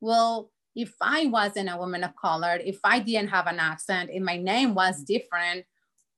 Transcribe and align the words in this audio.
well, 0.00 0.50
if 0.74 0.94
I 1.00 1.26
wasn't 1.26 1.70
a 1.70 1.76
woman 1.76 2.04
of 2.04 2.16
color, 2.16 2.58
if 2.64 2.78
I 2.84 3.00
didn't 3.00 3.28
have 3.30 3.46
an 3.46 3.58
accent, 3.58 4.10
if 4.12 4.22
my 4.22 4.36
name 4.36 4.74
was 4.74 5.02
different, 5.02 5.64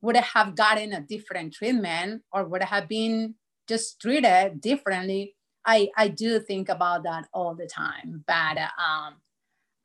would 0.03 0.17
I 0.17 0.23
have 0.23 0.55
gotten 0.55 0.93
a 0.93 1.01
different 1.01 1.55
treatment 1.55 2.23
or 2.33 2.45
would 2.45 2.63
I 2.63 2.67
have 2.67 2.89
been 2.89 3.35
just 3.69 4.01
treated 4.01 4.61
differently? 4.61 5.37
I, 5.65 5.89
I 5.97 6.09
do 6.09 6.41
think 6.41 6.69
about 6.69 7.05
that 7.05 7.29
all 7.33 7.55
the 7.55 7.67
time, 7.67 8.25
but 8.27 8.59
um, 8.59 9.15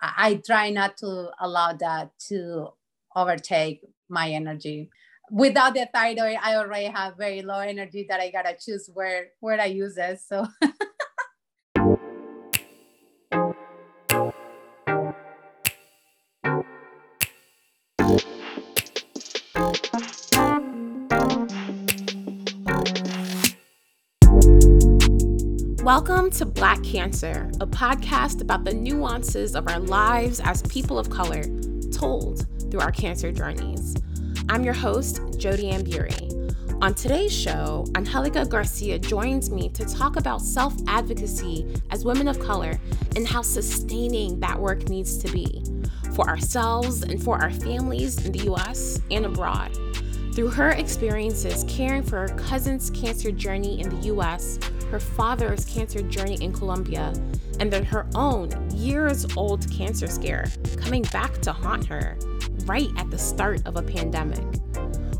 I, 0.01 0.13
I 0.17 0.41
try 0.45 0.69
not 0.71 0.97
to 0.97 1.29
allow 1.39 1.73
that 1.73 2.11
to 2.29 2.69
overtake 3.15 3.81
my 4.09 4.29
energy. 4.31 4.89
Without 5.29 5.73
the 5.75 5.87
thyroid, 5.93 6.37
I 6.41 6.55
already 6.55 6.85
have 6.85 7.17
very 7.17 7.41
low 7.41 7.59
energy 7.59 8.05
that 8.09 8.19
I 8.19 8.31
gotta 8.31 8.55
choose 8.59 8.89
where 8.93 9.27
where 9.39 9.59
I 9.59 9.65
use 9.65 9.97
it. 9.97 10.19
So 10.25 10.47
Welcome 25.87 26.31
to 26.31 26.45
Black 26.45 26.83
Cancer, 26.83 27.49
a 27.61 27.65
podcast 27.65 28.41
about 28.41 28.65
the 28.65 28.73
nuances 28.73 29.55
of 29.55 29.69
our 29.69 29.79
lives 29.79 30.41
as 30.43 30.61
people 30.63 30.99
of 30.99 31.09
color, 31.09 31.43
told 31.93 32.45
through 32.69 32.81
our 32.81 32.91
cancer 32.91 33.31
journeys. 33.31 33.95
I'm 34.49 34.65
your 34.65 34.73
host, 34.73 35.21
Jodi-Ann 35.37 35.85
Burey. 35.85 36.83
On 36.83 36.93
today's 36.93 37.33
show, 37.33 37.85
Angelica 37.95 38.45
Garcia 38.45 38.99
joins 38.99 39.49
me 39.49 39.69
to 39.69 39.85
talk 39.85 40.17
about 40.17 40.41
self 40.41 40.73
advocacy 40.89 41.65
as 41.89 42.03
women 42.03 42.27
of 42.27 42.37
color 42.37 42.77
and 43.15 43.25
how 43.25 43.41
sustaining 43.41 44.41
that 44.41 44.59
work 44.59 44.89
needs 44.89 45.17
to 45.19 45.31
be 45.31 45.63
for 46.13 46.27
ourselves 46.27 47.03
and 47.03 47.23
for 47.23 47.41
our 47.41 47.51
families 47.51 48.25
in 48.25 48.33
the 48.33 48.51
US 48.51 48.99
and 49.09 49.25
abroad. 49.25 49.71
Through 50.33 50.49
her 50.49 50.71
experiences 50.71 51.63
caring 51.69 52.03
for 52.03 52.27
her 52.27 52.35
cousin's 52.35 52.89
cancer 52.89 53.31
journey 53.31 53.79
in 53.79 53.87
the 53.87 54.07
US, 54.07 54.59
her 54.89 54.99
father's 54.99 55.65
cancer 55.65 56.01
journey 56.01 56.37
in 56.41 56.53
Colombia, 56.53 57.13
and 57.59 57.71
then 57.71 57.83
her 57.83 58.07
own 58.15 58.49
years 58.71 59.25
old 59.35 59.69
cancer 59.71 60.07
scare 60.07 60.47
coming 60.77 61.03
back 61.11 61.41
to 61.41 61.51
haunt 61.51 61.85
her 61.85 62.17
right 62.65 62.89
at 62.97 63.09
the 63.11 63.17
start 63.17 63.65
of 63.65 63.77
a 63.77 63.81
pandemic. 63.81 64.45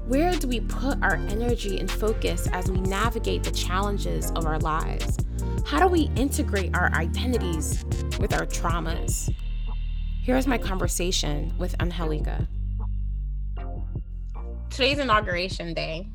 Where 0.07 0.33
do 0.33 0.47
we 0.47 0.61
put 0.61 1.03
our 1.03 1.15
energy 1.15 1.79
and 1.79 1.91
focus 1.91 2.47
as 2.53 2.71
we 2.71 2.79
navigate 2.79 3.43
the 3.43 3.51
challenges 3.51 4.31
of 4.31 4.45
our 4.45 4.59
lives? 4.59 5.17
How 5.65 5.79
do 5.79 5.87
we 5.87 6.09
integrate 6.15 6.75
our 6.75 6.89
identities 6.93 7.83
with 8.19 8.33
our 8.33 8.45
traumas? 8.45 9.29
Here's 10.23 10.47
my 10.47 10.57
conversation 10.57 11.53
with 11.57 11.75
Angelica. 11.81 12.47
Today's 14.69 14.99
inauguration 14.99 15.73
day, 15.73 16.07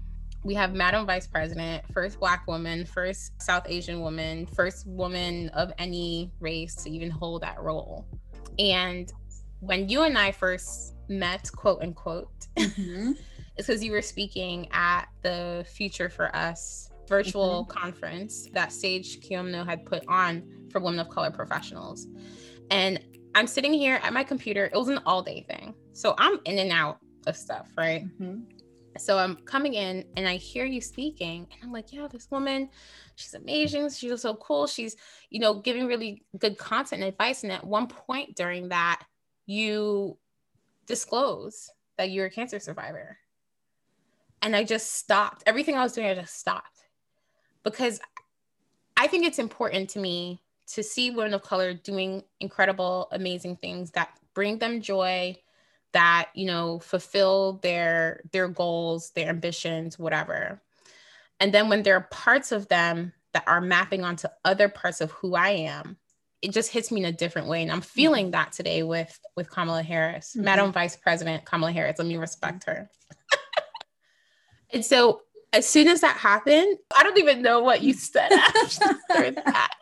we 0.45 0.55
have 0.55 0.75
Madam 0.75 1.07
Vice 1.07 1.27
President, 1.27 1.85
first 1.93 2.19
Black 2.19 2.47
woman, 2.47 2.85
first 2.85 3.41
South 3.41 3.65
Asian 3.69 4.01
woman, 4.01 4.47
first 4.47 4.87
woman 4.87 5.48
of 5.51 5.73
any 5.79 6.33
race 6.41 6.75
to 6.77 6.91
even 6.91 7.11
hold 7.11 7.43
that 7.43 7.61
role. 7.61 8.07
And 8.59 9.13
when 9.61 9.89
you 9.89 10.03
and 10.03 10.19
I 10.19 10.33
first 10.33 10.95
met, 11.09 11.51
quote 11.53 11.83
unquote, 11.83 12.33
mm-hmm. 12.57 13.13
it's 13.57 13.69
because 13.69 13.85
you 13.85 13.93
were 13.93 14.03
speaking 14.03 14.69
at 14.73 15.07
the 15.23 15.65
Future 15.73 16.09
for 16.09 16.35
Us 16.35 16.91
virtual 17.09 17.67
mm-hmm. 17.69 17.79
conference 17.79 18.48
that 18.53 18.73
Sage 18.73 19.20
Quiamno 19.20 19.67
had 19.67 19.85
put 19.85 20.03
on 20.09 20.43
for 20.70 20.81
women 20.81 21.01
of 21.01 21.09
color 21.09 21.31
professionals. 21.31 22.09
And 22.70 23.01
I'm 23.35 23.47
sitting 23.47 23.73
here 23.73 24.01
at 24.03 24.13
my 24.13 24.25
computer. 24.25 24.67
It 24.67 24.77
was 24.77 24.89
an 24.89 25.01
all 25.07 25.23
day 25.23 25.45
thing. 25.48 25.75
So 25.93 26.15
I'm 26.19 26.39
in 26.47 26.59
and 26.59 26.73
out 26.73 26.98
of 27.27 27.37
stuff, 27.37 27.69
right? 27.77 28.05
Mm-hmm. 28.05 28.52
So 28.98 29.19
I'm 29.19 29.37
coming 29.37 29.75
in 29.75 30.05
and 30.17 30.29
I 30.29 30.37
hear 30.37 30.64
you 30.64 30.80
speaking, 30.80 31.47
and 31.51 31.61
I'm 31.63 31.73
like, 31.73 31.92
yeah, 31.92 32.08
this 32.08 32.30
woman, 32.30 32.69
she's 33.17 33.35
amazing. 33.35 33.91
She's 33.91 34.20
so 34.20 34.35
cool. 34.35 34.67
She's, 34.67 34.97
you 35.30 35.41
know, 35.41 35.55
giving 35.55 35.86
really 35.86 36.25
good 36.39 36.58
content 36.58 37.03
and 37.03 37.08
advice. 37.08 37.42
And 37.42 37.53
at 37.53 37.67
one 37.67 37.86
point 37.86 38.36
during 38.36 38.69
that, 38.69 39.03
you 39.47 40.19
disclose 40.86 41.70
that 41.98 42.11
you're 42.11 42.27
a 42.27 42.30
cancer 42.30 42.58
survivor. 42.58 43.19
And 44.42 44.55
I 44.57 44.64
just 44.64 44.95
stopped. 44.95 45.42
Everything 45.47 45.77
I 45.77 45.83
was 45.83 45.92
doing, 45.92 46.09
I 46.09 46.14
just 46.14 46.39
stopped 46.39 46.85
because 47.63 48.01
I 48.97 49.07
think 49.07 49.24
it's 49.24 49.39
important 49.39 49.91
to 49.91 50.01
me 50.01 50.42
to 50.69 50.83
see 50.83 51.11
women 51.11 51.35
of 51.35 51.42
color 51.42 51.74
doing 51.74 52.23
incredible, 52.41 53.09
amazing 53.13 53.57
things 53.57 53.91
that 53.92 54.11
bring 54.35 54.59
them 54.59 54.80
joy, 54.80 55.36
that 55.92 56.29
you 56.35 56.47
know 56.47 56.79
fulfill 56.80 57.55
their 57.63 58.20
their 58.33 58.48
goals 58.48 59.11
their 59.11 59.29
ambitions 59.29 59.98
whatever 59.98 60.61
and 61.41 61.53
then 61.53 61.69
when 61.69 61.83
there 61.83 61.97
are 61.97 62.08
parts 62.11 62.53
of 62.53 62.69
them 62.69 63.13
that 63.33 63.45
are 63.47 63.61
mapping 63.61 64.05
onto 64.05 64.29
other 64.45 64.69
parts 64.69 65.01
of 65.01 65.11
who 65.13 65.35
i 65.35 65.51
am 65.51 65.97
it 66.41 66.53
just 66.53 66.73
hits 66.73 66.91
me 66.91 67.01
in 67.01 67.07
a 67.07 67.13
different 67.13 67.48
way 67.48 67.63
and 67.63 67.70
i'm 67.70 67.80
feeling 67.80 68.27
mm-hmm. 68.27 68.33
that 68.33 68.53
today 68.53 68.83
with 68.83 69.19
with 69.36 69.51
kamala 69.51 69.83
harris 69.83 70.33
mm-hmm. 70.35 70.45
madam 70.45 70.73
vice 70.73 70.97
president 70.97 71.45
kamala 71.45 71.73
harris 71.73 71.98
let 71.98 72.09
me 72.09 72.17
respect 72.17 72.64
her 72.64 72.91
and 74.73 74.85
so 74.85 75.23
as 75.53 75.69
soon 75.69 75.89
as 75.89 76.01
that 76.01 76.17
happened 76.17 76.79
i 76.97 77.03
don't 77.03 77.19
even 77.19 77.42
know 77.42 77.61
what 77.61 77.83
you 77.83 77.92
said 77.92 78.33
after 78.33 79.30
that 79.30 79.74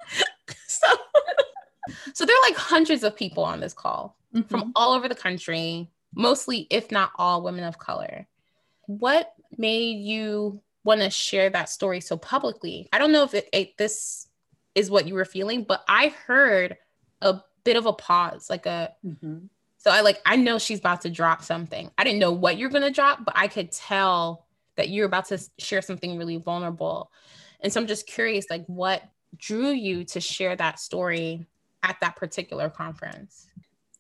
so 0.67 0.87
so 2.15 2.25
there 2.25 2.37
are 2.37 2.49
like 2.49 2.57
hundreds 2.57 3.03
of 3.03 3.17
people 3.17 3.45
on 3.45 3.61
this 3.61 3.73
call 3.73 4.17
mm-hmm. 4.35 4.47
from 4.49 4.73
all 4.77 4.93
over 4.93 5.09
the 5.09 5.15
country 5.15 5.91
mostly, 6.15 6.67
if 6.71 6.91
not 6.91 7.13
all, 7.17 7.43
women 7.43 7.65
of 7.65 7.79
color. 7.79 8.27
What 8.87 9.33
made 9.57 9.99
you 10.05 10.61
want 10.85 11.01
to 11.01 11.11
share 11.11 11.51
that 11.51 11.69
story 11.69 12.01
so 12.01 12.17
publicly? 12.17 12.89
I 12.93 12.99
don't 12.99 13.13
know 13.13 13.25
if 13.25 13.35
it, 13.35 13.49
it, 13.53 13.77
this 13.77 14.29
is 14.75 14.91
what 14.91 15.07
you 15.07 15.15
were 15.15 15.25
feeling, 15.25 15.65
but 15.65 15.85
I 15.89 16.09
heard 16.27 16.77
a 17.23 17.41
bit 17.65 17.77
of 17.77 17.87
a 17.87 17.93
pause, 17.93 18.49
like 18.51 18.67
a. 18.67 18.93
Mm-hmm. 19.05 19.47
So 19.79 19.91
I 19.91 20.03
like 20.03 20.21
I 20.27 20.37
know 20.37 20.59
she's 20.59 20.79
about 20.79 21.01
to 21.03 21.11
drop 21.11 21.43
something. 21.43 21.91
I 21.97 22.05
didn't 22.05 22.19
know 22.19 22.33
what 22.33 22.59
you're 22.59 22.69
gonna 22.69 22.91
drop, 22.91 23.25
but 23.25 23.35
I 23.37 23.49
could 23.49 23.73
tell 23.73 24.47
that 24.77 24.91
you're 24.91 25.07
about 25.07 25.27
to 25.27 25.39
share 25.59 25.81
something 25.81 26.19
really 26.19 26.37
vulnerable. 26.37 27.11
And 27.61 27.73
so 27.73 27.81
I'm 27.81 27.87
just 27.87 28.07
curious, 28.07 28.47
like 28.51 28.65
what 28.67 29.03
drew 29.37 29.71
you 29.71 30.05
to 30.05 30.21
share 30.21 30.55
that 30.57 30.79
story 30.81 31.47
at 31.83 31.97
that 32.01 32.17
particular 32.17 32.69
conference? 32.69 33.47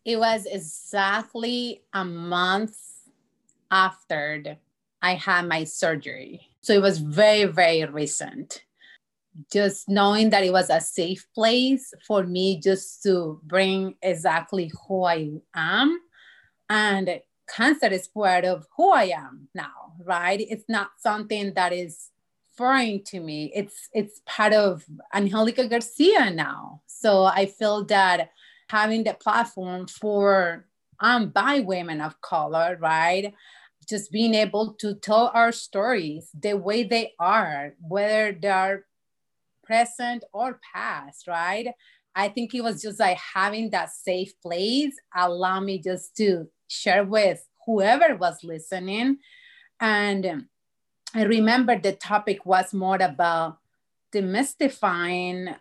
It 0.05 0.19
was 0.19 0.47
exactly 0.47 1.83
a 1.93 2.05
month 2.05 2.77
after 3.71 4.57
I 5.03 5.15
had 5.15 5.49
my 5.49 5.65
surgery. 5.65 6.49
So 6.61 6.73
it 6.73 6.83
was 6.83 6.99
very, 6.99 7.45
very 7.45 7.85
recent. 7.85 8.65
Just 9.51 9.89
knowing 9.89 10.31
that 10.31 10.45
it 10.45 10.53
was 10.53 10.71
a 10.71 10.81
safe 10.81 11.27
place 11.35 11.95
for 12.07 12.25
me 12.25 12.61
just 12.61 13.03
to 13.05 13.41
bring 13.45 13.95
exactly 14.03 14.71
who 14.87 15.05
I 15.05 15.31
am. 15.55 16.01
And 16.69 17.21
cancer 17.49 17.87
is 17.87 18.09
part 18.09 18.45
of 18.45 18.67
who 18.77 18.93
I 18.93 19.05
am 19.05 19.49
now, 19.55 19.95
right? 20.05 20.41
It's 20.41 20.69
not 20.69 20.91
something 20.99 21.55
that 21.55 21.73
is 21.73 22.11
foreign 22.57 23.03
to 23.05 23.21
me. 23.21 23.51
It's 23.55 23.89
it's 23.93 24.21
part 24.27 24.53
of 24.53 24.85
Angelica 25.15 25.67
Garcia 25.67 26.31
now. 26.31 26.83
So 26.87 27.25
I 27.25 27.47
feel 27.47 27.85
that 27.87 28.31
having 28.71 29.05
the 29.05 29.15
platform 29.15 29.87
for 29.87 30.67
um 31.01 31.31
by 31.31 31.61
women 31.61 32.01
of 32.01 32.21
color, 32.21 32.77
right? 32.81 33.35
Just 33.89 34.13
being 34.13 34.35
able 34.35 34.75
to 34.75 34.95
tell 34.95 35.31
our 35.35 35.53
stories 35.53 36.31
the 36.39 36.55
way 36.55 36.85
they 36.85 37.13
are, 37.19 37.75
whether 37.81 38.33
they're 38.33 38.85
present 39.65 40.25
or 40.33 40.61
past, 40.75 41.27
right? 41.27 41.69
I 42.15 42.29
think 42.29 42.55
it 42.55 42.63
was 42.63 42.83
just 42.83 43.01
like 43.01 43.19
having 43.19 43.71
that 43.71 43.91
safe 43.91 44.33
place 44.43 44.95
allow 45.15 45.61
me 45.61 45.79
just 45.79 46.17
to 46.17 46.49
share 46.69 47.05
with 47.05 47.45
whoever 47.67 48.17
was 48.17 48.43
listening. 48.43 49.19
And 49.81 50.47
I 51.15 51.23
remember 51.23 51.79
the 51.79 51.93
topic 51.93 52.45
was 52.45 52.75
more 52.75 53.01
about 53.01 53.59
demystifying 54.13 55.57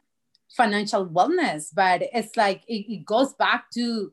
financial 0.56 1.06
wellness, 1.06 1.68
but 1.74 2.01
it's 2.13 2.36
like 2.36 2.63
it, 2.68 2.92
it 2.92 3.06
goes 3.06 3.34
back 3.34 3.69
to 3.72 4.12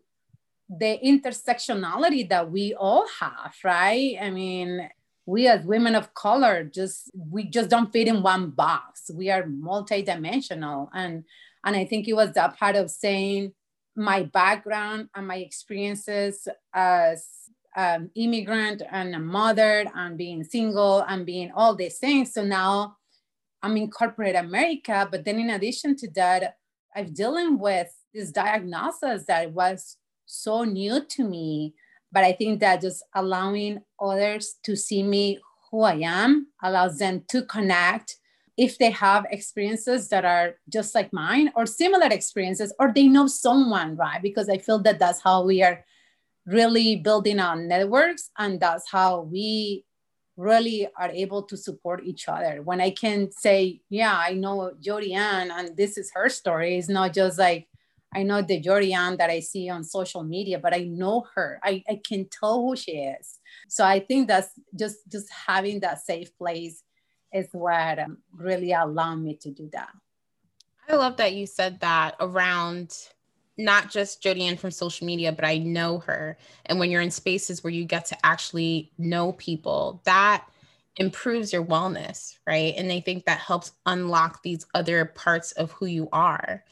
the 0.69 0.99
intersectionality 1.05 2.29
that 2.29 2.51
we 2.51 2.75
all 2.75 3.07
have, 3.21 3.55
right? 3.65 4.17
I 4.21 4.31
mean, 4.31 4.89
we 5.25 5.49
as 5.49 5.65
women 5.65 5.95
of 5.95 6.15
color 6.15 6.65
just 6.65 7.11
we 7.15 7.45
just 7.45 7.69
don't 7.69 7.93
fit 7.93 8.09
in 8.09 8.23
one 8.23 8.51
box. 8.51 9.11
We 9.13 9.31
are 9.31 9.43
multidimensional, 9.43 10.89
and 10.93 11.25
and 11.65 11.77
I 11.77 11.85
think 11.85 12.07
it 12.07 12.15
was 12.15 12.33
that 12.33 12.57
part 12.57 12.77
of 12.77 12.91
saying 12.91 13.53
my 13.97 14.25
background 14.25 15.09
and 15.15 15.27
my 15.27 15.37
experiences 15.37 16.47
as 16.73 17.27
an 17.75 18.11
immigrant 18.15 18.83
and 18.91 19.15
a 19.15 19.19
mother 19.19 19.85
and 19.95 20.17
being 20.17 20.45
single 20.45 21.01
and 21.01 21.27
being 21.27 21.51
all 21.55 21.75
these 21.75 21.99
things. 21.99 22.33
So 22.33 22.45
now 22.45 22.97
I'm 23.67 23.77
in 23.77 23.91
corporate 23.91 24.37
America, 24.37 25.09
but 25.11 25.25
then 25.25 25.41
in 25.41 25.51
addition 25.51 25.97
to 25.97 26.11
that, 26.13 26.57
I'm 26.95 27.13
dealing 27.13 27.59
with 27.59 27.93
this 28.15 28.31
diagnosis 28.31 29.25
that 29.27 29.53
was 29.53 29.97
so 30.25 30.63
new 30.63 31.05
to 31.05 31.25
me. 31.25 31.75
But 32.13 32.23
I 32.23 32.33
think 32.33 32.61
that 32.61 32.81
just 32.81 33.03
allowing 33.13 33.81
others 34.01 34.55
to 34.63 34.77
see 34.77 35.03
me 35.03 35.41
who 35.71 35.83
I 35.83 35.97
am 35.97 36.47
allows 36.63 36.99
them 36.99 37.25
to 37.31 37.43
connect 37.43 38.17
if 38.57 38.79
they 38.79 38.91
have 38.93 39.27
experiences 39.31 40.09
that 40.11 40.25
are 40.25 40.55
just 40.73 40.95
like 40.95 41.13
mine 41.13 41.51
or 41.57 41.67
similar 41.67 42.07
experiences, 42.07 42.73
or 42.79 42.93
they 42.93 43.09
know 43.09 43.27
someone, 43.27 43.97
right? 43.97 44.23
Because 44.23 44.49
I 44.49 44.59
feel 44.59 44.79
that 44.85 45.01
that's 45.01 45.21
how 45.21 45.45
we 45.45 45.63
are 45.63 45.85
really 46.47 46.95
building 46.95 47.41
our 47.41 47.57
networks, 47.57 48.31
and 48.39 48.61
that's 48.61 48.89
how 48.89 49.23
we 49.23 49.85
really 50.37 50.89
are 50.99 51.11
able 51.11 51.43
to 51.45 51.57
support 51.57 52.05
each 52.05 52.29
other. 52.29 52.63
When 52.63 52.81
I 52.81 52.91
can 52.91 53.31
say, 53.33 53.81
Yeah, 53.89 54.15
I 54.15 54.35
know 54.35 54.73
Jodi-Ann, 54.81 55.51
and 55.51 55.77
this 55.77 55.97
is 55.97 56.13
her 56.15 56.29
story, 56.29 56.79
it's 56.79 56.89
not 56.89 57.15
just 57.15 57.39
like, 57.39 57.69
I 58.15 58.23
know 58.23 58.41
the 58.41 58.61
Jodi-Ann 58.61 59.17
that 59.19 59.31
I 59.31 59.41
see 59.41 59.69
on 59.69 59.85
social 59.85 60.23
media, 60.23 60.59
but 60.59 60.75
I 60.75 60.85
know 60.85 61.27
her. 61.35 61.61
I, 61.63 61.83
I 61.89 62.01
can 62.07 62.29
tell 62.29 62.63
who 62.63 62.77
she 62.77 62.93
is. 62.93 63.39
So 63.69 63.85
I 63.85 64.01
think 64.01 64.29
that's 64.29 64.51
just 64.79 64.99
just 65.11 65.29
having 65.31 65.81
that 65.81 66.05
safe 66.05 66.37
place 66.39 66.83
is 67.33 67.49
what 67.53 67.99
um, 67.99 68.19
really 68.33 68.73
allowed 68.73 69.17
me 69.17 69.37
to 69.43 69.51
do 69.51 69.69
that. 69.73 69.91
I 70.89 70.95
love 70.95 71.17
that 71.17 71.35
you 71.35 71.47
said 71.47 71.81
that 71.81 72.15
around 72.21 72.97
not 73.59 73.91
just 73.91 74.23
Jodi-Ann 74.23 74.57
from 74.57 74.71
social 74.71 75.07
media, 75.07 75.33
but 75.33 75.45
I 75.45 75.59
know 75.59 75.99
her. 76.01 76.37
And 76.67 76.79
when 76.79 76.91
you're 76.91 77.01
in 77.01 77.11
spaces 77.11 77.65
where 77.65 77.73
you 77.73 77.85
get 77.85 78.05
to 78.07 78.27
actually 78.27 78.91
know 78.99 79.33
people, 79.33 80.01
that 80.05 80.47
improves 80.97 81.53
your 81.53 81.65
wellness, 81.65 82.39
right? 82.47 82.75
And 82.77 82.91
I 82.91 83.01
think 83.01 83.25
that 83.25 83.39
helps 83.39 83.73
unlock 83.87 84.43
these 84.43 84.67
other 84.75 85.05
parts 85.05 85.53
of 85.53 85.71
who 85.73 85.87
you 85.87 86.09
are. 86.13 86.65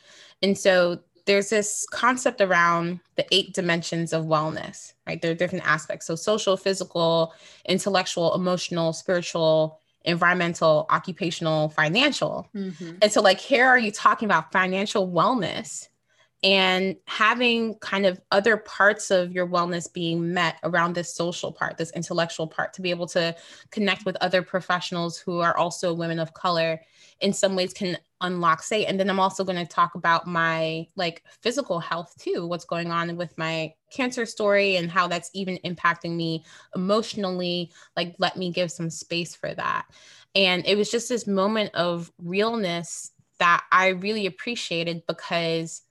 And 0.43 0.57
so 0.57 1.01
there's 1.27 1.49
this 1.49 1.87
concept 1.91 2.41
around 2.41 3.01
the 3.17 3.27
eight 3.35 3.55
dimensions 3.55 4.13
of 4.13 4.25
wellness, 4.25 4.93
right? 5.07 5.21
There 5.21 5.31
are 5.31 5.35
different 5.35 5.67
aspects. 5.67 6.07
So 6.07 6.17
social, 6.17 6.57
physical, 6.57 7.33
intellectual, 7.65 8.35
emotional, 8.35 8.93
spiritual, 8.93 9.79
environmental, 10.05 10.87
occupational, 10.91 11.71
financial. 11.71 12.49
Mm-hmm. 12.55 12.97
And 13.01 13.11
so, 13.11 13.23
like, 13.23 13.41
here 13.41 13.67
are 13.67 13.79
you 13.79 13.91
talking 13.91 14.27
about 14.27 14.53
financial 14.53 15.09
wellness 15.09 15.89
and 16.45 16.95
having 17.07 17.75
kind 17.77 18.07
of 18.07 18.21
other 18.31 18.57
parts 18.57 19.11
of 19.11 19.33
your 19.33 19.47
wellness 19.47 19.93
being 19.93 20.33
met 20.33 20.57
around 20.63 20.95
this 20.95 21.13
social 21.13 21.51
part, 21.51 21.79
this 21.79 21.91
intellectual 21.93 22.47
part, 22.47 22.75
to 22.75 22.83
be 22.83 22.91
able 22.91 23.07
to 23.09 23.35
connect 23.71 24.05
with 24.05 24.17
other 24.21 24.43
professionals 24.43 25.19
who 25.19 25.41
are 25.41 25.57
also 25.57 25.93
women 25.93 26.21
of 26.21 26.35
color 26.35 26.81
in 27.21 27.33
some 27.33 27.57
ways 27.57 27.73
can 27.73 27.97
unlock 28.21 28.63
say 28.63 28.87
and 28.87 28.99
then 28.99 29.11
i'm 29.11 29.21
also 29.21 29.45
going 29.45 29.59
to 29.59 29.67
talk 29.67 29.95
about 29.95 30.27
my 30.27 30.87
like 30.97 31.23
physical 31.43 31.79
health 31.79 32.15
too 32.19 32.47
what's 32.47 32.65
going 32.65 32.91
on 32.91 33.15
with 33.17 33.37
my 33.37 33.73
cancer 33.91 34.25
story 34.25 34.77
and 34.77 34.91
how 34.91 35.07
that's 35.07 35.31
even 35.35 35.59
impacting 35.65 36.17
me 36.17 36.43
emotionally 36.75 37.71
like 37.97 38.15
let 38.19 38.37
me 38.37 38.51
give 38.51 38.71
some 38.71 38.91
space 38.91 39.35
for 39.35 39.55
that. 39.55 39.87
And 40.35 40.67
it 40.67 40.77
was 40.77 40.91
just 40.91 41.09
this 41.09 41.27
moment 41.27 41.73
of 41.75 42.11
realness 42.19 43.13
that 43.39 43.65
i 43.73 43.89
really 43.89 44.27
appreciated 44.27 45.03
because 45.07 45.83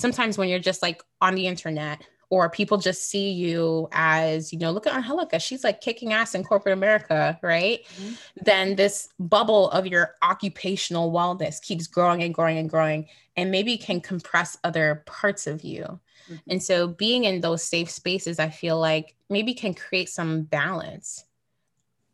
sometimes 0.00 0.38
when 0.38 0.48
you're 0.48 0.58
just 0.58 0.82
like 0.82 1.02
on 1.20 1.34
the 1.34 1.46
internet 1.46 2.02
or 2.30 2.48
people 2.48 2.78
just 2.78 3.08
see 3.08 3.32
you 3.32 3.88
as, 3.92 4.52
you 4.52 4.58
know, 4.58 4.70
look 4.70 4.86
at 4.86 4.94
Angelica, 4.94 5.38
she's 5.38 5.64
like 5.64 5.80
kicking 5.80 6.12
ass 6.12 6.34
in 6.34 6.44
corporate 6.44 6.72
America, 6.72 7.38
right? 7.42 7.80
Mm-hmm. 7.96 8.12
Then 8.42 8.76
this 8.76 9.08
bubble 9.18 9.68
of 9.70 9.86
your 9.86 10.14
occupational 10.22 11.12
wellness 11.12 11.60
keeps 11.60 11.88
growing 11.88 12.22
and 12.22 12.32
growing 12.32 12.56
and 12.58 12.70
growing, 12.70 13.08
and 13.36 13.50
maybe 13.50 13.76
can 13.76 14.00
compress 14.00 14.56
other 14.62 15.02
parts 15.06 15.48
of 15.48 15.62
you. 15.64 15.82
Mm-hmm. 16.30 16.34
And 16.50 16.62
so 16.62 16.86
being 16.86 17.24
in 17.24 17.40
those 17.40 17.64
safe 17.64 17.90
spaces, 17.90 18.38
I 18.38 18.48
feel 18.48 18.78
like 18.78 19.16
maybe 19.28 19.52
can 19.52 19.74
create 19.74 20.08
some 20.08 20.42
balance 20.42 21.24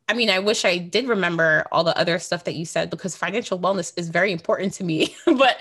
I 0.08 0.14
mean, 0.14 0.30
I 0.30 0.38
wish 0.38 0.64
I 0.64 0.78
did 0.78 1.08
remember 1.08 1.66
all 1.72 1.82
the 1.82 1.96
other 1.98 2.18
stuff 2.20 2.44
that 2.44 2.54
you 2.54 2.64
said 2.64 2.90
because 2.90 3.16
financial 3.16 3.58
wellness 3.58 3.92
is 3.96 4.08
very 4.08 4.30
important 4.30 4.72
to 4.74 4.84
me. 4.84 5.16
but 5.26 5.56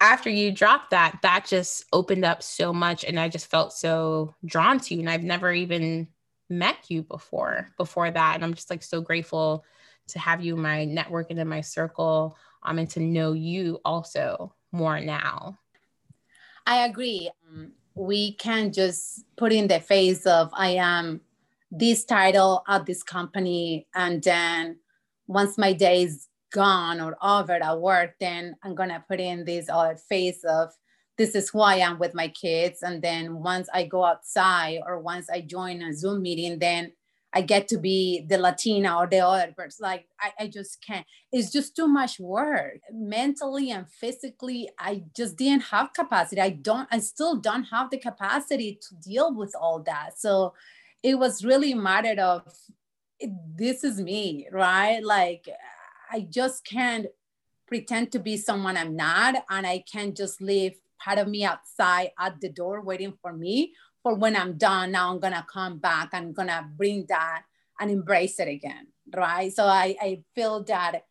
after 0.00 0.28
you 0.28 0.52
dropped 0.52 0.90
that, 0.90 1.18
that 1.22 1.46
just 1.46 1.84
opened 1.92 2.24
up 2.24 2.42
so 2.42 2.72
much 2.72 3.04
and 3.04 3.18
I 3.18 3.28
just 3.28 3.46
felt 3.46 3.72
so 3.72 4.34
drawn 4.44 4.78
to 4.80 4.94
you. 4.94 5.00
And 5.00 5.10
I've 5.10 5.22
never 5.22 5.52
even 5.52 6.08
met 6.48 6.76
you 6.88 7.02
before 7.02 7.68
before 7.76 8.10
that. 8.10 8.34
And 8.34 8.44
I'm 8.44 8.54
just 8.54 8.70
like 8.70 8.82
so 8.82 9.00
grateful 9.00 9.64
to 10.08 10.18
have 10.18 10.44
you 10.44 10.54
in 10.54 10.62
my 10.62 10.84
network 10.84 11.30
and 11.30 11.38
in 11.38 11.48
my 11.48 11.60
circle. 11.60 12.36
Um, 12.62 12.78
and 12.78 12.90
to 12.90 13.00
know 13.00 13.32
you 13.32 13.80
also 13.84 14.54
more 14.72 15.00
now. 15.00 15.58
I 16.66 16.84
agree. 16.86 17.30
Um, 17.48 17.72
we 17.94 18.32
can't 18.32 18.74
just 18.74 19.24
put 19.36 19.52
in 19.52 19.68
the 19.68 19.80
face 19.80 20.26
of 20.26 20.50
I 20.52 20.70
am 20.70 21.20
this 21.70 22.04
title 22.04 22.62
at 22.68 22.86
this 22.86 23.02
company 23.02 23.86
and 23.94 24.22
then 24.22 24.78
once 25.26 25.58
my 25.58 25.72
day 25.72 26.02
is 26.02 26.28
gone 26.56 26.98
or 27.00 27.12
over 27.22 27.52
at 27.52 27.80
work 27.80 28.14
then 28.18 28.56
i'm 28.62 28.74
gonna 28.74 29.04
put 29.08 29.20
in 29.20 29.44
this 29.44 29.68
other 29.68 29.96
phase 30.08 30.42
of 30.44 30.70
this 31.18 31.34
is 31.34 31.50
who 31.50 31.60
i 31.60 31.76
am 31.76 31.98
with 31.98 32.14
my 32.14 32.28
kids. 32.28 32.82
And 32.82 33.02
then 33.02 33.42
once 33.52 33.68
i 33.72 33.84
go 33.84 34.04
outside 34.04 34.80
or 34.86 35.00
once 35.00 35.26
i 35.30 35.40
join 35.40 35.82
a 35.82 35.92
zoom 35.92 36.22
meeting 36.22 36.58
then 36.58 36.92
i 37.34 37.40
get 37.42 37.68
to 37.68 37.78
be 37.78 38.24
the 38.30 38.38
latina 38.38 38.96
or 38.96 39.06
the 39.06 39.20
other 39.20 39.52
person. 39.52 39.82
Like 39.82 40.06
I, 40.20 40.44
I 40.44 40.46
just 40.48 40.72
can't. 40.86 41.06
It's 41.32 41.52
just 41.52 41.76
too 41.76 41.88
much 41.88 42.18
work. 42.18 42.78
Mentally 42.92 43.70
and 43.70 43.86
physically 44.02 44.62
i 44.78 45.02
just 45.14 45.36
didn't 45.36 45.64
have 45.74 45.92
capacity. 45.92 46.40
I 46.40 46.50
don't 46.50 46.88
i 46.90 46.98
still 46.98 47.36
don't 47.48 47.64
have 47.74 47.90
the 47.90 47.98
capacity 47.98 48.78
to 48.84 48.90
deal 49.10 49.34
with 49.34 49.54
all 49.60 49.78
that. 49.82 50.18
So 50.18 50.54
it 51.02 51.16
was 51.18 51.44
really 51.44 51.72
a 51.72 51.76
matter 51.76 52.16
of 52.20 52.42
this 53.62 53.84
is 53.84 54.00
me, 54.00 54.48
right? 54.52 55.02
Like 55.02 55.48
I 56.10 56.20
just 56.20 56.64
can't 56.64 57.06
pretend 57.66 58.12
to 58.12 58.18
be 58.18 58.36
someone 58.36 58.76
I'm 58.76 58.96
not, 58.96 59.34
and 59.50 59.66
I 59.66 59.84
can't 59.90 60.16
just 60.16 60.40
leave 60.40 60.78
part 61.02 61.18
of 61.18 61.28
me 61.28 61.44
outside 61.44 62.10
at 62.18 62.40
the 62.40 62.48
door 62.48 62.80
waiting 62.80 63.14
for 63.20 63.32
me. 63.32 63.74
For 64.02 64.14
when 64.14 64.36
I'm 64.36 64.56
done, 64.56 64.92
now 64.92 65.10
I'm 65.10 65.18
gonna 65.18 65.46
come 65.52 65.78
back. 65.78 66.10
I'm 66.12 66.32
gonna 66.32 66.68
bring 66.76 67.06
that 67.08 67.42
and 67.80 67.90
embrace 67.90 68.38
it 68.38 68.48
again, 68.48 68.86
right? 69.14 69.52
So 69.52 69.64
I, 69.64 69.96
I 70.00 70.22
feel 70.34 70.62
that 70.64 71.02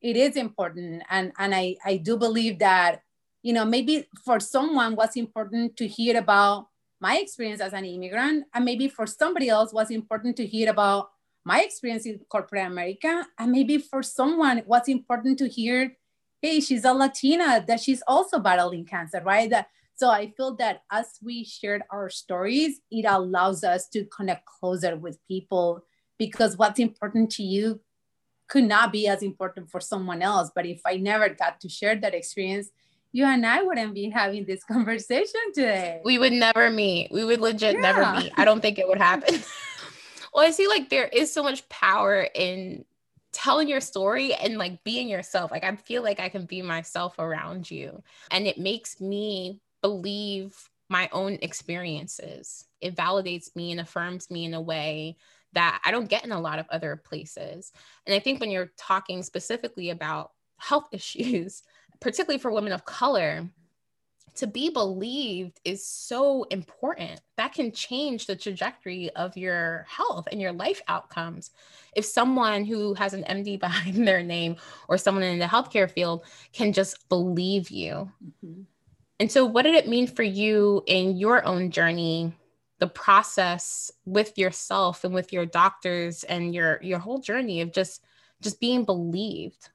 it 0.00 0.16
is 0.16 0.36
important, 0.36 1.02
and 1.10 1.32
and 1.38 1.54
I 1.54 1.76
I 1.84 1.98
do 1.98 2.16
believe 2.16 2.58
that 2.58 3.02
you 3.42 3.52
know 3.52 3.64
maybe 3.64 4.08
for 4.24 4.40
someone 4.40 4.96
what's 4.96 5.16
important 5.16 5.76
to 5.76 5.86
hear 5.86 6.16
about 6.16 6.68
my 7.00 7.18
experience 7.18 7.60
as 7.60 7.72
an 7.72 7.84
immigrant 7.84 8.46
and 8.54 8.64
maybe 8.64 8.86
for 8.86 9.08
somebody 9.08 9.48
else 9.48 9.72
was 9.72 9.90
important 9.90 10.36
to 10.36 10.46
hear 10.46 10.70
about 10.70 11.10
my 11.44 11.60
experience 11.62 12.06
in 12.06 12.20
corporate 12.28 12.66
america 12.66 13.26
and 13.38 13.52
maybe 13.52 13.78
for 13.78 14.02
someone 14.02 14.62
what's 14.66 14.88
important 14.88 15.38
to 15.38 15.48
hear 15.48 15.96
hey 16.40 16.60
she's 16.60 16.84
a 16.84 16.92
latina 16.92 17.64
that 17.66 17.80
she's 17.80 18.02
also 18.06 18.38
battling 18.38 18.84
cancer 18.84 19.20
right 19.24 19.50
that, 19.50 19.68
so 19.94 20.10
i 20.10 20.30
feel 20.36 20.54
that 20.56 20.82
as 20.90 21.18
we 21.22 21.44
shared 21.44 21.82
our 21.90 22.08
stories 22.08 22.80
it 22.90 23.04
allows 23.08 23.64
us 23.64 23.88
to 23.88 24.04
connect 24.06 24.46
closer 24.46 24.96
with 24.96 25.18
people 25.26 25.84
because 26.18 26.56
what's 26.56 26.80
important 26.80 27.30
to 27.30 27.42
you 27.42 27.80
could 28.48 28.64
not 28.64 28.92
be 28.92 29.08
as 29.08 29.22
important 29.22 29.70
for 29.70 29.80
someone 29.80 30.22
else 30.22 30.50
but 30.54 30.66
if 30.66 30.80
i 30.86 30.96
never 30.96 31.28
got 31.28 31.60
to 31.60 31.68
share 31.68 31.96
that 31.96 32.14
experience 32.14 32.70
you 33.12 33.26
and 33.26 33.44
I 33.46 33.62
wouldn't 33.62 33.94
be 33.94 34.08
having 34.08 34.46
this 34.46 34.64
conversation 34.72 35.40
today. 35.54 36.00
We 36.04 36.18
would 36.18 36.32
never 36.32 36.70
meet. 36.70 37.12
We 37.12 37.24
would 37.24 37.40
legit 37.40 37.74
yeah. 37.74 37.80
never 37.80 38.20
meet. 38.20 38.32
I 38.36 38.44
don't 38.44 38.60
think 38.60 38.78
it 38.78 38.88
would 38.88 38.98
happen. 38.98 39.40
well, 40.32 40.46
I 40.46 40.50
see 40.50 40.68
like 40.68 40.88
there 40.88 41.08
is 41.08 41.32
so 41.32 41.42
much 41.42 41.68
power 41.68 42.26
in 42.34 42.84
telling 43.32 43.68
your 43.68 43.80
story 43.80 44.34
and 44.34 44.58
like 44.58 44.84
being 44.84 45.08
yourself. 45.08 45.50
Like 45.50 45.64
I 45.64 45.74
feel 45.76 46.02
like 46.02 46.20
I 46.20 46.28
can 46.28 46.44
be 46.44 46.62
myself 46.62 47.18
around 47.18 47.70
you. 47.70 48.02
And 48.30 48.46
it 48.46 48.58
makes 48.58 49.00
me 49.00 49.60
believe 49.80 50.56
my 50.88 51.08
own 51.12 51.38
experiences. 51.42 52.66
It 52.80 52.94
validates 52.94 53.54
me 53.56 53.72
and 53.72 53.80
affirms 53.80 54.30
me 54.30 54.44
in 54.44 54.54
a 54.54 54.60
way 54.60 55.16
that 55.54 55.80
I 55.84 55.90
don't 55.90 56.08
get 56.08 56.24
in 56.24 56.32
a 56.32 56.40
lot 56.40 56.58
of 56.58 56.66
other 56.70 56.96
places. 56.96 57.72
And 58.06 58.14
I 58.14 58.18
think 58.18 58.40
when 58.40 58.50
you're 58.50 58.72
talking 58.78 59.22
specifically 59.22 59.90
about 59.90 60.32
health 60.58 60.88
issues, 60.92 61.62
particularly 62.00 62.38
for 62.38 62.50
women 62.50 62.72
of 62.72 62.84
color, 62.84 63.48
to 64.34 64.46
be 64.46 64.70
believed 64.70 65.60
is 65.64 65.86
so 65.86 66.44
important. 66.44 67.20
That 67.36 67.52
can 67.52 67.72
change 67.72 68.26
the 68.26 68.36
trajectory 68.36 69.10
of 69.10 69.36
your 69.36 69.86
health 69.88 70.26
and 70.30 70.40
your 70.40 70.52
life 70.52 70.80
outcomes. 70.88 71.50
If 71.94 72.04
someone 72.04 72.64
who 72.64 72.94
has 72.94 73.14
an 73.14 73.24
MD 73.24 73.60
behind 73.60 74.06
their 74.06 74.22
name 74.22 74.56
or 74.88 74.96
someone 74.98 75.24
in 75.24 75.38
the 75.38 75.46
healthcare 75.46 75.90
field 75.90 76.24
can 76.52 76.72
just 76.72 77.08
believe 77.08 77.70
you. 77.70 78.10
Mm-hmm. 78.24 78.62
And 79.20 79.30
so, 79.30 79.44
what 79.44 79.62
did 79.62 79.74
it 79.74 79.88
mean 79.88 80.06
for 80.06 80.24
you 80.24 80.82
in 80.86 81.16
your 81.16 81.44
own 81.44 81.70
journey, 81.70 82.32
the 82.78 82.88
process 82.88 83.92
with 84.04 84.36
yourself 84.36 85.04
and 85.04 85.14
with 85.14 85.32
your 85.32 85.46
doctors 85.46 86.24
and 86.24 86.54
your 86.54 86.80
your 86.82 86.98
whole 86.98 87.18
journey 87.18 87.60
of 87.60 87.72
just 87.72 88.02
just 88.40 88.58
being 88.58 88.84
believed? 88.84 89.68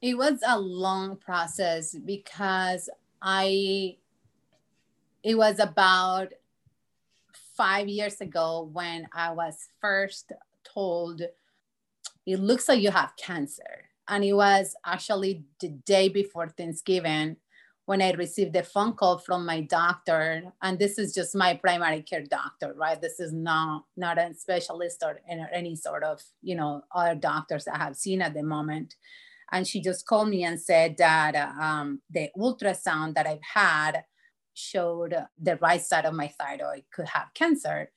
It 0.00 0.16
was 0.16 0.40
a 0.46 0.60
long 0.60 1.16
process 1.16 1.94
because 1.94 2.90
I 3.24 3.96
it 5.22 5.36
was 5.36 5.58
about 5.58 6.28
five 7.56 7.88
years 7.88 8.20
ago 8.20 8.68
when 8.70 9.08
I 9.12 9.32
was 9.32 9.68
first 9.80 10.32
told 10.62 11.22
it 12.26 12.38
looks 12.38 12.68
like 12.68 12.80
you 12.80 12.90
have 12.90 13.16
cancer. 13.16 13.88
And 14.06 14.22
it 14.22 14.34
was 14.34 14.76
actually 14.84 15.44
the 15.60 15.68
day 15.68 16.08
before 16.10 16.48
Thanksgiving 16.48 17.36
when 17.86 18.02
I 18.02 18.12
received 18.12 18.54
a 18.56 18.62
phone 18.62 18.92
call 18.92 19.18
from 19.18 19.46
my 19.46 19.62
doctor. 19.62 20.52
And 20.60 20.78
this 20.78 20.98
is 20.98 21.14
just 21.14 21.34
my 21.34 21.54
primary 21.54 22.02
care 22.02 22.22
doctor, 22.22 22.74
right? 22.76 23.00
This 23.00 23.18
is 23.18 23.32
not 23.32 23.84
not 23.96 24.18
a 24.18 24.34
specialist 24.34 25.02
or 25.02 25.20
any 25.26 25.74
sort 25.76 26.04
of, 26.04 26.22
you 26.42 26.54
know, 26.54 26.84
other 26.94 27.14
doctors 27.14 27.66
I 27.66 27.78
have 27.78 27.96
seen 27.96 28.20
at 28.20 28.34
the 28.34 28.42
moment. 28.42 28.96
And 29.54 29.64
she 29.68 29.80
just 29.80 30.04
called 30.04 30.30
me 30.30 30.42
and 30.42 30.60
said 30.60 30.96
that 30.98 31.36
um, 31.36 32.02
the 32.10 32.28
ultrasound 32.36 33.14
that 33.14 33.28
I've 33.28 33.38
had 33.54 34.02
showed 34.52 35.14
the 35.40 35.56
right 35.58 35.80
side 35.80 36.06
of 36.06 36.14
my 36.14 36.28
thyroid 36.36 36.82
could 36.92 37.08
have 37.08 37.28
cancer. 37.34 37.92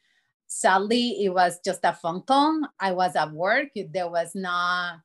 Sadly, 0.46 1.26
it 1.26 1.34
was 1.34 1.60
just 1.66 1.80
a 1.84 1.94
phone 1.94 2.22
call. 2.22 2.62
I 2.80 2.92
was 2.92 3.16
at 3.16 3.32
work. 3.32 3.70
There 3.76 4.08
was 4.08 4.36
not 4.36 5.00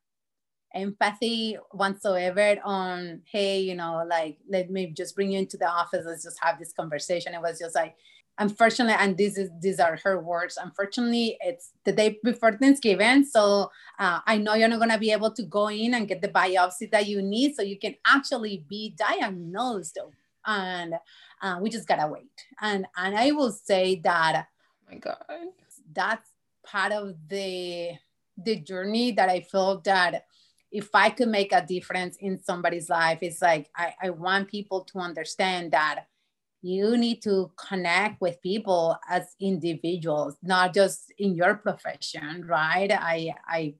empathy 0.75 1.57
whatsoever 1.71 2.57
on, 2.65 3.23
hey, 3.31 3.61
you 3.61 3.75
know, 3.75 4.05
like, 4.07 4.37
let 4.47 4.71
me 4.71 4.93
just 4.95 5.15
bring 5.17 5.33
you 5.33 5.39
into 5.39 5.57
the 5.57 5.69
office. 5.69 6.05
Let's 6.07 6.25
just 6.25 6.39
have 6.43 6.59
this 6.59 6.75
conversation. 6.75 7.33
It 7.33 7.41
was 7.41 7.59
just 7.59 7.75
like, 7.75 7.95
unfortunately, 8.39 8.97
and 8.99 9.17
this 9.17 9.37
is 9.37 9.51
these 9.61 9.81
are 9.81 9.99
her 10.05 10.21
words. 10.21 10.59
Unfortunately, 10.63 11.37
it's 11.41 11.71
the 11.85 11.93
day 11.93 12.19
before 12.23 12.53
Thanksgiving, 12.53 13.25
so 13.25 13.71
uh, 13.99 14.21
I 14.27 14.39
know 14.39 14.55
you're 14.55 14.69
not 14.69 14.81
gonna 14.81 14.99
be 14.99 15.13
able 15.13 15.31
to 15.33 15.43
go 15.43 15.69
in 15.69 15.95
and 15.95 16.09
get 16.09 16.23
the 16.23 16.29
biopsy 16.29 16.91
that 16.91 17.07
you 17.07 17.23
need, 17.23 17.55
so 17.55 17.63
you 17.63 17.79
can 17.79 17.95
actually 18.07 18.65
be 18.69 18.95
diagnosed. 18.97 19.99
And 20.45 20.95
uh, 21.41 21.59
we 21.61 21.71
just 21.71 21.87
gotta 21.89 22.09
wait. 22.11 22.31
And 22.61 22.87
and 22.97 23.17
I 23.17 23.33
will 23.33 23.53
say 23.53 24.01
that. 24.05 24.47
Oh 24.47 24.93
my 24.93 24.99
God. 24.99 25.25
That's 25.93 26.29
part 26.65 26.93
of 26.93 27.15
the 27.29 27.93
the 28.37 28.57
journey 28.57 29.13
that 29.13 29.29
I 29.29 29.41
feel 29.41 29.81
that 29.81 30.25
if 30.71 30.89
I 30.95 31.11
could 31.11 31.29
make 31.29 31.53
a 31.53 31.65
difference 31.65 32.17
in 32.17 32.43
somebody's 32.43 32.89
life, 32.89 33.19
it's 33.21 33.43
like 33.43 33.69
I, 33.77 33.95
I 34.03 34.11
want 34.11 34.49
people 34.49 34.85
to 34.85 34.99
understand 34.99 35.73
that 35.73 36.07
you 36.63 36.97
need 36.97 37.23
to 37.23 37.51
connect 37.57 38.21
with 38.21 38.41
people 38.41 38.97
as 39.09 39.35
individuals, 39.41 40.37
not 40.43 40.73
just 40.73 41.13
in 41.19 41.35
your 41.35 41.57
profession, 41.57 42.45
right? 42.47 42.91
I 42.91 43.35
I 43.47 43.75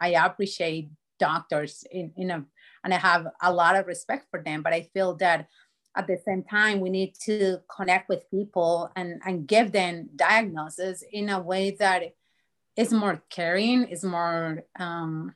I 0.00 0.26
appreciate 0.26 0.90
doctors 1.18 1.84
in, 1.90 2.12
in 2.16 2.30
a 2.30 2.44
and 2.84 2.92
I 2.92 2.98
have 2.98 3.28
a 3.40 3.52
lot 3.52 3.76
of 3.76 3.86
respect 3.86 4.26
for 4.30 4.42
them, 4.42 4.62
but 4.62 4.72
I 4.72 4.88
feel 4.94 5.14
that 5.16 5.46
at 5.94 6.06
the 6.06 6.18
same 6.24 6.42
time 6.42 6.80
we 6.80 6.90
need 6.90 7.14
to 7.26 7.58
connect 7.74 8.08
with 8.08 8.30
people 8.30 8.90
and, 8.96 9.20
and 9.26 9.46
give 9.46 9.72
them 9.72 10.08
diagnosis 10.16 11.04
in 11.12 11.28
a 11.28 11.38
way 11.38 11.70
that 11.72 12.14
is 12.76 12.92
more 12.92 13.22
caring 13.28 13.84
is 13.84 14.02
more 14.02 14.64
um, 14.78 15.34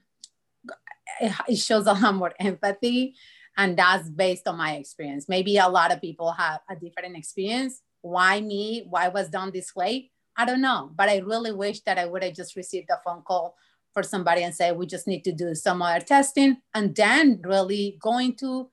it 1.21 1.57
shows 1.57 1.87
a 1.87 1.93
lot 1.93 2.15
more 2.15 2.33
empathy 2.41 3.15
and 3.57 3.77
that's 3.77 4.09
based 4.09 4.47
on 4.47 4.57
my 4.57 4.75
experience 4.75 5.29
maybe 5.29 5.57
a 5.59 5.69
lot 5.69 5.93
of 5.93 6.01
people 6.01 6.33
have 6.33 6.61
a 6.69 6.77
different 6.77 7.17
experience 7.17 7.83
why 8.03 8.41
me 8.41 8.87
why 8.89 9.09
was 9.09 9.29
done 9.29 9.51
this 9.53 9.75
way 9.75 10.11
i 10.37 10.45
don't 10.45 10.61
know 10.61 10.91
but 10.97 11.09
i 11.09 11.19
really 11.19 11.53
wish 11.53 11.81
that 11.81 11.99
i 11.99 12.07
would 12.07 12.23
have 12.23 12.35
just 12.35 12.57
received 12.57 12.89
a 12.91 13.01
phone 13.05 13.23
call 13.23 13.57
for 13.93 14.03
somebody 14.03 14.43
and 14.43 14.55
say 14.55 14.73
we 14.73 14.87
just 14.87 15.07
need 15.07 15.25
to 15.25 15.33
do 15.33 15.55
some 15.55 15.81
other 15.81 16.05
testing 16.05 16.59
and 16.75 16.95
then 16.95 17.41
really 17.45 17.97
going 18.01 18.35
to 18.35 18.69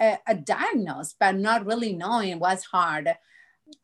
a, 0.00 0.18
a 0.26 0.34
diagnose, 0.34 1.14
but 1.18 1.36
not 1.36 1.66
really 1.66 1.92
knowing 1.92 2.38
was 2.38 2.64
hard. 2.64 3.14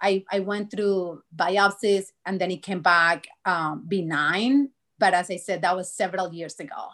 I, 0.00 0.24
I 0.30 0.40
went 0.40 0.70
through 0.70 1.22
biopsies 1.34 2.06
and 2.24 2.40
then 2.40 2.50
it 2.50 2.62
came 2.62 2.80
back 2.80 3.26
um, 3.44 3.84
benign. 3.86 4.70
But 4.98 5.14
as 5.14 5.30
I 5.30 5.36
said, 5.36 5.62
that 5.62 5.76
was 5.76 5.92
several 5.92 6.32
years 6.32 6.58
ago. 6.60 6.88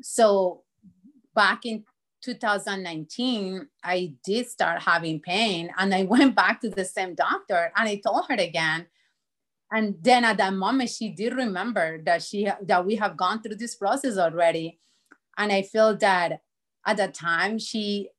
So 0.00 0.62
back 1.34 1.64
in 1.64 1.84
2019, 2.22 3.68
I 3.84 4.14
did 4.24 4.48
start 4.48 4.82
having 4.82 5.20
pain 5.20 5.70
and 5.78 5.94
I 5.94 6.02
went 6.14 6.34
back 6.34 6.60
to 6.62 6.70
the 6.70 6.84
same 6.84 7.14
doctor 7.14 7.72
and 7.76 7.88
I 7.88 7.96
told 7.96 8.26
her 8.28 8.34
again. 8.34 8.86
And 9.70 9.96
then 10.02 10.24
at 10.24 10.36
that 10.36 10.52
moment, 10.52 10.90
she 10.90 11.08
did 11.08 11.34
remember 11.34 12.02
that 12.04 12.22
she 12.22 12.48
that 12.62 12.84
we 12.84 12.96
have 12.96 13.16
gone 13.16 13.42
through 13.42 13.56
this 13.56 13.74
process 13.74 14.18
already. 14.18 14.78
And 15.38 15.50
I 15.50 15.62
feel 15.62 15.96
that 15.96 16.40
at 16.86 16.98
that 16.98 17.14
time 17.14 17.58
she 17.58 18.10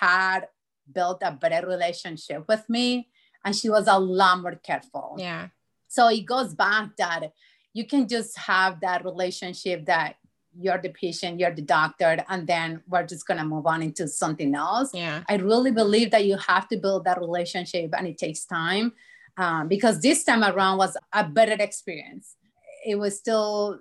had 0.00 0.48
built 0.90 1.22
a 1.22 1.32
better 1.32 1.66
relationship 1.66 2.44
with 2.48 2.68
me 2.68 3.08
and 3.44 3.54
she 3.54 3.68
was 3.68 3.88
a 3.88 3.98
lot 3.98 4.40
more 4.40 4.54
careful. 4.54 5.16
Yeah. 5.18 5.48
So 5.88 6.08
it 6.08 6.24
goes 6.24 6.54
back 6.54 6.96
that 6.96 7.32
you 7.74 7.86
can 7.86 8.08
just 8.08 8.38
have 8.38 8.80
that 8.80 9.04
relationship 9.04 9.86
that 9.86 10.16
you're 10.58 10.78
the 10.78 10.90
patient, 10.90 11.40
you're 11.40 11.54
the 11.54 11.62
doctor, 11.62 12.24
and 12.28 12.46
then 12.46 12.82
we're 12.88 13.06
just 13.06 13.26
gonna 13.26 13.44
move 13.44 13.66
on 13.66 13.82
into 13.82 14.06
something 14.08 14.54
else. 14.54 14.92
Yeah. 14.92 15.22
I 15.28 15.36
really 15.36 15.70
believe 15.70 16.10
that 16.10 16.24
you 16.24 16.36
have 16.36 16.68
to 16.68 16.76
build 16.76 17.04
that 17.04 17.20
relationship 17.20 17.94
and 17.96 18.06
it 18.06 18.18
takes 18.18 18.44
time 18.44 18.92
um, 19.36 19.68
because 19.68 20.00
this 20.00 20.24
time 20.24 20.44
around 20.44 20.78
was 20.78 20.96
a 21.12 21.24
better 21.24 21.56
experience. 21.58 22.36
It 22.84 22.96
was 22.96 23.18
still 23.18 23.80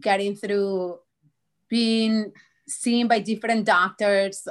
getting 0.00 0.34
through 0.34 0.98
being 1.68 2.32
seen 2.66 3.08
by 3.08 3.20
different 3.20 3.64
doctors, 3.64 4.46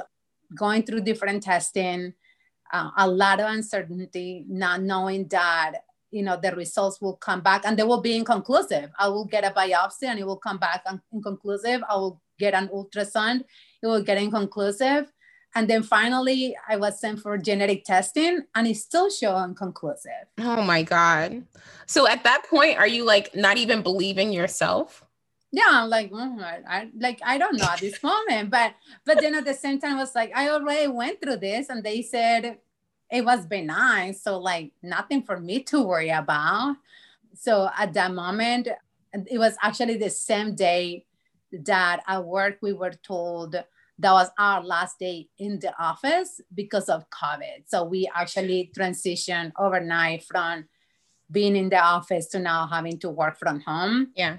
going 0.54 0.82
through 0.82 1.02
different 1.02 1.42
testing, 1.42 2.14
uh, 2.72 2.90
a 2.96 3.08
lot 3.08 3.40
of 3.40 3.50
uncertainty, 3.50 4.44
not 4.48 4.82
knowing 4.82 5.26
that 5.28 5.82
you 6.10 6.22
know 6.22 6.38
the 6.40 6.54
results 6.54 7.00
will 7.00 7.16
come 7.16 7.40
back 7.40 7.62
and 7.64 7.78
they 7.78 7.82
will 7.82 8.00
be 8.00 8.16
inconclusive. 8.16 8.90
I 8.98 9.08
will 9.08 9.24
get 9.24 9.44
a 9.44 9.50
biopsy 9.50 10.04
and 10.04 10.18
it 10.18 10.26
will 10.26 10.36
come 10.36 10.58
back 10.58 10.84
inconclusive. 11.12 11.82
I 11.88 11.96
will 11.96 12.20
get 12.38 12.54
an 12.54 12.68
ultrasound, 12.68 13.44
it 13.82 13.86
will 13.86 14.02
get 14.02 14.18
inconclusive. 14.18 15.12
And 15.54 15.68
then 15.68 15.82
finally, 15.82 16.54
I 16.68 16.76
was 16.76 17.00
sent 17.00 17.20
for 17.20 17.36
genetic 17.38 17.84
testing 17.84 18.42
and 18.54 18.66
it 18.66 18.76
still 18.76 19.10
showed 19.10 19.42
inconclusive. 19.44 20.28
Oh 20.38 20.62
my 20.62 20.82
God. 20.82 21.44
So 21.86 22.06
at 22.06 22.22
that 22.24 22.44
point, 22.48 22.78
are 22.78 22.86
you 22.86 23.04
like 23.04 23.34
not 23.34 23.56
even 23.56 23.82
believing 23.82 24.32
yourself? 24.32 25.04
yeah 25.50 25.64
i'm 25.68 25.88
like 25.88 26.10
mm, 26.10 26.42
I, 26.42 26.60
I, 26.68 26.90
like 26.98 27.20
i 27.24 27.38
don't 27.38 27.56
know 27.56 27.64
at 27.64 27.80
this 27.80 28.02
moment 28.02 28.50
but 28.50 28.74
but 29.04 29.20
then 29.20 29.34
at 29.34 29.44
the 29.44 29.54
same 29.54 29.80
time 29.80 29.96
I 29.96 30.00
was 30.00 30.14
like 30.14 30.30
i 30.36 30.50
already 30.50 30.88
went 30.88 31.20
through 31.22 31.36
this 31.36 31.70
and 31.70 31.82
they 31.82 32.02
said 32.02 32.58
it 33.10 33.24
was 33.24 33.46
benign 33.46 34.14
so 34.14 34.38
like 34.38 34.72
nothing 34.82 35.22
for 35.22 35.38
me 35.38 35.62
to 35.64 35.82
worry 35.82 36.10
about. 36.10 36.76
So 37.34 37.70
at 37.76 37.94
that 37.94 38.12
moment 38.12 38.68
it 39.14 39.38
was 39.38 39.56
actually 39.62 39.96
the 39.96 40.10
same 40.10 40.54
day 40.54 41.06
that 41.52 42.02
at 42.06 42.24
work 42.24 42.58
we 42.60 42.72
were 42.72 42.92
told 42.92 43.52
that 44.00 44.12
was 44.12 44.30
our 44.38 44.62
last 44.62 44.98
day 44.98 45.28
in 45.38 45.58
the 45.58 45.72
office 45.82 46.40
because 46.54 46.88
of 46.88 47.08
covid. 47.10 47.64
So 47.66 47.84
we 47.84 48.08
actually 48.14 48.70
transitioned 48.76 49.52
overnight 49.58 50.24
from 50.24 50.66
being 51.30 51.56
in 51.56 51.68
the 51.68 51.78
office 51.78 52.26
to 52.28 52.38
now 52.38 52.66
having 52.66 52.98
to 53.00 53.10
work 53.10 53.38
from 53.38 53.60
home. 53.60 54.12
Yeah. 54.14 54.38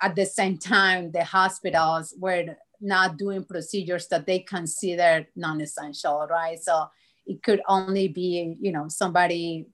At 0.00 0.14
the 0.16 0.26
same 0.26 0.58
time, 0.58 1.10
the 1.10 1.24
hospitals 1.24 2.14
were 2.18 2.56
not 2.80 3.18
doing 3.18 3.44
procedures 3.44 4.06
that 4.08 4.26
they 4.26 4.40
considered 4.40 5.26
non-essential, 5.34 6.26
right? 6.30 6.58
So 6.58 6.86
it 7.28 7.42
could 7.42 7.60
only 7.68 8.08
be, 8.08 8.56
you 8.60 8.72
know, 8.72 8.88
somebody 8.88 9.66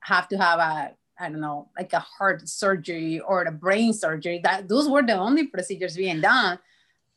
have 0.00 0.26
to 0.28 0.38
have 0.38 0.58
a, 0.58 0.94
I 1.20 1.28
don't 1.28 1.40
know, 1.40 1.68
like 1.78 1.92
a 1.92 2.00
heart 2.00 2.48
surgery 2.48 3.20
or 3.20 3.42
a 3.42 3.52
brain 3.52 3.92
surgery. 3.92 4.40
That 4.42 4.68
those 4.68 4.88
were 4.88 5.02
the 5.02 5.16
only 5.16 5.46
procedures 5.46 5.96
being 5.96 6.20
done. 6.20 6.58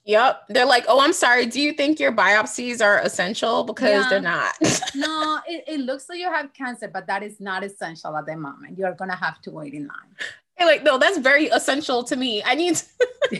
Yep. 0.05 0.43
They're 0.49 0.65
like, 0.65 0.85
oh, 0.87 1.01
I'm 1.01 1.11
sorry. 1.11 1.47
Do 1.47 1.61
you 1.61 1.73
think 1.73 1.99
your 1.99 2.13
biopsies 2.13 2.81
are 2.81 2.99
essential? 2.99 3.65
Because 3.65 4.03
yeah. 4.03 4.09
they're 4.09 4.21
not. 4.21 4.55
no, 4.95 5.39
it, 5.47 5.65
it 5.67 5.79
looks 5.81 6.07
like 6.07 6.19
you 6.19 6.31
have 6.31 6.53
cancer, 6.53 6.87
but 6.87 7.07
that 7.07 7.23
is 7.23 7.41
not 7.41 7.63
essential 7.63 8.15
at 8.15 8.25
the 8.25 8.37
moment. 8.37 8.77
You're 8.77 8.93
going 8.93 9.09
to 9.09 9.17
have 9.17 9.41
to 9.41 9.51
wait 9.51 9.73
in 9.73 9.87
line. 9.87 10.15
Hey, 10.55 10.65
like, 10.65 10.83
no, 10.83 10.97
that's 10.97 11.17
very 11.17 11.47
essential 11.47 12.03
to 12.05 12.15
me. 12.15 12.41
I 12.43 12.55
need 12.55 12.75
to 12.75 12.85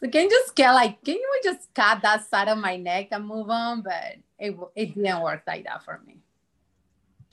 so 0.00 0.08
can 0.10 0.24
you 0.24 0.30
just 0.30 0.54
get 0.54 0.72
like, 0.72 1.02
can 1.02 1.14
you 1.14 1.40
just 1.42 1.72
cut 1.74 2.02
that 2.02 2.28
side 2.28 2.48
of 2.48 2.58
my 2.58 2.76
neck 2.76 3.08
and 3.12 3.26
move 3.26 3.48
on? 3.48 3.80
But 3.80 4.16
it, 4.40 4.56
it 4.74 4.94
didn't 4.94 5.22
work 5.22 5.42
like 5.46 5.64
that 5.64 5.84
for 5.84 6.00
me. 6.06 6.18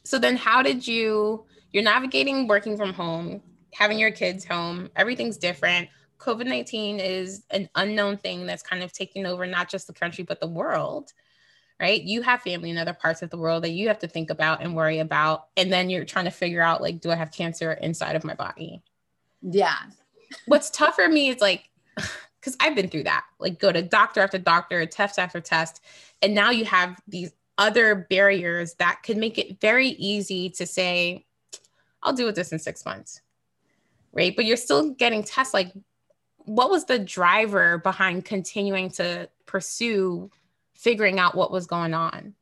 So 0.03 0.19
then 0.19 0.37
how 0.37 0.61
did 0.61 0.87
you, 0.87 1.45
you're 1.71 1.83
navigating 1.83 2.47
working 2.47 2.77
from 2.77 2.93
home, 2.93 3.41
having 3.73 3.99
your 3.99 4.11
kids 4.11 4.45
home, 4.45 4.89
everything's 4.95 5.37
different. 5.37 5.89
COVID-19 6.19 6.99
is 6.99 7.43
an 7.49 7.69
unknown 7.75 8.17
thing 8.17 8.45
that's 8.45 8.63
kind 8.63 8.83
of 8.83 8.93
taking 8.93 9.25
over 9.25 9.45
not 9.45 9.69
just 9.69 9.87
the 9.87 9.93
country, 9.93 10.23
but 10.23 10.39
the 10.39 10.47
world 10.47 11.13
right? 11.79 12.01
You 12.01 12.21
have 12.23 12.41
family 12.41 12.69
in 12.69 12.77
other 12.77 12.93
parts 12.93 13.21
of 13.21 13.29
the 13.29 13.37
world 13.37 13.63
that 13.63 13.71
you 13.71 13.87
have 13.87 13.99
to 13.99 14.07
think 14.07 14.29
about 14.29 14.61
and 14.61 14.75
worry 14.75 14.99
about. 14.99 15.47
And 15.55 15.71
then 15.71 15.89
you're 15.89 16.05
trying 16.05 16.25
to 16.25 16.31
figure 16.31 16.61
out 16.61 16.81
like, 16.81 17.01
do 17.01 17.11
I 17.11 17.15
have 17.15 17.31
cancer 17.31 17.73
inside 17.73 18.15
of 18.15 18.23
my 18.23 18.33
body? 18.33 18.81
Yeah. 19.41 19.77
What's 20.45 20.69
tough 20.69 20.95
for 20.95 21.07
me 21.07 21.29
is 21.29 21.41
like, 21.41 21.69
because 22.47 22.57
I've 22.61 22.75
been 22.75 22.87
through 22.87 23.03
that, 23.03 23.25
like 23.39 23.59
go 23.59 23.73
to 23.73 23.81
doctor 23.81 24.21
after 24.21 24.37
doctor, 24.37 24.85
test 24.85 25.19
after 25.19 25.41
test. 25.41 25.83
And 26.21 26.33
now 26.33 26.49
you 26.49 26.63
have 26.63 26.97
these 27.05 27.33
other 27.57 28.07
barriers 28.09 28.75
that 28.75 29.01
could 29.03 29.17
make 29.17 29.37
it 29.37 29.59
very 29.59 29.89
easy 29.89 30.49
to 30.51 30.65
say, 30.65 31.25
I'll 32.01 32.13
do 32.13 32.23
with 32.23 32.35
this 32.35 32.53
in 32.53 32.59
six 32.59 32.85
months. 32.85 33.21
Right. 34.13 34.33
But 34.33 34.45
you're 34.45 34.55
still 34.55 34.91
getting 34.91 35.23
tests. 35.23 35.53
Like, 35.53 35.73
what 36.37 36.69
was 36.69 36.85
the 36.85 36.97
driver 36.97 37.79
behind 37.79 38.23
continuing 38.23 38.91
to 38.91 39.27
pursue 39.45 40.31
figuring 40.73 41.19
out 41.19 41.35
what 41.35 41.51
was 41.51 41.67
going 41.67 41.93
on? 41.93 42.33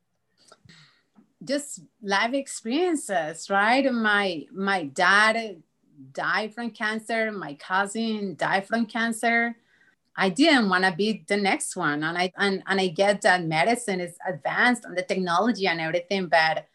Just 1.44 1.80
life 2.04 2.34
experiences, 2.34 3.50
right? 3.50 3.92
My 3.92 4.46
my 4.54 4.84
dad 4.84 5.64
died 6.14 6.54
from 6.54 6.70
cancer, 6.70 7.32
my 7.32 7.56
cousin 7.56 8.36
died 8.36 8.68
from 8.68 8.86
cancer 8.86 9.56
I 10.18 10.30
didn't 10.30 10.70
want 10.70 10.86
to 10.86 10.94
be 10.94 11.24
the 11.28 11.38
next 11.38 11.76
one. 11.76 12.04
And 12.04 12.18
I 12.18 12.32
and, 12.38 12.64
and 12.68 12.80
I 12.80 12.88
get 12.88 13.22
that 13.22 13.44
medicine 13.44 14.00
is 14.00 14.16
advanced 14.28 14.86
and 14.86 14.98
the 14.98 15.04
technology 15.04 15.68
and 15.68 15.82
everything, 15.82 16.28
but 16.28 16.68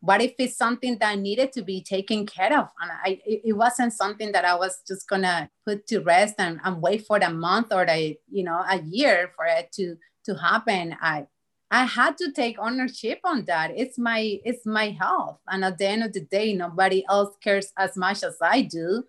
what 0.00 0.20
if 0.20 0.34
it's 0.38 0.56
something 0.56 0.98
that 0.98 1.18
needed 1.18 1.50
to 1.52 1.62
be 1.62 1.82
taken 1.82 2.26
care 2.26 2.58
of? 2.58 2.68
And 2.80 2.90
I 3.04 3.20
it, 3.24 3.56
wasn't 3.56 3.94
something 3.94 4.32
that 4.32 4.44
I 4.44 4.54
was 4.54 4.82
just 4.86 5.08
gonna 5.08 5.50
put 5.66 5.86
to 5.88 6.00
rest 6.00 6.34
and, 6.38 6.60
and 6.62 6.82
wait 6.82 7.06
for 7.06 7.16
a 7.16 7.30
month 7.30 7.72
or 7.72 7.86
a 7.88 8.18
you 8.30 8.44
know 8.44 8.62
a 8.68 8.80
year 8.82 9.30
for 9.34 9.46
it 9.46 9.72
to 9.72 9.96
to 10.26 10.34
happen. 10.34 10.96
I 11.00 11.26
I 11.70 11.84
had 11.84 12.18
to 12.18 12.32
take 12.32 12.58
ownership 12.58 13.20
on 13.24 13.46
that. 13.46 13.72
It's 13.74 13.98
my 13.98 14.40
it's 14.44 14.66
my 14.66 14.90
health. 14.90 15.38
And 15.48 15.64
at 15.64 15.78
the 15.78 15.88
end 15.88 16.04
of 16.04 16.12
the 16.12 16.20
day, 16.20 16.52
nobody 16.52 17.02
else 17.08 17.34
cares 17.42 17.72
as 17.78 17.96
much 17.96 18.22
as 18.22 18.36
I 18.42 18.60
do 18.62 19.04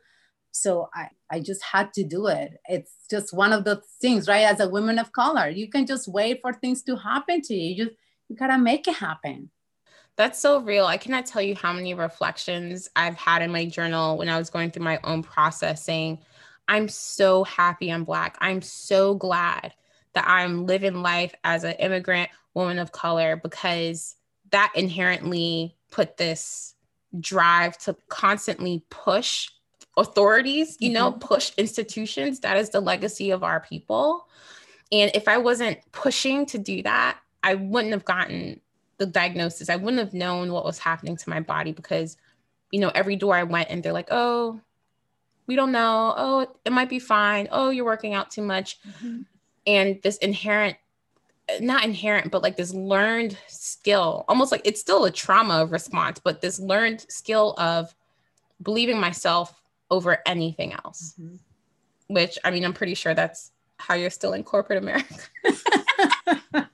so 0.56 0.90
I, 0.94 1.10
I 1.32 1.40
just 1.40 1.64
had 1.64 1.94
to 1.94 2.04
do 2.04 2.28
it. 2.28 2.58
It's 2.68 2.92
just 3.10 3.34
one 3.34 3.54
of 3.54 3.64
the 3.64 3.82
things, 4.02 4.28
right? 4.28 4.46
As 4.46 4.60
a 4.60 4.70
woman 4.70 5.00
of 5.00 5.12
color, 5.12 5.50
you 5.50 5.70
can 5.70 5.86
just 5.86 6.08
wait 6.08 6.40
for 6.42 6.54
things 6.54 6.84
to 6.84 6.96
happen 6.96 7.42
to 7.42 7.54
you. 7.54 7.86
You 7.86 7.92
you 8.30 8.36
gotta 8.36 8.58
make 8.58 8.88
it 8.88 8.96
happen. 8.96 9.50
That's 10.18 10.40
so 10.40 10.62
real. 10.62 10.86
I 10.86 10.98
cannot 10.98 11.26
tell 11.26 11.42
you 11.42 11.56
how 11.56 11.74
many 11.74 11.94
reflections 11.94 12.90
I've 12.96 13.16
had 13.16 13.42
in 13.42 13.52
my 13.52 13.66
journal 13.66 14.18
when 14.18 14.30
I 14.30 14.38
was 14.38 14.50
going 14.50 14.72
through 14.72 14.86
my 14.86 15.00
own 15.04 15.22
process 15.24 15.84
saying, 15.84 16.20
I'm 16.68 16.88
so 16.88 17.44
happy 17.44 17.92
I'm 17.92 18.06
Black. 18.06 18.38
I'm 18.40 18.62
so 18.62 19.16
glad 19.16 19.74
that 20.14 20.26
I'm 20.28 20.66
living 20.66 21.02
life 21.02 21.36
as 21.44 21.64
an 21.64 21.74
immigrant 21.74 22.30
woman 22.54 22.80
of 22.80 22.94
color 22.94 23.36
because 23.36 24.16
that 24.52 24.72
inherently 24.76 25.76
put 25.92 26.18
this 26.18 26.76
drive 27.20 27.78
to 27.80 27.96
constantly 28.08 28.84
push 28.90 29.50
authorities, 29.98 30.78
you 30.80 30.92
know, 30.92 31.12
mm-hmm. 31.12 31.20
push 31.20 31.52
institutions. 31.58 32.40
That 32.42 32.58
is 32.58 32.70
the 32.70 32.82
legacy 32.82 33.32
of 33.32 33.44
our 33.44 33.60
people. 33.60 34.28
And 34.92 35.12
if 35.14 35.28
I 35.28 35.38
wasn't 35.38 35.80
pushing 35.92 36.46
to 36.48 36.58
do 36.58 36.84
that, 36.84 37.18
I 37.44 37.56
wouldn't 37.56 37.94
have 37.94 38.06
gotten 38.06 38.60
the 38.98 39.06
diagnosis. 39.06 39.70
I 39.70 39.76
wouldn't 39.76 40.00
have 40.00 40.14
known 40.14 40.52
what 40.52 40.66
was 40.66 40.80
happening 40.80 41.18
to 41.18 41.30
my 41.30 41.40
body 41.40 41.72
because, 41.72 42.18
you 42.72 42.80
know, 42.80 42.92
every 42.96 43.16
door 43.16 43.36
I 43.36 43.44
went 43.44 43.70
and 43.70 43.84
they're 43.84 43.94
like, 43.94 44.10
oh, 44.12 44.60
we 45.48 45.56
don't 45.56 45.72
know. 45.72 46.14
Oh, 46.18 46.48
it 46.66 46.72
might 46.72 46.90
be 46.90 47.00
fine. 47.00 47.48
Oh, 47.52 47.70
you're 47.70 47.86
working 47.86 48.14
out 48.14 48.32
too 48.32 48.42
much. 48.42 48.80
Mm-hmm. 48.82 49.22
And 49.68 50.02
this 50.02 50.18
inherent, 50.18 50.78
not 51.60 51.84
inherent, 51.84 52.32
but 52.32 52.42
like 52.42 52.58
this 52.58 52.74
learned 52.74 53.38
skill, 53.48 54.26
almost 54.28 54.52
like 54.52 54.62
it's 54.66 54.82
still 54.82 55.06
a 55.06 55.12
trauma 55.12 55.66
response, 55.66 56.20
but 56.20 56.42
this 56.42 56.60
learned 56.60 57.06
skill 57.10 57.54
of 57.58 57.94
believing 58.62 59.00
myself 59.00 59.62
over 59.90 60.20
anything 60.26 60.74
else. 60.74 61.16
Mm-hmm. 61.20 61.36
Which 62.14 62.38
I 62.44 62.52
mean, 62.52 62.64
I'm 62.64 62.74
pretty 62.74 62.94
sure 62.94 63.14
that's 63.14 63.52
how 63.78 63.96
you're 63.96 64.10
still 64.10 64.34
in 64.34 64.44
corporate 64.44 64.82
America. 64.82 65.16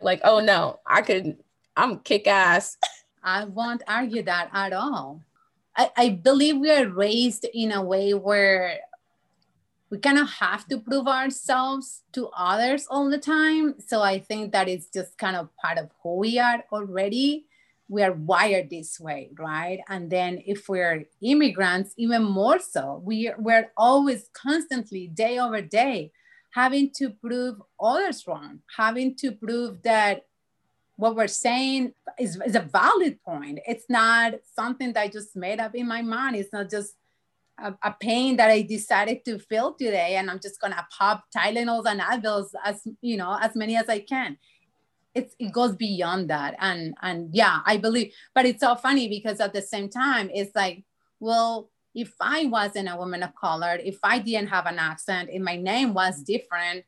like, 0.00 0.20
oh 0.24 0.40
no, 0.40 0.80
I 0.86 1.02
could, 1.02 1.38
I'm 1.76 1.98
kick 2.00 2.26
ass. 2.26 2.76
I 3.22 3.44
won't 3.44 3.82
argue 3.86 4.22
that 4.22 4.50
at 4.52 4.72
all. 4.72 5.22
I, 5.76 5.90
I 5.96 6.08
believe 6.10 6.58
we 6.58 6.70
are 6.70 6.88
raised 6.88 7.46
in 7.52 7.72
a 7.72 7.82
way 7.82 8.14
where 8.14 8.78
we 9.90 9.98
kind 9.98 10.18
of 10.18 10.28
have 10.28 10.66
to 10.68 10.78
prove 10.78 11.06
ourselves 11.06 12.02
to 12.12 12.28
others 12.36 12.86
all 12.90 13.10
the 13.10 13.18
time. 13.18 13.74
So 13.78 14.02
I 14.02 14.18
think 14.18 14.52
that 14.52 14.68
is 14.68 14.88
just 14.92 15.18
kind 15.18 15.36
of 15.36 15.54
part 15.56 15.78
of 15.78 15.90
who 16.02 16.16
we 16.16 16.38
are 16.38 16.64
already 16.72 17.46
we 17.92 18.02
are 18.02 18.12
wired 18.12 18.70
this 18.70 18.98
way, 18.98 19.28
right? 19.38 19.80
And 19.86 20.10
then 20.10 20.42
if 20.46 20.66
we're 20.66 21.04
immigrants, 21.20 21.92
even 21.98 22.22
more 22.22 22.58
so, 22.58 23.02
we, 23.04 23.30
we're 23.38 23.70
always 23.76 24.30
constantly, 24.32 25.08
day 25.08 25.38
over 25.38 25.60
day, 25.60 26.10
having 26.54 26.90
to 26.96 27.10
prove 27.10 27.60
others 27.78 28.26
wrong, 28.26 28.60
having 28.74 29.14
to 29.16 29.32
prove 29.32 29.82
that 29.82 30.22
what 30.96 31.16
we're 31.16 31.26
saying 31.26 31.92
is, 32.18 32.40
is 32.46 32.54
a 32.54 32.60
valid 32.60 33.22
point. 33.22 33.58
It's 33.66 33.84
not 33.90 34.36
something 34.56 34.94
that 34.94 35.02
I 35.02 35.08
just 35.08 35.36
made 35.36 35.60
up 35.60 35.74
in 35.74 35.86
my 35.86 36.00
mind. 36.00 36.36
It's 36.36 36.52
not 36.52 36.70
just 36.70 36.94
a, 37.58 37.74
a, 37.82 37.94
pain 38.00 38.36
that 38.36 38.50
I 38.50 38.62
decided 38.62 39.22
to 39.26 39.38
feel 39.38 39.74
today, 39.74 40.16
and 40.16 40.30
I'm 40.30 40.40
just 40.40 40.60
gonna 40.60 40.86
pop 40.96 41.24
Tylenols 41.36 41.84
and 41.84 42.00
Advils 42.00 42.48
as 42.64 42.86
you 43.02 43.18
know 43.18 43.38
as 43.40 43.54
many 43.54 43.76
as 43.76 43.90
I 43.90 44.00
can 44.00 44.38
it's 45.14 45.34
it 45.38 45.52
goes 45.52 45.76
beyond 45.76 46.30
that. 46.30 46.54
And 46.58 46.94
and 47.02 47.34
yeah 47.34 47.60
i 47.66 47.76
believe 47.76 48.12
but 48.34 48.46
it's 48.46 48.60
so 48.60 48.74
funny 48.74 49.08
because 49.08 49.40
at 49.40 49.52
the 49.52 49.62
same 49.62 49.88
time 49.88 50.30
it's 50.32 50.54
like 50.54 50.84
well 51.20 51.70
if 51.94 52.14
i 52.20 52.46
wasn't 52.46 52.88
a 52.88 52.96
woman 52.96 53.22
of 53.22 53.34
color 53.34 53.78
if 53.82 53.98
i 54.02 54.18
didn't 54.18 54.48
have 54.48 54.66
an 54.66 54.78
accent 54.78 55.28
if 55.32 55.42
my 55.42 55.56
name 55.56 55.94
was 55.94 56.22
different 56.22 56.84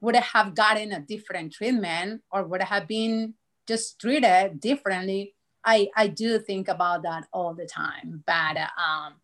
would 0.00 0.16
i 0.16 0.20
have 0.20 0.54
gotten 0.54 0.92
a 0.92 1.00
different 1.00 1.52
treatment 1.52 2.22
or 2.30 2.44
would 2.44 2.60
i 2.60 2.64
have 2.64 2.86
been 2.86 3.34
just 3.66 3.98
treated 3.98 4.60
differently? 4.60 5.34
I 5.64 5.88
i 5.96 6.06
do 6.08 6.38
think 6.38 6.68
about 6.68 7.02
that 7.02 7.26
all 7.32 7.54
the 7.54 7.66
time 7.66 8.22
but 8.26 8.56
um 8.56 9.14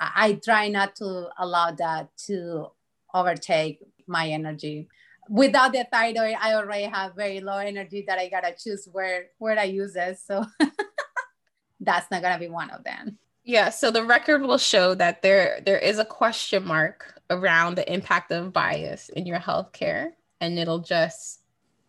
I, 0.00 0.10
I 0.16 0.32
try 0.44 0.68
not 0.68 0.96
to 0.96 1.28
allow 1.38 1.70
that 1.72 2.10
to 2.26 2.68
overtake 3.14 3.80
my 4.06 4.28
energy 4.28 4.88
without 5.28 5.72
the 5.72 5.86
thyroid, 5.90 6.36
I 6.40 6.54
already 6.54 6.84
have 6.84 7.14
very 7.14 7.40
low 7.40 7.58
energy 7.58 8.04
that 8.06 8.18
I 8.18 8.28
gotta 8.28 8.54
choose 8.56 8.88
where 8.90 9.26
where 9.38 9.58
I 9.58 9.64
use 9.64 9.94
it. 9.96 10.18
So 10.18 10.44
that's 11.80 12.10
not 12.10 12.22
gonna 12.22 12.38
be 12.38 12.48
one 12.48 12.70
of 12.70 12.84
them. 12.84 13.18
Yeah, 13.44 13.70
so 13.70 13.90
the 13.90 14.04
record 14.04 14.42
will 14.42 14.58
show 14.58 14.94
that 14.94 15.22
there 15.22 15.60
there 15.64 15.78
is 15.78 15.98
a 15.98 16.04
question 16.04 16.66
mark 16.66 17.14
around 17.30 17.76
the 17.76 17.92
impact 17.92 18.30
of 18.32 18.52
bias 18.52 19.08
in 19.10 19.26
your 19.26 19.38
healthcare, 19.38 20.10
and 20.40 20.58
it'll 20.58 20.80
just 20.80 21.40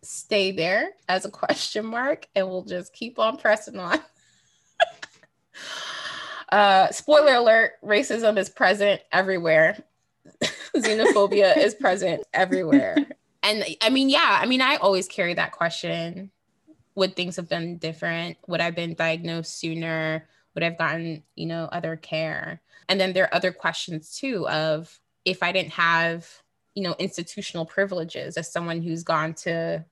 stay 0.01 0.51
there 0.51 0.91
as 1.07 1.25
a 1.25 1.31
question 1.31 1.85
mark, 1.85 2.27
and 2.35 2.47
we'll 2.47 2.63
just 2.63 2.93
keep 2.93 3.19
on 3.19 3.37
pressing 3.37 3.79
on. 3.79 3.99
uh, 6.51 6.89
spoiler 6.91 7.35
alert: 7.35 7.73
racism 7.83 8.37
is 8.37 8.49
present 8.49 9.01
everywhere. 9.11 9.77
Xenophobia 10.75 11.57
is 11.57 11.73
present 11.73 12.23
everywhere 12.33 12.95
and 13.43 13.63
I 13.81 13.89
mean, 13.89 14.09
yeah, 14.09 14.39
I 14.41 14.45
mean, 14.45 14.61
I 14.61 14.75
always 14.77 15.07
carry 15.07 15.33
that 15.35 15.51
question. 15.51 16.31
Would 16.95 17.15
things 17.15 17.35
have 17.37 17.47
been 17.47 17.77
different? 17.77 18.37
Would 18.47 18.61
I 18.61 18.65
have 18.65 18.75
been 18.75 18.95
diagnosed 18.95 19.57
sooner? 19.57 20.27
Would 20.53 20.63
I've 20.63 20.77
gotten, 20.77 21.23
you 21.35 21.45
know, 21.45 21.69
other 21.71 21.95
care? 21.95 22.61
And 22.89 22.99
then 22.99 23.13
there 23.13 23.25
are 23.25 23.35
other 23.35 23.51
questions 23.51 24.17
too 24.17 24.47
of 24.49 24.99
if 25.23 25.43
I 25.43 25.51
didn't 25.51 25.73
have, 25.73 26.27
you 26.73 26.83
know, 26.83 26.95
institutional 26.99 27.65
privileges 27.65 28.35
as 28.35 28.51
someone 28.51 28.81
who's 28.81 29.03
gone 29.03 29.33
to 29.35 29.85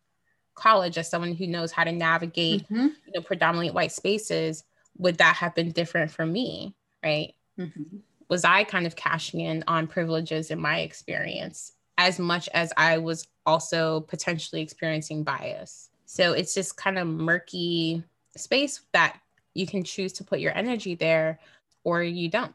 college, 0.56 0.98
as 0.98 1.10
someone 1.10 1.34
who 1.34 1.48
knows 1.48 1.72
how 1.72 1.84
to 1.84 1.92
navigate, 1.92 2.64
mm-hmm. 2.64 2.88
you 2.88 3.14
know, 3.14 3.22
predominantly 3.22 3.72
white 3.72 3.92
spaces, 3.92 4.64
would 4.98 5.20
that 5.20 5.36
have 5.36 5.56
been 5.56 5.72
different 5.72 6.12
for 6.12 6.26
me? 6.26 6.76
Right. 7.04 7.36
Mm-hmm. 7.58 7.98
Was 8.30 8.44
I 8.44 8.66
kind 8.66 8.86
of 8.86 8.96
cashing 8.96 9.40
in 9.40 9.64
on 9.68 9.88
privileges 9.88 10.52
in 10.52 10.60
my 10.60 10.80
experience 10.80 11.72
as 11.98 12.20
much 12.20 12.48
as 12.54 12.72
I 12.78 12.98
was 12.98 13.28
also 13.46 14.02
potentially 14.02 14.62
experiencing 14.62 15.24
bias. 15.24 15.90
So 16.06 16.34
it's 16.34 16.54
just 16.54 16.78
kind 16.78 16.98
of 16.98 17.08
murky 17.08 18.04
space 18.36 18.82
that 18.94 19.20
you 19.54 19.66
can 19.66 19.84
choose 19.84 20.14
to 20.14 20.24
put 20.24 20.40
your 20.40 20.56
energy 20.56 20.96
there 20.96 21.40
or 21.84 22.04
you 22.04 22.30
don't. 22.30 22.54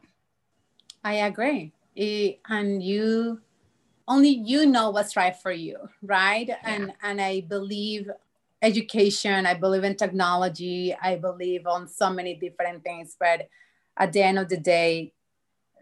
I 1.03 1.15
agree. 1.15 1.73
It, 1.95 2.39
and 2.47 2.81
you 2.81 3.41
only 4.07 4.29
you 4.29 4.65
know 4.65 4.89
what's 4.89 5.15
right 5.15 5.35
for 5.35 5.51
you, 5.51 5.77
right? 6.01 6.47
Yeah. 6.47 6.57
And 6.63 6.93
and 7.03 7.21
I 7.21 7.41
believe 7.41 8.09
education, 8.61 9.45
I 9.45 9.53
believe 9.53 9.83
in 9.83 9.95
technology, 9.95 10.95
I 11.01 11.17
believe 11.17 11.67
on 11.67 11.87
so 11.87 12.09
many 12.09 12.35
different 12.35 12.83
things, 12.83 13.15
but 13.19 13.49
at 13.97 14.13
the 14.13 14.23
end 14.23 14.39
of 14.39 14.49
the 14.49 14.57
day, 14.57 15.13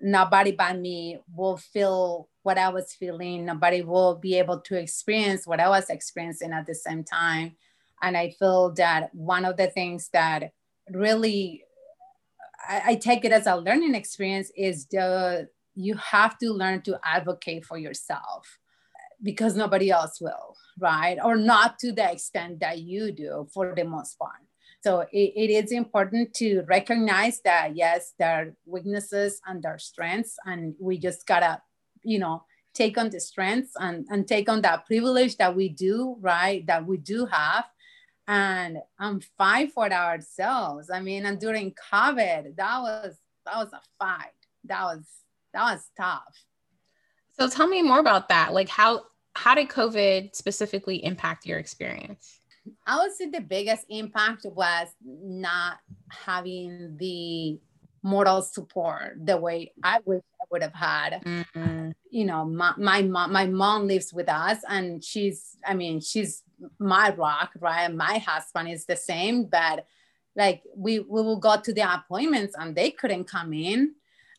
nobody 0.01 0.51
but 0.51 0.77
me 0.77 1.19
will 1.35 1.57
feel 1.57 2.29
what 2.43 2.57
I 2.57 2.69
was 2.69 2.93
feeling. 2.93 3.45
Nobody 3.45 3.81
will 3.81 4.15
be 4.15 4.35
able 4.37 4.59
to 4.61 4.77
experience 4.77 5.45
what 5.45 5.59
I 5.59 5.69
was 5.69 5.89
experiencing 5.89 6.51
at 6.51 6.65
the 6.65 6.75
same 6.75 7.03
time. 7.03 7.55
And 8.01 8.17
I 8.17 8.31
feel 8.31 8.71
that 8.73 9.13
one 9.13 9.45
of 9.45 9.57
the 9.57 9.67
things 9.67 10.09
that 10.13 10.53
really 10.89 11.63
I, 12.67 12.81
I 12.87 12.95
take 12.95 13.25
it 13.25 13.31
as 13.31 13.47
a 13.47 13.55
learning 13.55 13.95
experience 13.95 14.51
is 14.55 14.85
the 14.87 15.49
you 15.75 15.95
have 15.95 16.37
to 16.39 16.51
learn 16.51 16.81
to 16.81 16.99
advocate 17.03 17.65
for 17.65 17.77
yourself. 17.77 18.57
because 19.23 19.55
nobody 19.55 19.91
else 19.91 20.19
will, 20.19 20.55
right? 20.79 21.17
Or 21.23 21.35
not 21.35 21.79
to 21.79 21.91
the 21.91 22.11
extent 22.11 22.59
that 22.59 22.79
you 22.79 23.11
do 23.11 23.47
for 23.53 23.73
the 23.75 23.83
most 23.83 24.17
part. 24.17 24.41
So 24.81 25.01
it, 25.11 25.33
it 25.35 25.49
is 25.51 25.71
important 25.71 26.33
to 26.35 26.63
recognize 26.67 27.39
that 27.41 27.75
yes, 27.75 28.13
there 28.17 28.29
are 28.29 28.53
weaknesses 28.65 29.39
and 29.45 29.61
there 29.61 29.75
are 29.75 29.79
strengths, 29.79 30.37
and 30.45 30.73
we 30.79 30.97
just 30.97 31.27
gotta, 31.27 31.61
you 32.03 32.17
know, 32.17 32.43
take 32.73 32.97
on 32.97 33.09
the 33.09 33.19
strengths 33.19 33.73
and, 33.79 34.07
and 34.09 34.27
take 34.27 34.49
on 34.49 34.61
that 34.61 34.85
privilege 34.87 35.37
that 35.37 35.55
we 35.55 35.69
do, 35.69 36.15
right? 36.19 36.65
That 36.65 36.85
we 36.85 36.97
do 36.97 37.25
have. 37.27 37.65
And 38.27 38.77
I'm 38.97 39.19
fight 39.37 39.71
for 39.71 39.91
ourselves. 39.91 40.89
I 40.89 40.99
mean, 40.99 41.25
and 41.25 41.39
during 41.39 41.75
COVID, 41.91 42.55
that 42.55 42.81
was 42.81 43.17
that 43.45 43.57
was 43.57 43.73
a 43.73 43.81
fight. 43.99 44.31
That 44.65 44.83
was 44.83 45.05
that 45.53 45.73
was 45.73 45.89
tough. 45.97 46.45
So 47.37 47.49
tell 47.49 47.67
me 47.67 47.81
more 47.81 47.99
about 47.99 48.29
that. 48.29 48.53
Like 48.53 48.69
how 48.69 49.03
how 49.35 49.55
did 49.55 49.69
COVID 49.69 50.35
specifically 50.35 51.03
impact 51.03 51.45
your 51.45 51.59
experience? 51.59 52.40
I 52.85 52.99
would 52.99 53.13
say 53.13 53.29
the 53.29 53.41
biggest 53.41 53.85
impact 53.89 54.45
was 54.45 54.87
not 55.03 55.77
having 56.09 56.97
the 56.97 57.59
moral 58.03 58.41
support 58.41 59.15
the 59.23 59.37
way 59.37 59.71
I 59.83 59.99
wish 60.05 60.23
I 60.41 60.45
would 60.51 60.61
have 60.61 60.73
had. 60.73 61.21
Mm-hmm. 61.23 61.91
You 62.09 62.25
know, 62.25 62.45
my, 62.45 62.73
my 62.77 63.01
mom, 63.01 63.31
my 63.31 63.45
mom 63.45 63.87
lives 63.87 64.13
with 64.13 64.29
us 64.29 64.59
and 64.67 65.03
she's, 65.03 65.57
I 65.65 65.73
mean, 65.73 66.01
she's 66.01 66.43
my 66.79 67.13
rock, 67.15 67.51
right? 67.59 67.93
My 67.93 68.17
husband 68.17 68.69
is 68.69 68.85
the 68.85 68.95
same, 68.95 69.45
but 69.45 69.85
like 70.35 70.63
we, 70.75 70.99
we 70.99 71.21
will 71.21 71.37
go 71.37 71.59
to 71.59 71.73
the 71.73 71.93
appointments 71.93 72.55
and 72.57 72.75
they 72.75 72.91
couldn't 72.91 73.25
come 73.25 73.53
in. 73.53 73.93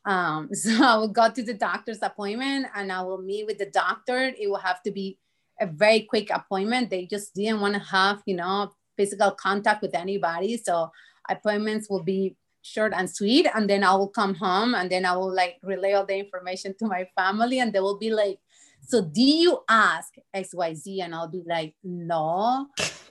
Um, 0.05 0.49
so 0.53 0.83
I 0.83 0.97
will 0.97 1.09
go 1.09 1.31
to 1.31 1.43
the 1.43 1.55
doctor's 1.55 2.03
appointment 2.03 2.67
and 2.75 2.91
I 2.91 3.03
will 3.03 3.23
meet 3.23 3.47
with 3.47 3.59
the 3.59 3.67
doctor. 3.67 4.33
It 4.39 4.49
will 4.49 4.57
have 4.57 4.83
to 4.83 4.91
be 4.91 5.19
a 5.63 5.67
very 5.67 6.01
quick 6.01 6.31
appointment. 6.31 6.91
They 6.91 7.07
just 7.07 7.35
didn't 7.35 7.61
want 7.61 7.75
to 7.75 7.81
have, 7.81 8.23
you 8.27 8.37
know, 8.37 8.73
physical 8.97 9.31
contact 9.31 9.83
with 9.83 9.95
anybody. 9.95 10.57
So 10.57 10.91
appointments 11.31 11.89
will 11.89 12.03
be 12.03 12.37
short 12.63 12.93
and 12.95 13.09
sweet. 13.09 13.47
And 13.55 13.69
then 13.69 13.85
I 13.85 13.95
will 13.95 14.09
come 14.09 14.35
home 14.35 14.75
and 14.75 14.91
then 14.91 15.05
I 15.05 15.17
will 15.17 15.35
like 15.35 15.57
relay 15.63 15.93
all 15.93 16.07
the 16.07 16.19
information 16.19 16.75
to 16.79 16.87
my 16.87 17.07
family 17.17 17.59
and 17.61 17.73
they 17.73 17.81
will 17.81 17.99
be 17.99 18.11
like, 18.11 18.39
so 18.85 19.01
do 19.01 19.23
you 19.23 19.61
ask 19.69 20.13
XYZ? 20.35 21.03
And 21.03 21.15
I'll 21.15 21.29
be 21.29 21.43
like, 21.47 21.75
no. 21.85 22.67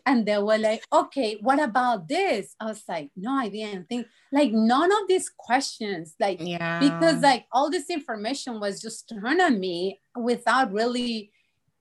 And 0.05 0.25
they 0.25 0.37
were 0.37 0.57
like, 0.57 0.83
okay, 0.91 1.37
what 1.41 1.61
about 1.61 2.09
this? 2.09 2.55
I 2.59 2.65
was 2.65 2.83
like, 2.89 3.09
no, 3.15 3.31
I 3.31 3.47
didn't 3.47 3.87
think 3.87 4.07
like 4.33 4.51
none 4.51 4.91
of 4.91 5.07
these 5.07 5.29
questions, 5.29 6.15
like 6.19 6.39
yeah. 6.41 6.79
because 6.79 7.21
like 7.21 7.45
all 7.51 7.69
this 7.69 7.89
information 7.89 8.59
was 8.59 8.81
just 8.81 9.07
thrown 9.09 9.39
at 9.39 9.53
me 9.53 10.01
without 10.15 10.73
really 10.73 11.31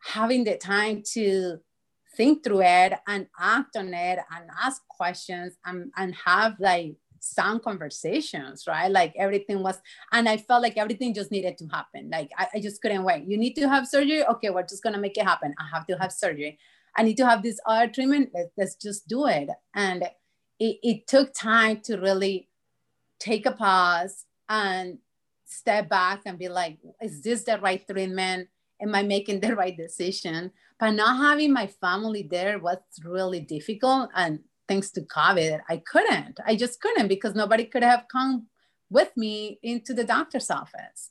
having 0.00 0.44
the 0.44 0.56
time 0.56 1.02
to 1.14 1.58
think 2.16 2.42
through 2.42 2.62
it 2.62 2.94
and 3.06 3.26
act 3.38 3.76
on 3.76 3.94
it 3.94 4.18
and 4.34 4.50
ask 4.62 4.86
questions 4.88 5.56
and, 5.64 5.92
and 5.96 6.14
have 6.14 6.56
like 6.58 6.96
sound 7.20 7.62
conversations, 7.62 8.64
right? 8.66 8.90
Like 8.90 9.14
everything 9.16 9.62
was, 9.62 9.80
and 10.12 10.28
I 10.28 10.36
felt 10.38 10.62
like 10.62 10.76
everything 10.76 11.14
just 11.14 11.30
needed 11.30 11.58
to 11.58 11.66
happen. 11.66 12.10
Like 12.10 12.30
I, 12.36 12.48
I 12.54 12.60
just 12.60 12.82
couldn't 12.82 13.04
wait. 13.04 13.24
You 13.26 13.36
need 13.36 13.54
to 13.54 13.68
have 13.68 13.86
surgery. 13.86 14.24
Okay, 14.24 14.50
we're 14.50 14.62
just 14.62 14.82
gonna 14.82 14.98
make 14.98 15.16
it 15.16 15.24
happen. 15.24 15.54
I 15.58 15.66
have 15.74 15.86
to 15.86 15.96
have 15.98 16.12
surgery. 16.12 16.58
I 16.96 17.02
need 17.02 17.16
to 17.18 17.26
have 17.26 17.42
this 17.42 17.60
other 17.66 17.90
treatment. 17.90 18.30
Let's, 18.34 18.50
let's 18.56 18.74
just 18.74 19.06
do 19.06 19.26
it. 19.26 19.48
And 19.74 20.04
it, 20.58 20.78
it 20.82 21.06
took 21.06 21.32
time 21.32 21.80
to 21.84 21.96
really 21.96 22.48
take 23.20 23.46
a 23.46 23.52
pause 23.52 24.24
and 24.48 24.98
step 25.44 25.88
back 25.88 26.22
and 26.26 26.38
be 26.38 26.48
like, 26.48 26.78
is 27.00 27.22
this 27.22 27.44
the 27.44 27.58
right 27.58 27.86
treatment? 27.86 28.48
Am 28.80 28.94
I 28.94 29.02
making 29.02 29.40
the 29.40 29.54
right 29.56 29.76
decision? 29.76 30.52
But 30.78 30.92
not 30.92 31.18
having 31.18 31.52
my 31.52 31.66
family 31.66 32.26
there 32.30 32.58
was 32.58 32.78
really 33.04 33.40
difficult. 33.40 34.10
And 34.14 34.40
thanks 34.68 34.90
to 34.92 35.02
COVID, 35.02 35.60
I 35.68 35.78
couldn't. 35.78 36.40
I 36.46 36.56
just 36.56 36.80
couldn't 36.80 37.08
because 37.08 37.34
nobody 37.34 37.64
could 37.64 37.82
have 37.82 38.06
come 38.10 38.46
with 38.88 39.16
me 39.16 39.58
into 39.62 39.94
the 39.94 40.04
doctor's 40.04 40.50
office. 40.50 41.10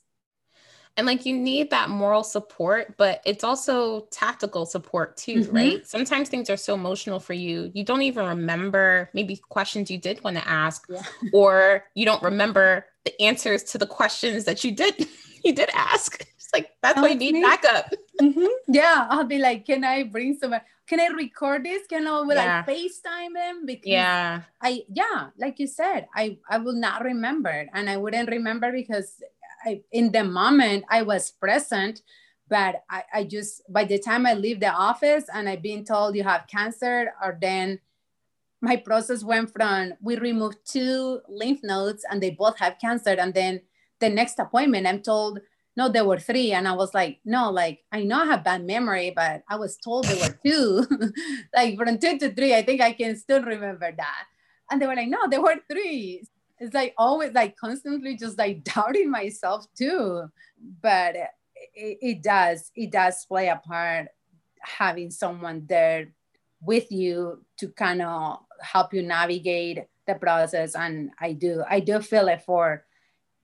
And 0.96 1.06
like 1.06 1.24
you 1.24 1.36
need 1.36 1.70
that 1.70 1.88
moral 1.88 2.22
support, 2.22 2.96
but 2.96 3.22
it's 3.24 3.44
also 3.44 4.06
tactical 4.10 4.66
support 4.66 5.16
too, 5.16 5.36
mm-hmm. 5.36 5.56
right? 5.56 5.86
Sometimes 5.86 6.28
things 6.28 6.50
are 6.50 6.56
so 6.56 6.74
emotional 6.74 7.20
for 7.20 7.32
you, 7.32 7.70
you 7.74 7.84
don't 7.84 8.02
even 8.02 8.26
remember 8.26 9.08
maybe 9.14 9.36
questions 9.36 9.90
you 9.90 9.98
did 9.98 10.22
want 10.24 10.36
to 10.36 10.46
ask, 10.46 10.86
yeah. 10.90 11.02
or 11.32 11.84
you 11.94 12.04
don't 12.04 12.22
remember 12.22 12.86
the 13.04 13.22
answers 13.22 13.62
to 13.64 13.78
the 13.78 13.86
questions 13.86 14.44
that 14.44 14.64
you 14.64 14.72
did 14.72 15.06
you 15.44 15.54
did 15.54 15.70
ask. 15.72 16.26
Like 16.52 16.70
that's 16.82 17.00
why 17.00 17.08
you 17.08 17.32
need 17.32 17.42
backup. 17.42 17.92
Mm-hmm. 18.20 18.46
Yeah, 18.68 19.06
I'll 19.10 19.24
be 19.24 19.38
like, 19.38 19.66
can 19.66 19.84
I 19.84 20.04
bring 20.04 20.36
some? 20.38 20.54
Can 20.86 21.00
I 21.00 21.06
record 21.08 21.64
this? 21.64 21.86
Can 21.86 22.06
I 22.06 22.20
will 22.20 22.34
yeah. 22.34 22.64
I 22.66 22.70
FaceTime 22.70 23.34
them? 23.34 23.66
Because 23.66 23.86
yeah, 23.86 24.42
I 24.60 24.82
yeah, 24.92 25.28
like 25.38 25.58
you 25.58 25.66
said, 25.66 26.08
I 26.14 26.38
I 26.48 26.58
will 26.58 26.74
not 26.74 27.04
remember, 27.04 27.66
and 27.72 27.88
I 27.88 27.96
wouldn't 27.96 28.28
remember 28.28 28.72
because 28.72 29.22
I 29.64 29.82
in 29.92 30.12
the 30.12 30.24
moment 30.24 30.84
I 30.90 31.02
was 31.02 31.30
present, 31.30 32.02
but 32.48 32.82
I, 32.90 33.04
I 33.14 33.24
just 33.24 33.62
by 33.72 33.84
the 33.84 33.98
time 33.98 34.26
I 34.26 34.34
leave 34.34 34.60
the 34.60 34.72
office 34.72 35.24
and 35.32 35.48
I've 35.48 35.62
been 35.62 35.84
told 35.84 36.16
you 36.16 36.24
have 36.24 36.46
cancer, 36.46 37.12
or 37.22 37.38
then 37.40 37.78
my 38.60 38.76
process 38.76 39.22
went 39.24 39.52
from 39.52 39.94
we 40.02 40.18
removed 40.18 40.58
two 40.66 41.20
lymph 41.28 41.60
nodes 41.62 42.04
and 42.10 42.20
they 42.22 42.30
both 42.30 42.58
have 42.58 42.78
cancer, 42.80 43.10
and 43.10 43.32
then 43.32 43.62
the 44.00 44.08
next 44.08 44.38
appointment, 44.38 44.86
I'm 44.86 45.02
told, 45.02 45.40
no, 45.76 45.88
there 45.88 46.04
were 46.04 46.18
three. 46.18 46.52
And 46.52 46.66
I 46.66 46.72
was 46.72 46.94
like, 46.94 47.20
no, 47.24 47.50
like, 47.50 47.80
I 47.92 48.02
know 48.02 48.22
I 48.22 48.26
have 48.26 48.44
bad 48.44 48.64
memory, 48.64 49.12
but 49.14 49.42
I 49.48 49.56
was 49.56 49.76
told 49.76 50.04
there 50.04 50.28
were 50.28 50.38
two. 50.44 50.86
like 51.54 51.76
from 51.76 51.98
two 51.98 52.18
to 52.18 52.34
three, 52.34 52.54
I 52.54 52.62
think 52.62 52.80
I 52.80 52.92
can 52.92 53.16
still 53.16 53.42
remember 53.42 53.92
that. 53.96 54.24
And 54.70 54.80
they 54.80 54.86
were 54.86 54.94
like, 54.94 55.08
no, 55.08 55.28
there 55.28 55.42
were 55.42 55.56
three. 55.70 56.24
It's 56.58 56.74
like 56.74 56.94
always 56.98 57.32
like 57.32 57.56
constantly 57.56 58.16
just 58.16 58.38
like 58.38 58.64
doubting 58.74 59.10
myself 59.10 59.66
too. 59.76 60.24
But 60.82 61.16
it, 61.74 61.98
it 62.02 62.22
does, 62.22 62.70
it 62.74 62.90
does 62.90 63.24
play 63.26 63.48
a 63.48 63.56
part 63.56 64.08
having 64.60 65.10
someone 65.10 65.64
there 65.68 66.12
with 66.60 66.92
you 66.92 67.44
to 67.58 67.68
kind 67.68 68.02
of 68.02 68.40
help 68.60 68.92
you 68.92 69.02
navigate 69.02 69.84
the 70.06 70.14
process. 70.14 70.74
And 70.74 71.10
I 71.18 71.32
do, 71.32 71.64
I 71.68 71.80
do 71.80 72.00
feel 72.00 72.28
it 72.28 72.42
for 72.42 72.84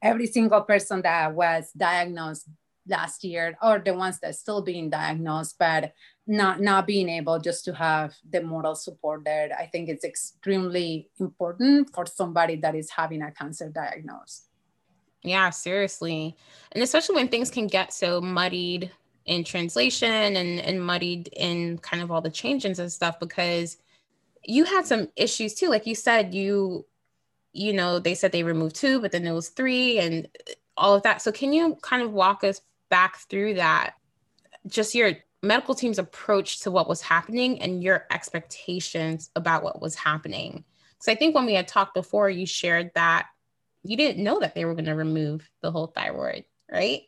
every 0.07 0.27
single 0.27 0.63
person 0.63 1.03
that 1.03 1.35
was 1.35 1.71
diagnosed 1.77 2.49
last 2.89 3.25
year 3.25 3.59
or 3.63 3.81
the 3.81 3.93
ones 3.93 4.21
that 4.21 4.35
still 4.35 4.63
being 4.63 4.89
diagnosed 4.89 5.57
but 5.59 5.93
not 6.27 6.61
not 6.61 6.87
being 6.87 7.09
able 7.09 7.39
just 7.39 7.65
to 7.65 7.73
have 7.75 8.15
the 8.31 8.41
moral 8.41 8.77
support 8.77 9.25
there 9.25 9.51
i 9.59 9.67
think 9.67 9.89
it's 9.89 10.05
extremely 10.05 11.09
important 11.19 11.93
for 11.93 12.07
somebody 12.07 12.57
that 12.57 12.75
is 12.77 12.91
having 12.91 13.23
a 13.23 13.31
cancer 13.33 13.69
diagnosis. 13.69 14.47
Yeah 15.27 15.51
seriously. 15.51 16.37
And 16.73 16.83
especially 16.83 17.17
when 17.17 17.29
things 17.29 17.51
can 17.51 17.67
get 17.67 17.93
so 17.93 18.21
muddied 18.21 18.91
in 19.27 19.43
translation 19.43 20.37
and 20.37 20.61
and 20.61 20.81
muddied 20.81 21.29
in 21.37 21.79
kind 21.79 22.03
of 22.03 22.11
all 22.13 22.21
the 22.21 22.31
changes 22.31 22.79
and 22.79 22.93
stuff 22.93 23.19
because 23.19 23.77
you 24.45 24.65
had 24.65 24.87
some 24.87 25.09
issues 25.17 25.55
too. 25.55 25.69
Like 25.69 25.87
you 25.87 25.97
said 25.97 26.33
you 26.33 26.87
you 27.57 27.73
know, 27.73 27.99
they 27.99 28.15
said 28.15 28.33
they 28.33 28.43
removed 28.43 28.77
two, 28.77 29.01
but 29.01 29.13
then 29.13 29.27
it 29.27 29.33
was 29.33 29.49
three 29.49 29.99
and 29.99 30.29
uh, 30.49 30.53
all 30.77 30.95
of 30.95 31.03
that. 31.03 31.23
So 31.23 31.33
can 31.33 31.53
you 31.53 31.77
kind 31.83 32.03
of 32.03 32.13
walk 32.13 32.45
us 32.45 32.61
back 32.91 33.17
through 33.31 33.55
that? 33.55 33.95
Just 34.67 34.95
your 34.95 35.13
medical 35.43 35.75
team's 35.75 35.99
approach 35.99 36.61
to 36.61 36.71
what 36.71 36.89
was 36.89 37.01
happening 37.01 37.63
and 37.63 37.83
your 37.83 38.07
expectations 38.11 39.31
about 39.37 39.63
what 39.63 39.81
was 39.81 39.95
happening. 39.95 40.65
So 40.99 41.13
I 41.13 41.15
think 41.15 41.35
when 41.35 41.47
we 41.47 41.55
had 41.55 41.69
talked 41.69 41.95
before, 41.95 42.29
you 42.29 42.47
shared 42.47 42.91
that 42.95 43.27
you 43.83 43.97
didn't 43.97 44.23
know 44.23 44.41
that 44.41 44.55
they 44.55 44.65
were 44.65 44.75
going 44.75 44.87
to 44.87 44.95
remove 44.95 45.49
the 45.63 45.71
whole 45.71 45.87
thyroid, 45.87 46.45
right? 46.71 47.03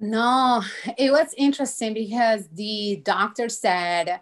No, 0.00 0.62
it 0.98 1.12
was 1.12 1.34
interesting 1.36 1.94
because 1.94 2.48
the 2.48 3.00
doctor 3.04 3.48
said 3.48 4.20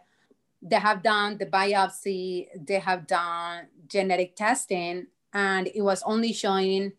they 0.60 0.76
have 0.76 1.02
done 1.02 1.38
the 1.38 1.46
biopsy, 1.46 2.48
they 2.56 2.78
have 2.78 3.06
done 3.06 3.66
genetic 3.86 4.36
testing, 4.36 5.06
and 5.32 5.68
it 5.74 5.82
was 5.82 6.02
only 6.02 6.32
showing 6.32 6.92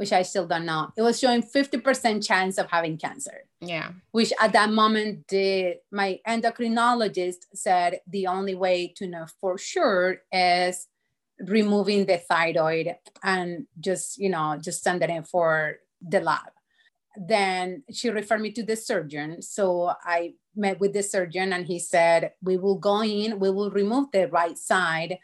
which 0.00 0.14
I 0.14 0.22
still 0.22 0.46
don't 0.46 0.64
know. 0.64 0.90
It 0.96 1.02
was 1.02 1.20
showing 1.20 1.42
50% 1.42 2.26
chance 2.26 2.56
of 2.56 2.70
having 2.70 2.96
cancer. 2.96 3.44
Yeah. 3.60 3.90
Which 4.12 4.32
at 4.40 4.54
that 4.54 4.70
moment, 4.70 5.28
the 5.28 5.76
my 5.92 6.20
endocrinologist 6.26 7.44
said 7.52 8.00
the 8.06 8.26
only 8.26 8.54
way 8.54 8.94
to 8.96 9.06
know 9.06 9.26
for 9.42 9.58
sure 9.58 10.22
is 10.32 10.86
removing 11.38 12.06
the 12.06 12.16
thyroid 12.16 12.96
and 13.22 13.66
just, 13.78 14.16
you 14.16 14.30
know, 14.30 14.58
just 14.58 14.82
sending 14.82 15.10
it 15.10 15.26
for 15.26 15.76
the 16.00 16.20
lab. 16.20 16.52
Then 17.14 17.82
she 17.92 18.08
referred 18.08 18.40
me 18.40 18.52
to 18.52 18.62
the 18.62 18.76
surgeon. 18.76 19.42
So 19.42 19.92
I 20.02 20.32
met 20.56 20.80
with 20.80 20.94
the 20.94 21.02
surgeon 21.02 21.52
and 21.52 21.66
he 21.66 21.78
said, 21.78 22.32
we 22.42 22.56
will 22.56 22.78
go 22.78 23.02
in, 23.02 23.38
we 23.38 23.50
will 23.50 23.70
remove 23.70 24.12
the 24.12 24.28
right 24.28 24.56
side 24.56 25.18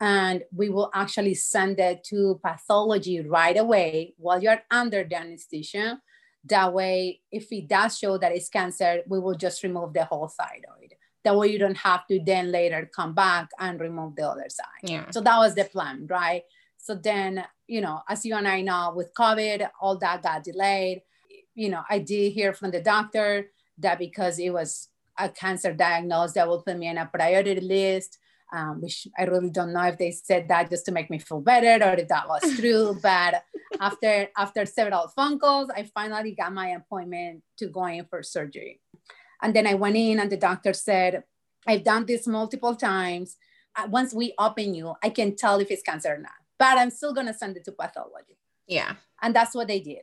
and 0.00 0.42
we 0.54 0.70
will 0.70 0.90
actually 0.94 1.34
send 1.34 1.78
it 1.78 2.02
to 2.04 2.40
pathology 2.42 3.20
right 3.20 3.58
away 3.58 4.14
while 4.16 4.42
you're 4.42 4.62
under 4.70 5.04
the 5.04 5.16
anesthesia 5.16 6.00
That 6.44 6.72
way, 6.72 7.20
if 7.30 7.52
it 7.52 7.68
does 7.68 7.98
show 7.98 8.16
that 8.16 8.32
it's 8.32 8.48
cancer, 8.48 9.02
we 9.06 9.18
will 9.18 9.34
just 9.34 9.62
remove 9.62 9.92
the 9.92 10.04
whole 10.04 10.28
thyroid. 10.28 10.94
That 11.22 11.36
way, 11.36 11.48
you 11.48 11.58
don't 11.58 11.76
have 11.76 12.06
to 12.06 12.18
then 12.24 12.50
later 12.50 12.90
come 12.94 13.14
back 13.14 13.50
and 13.58 13.78
remove 13.78 14.16
the 14.16 14.26
other 14.26 14.48
side. 14.48 14.82
Yeah. 14.82 15.10
So 15.10 15.20
that 15.20 15.36
was 15.36 15.54
the 15.54 15.64
plan, 15.64 16.06
right? 16.08 16.44
So 16.78 16.94
then, 16.94 17.44
you 17.66 17.82
know, 17.82 18.00
as 18.08 18.24
you 18.24 18.34
and 18.34 18.48
I 18.48 18.62
know, 18.62 18.94
with 18.96 19.12
COVID, 19.12 19.68
all 19.82 19.98
that 19.98 20.22
got 20.22 20.44
delayed. 20.44 21.02
You 21.54 21.68
know, 21.68 21.82
I 21.90 21.98
did 21.98 22.32
hear 22.32 22.54
from 22.54 22.70
the 22.70 22.80
doctor 22.80 23.50
that 23.76 23.98
because 23.98 24.38
it 24.38 24.50
was 24.50 24.88
a 25.18 25.28
cancer 25.28 25.74
diagnosed, 25.74 26.36
that 26.36 26.48
will 26.48 26.62
put 26.62 26.78
me 26.78 26.88
in 26.88 26.96
a 26.96 27.04
priority 27.04 27.60
list. 27.60 28.18
Um, 28.52 28.80
which 28.80 29.06
I 29.16 29.24
really 29.24 29.50
don't 29.50 29.72
know 29.72 29.84
if 29.84 29.96
they 29.96 30.10
said 30.10 30.48
that 30.48 30.70
just 30.70 30.84
to 30.86 30.92
make 30.92 31.08
me 31.08 31.20
feel 31.20 31.40
better 31.40 31.84
or 31.84 31.92
if 31.94 32.08
that 32.08 32.26
was 32.26 32.42
true. 32.58 32.98
but 33.00 33.44
after 33.80 34.28
after 34.36 34.66
several 34.66 35.06
phone 35.08 35.38
calls, 35.38 35.70
I 35.70 35.84
finally 35.84 36.34
got 36.34 36.52
my 36.52 36.70
appointment 36.70 37.44
to 37.58 37.68
go 37.68 37.84
in 37.86 38.06
for 38.06 38.22
surgery. 38.24 38.80
And 39.40 39.54
then 39.54 39.66
I 39.66 39.74
went 39.74 39.96
in, 39.96 40.18
and 40.18 40.30
the 40.30 40.36
doctor 40.36 40.72
said, 40.72 41.22
"I've 41.66 41.84
done 41.84 42.06
this 42.06 42.26
multiple 42.26 42.74
times. 42.74 43.36
Uh, 43.76 43.86
once 43.88 44.12
we 44.12 44.34
open 44.38 44.74
you, 44.74 44.94
I 45.02 45.10
can 45.10 45.36
tell 45.36 45.60
if 45.60 45.70
it's 45.70 45.82
cancer 45.82 46.14
or 46.14 46.18
not. 46.18 46.32
But 46.58 46.76
I'm 46.76 46.90
still 46.90 47.14
gonna 47.14 47.34
send 47.34 47.56
it 47.56 47.64
to 47.66 47.72
pathology." 47.72 48.36
Yeah. 48.66 48.94
And 49.22 49.34
that's 49.34 49.54
what 49.54 49.68
they 49.68 49.80
did. 49.80 50.02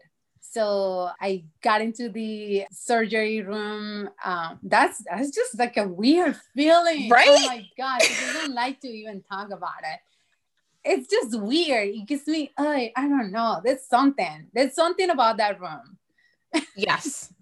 So 0.52 1.10
I 1.20 1.44
got 1.62 1.82
into 1.82 2.10
the 2.10 2.66
surgery 2.72 3.42
room. 3.42 4.10
Um, 4.24 4.60
that's 4.64 5.04
that's 5.10 5.32
just 5.32 5.58
like 5.60 5.78
a 5.78 5.88
weird 5.88 6.36
feeling. 6.56 7.10
Right? 7.10 7.28
Oh 7.30 7.48
my 7.48 7.66
god! 7.78 8.02
I 8.02 8.32
don't 8.34 8.54
like 8.54 8.80
to 8.82 8.88
even 8.88 9.22
talk 9.22 9.52
about 9.52 9.82
it. 9.84 10.00
It's 10.84 11.10
just 11.10 11.38
weird. 11.40 11.90
It 11.90 12.08
gives 12.08 12.28
me, 12.28 12.52
I 12.58 12.94
I 12.96 13.08
don't 13.08 13.32
know. 13.32 13.62
There's 13.64 13.84
something. 13.84 14.48
There's 14.54 14.74
something 14.74 15.10
about 15.10 15.38
that 15.38 15.60
room. 15.60 15.98
Yes. 16.76 17.34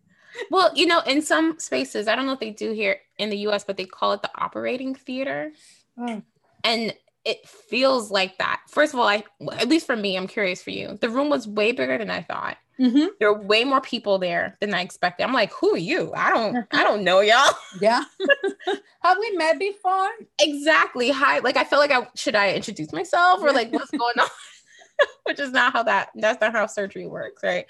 well, 0.50 0.72
you 0.76 0.86
know, 0.86 1.02
in 1.02 1.22
some 1.22 1.60
spaces, 1.60 2.08
I 2.08 2.16
don't 2.16 2.26
know 2.26 2.34
if 2.34 2.40
they 2.40 2.52
do 2.52 2.72
here 2.72 3.00
in 3.18 3.30
the 3.30 3.38
US, 3.50 3.64
but 3.64 3.78
they 3.78 3.86
call 3.86 4.14
it 4.14 4.22
the 4.22 4.32
operating 4.36 4.96
theater. 4.96 5.52
Oh. 5.98 6.22
And 6.64 6.94
it 7.26 7.48
feels 7.48 8.12
like 8.12 8.38
that. 8.38 8.62
First 8.70 8.94
of 8.94 9.00
all, 9.00 9.08
I 9.08 9.24
at 9.54 9.68
least 9.68 9.86
for 9.86 9.96
me, 9.96 10.16
I'm 10.16 10.28
curious 10.28 10.62
for 10.64 10.70
you. 10.72 10.98
The 11.02 11.10
room 11.10 11.30
was 11.30 11.48
way 11.48 11.72
bigger 11.72 11.98
than 11.98 12.10
I 12.12 12.22
thought. 12.22 12.58
Mhm. 12.80 13.08
There 13.20 13.34
were 13.34 13.42
way 13.42 13.64
more 13.64 13.80
people 13.82 14.18
there 14.20 14.56
than 14.60 14.74
I 14.74 14.82
expected. 14.82 15.24
I'm 15.24 15.32
like, 15.34 15.52
who 15.54 15.74
are 15.74 15.78
you? 15.78 16.12
I 16.16 16.30
don't 16.32 16.68
I 16.72 16.84
don't 16.84 17.04
know 17.04 17.22
y'all. 17.22 17.54
Yeah. 17.80 18.04
Have 19.02 19.18
we 19.20 19.32
met 19.38 19.60
before? 19.60 20.10
exactly. 20.42 21.10
Hi. 21.10 21.40
Like 21.40 21.58
I 21.58 21.64
feel 21.64 21.80
like 21.80 21.92
I 21.92 22.08
should 22.16 22.36
I 22.36 22.54
introduce 22.54 22.92
myself 22.94 23.42
or 23.42 23.52
like 23.52 23.72
what's 23.72 23.92
going 23.92 24.20
on? 24.20 24.28
Which 25.26 25.40
is 25.40 25.52
not 25.52 25.74
how 25.74 25.84
that 25.84 26.10
that's 26.16 26.40
not 26.42 26.54
how 26.54 26.66
surgery 26.68 27.08
works, 27.08 27.44
right? 27.44 27.66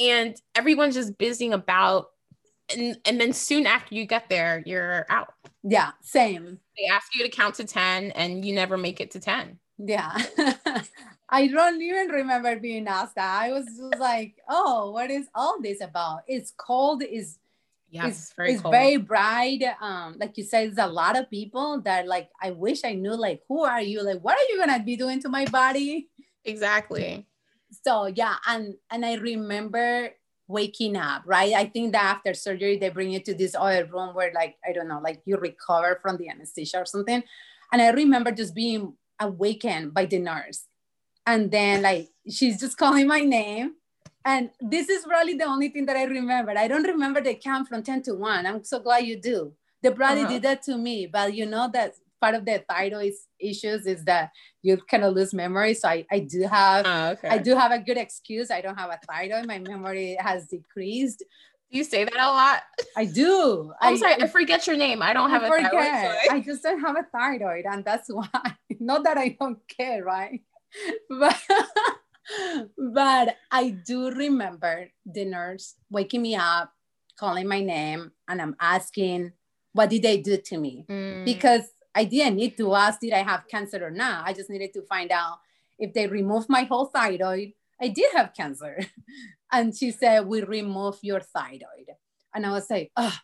And 0.00 0.34
everyone's 0.54 0.94
just 0.94 1.16
busying 1.18 1.52
about 1.52 2.10
and 2.74 2.98
and 3.04 3.20
then 3.20 3.32
soon 3.32 3.66
after 3.66 3.94
you 3.94 4.04
get 4.06 4.28
there, 4.28 4.62
you're 4.66 5.06
out. 5.08 5.32
Yeah, 5.62 5.90
same. 6.02 6.60
They 6.78 6.86
ask 6.86 7.14
you 7.14 7.24
to 7.24 7.30
count 7.30 7.56
to 7.56 7.64
10 7.64 8.12
and 8.12 8.44
you 8.44 8.54
never 8.54 8.76
make 8.76 9.00
it 9.00 9.10
to 9.12 9.20
10. 9.20 9.58
Yeah. 9.78 10.16
I 11.28 11.48
don't 11.48 11.80
even 11.82 12.08
remember 12.08 12.56
being 12.58 12.86
asked 12.86 13.16
that. 13.16 13.42
I 13.42 13.52
was 13.52 13.66
just 13.66 13.98
like, 13.98 14.36
oh, 14.48 14.90
what 14.92 15.10
is 15.10 15.26
all 15.34 15.60
this 15.60 15.80
about? 15.80 16.22
It's 16.26 16.52
cold, 16.56 17.02
is 17.02 17.38
Yes, 17.88 18.08
it's 18.18 18.32
very 18.32 18.52
it's 18.52 18.62
cold. 18.62 18.74
very 18.74 18.96
bright. 18.96 19.62
Um, 19.80 20.16
like 20.18 20.36
you 20.36 20.44
said, 20.44 20.74
there's 20.74 20.86
a 20.88 20.90
lot 20.90 21.16
of 21.16 21.30
people 21.30 21.80
that 21.82 22.06
like 22.06 22.30
I 22.42 22.50
wish 22.50 22.84
I 22.84 22.94
knew 22.94 23.14
like 23.14 23.42
who 23.48 23.64
are 23.64 23.80
you? 23.80 24.02
Like, 24.02 24.20
what 24.20 24.36
are 24.36 24.46
you 24.50 24.58
gonna 24.58 24.82
be 24.82 24.96
doing 24.96 25.20
to 25.22 25.28
my 25.28 25.46
body? 25.46 26.08
exactly. 26.44 27.26
So 27.84 28.06
yeah, 28.06 28.36
and 28.46 28.74
and 28.90 29.04
I 29.04 29.14
remember 29.14 30.10
waking 30.48 30.96
up, 30.96 31.22
right? 31.26 31.52
I 31.54 31.66
think 31.66 31.92
that 31.92 32.04
after 32.16 32.34
surgery 32.34 32.78
they 32.78 32.88
bring 32.90 33.10
you 33.10 33.20
to 33.20 33.34
this 33.34 33.54
other 33.54 33.84
room 33.86 34.14
where 34.14 34.32
like 34.34 34.56
I 34.68 34.72
don't 34.72 34.88
know, 34.88 35.00
like 35.02 35.22
you 35.24 35.36
recover 35.36 35.98
from 36.02 36.16
the 36.16 36.28
anesthesia 36.28 36.78
or 36.80 36.86
something. 36.86 37.22
And 37.72 37.82
I 37.82 37.90
remember 37.90 38.30
just 38.30 38.54
being 38.54 38.94
awakened 39.18 39.92
by 39.94 40.06
the 40.06 40.18
nurse. 40.18 40.66
And 41.26 41.50
then 41.50 41.82
like 41.82 42.10
she's 42.30 42.60
just 42.60 42.76
calling 42.78 43.06
my 43.08 43.20
name. 43.20 43.74
And 44.24 44.50
this 44.60 44.88
is 44.88 45.04
probably 45.04 45.34
the 45.34 45.44
only 45.46 45.68
thing 45.68 45.86
that 45.86 45.96
I 45.96 46.04
remember. 46.04 46.52
I 46.56 46.66
don't 46.68 46.82
remember 46.82 47.20
the 47.20 47.34
count 47.34 47.68
from 47.68 47.82
10 47.82 48.02
to 48.02 48.14
1. 48.14 48.46
I'm 48.46 48.64
so 48.64 48.80
glad 48.80 49.04
you 49.04 49.20
do. 49.20 49.52
The 49.82 49.90
brother 49.92 50.22
Uh-huh. 50.22 50.30
did 50.32 50.42
that 50.42 50.62
to 50.62 50.76
me, 50.76 51.06
but 51.06 51.34
you 51.34 51.46
know 51.46 51.68
that 51.72 51.94
part 52.20 52.34
of 52.34 52.44
the 52.44 52.64
thyroid 52.68 53.12
issues 53.38 53.86
is 53.86 54.04
that 54.04 54.30
you 54.62 54.76
kind 54.90 55.04
of 55.04 55.14
lose 55.14 55.32
memory. 55.34 55.74
So 55.74 55.88
I, 55.88 56.06
I 56.10 56.20
do 56.20 56.42
have 56.42 56.86
Oh, 56.86 57.08
okay. 57.12 57.28
I 57.28 57.38
do 57.38 57.54
have 57.54 57.72
a 57.72 57.78
good 57.78 57.96
excuse. 57.98 58.50
I 58.50 58.60
don't 58.60 58.78
have 58.78 58.90
a 58.90 58.98
thyroid. 59.10 59.46
My 59.46 59.58
memory 59.58 60.16
has 60.20 60.46
decreased. 60.48 61.18
Do 61.70 61.78
you 61.78 61.84
say 61.84 62.04
that 62.04 62.14
a 62.14 62.30
lot? 62.30 62.62
I 62.96 63.06
do. 63.06 63.72
I'm 63.80 63.94
I, 63.94 63.96
sorry, 63.96 64.22
I 64.22 64.26
forget 64.28 64.66
your 64.68 64.76
name. 64.76 65.02
I 65.02 65.12
don't 65.12 65.30
have 65.30 65.42
a 65.42 65.48
thyroid. 65.48 65.72
so 65.72 65.80
I- 65.80 66.26
I 66.30 66.40
just 66.40 66.62
don't 66.62 66.80
have 66.80 66.96
a 66.96 67.02
thyroid, 67.12 67.64
and 67.66 67.84
that's 67.84 68.08
why. 68.08 68.28
Not 68.80 69.04
that 69.04 69.18
I 69.18 69.36
don't 69.38 69.58
care, 69.68 70.04
right? 70.04 70.42
But 71.08 71.36
but 72.76 73.36
I 73.50 73.70
do 73.70 74.10
remember 74.10 74.90
the 75.04 75.24
nurse 75.24 75.74
waking 75.90 76.22
me 76.22 76.34
up, 76.36 76.72
calling 77.18 77.48
my 77.48 77.60
name, 77.60 78.12
and 78.28 78.42
I'm 78.42 78.56
asking, 78.60 79.32
"What 79.72 79.90
did 79.90 80.02
they 80.02 80.18
do 80.18 80.36
to 80.36 80.58
me?" 80.58 80.86
Mm, 80.88 81.24
because 81.24 81.62
I 81.96 82.04
didn't 82.04 82.36
need 82.36 82.56
to 82.58 82.74
ask 82.74 83.00
did 83.00 83.14
I 83.14 83.22
have 83.22 83.48
cancer 83.48 83.84
or 83.84 83.90
not. 83.90 84.28
I 84.28 84.34
just 84.34 84.50
needed 84.50 84.74
to 84.74 84.82
find 84.82 85.10
out 85.10 85.38
if 85.78 85.94
they 85.94 86.06
removed 86.06 86.48
my 86.48 86.64
whole 86.64 86.86
thyroid. 86.86 87.54
I 87.80 87.88
did 87.88 88.12
have 88.14 88.34
cancer. 88.34 88.78
And 89.52 89.74
she 89.76 89.92
said, 89.92 90.26
We 90.26 90.42
remove 90.42 90.98
your 91.02 91.20
thyroid. 91.20 91.88
And 92.34 92.44
I 92.44 92.50
was 92.50 92.68
like, 92.68 92.90
oh. 92.96 93.16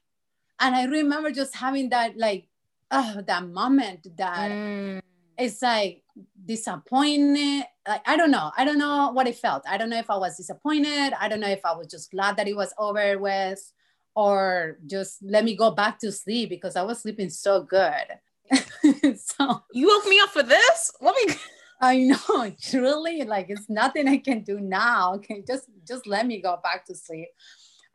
And 0.61 0.75
I 0.75 0.85
remember 0.85 1.33
just 1.33 1.57
having 1.57 1.91
that, 1.91 2.17
like, 2.17 2.47
oh, 2.93 3.23
that 3.27 3.49
moment 3.49 4.07
that 4.17 4.53
mm, 4.53 5.01
it's 5.37 5.61
like 5.61 6.05
disappointed. 6.45 7.65
Like, 7.87 8.03
I 8.07 8.17
don't 8.17 8.31
know. 8.31 8.53
I 8.57 8.65
don't 8.65 8.79
know 8.79 9.11
what 9.11 9.27
it 9.27 9.37
felt. 9.37 9.65
I 9.69 9.77
don't 9.77 9.91
know 9.91 9.99
if 9.99 10.09
I 10.09 10.17
was 10.17 10.37
disappointed. 10.37 11.13
I 11.21 11.29
don't 11.29 11.41
know 11.41 11.49
if 11.49 11.65
I 11.65 11.77
was 11.77 11.89
just 11.89 12.13
glad 12.13 12.37
that 12.37 12.47
it 12.47 12.55
was 12.55 12.73
over 12.79 13.19
with 13.19 13.73
or 14.15 14.79
just 14.87 15.19
let 15.23 15.45
me 15.45 15.57
go 15.57 15.73
back 15.73 15.99
to 15.99 16.13
sleep 16.13 16.51
because 16.51 16.77
I 16.77 16.83
was 16.83 17.01
sleeping 17.01 17.31
so 17.31 17.65
good. 17.65 18.07
so 19.16 19.62
you 19.73 19.88
woke 19.88 20.07
me 20.07 20.21
up 20.21 20.31
for 20.31 20.42
this? 20.42 20.92
Let 21.01 21.14
me 21.16 21.35
I 21.81 21.97
know, 21.99 22.53
truly, 22.62 23.23
like 23.25 23.47
it's 23.49 23.68
nothing 23.68 24.07
I 24.09 24.18
can 24.18 24.42
do 24.42 24.61
now. 24.61 25.14
Okay, 25.14 25.42
just 25.47 25.66
just 25.87 26.07
let 26.07 26.27
me 26.27 26.40
go 26.40 26.59
back 26.62 26.85
to 26.87 26.95
sleep. 26.95 27.29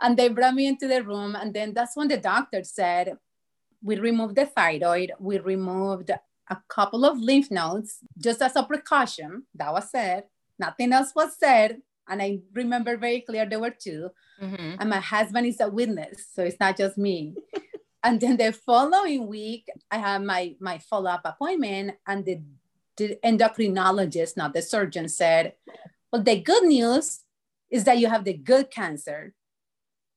And 0.02 0.16
they 0.18 0.30
brought 0.30 0.54
me 0.54 0.68
into 0.68 0.88
the 0.88 1.02
room, 1.04 1.36
and 1.36 1.54
then 1.54 1.74
that's 1.74 1.96
when 1.96 2.08
the 2.10 2.18
doctor 2.18 2.64
said, 2.64 3.18
"We 3.82 3.98
removed 3.98 4.36
the 4.36 4.46
thyroid. 4.46 5.14
We 5.20 5.40
removed 5.40 6.10
a 6.50 6.58
couple 6.68 7.06
of 7.06 7.18
lymph 7.20 7.50
nodes 7.50 8.00
just 8.18 8.42
as 8.42 8.56
a 8.56 8.64
precaution." 8.64 9.44
That 9.56 9.74
was 9.74 9.90
said. 9.90 10.26
Nothing 10.60 10.92
else 10.92 11.14
was 11.16 11.38
said, 11.38 11.82
and 12.10 12.22
I 12.22 12.40
remember 12.54 12.98
very 12.98 13.22
clear 13.22 13.46
there 13.46 13.60
were 13.60 13.72
two. 13.72 14.10
Mhm. 14.42 14.78
And 14.80 14.90
my 14.90 15.00
husband 15.00 15.48
is 15.48 15.60
a 15.62 15.70
witness, 15.70 16.28
so 16.34 16.44
it's 16.44 16.60
not 16.60 16.78
just 16.78 16.98
me. 16.98 17.36
And 18.08 18.22
then 18.22 18.38
the 18.38 18.54
following 18.54 19.28
week, 19.28 19.68
I 19.92 19.98
had 19.98 20.24
my 20.24 20.56
my 20.62 20.78
follow 20.78 21.12
up 21.12 21.24
appointment, 21.26 21.96
and 22.08 22.24
the 22.24 22.40
the 22.96 23.20
endocrinologist, 23.24 24.38
not 24.38 24.54
the 24.54 24.62
surgeon, 24.62 25.10
said, 25.10 25.54
Well, 26.12 26.24
the 26.24 26.40
good 26.40 26.64
news 26.64 27.26
is 27.70 27.84
that 27.84 27.98
you 27.98 28.08
have 28.08 28.24
the 28.24 28.34
good 28.34 28.72
cancer, 28.72 29.34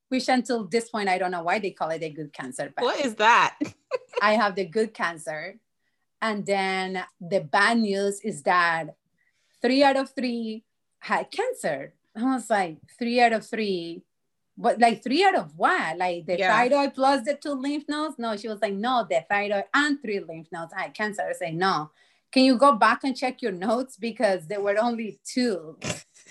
which 0.09 0.29
until 0.29 0.69
this 0.69 0.89
point, 0.89 1.09
I 1.09 1.19
don't 1.19 1.33
know 1.33 1.43
why 1.43 1.59
they 1.59 1.73
call 1.73 1.91
it 1.91 2.03
a 2.03 2.11
good 2.11 2.33
cancer, 2.33 2.73
but 2.75 2.85
What 2.85 3.05
is 3.05 3.17
that? 3.17 3.59
I 4.23 4.35
have 4.35 4.55
the 4.55 4.67
good 4.67 4.95
cancer. 4.95 5.59
And 6.23 6.47
then 6.47 7.03
the 7.21 7.41
bad 7.41 7.79
news 7.79 8.21
is 8.21 8.43
that 8.43 8.95
three 9.61 9.83
out 9.83 9.97
of 9.97 10.15
three 10.15 10.65
had 11.01 11.31
cancer. 11.33 11.95
I 12.15 12.23
was 12.35 12.49
like, 12.51 12.79
three 12.99 13.21
out 13.21 13.33
of 13.33 13.45
three. 13.45 14.05
But 14.61 14.79
like 14.79 15.03
three 15.03 15.25
out 15.25 15.37
of 15.37 15.57
what? 15.57 15.97
Like 15.97 16.27
the 16.27 16.39
Yeah. 16.39 16.51
thyroid 16.55 16.95
plus 16.95 17.25
the 17.25 17.35
two 17.35 17.53
lymph 17.53 17.85
nodes? 17.89 18.17
No, 18.19 18.37
she 18.37 18.49
was 18.49 18.61
like, 18.61 18.75
no, 18.75 19.07
the 19.09 19.25
thyroid 19.29 19.65
and 19.73 20.01
three 20.03 20.21
lymph 20.21 20.49
nodes 20.53 20.73
had 20.77 20.95
cancer. 20.95 21.23
I 21.29 21.33
say, 21.33 21.53
no. 21.53 21.91
Can 22.33 22.45
you 22.45 22.57
go 22.57 22.73
back 22.77 23.03
and 23.03 23.17
check 23.17 23.43
your 23.43 23.51
notes? 23.53 23.97
Because 23.97 24.47
there 24.47 24.61
were 24.61 24.79
only 24.79 25.19
two. 25.25 25.79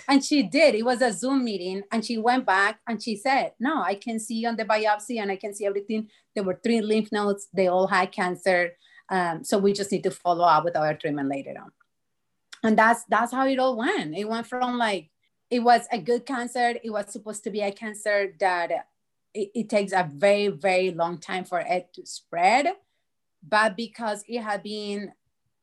And 0.08 0.24
she 0.24 0.44
did. 0.44 0.76
It 0.76 0.86
was 0.86 1.02
a 1.02 1.12
Zoom 1.12 1.44
meeting. 1.44 1.82
And 1.92 2.06
she 2.06 2.18
went 2.18 2.46
back 2.46 2.80
and 2.88 3.04
she 3.04 3.18
said, 3.18 3.52
No, 3.60 3.82
I 3.82 3.96
can 3.96 4.18
see 4.20 4.46
on 4.46 4.56
the 4.56 4.64
biopsy 4.64 5.20
and 5.22 5.30
I 5.30 5.36
can 5.36 5.54
see 5.54 5.66
everything. 5.66 6.10
There 6.36 6.44
were 6.46 6.60
three 6.64 6.80
lymph 6.82 7.12
nodes. 7.12 7.50
They 7.54 7.68
all 7.68 7.88
had 7.88 8.14
cancer. 8.14 8.78
Um, 9.10 9.44
so 9.44 9.58
we 9.58 9.74
just 9.74 9.92
need 9.92 10.04
to 10.04 10.12
follow 10.12 10.46
up 10.46 10.64
with 10.64 10.78
our 10.78 10.94
treatment 10.94 11.28
later 11.30 11.54
on. 11.62 11.72
And 12.64 12.78
that's 12.78 13.04
that's 13.10 13.34
how 13.34 13.46
it 13.48 13.60
all 13.60 13.76
went. 13.76 14.16
It 14.16 14.30
went 14.30 14.48
from 14.48 14.78
like 14.78 15.10
it 15.50 15.60
was 15.60 15.88
a 15.92 16.00
good 16.00 16.26
cancer. 16.26 16.76
It 16.84 16.92
was 16.92 17.12
supposed 17.12 17.44
to 17.46 17.50
be 17.50 17.62
a 17.62 17.72
cancer 17.72 18.34
that 18.40 18.72
it, 19.34 19.52
it 19.56 19.70
takes 19.70 19.92
a 19.92 20.08
very, 20.12 20.48
very 20.48 20.92
long 20.92 21.18
time 21.18 21.44
for 21.44 21.60
it 21.60 21.94
to 21.94 22.06
spread. 22.06 22.68
But 23.48 23.76
because 23.76 24.24
it 24.28 24.42
had 24.42 24.64
been 24.64 25.14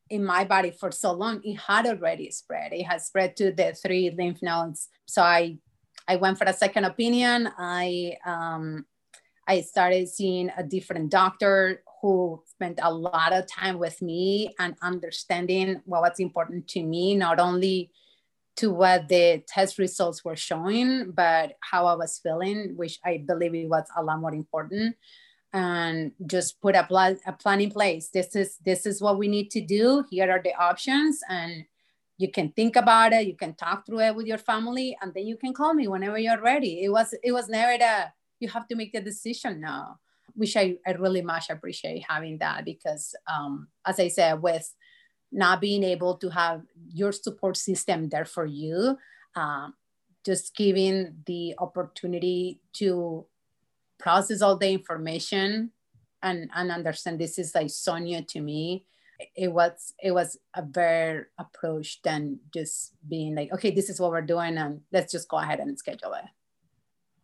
in 0.09 0.25
my 0.25 0.43
body 0.45 0.71
for 0.71 0.91
so 0.91 1.11
long, 1.11 1.41
it 1.43 1.55
had 1.55 1.85
already 1.85 2.31
spread. 2.31 2.73
It 2.73 2.83
had 2.83 3.01
spread 3.01 3.35
to 3.37 3.51
the 3.51 3.73
three 3.73 4.09
lymph 4.09 4.41
nodes. 4.41 4.89
So 5.05 5.21
I 5.21 5.57
I 6.07 6.15
went 6.15 6.37
for 6.37 6.45
a 6.45 6.53
second 6.53 6.85
opinion. 6.85 7.49
I 7.57 8.17
um, 8.25 8.85
I 9.47 9.61
started 9.61 10.09
seeing 10.09 10.49
a 10.57 10.63
different 10.63 11.09
doctor 11.09 11.83
who 12.01 12.41
spent 12.45 12.79
a 12.81 12.93
lot 12.93 13.33
of 13.33 13.47
time 13.47 13.77
with 13.77 14.01
me 14.01 14.53
and 14.59 14.75
understanding 14.81 15.81
what 15.85 16.01
was 16.01 16.19
important 16.19 16.67
to 16.69 16.83
me, 16.83 17.15
not 17.15 17.39
only 17.39 17.91
to 18.57 18.71
what 18.71 19.07
the 19.07 19.43
test 19.47 19.77
results 19.77 20.25
were 20.25 20.35
showing, 20.35 21.11
but 21.11 21.53
how 21.61 21.85
I 21.85 21.95
was 21.95 22.19
feeling, 22.21 22.73
which 22.75 22.99
I 23.05 23.23
believe 23.25 23.53
it 23.55 23.69
was 23.69 23.85
a 23.95 24.03
lot 24.03 24.19
more 24.19 24.33
important. 24.33 24.95
And 25.53 26.11
just 26.25 26.59
put 26.61 26.75
a 26.75 26.83
plan, 26.83 27.19
a 27.25 27.33
plan 27.33 27.61
in 27.61 27.71
place. 27.71 28.09
This 28.09 28.35
is 28.35 28.57
this 28.65 28.85
is 28.85 29.01
what 29.01 29.17
we 29.17 29.27
need 29.27 29.49
to 29.51 29.61
do. 29.61 30.03
Here 30.09 30.29
are 30.29 30.41
the 30.43 30.53
options, 30.53 31.21
and 31.29 31.63
you 32.17 32.29
can 32.29 32.51
think 32.51 32.75
about 32.75 33.13
it. 33.13 33.27
You 33.27 33.35
can 33.35 33.53
talk 33.53 33.85
through 33.85 34.01
it 34.01 34.15
with 34.15 34.27
your 34.27 34.37
family, 34.37 34.97
and 35.01 35.13
then 35.13 35.25
you 35.25 35.37
can 35.37 35.53
call 35.53 35.73
me 35.73 35.87
whenever 35.87 36.17
you're 36.17 36.41
ready. 36.41 36.83
It 36.83 36.89
was 36.89 37.15
it 37.23 37.31
was 37.31 37.47
never 37.47 37.77
that 37.77 38.11
you 38.39 38.49
have 38.49 38.67
to 38.67 38.75
make 38.75 38.91
the 38.91 39.01
decision 39.01 39.61
now, 39.61 39.99
which 40.35 40.57
I, 40.57 40.77
I 40.85 40.91
really 40.91 41.21
much 41.21 41.49
appreciate 41.49 42.05
having 42.07 42.37
that 42.39 42.65
because, 42.65 43.15
um, 43.27 43.69
as 43.85 43.99
I 43.99 44.09
said, 44.09 44.41
with 44.41 44.69
not 45.31 45.61
being 45.61 45.83
able 45.83 46.15
to 46.15 46.29
have 46.29 46.61
your 46.93 47.11
support 47.11 47.57
system 47.57 48.09
there 48.09 48.25
for 48.25 48.45
you 48.45 48.97
um, 49.37 49.73
just 50.25 50.55
giving 50.55 51.15
the 51.25 51.55
opportunity 51.59 52.59
to 52.73 53.25
process 53.97 54.41
all 54.41 54.57
the 54.57 54.69
information 54.69 55.71
and, 56.21 56.49
and 56.55 56.71
understand 56.71 57.19
this 57.19 57.39
is 57.39 57.55
like 57.55 57.69
so 57.69 57.97
new 57.97 58.21
to 58.23 58.41
me. 58.41 58.85
It 59.35 59.51
was 59.51 59.93
it 60.03 60.11
was 60.11 60.37
a 60.53 60.61
better 60.61 61.31
approach 61.39 62.01
than 62.03 62.39
just 62.53 62.93
being 63.07 63.33
like 63.33 63.51
okay 63.51 63.71
this 63.71 63.89
is 63.89 63.99
what 63.99 64.11
we're 64.11 64.21
doing 64.21 64.57
and 64.57 64.81
let's 64.91 65.11
just 65.11 65.27
go 65.27 65.37
ahead 65.37 65.59
and 65.59 65.77
schedule 65.77 66.13
it. 66.13 66.25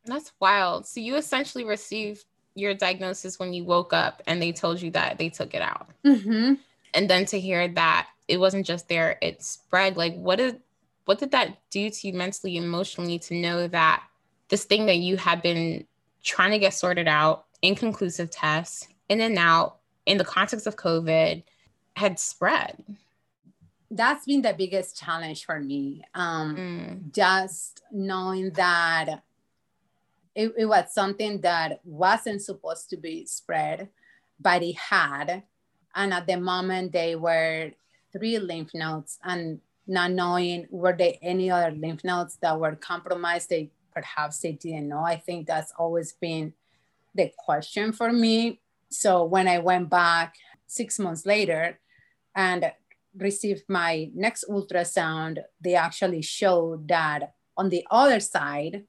That's 0.06 0.32
wild. 0.40 0.88
So 0.88 1.02
you 1.02 1.16
essentially 1.18 1.66
received 1.66 2.26
your 2.56 2.74
diagnosis 2.74 3.38
when 3.38 3.54
you 3.54 3.64
woke 3.64 3.94
up 3.94 4.24
and 4.26 4.42
they 4.42 4.52
told 4.52 4.82
you 4.82 4.90
that 4.92 5.20
they 5.20 5.30
took 5.30 5.54
it 5.54 5.62
out. 5.62 5.90
Mm-hmm 6.06 6.54
and 6.94 7.10
then 7.10 7.26
to 7.26 7.40
hear 7.40 7.68
that 7.68 8.08
it 8.28 8.40
wasn't 8.40 8.66
just 8.66 8.88
there 8.88 9.18
it 9.22 9.44
spread. 9.44 9.98
Like 9.98 10.16
what 10.16 10.38
did 10.38 10.62
what 11.06 11.20
did 11.20 11.32
that 11.32 11.58
do 11.70 11.90
to 11.90 12.08
you 12.08 12.14
mentally 12.14 12.56
emotionally 12.56 13.20
to 13.20 13.36
know 13.36 13.68
that 13.68 14.04
this 14.50 14.64
thing 14.64 14.86
that 14.86 14.98
you 14.98 15.18
had 15.18 15.42
been 15.42 15.86
trying 16.24 16.52
to 16.52 16.60
get 16.60 16.74
sorted 16.74 17.08
out 17.08 17.46
inconclusive 17.62 18.30
tests 18.30 18.88
in 19.10 19.20
and 19.20 19.38
out 19.38 19.78
in 20.06 20.18
the 20.18 20.24
context 20.24 20.68
of 20.68 20.76
covid 20.76 21.44
had 21.96 22.20
spread? 22.20 22.82
That's 23.92 24.26
been 24.26 24.42
the 24.42 24.56
biggest 24.58 24.98
challenge 24.98 25.46
for 25.46 25.60
me 25.60 26.04
um, 26.16 26.56
mm. 26.56 27.14
just 27.14 27.82
knowing 27.92 28.52
that 28.52 29.22
it, 30.36 30.52
it 30.58 30.66
was 30.66 30.92
something 30.92 31.42
that 31.42 31.80
wasn't 31.84 32.42
supposed 32.42 32.90
to 32.90 32.98
be 32.98 33.26
spread 33.26 33.90
but 34.40 34.64
it 34.64 34.76
had 34.78 35.44
and 35.96 36.14
at 36.14 36.28
the 36.28 36.38
moment, 36.38 36.92
they 36.92 37.16
were 37.16 37.72
three 38.12 38.40
lymph 38.40 38.74
nodes, 38.74 39.20
and 39.24 39.60
not 39.88 40.12
knowing 40.12 40.68
were 40.70 40.94
there 40.94 41.16
any 41.22 41.52
other 41.52 41.72
lymph 41.72 42.04
nodes 42.04 42.38
that 42.42 42.60
were 42.60 42.76
compromised, 42.76 43.50
they 43.50 43.72
perhaps 43.94 44.40
they 44.40 44.54
didn't 44.54 44.90
know. 44.90 45.04
I 45.04 45.18
think 45.18 45.48
that's 45.48 45.74
always 45.78 46.14
been 46.14 46.54
the 47.14 47.32
question 47.38 47.92
for 47.92 48.12
me. 48.12 48.60
So 48.90 49.24
when 49.24 49.48
I 49.48 49.60
went 49.60 49.90
back 49.90 50.36
six 50.68 51.00
months 51.00 51.26
later 51.26 51.80
and 52.36 52.72
received 53.16 53.64
my 53.68 54.10
next 54.16 54.46
ultrasound, 54.50 55.40
they 55.62 55.76
actually 55.76 56.22
showed 56.22 56.88
that 56.88 57.34
on 57.56 57.70
the 57.70 57.86
other 57.92 58.20
side, 58.20 58.86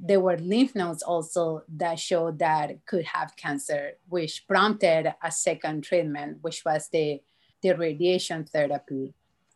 there 0.00 0.20
were 0.20 0.36
lymph 0.38 0.74
nodes 0.74 1.02
also 1.02 1.62
that 1.76 1.98
showed 1.98 2.38
that 2.38 2.84
could 2.86 3.04
have 3.04 3.36
cancer, 3.36 3.92
which 4.08 4.46
prompted 4.46 5.14
a 5.22 5.30
second 5.30 5.84
treatment, 5.84 6.38
which 6.42 6.64
was 6.64 6.88
the, 6.88 7.22
the 7.62 7.72
radiation 7.72 8.44
therapy. 8.44 9.14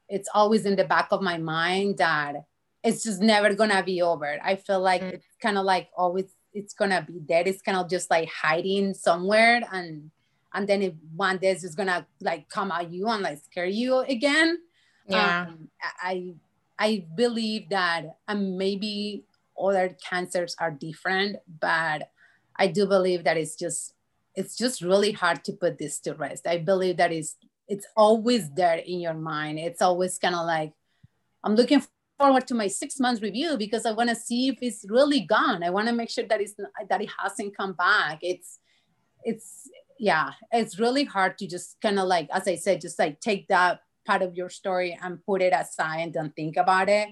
It's 0.09 0.29
always 0.33 0.64
in 0.64 0.77
the 0.77 0.85
back 0.85 1.09
of 1.11 1.22
my 1.22 1.38
mind 1.38 1.98
that 1.98 2.37
it's 2.83 3.03
just 3.03 3.20
never 3.20 3.55
gonna 3.55 3.83
be 3.83 4.01
over. 4.01 4.38
I 4.42 4.57
feel 4.57 4.81
like 4.81 5.03
mm. 5.03 5.12
it's 5.14 5.27
kind 5.42 5.59
of 5.59 5.64
like 5.64 5.88
always 5.96 6.27
it's 6.55 6.72
gonna 6.72 7.05
be 7.07 7.18
dead. 7.20 7.46
It's 7.46 7.61
kind 7.61 7.77
of 7.77 7.90
just 7.90 8.11
like 8.11 8.29
hiding 8.29 8.94
somewhere 8.94 9.62
and 9.72 10.11
and 10.55 10.66
then 10.66 10.83
if 10.83 10.94
one 11.14 11.38
day 11.38 11.51
it's 11.51 11.62
just 11.62 11.77
gonna 11.77 12.07
like 12.20 12.48
come 12.48 12.70
at 12.70 12.90
you 12.90 13.07
and 13.09 13.22
like 13.22 13.38
scare 13.44 13.66
you 13.66 13.98
again. 13.98 14.59
Yeah. 15.07 15.46
Um, 15.48 15.68
I 15.83 16.35
I 16.79 17.07
believe 17.14 17.68
that 17.70 18.16
um, 18.29 18.57
maybe 18.57 19.24
other 19.61 19.97
cancers 20.09 20.57
are 20.59 20.71
different, 20.71 21.37
but 21.61 22.11
I 22.57 22.66
do 22.66 22.87
believe 22.87 23.25
that 23.25 23.37
it's 23.37 23.57
just 23.57 23.94
it's 24.35 24.57
just 24.57 24.83
really 24.83 25.12
hard 25.12 25.42
to 25.44 25.53
put 25.53 25.79
this 25.79 25.99
to 26.01 26.14
rest. 26.14 26.47
I 26.47 26.59
believe 26.59 26.97
that 26.99 27.12
is 27.12 27.37
it's 27.66 27.87
always 27.97 28.51
there 28.51 28.77
in 28.79 29.01
your 29.01 29.14
mind. 29.14 29.59
It's 29.59 29.83
always 29.83 30.18
kind 30.18 30.35
of 30.35 30.47
like 30.47 30.73
I'm 31.44 31.55
looking 31.55 31.83
forward 32.18 32.47
to 32.49 32.55
my 32.55 32.66
six 32.66 32.99
months 32.99 33.23
review 33.23 33.57
because 33.57 33.87
I 33.87 33.92
want 33.92 34.11
to 34.11 34.16
see 34.16 34.49
if 34.49 34.59
it's 34.61 34.85
really 34.88 35.21
gone. 35.21 35.62
I 35.62 35.71
want 35.71 35.88
to 35.88 35.94
make 35.94 36.11
sure 36.11 36.25
that 36.25 36.40
it's 36.40 36.55
that 36.88 37.01
it 37.01 37.11
hasn't 37.18 37.57
come 37.57 37.75
back. 37.75 38.18
It's 38.23 38.59
it's 39.25 39.68
yeah, 39.99 40.33
it's 40.53 40.79
really 40.79 41.05
hard 41.05 41.38
to 41.38 41.47
just 41.47 41.77
kind 41.81 41.99
of 41.99 42.07
like 42.07 42.29
as 42.33 42.49
I 42.49 42.57
said, 42.57 42.81
just 42.81 42.99
like 42.99 43.21
take 43.21 43.49
that 43.49 43.81
part 44.07 44.23
of 44.23 44.35
your 44.35 44.49
story 44.49 44.99
and 45.03 45.25
put 45.25 45.42
it 45.42 45.53
aside 45.53 46.01
and 46.01 46.12
don't 46.12 46.35
think 46.35 46.57
about 46.57 46.88
it. 46.88 47.09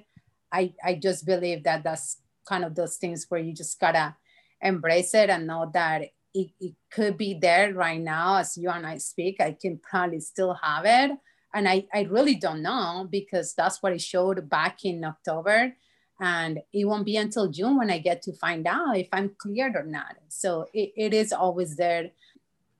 I 0.52 0.74
I 0.84 0.94
just 0.94 1.26
believe 1.26 1.64
that 1.64 1.84
that's 1.84 2.22
kind 2.46 2.64
of 2.64 2.74
those 2.74 2.96
things 2.96 3.26
where 3.28 3.40
you 3.40 3.52
just 3.52 3.78
gotta 3.80 4.14
embrace 4.62 5.14
it 5.14 5.30
and 5.30 5.46
know 5.46 5.70
that 5.74 6.02
it, 6.36 6.50
it 6.60 6.74
could 6.90 7.16
be 7.16 7.34
there 7.34 7.72
right 7.72 8.00
now 8.00 8.36
as 8.36 8.56
you 8.56 8.68
and 8.70 8.86
I 8.86 8.98
speak. 8.98 9.40
I 9.40 9.52
can 9.52 9.78
probably 9.78 10.20
still 10.20 10.54
have 10.54 10.84
it. 10.84 11.16
And 11.54 11.68
I, 11.68 11.86
I 11.94 12.02
really 12.02 12.34
don't 12.34 12.62
know 12.62 13.08
because 13.10 13.54
that's 13.54 13.82
what 13.82 13.92
it 13.92 14.02
showed 14.02 14.48
back 14.48 14.84
in 14.84 15.02
October. 15.04 15.74
And 16.20 16.60
it 16.72 16.84
won't 16.84 17.06
be 17.06 17.16
until 17.16 17.48
June 17.48 17.78
when 17.78 17.90
I 17.90 17.98
get 17.98 18.22
to 18.22 18.32
find 18.34 18.66
out 18.66 18.96
if 18.96 19.08
I'm 19.12 19.34
cleared 19.38 19.76
or 19.76 19.84
not. 19.84 20.16
So 20.28 20.66
it, 20.74 20.92
it 20.96 21.14
is 21.14 21.32
always 21.32 21.76
there. 21.76 22.10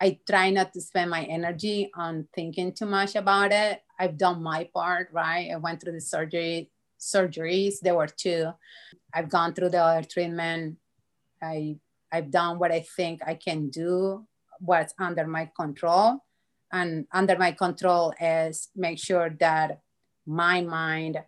I 0.00 0.18
try 0.28 0.50
not 0.50 0.74
to 0.74 0.80
spend 0.80 1.10
my 1.10 1.24
energy 1.24 1.90
on 1.94 2.28
thinking 2.34 2.74
too 2.74 2.86
much 2.86 3.14
about 3.14 3.52
it. 3.52 3.82
I've 3.98 4.18
done 4.18 4.42
my 4.42 4.68
part, 4.74 5.08
right? 5.12 5.50
I 5.50 5.56
went 5.56 5.80
through 5.80 5.92
the 5.92 6.00
surgery 6.00 6.70
surgeries. 6.98 7.80
There 7.80 7.94
were 7.94 8.06
two. 8.06 8.52
I've 9.12 9.28
gone 9.28 9.54
through 9.54 9.70
the 9.70 9.82
other 9.82 10.06
treatment. 10.06 10.78
I 11.42 11.76
I've 12.12 12.30
done 12.30 12.58
what 12.58 12.72
I 12.72 12.80
think 12.80 13.20
I 13.26 13.34
can 13.34 13.68
do, 13.68 14.26
what's 14.60 14.94
under 14.98 15.26
my 15.26 15.50
control. 15.56 16.24
And 16.72 17.06
under 17.12 17.36
my 17.38 17.52
control 17.52 18.14
is 18.20 18.68
make 18.74 18.98
sure 18.98 19.30
that 19.40 19.80
my 20.26 20.60
mind 20.60 21.18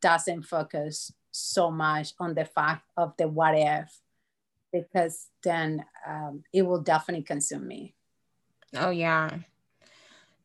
doesn't 0.00 0.42
focus 0.42 1.12
so 1.30 1.70
much 1.70 2.12
on 2.18 2.34
the 2.34 2.44
fact 2.44 2.84
of 2.96 3.14
the 3.16 3.28
what 3.28 3.54
if, 3.56 4.00
because 4.72 5.28
then 5.42 5.84
um, 6.06 6.44
it 6.52 6.62
will 6.62 6.80
definitely 6.80 7.24
consume 7.24 7.66
me. 7.66 7.94
Oh, 8.74 8.90
yeah. 8.90 9.30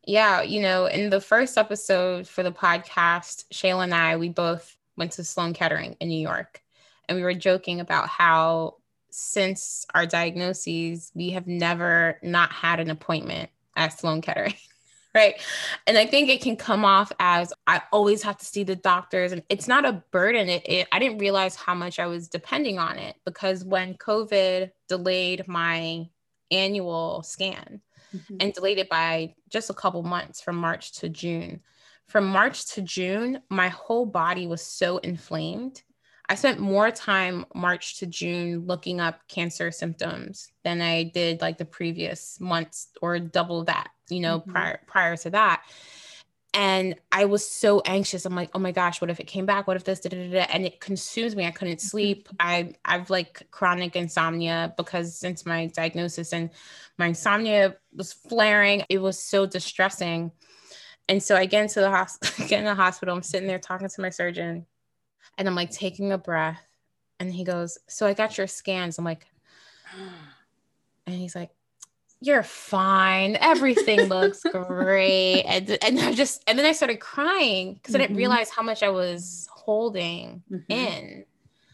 Yeah. 0.08 0.40
You 0.40 0.62
know, 0.62 0.86
in 0.86 1.10
the 1.10 1.20
first 1.20 1.58
episode 1.58 2.26
for 2.26 2.42
the 2.42 2.50
podcast, 2.50 3.44
Shayla 3.52 3.84
and 3.84 3.94
I, 3.94 4.16
we 4.16 4.30
both 4.30 4.74
went 4.96 5.12
to 5.12 5.22
Sloan 5.22 5.52
Kettering 5.52 5.98
in 6.00 6.08
New 6.08 6.18
York 6.18 6.62
and 7.06 7.16
we 7.16 7.22
were 7.22 7.34
joking 7.34 7.80
about 7.80 8.08
how 8.08 8.76
since 9.10 9.86
our 9.94 10.06
diagnoses, 10.06 11.12
we 11.14 11.28
have 11.30 11.46
never 11.46 12.18
not 12.22 12.50
had 12.52 12.80
an 12.80 12.88
appointment 12.88 13.50
at 13.76 13.98
Sloan 13.98 14.22
Kettering. 14.22 14.54
right. 15.14 15.34
And 15.86 15.98
I 15.98 16.06
think 16.06 16.30
it 16.30 16.40
can 16.40 16.56
come 16.56 16.86
off 16.86 17.12
as 17.20 17.52
I 17.66 17.82
always 17.92 18.22
have 18.22 18.38
to 18.38 18.46
see 18.46 18.64
the 18.64 18.76
doctors, 18.76 19.32
and 19.32 19.42
it's 19.50 19.68
not 19.68 19.84
a 19.84 20.02
burden. 20.10 20.48
It, 20.48 20.66
it 20.66 20.88
I 20.90 21.00
didn't 21.00 21.18
realize 21.18 21.54
how 21.54 21.74
much 21.74 21.98
I 21.98 22.06
was 22.06 22.28
depending 22.28 22.78
on 22.78 22.96
it 22.98 23.16
because 23.26 23.62
when 23.62 23.92
COVID 23.92 24.70
delayed 24.88 25.46
my 25.46 26.08
annual 26.50 27.22
scan 27.24 27.82
mm-hmm. 28.14 28.36
and 28.40 28.52
delayed 28.52 28.78
it 28.78 28.88
by 28.88 29.34
just 29.48 29.70
a 29.70 29.74
couple 29.74 30.02
months 30.02 30.40
from 30.40 30.56
March 30.56 30.92
to 31.00 31.08
June. 31.08 31.60
From 32.06 32.26
March 32.26 32.66
to 32.74 32.82
June, 32.82 33.40
my 33.50 33.68
whole 33.68 34.06
body 34.06 34.46
was 34.46 34.62
so 34.62 34.98
inflamed 34.98 35.82
I 36.28 36.34
spent 36.34 36.60
more 36.60 36.90
time 36.90 37.46
March 37.54 37.98
to 38.00 38.06
June 38.06 38.66
looking 38.66 39.00
up 39.00 39.26
cancer 39.28 39.70
symptoms 39.70 40.48
than 40.62 40.82
I 40.82 41.04
did 41.04 41.40
like 41.40 41.56
the 41.56 41.64
previous 41.64 42.38
months 42.38 42.88
or 43.00 43.18
double 43.18 43.64
that, 43.64 43.88
you 44.10 44.20
know, 44.20 44.40
mm-hmm. 44.40 44.52
prior 44.52 44.80
prior 44.86 45.16
to 45.16 45.30
that. 45.30 45.62
And 46.54 46.96
I 47.12 47.26
was 47.26 47.48
so 47.48 47.82
anxious. 47.84 48.24
I'm 48.24 48.34
like, 48.34 48.50
oh 48.54 48.58
my 48.58 48.72
gosh, 48.72 49.00
what 49.00 49.10
if 49.10 49.20
it 49.20 49.26
came 49.26 49.44
back? 49.44 49.66
What 49.66 49.76
if 49.76 49.84
this? 49.84 50.00
Da, 50.00 50.08
da, 50.08 50.30
da, 50.30 50.46
and 50.50 50.64
it 50.64 50.80
consumes 50.80 51.36
me. 51.36 51.46
I 51.46 51.50
couldn't 51.50 51.76
mm-hmm. 51.76 51.86
sleep. 51.86 52.28
I 52.40 52.74
I've 52.84 53.10
like 53.10 53.46
chronic 53.50 53.96
insomnia 53.96 54.72
because 54.76 55.14
since 55.14 55.44
my 55.44 55.66
diagnosis 55.66 56.32
and 56.32 56.50
my 56.96 57.08
insomnia 57.08 57.76
was 57.94 58.12
flaring, 58.12 58.84
it 58.88 58.98
was 58.98 59.22
so 59.22 59.44
distressing. 59.46 60.32
And 61.08 61.22
so 61.22 61.36
I 61.36 61.46
get 61.46 61.62
into 61.62 61.80
the 61.80 61.90
hospital, 61.90 62.46
get 62.48 62.60
in 62.60 62.64
the 62.64 62.74
hospital. 62.74 63.14
I'm 63.14 63.22
sitting 63.22 63.48
there 63.48 63.58
talking 63.58 63.88
to 63.88 64.00
my 64.00 64.10
surgeon 64.10 64.66
and 65.36 65.48
I'm 65.48 65.54
like 65.54 65.70
taking 65.70 66.12
a 66.12 66.18
breath 66.18 66.60
And 67.20 67.32
he 67.32 67.44
goes, 67.44 67.78
So 67.88 68.06
I 68.06 68.14
got 68.14 68.38
your 68.38 68.46
scans. 68.46 68.98
I'm 68.98 69.04
like, 69.04 69.26
and 71.06 71.14
he's 71.14 71.34
like, 71.34 71.50
You're 72.20 72.42
fine. 72.42 73.36
Everything 73.40 74.00
looks 74.08 74.42
great. 74.42 75.42
And, 75.42 75.78
and 75.82 76.00
I 76.00 76.12
just, 76.12 76.42
and 76.46 76.58
then 76.58 76.66
I 76.66 76.72
started 76.72 76.98
crying 76.98 77.74
because 77.74 77.94
mm-hmm. 77.94 77.96
I 77.96 77.98
didn't 78.04 78.10
mm-hmm. 78.10 78.18
realize 78.18 78.50
how 78.50 78.62
much 78.62 78.82
I 78.82 78.88
was 78.88 79.48
holding 79.52 80.42
mm-hmm. 80.50 80.72
in. 80.72 81.24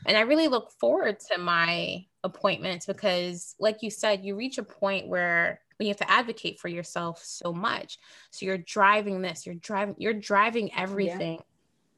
And 0.07 0.16
I 0.16 0.20
really 0.20 0.49
look 0.49 0.70
forward 0.70 1.18
to 1.32 1.38
my 1.38 2.05
appointments 2.24 2.84
because, 2.84 3.55
like 3.59 3.82
you 3.82 3.90
said, 3.90 4.24
you 4.24 4.36
reach 4.36 4.59
a 4.59 4.62
point 4.62 5.09
where 5.09 5.61
when 5.78 5.86
you 5.86 5.90
have 5.90 5.99
to 5.99 6.11
advocate 6.11 6.61
for 6.61 6.68
yourself 6.68 7.22
so 7.24 7.53
much. 7.53 7.99
So 8.30 8.47
you're 8.47 8.59
driving 8.59 9.22
this, 9.22 9.47
you're 9.47 9.55
driving, 9.57 9.97
you're 9.99 10.12
driving 10.12 10.72
everything. 10.74 11.34
Yeah. 11.34 11.45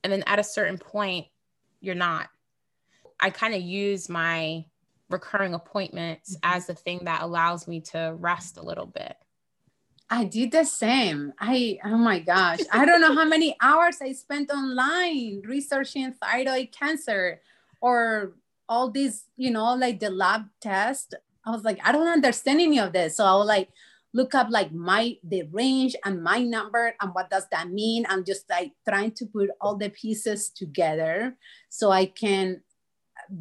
And 0.05 0.13
then 0.13 0.23
at 0.27 0.39
a 0.39 0.45
certain 0.45 0.79
point, 0.79 1.27
you're 1.81 1.95
not. 1.95 2.29
I 3.19 3.31
kind 3.31 3.55
of 3.55 3.61
use 3.61 4.09
my 4.09 4.65
recurring 5.09 5.55
appointments 5.55 6.37
mm-hmm. 6.37 6.57
as 6.57 6.67
the 6.67 6.75
thing 6.75 7.01
that 7.05 7.23
allows 7.23 7.69
me 7.69 7.81
to 7.81 8.15
rest 8.19 8.57
a 8.57 8.63
little 8.63 8.87
bit. 8.87 9.17
I 10.09 10.25
did 10.25 10.53
the 10.53 10.65
same. 10.65 11.33
I 11.41 11.79
oh 11.85 11.97
my 11.97 12.21
gosh, 12.21 12.61
I 12.73 12.85
don't 12.85 13.01
know 13.01 13.15
how 13.15 13.25
many 13.37 13.57
hours 13.61 13.99
I 14.01 14.13
spent 14.13 14.51
online 14.51 15.43
researching 15.45 16.13
thyroid 16.13 16.71
cancer 16.71 17.41
or 17.81 18.35
all 18.69 18.91
these, 18.91 19.25
you 19.37 19.51
know, 19.51 19.75
like 19.75 20.01
the 20.01 20.11
lab 20.11 20.47
test. 20.61 21.15
I 21.45 21.51
was 21.51 21.65
like, 21.65 21.79
I 21.85 21.93
don't 21.93 22.09
understand 22.09 22.61
any 22.61 22.79
of 22.79 22.93
this. 22.93 23.17
So 23.17 23.25
I 23.25 23.35
was 23.35 23.47
like, 23.47 23.69
look 24.13 24.35
up 24.35 24.49
like 24.51 24.73
my 24.73 25.17
the 25.23 25.43
range 25.53 25.95
and 26.05 26.23
my 26.23 26.43
number 26.43 26.95
and 27.01 27.13
what 27.13 27.29
does 27.29 27.47
that 27.51 27.71
mean. 27.71 28.07
I'm 28.09 28.25
just 28.25 28.49
like 28.49 28.73
trying 28.89 29.13
to 29.13 29.27
put 29.27 29.51
all 29.61 29.77
the 29.77 29.91
pieces 29.91 30.51
together 30.51 31.37
so 31.69 31.91
I 31.91 32.07
can 32.07 32.63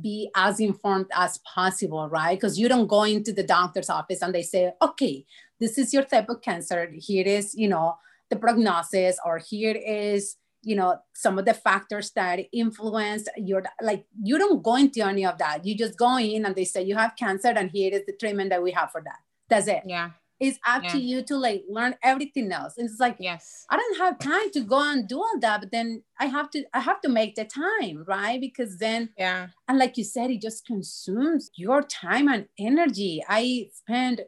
be 0.02 0.30
as 0.36 0.60
informed 0.60 1.08
as 1.14 1.40
possible, 1.40 2.10
right? 2.10 2.38
Because 2.38 2.60
you 2.60 2.68
don't 2.68 2.88
go 2.88 3.04
into 3.04 3.34
the 3.34 3.44
doctor's 3.44 3.90
office 3.90 4.22
and 4.22 4.34
they 4.34 4.44
say, 4.44 4.72
okay, 4.82 5.26
this 5.60 5.78
is 5.78 5.94
your 5.94 6.04
type 6.04 6.30
of 6.30 6.42
cancer. 6.42 6.92
Here 6.94 7.26
is, 7.26 7.56
you 7.56 7.68
know, 7.68 7.98
the 8.30 8.36
prognosis, 8.36 9.18
or 9.24 9.38
here 9.38 9.76
is, 9.76 10.38
you 10.64 10.76
know, 10.76 10.98
some 11.14 11.38
of 11.38 11.46
the 11.46 11.54
factors 11.54 12.12
that 12.12 12.40
influence 12.52 13.28
your, 13.38 13.64
like, 13.82 14.06
you 14.22 14.38
don't 14.38 14.64
go 14.64 14.76
into 14.76 15.06
any 15.06 15.26
of 15.26 15.38
that. 15.38 15.66
You 15.66 15.78
just 15.78 15.98
go 15.98 16.18
in 16.18 16.46
and 16.46 16.56
they 16.56 16.66
say, 16.66 16.82
you 16.82 16.96
have 16.96 17.16
cancer, 17.18 17.50
and 17.50 17.70
here 17.70 17.94
is 17.94 18.06
the 18.06 18.14
treatment 18.14 18.50
that 18.50 18.64
we 18.64 18.72
have 18.72 18.92
for 18.92 19.02
that. 19.02 19.20
That's 19.48 19.68
it. 19.68 19.84
Yeah 19.86 20.10
it's 20.40 20.60
up 20.68 20.84
yeah. 20.84 20.90
to 20.90 21.00
you 21.00 21.24
to 21.24 21.38
like 21.38 21.64
learn 21.70 21.96
everything 22.04 22.52
else. 22.52 22.74
And 22.78 22.90
it's 22.90 23.00
like 23.00 23.16
yes. 23.20 23.66
I 23.70 23.78
don't 23.78 23.98
have 23.98 24.20
time 24.20 24.52
to 24.52 24.62
go 24.62 24.82
and 24.82 25.08
do 25.08 25.18
all 25.18 25.40
that 25.40 25.62
but 25.62 25.72
then 25.72 26.04
i 26.20 26.26
have 26.26 26.50
to 26.52 26.64
i 26.74 26.80
have 26.80 27.00
to 27.02 27.10
make 27.10 27.36
the 27.36 27.46
time 27.46 28.04
right? 28.08 28.40
Because 28.40 28.78
then 28.78 29.10
yeah. 29.18 29.48
and 29.68 29.78
like 29.78 29.98
you 29.98 30.04
said 30.04 30.32
it 30.32 30.42
just 30.42 30.66
consumes 30.66 31.52
your 31.56 31.82
time 31.82 32.28
and 32.28 32.48
energy. 32.60 33.24
I 33.28 33.70
spend 33.74 34.22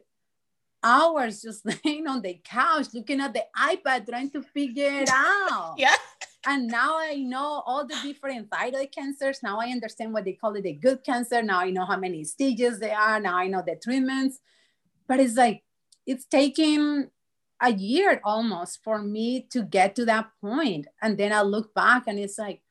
hours 0.82 1.42
just 1.42 1.66
laying 1.84 2.06
on 2.06 2.22
the 2.22 2.40
couch 2.44 2.86
looking 2.94 3.20
at 3.20 3.34
the 3.34 3.44
ipad 3.58 4.08
trying 4.08 4.30
to 4.30 4.42
figure 4.42 5.02
it 5.02 5.10
out. 5.12 5.74
Yeah. 5.78 5.94
And 6.46 6.68
now 6.68 6.98
i 6.98 7.16
know 7.16 7.62
all 7.66 7.86
the 7.86 7.96
different 8.02 8.50
thyroid 8.50 8.92
cancers. 8.92 9.40
Now 9.42 9.60
i 9.60 9.66
understand 9.66 10.12
what 10.12 10.24
they 10.24 10.32
call 10.32 10.54
it 10.54 10.64
a 10.64 10.72
good 10.72 11.04
cancer. 11.04 11.42
Now 11.42 11.60
i 11.60 11.70
know 11.70 11.84
how 11.84 11.98
many 11.98 12.24
stages 12.24 12.78
they 12.78 12.92
are. 12.92 13.20
Now 13.20 13.36
i 13.36 13.48
know 13.48 13.62
the 13.66 13.76
treatments. 13.76 14.38
But 15.06 15.20
it's 15.20 15.36
like 15.36 15.62
it's 16.08 16.24
taken 16.24 17.10
a 17.60 17.70
year 17.70 18.20
almost 18.24 18.82
for 18.82 18.98
me 18.98 19.46
to 19.50 19.62
get 19.62 19.94
to 19.96 20.04
that 20.06 20.30
point. 20.40 20.86
And 21.02 21.18
then 21.18 21.32
i 21.32 21.42
look 21.42 21.74
back 21.74 22.04
and 22.06 22.18
it's 22.18 22.38
like 22.38 22.62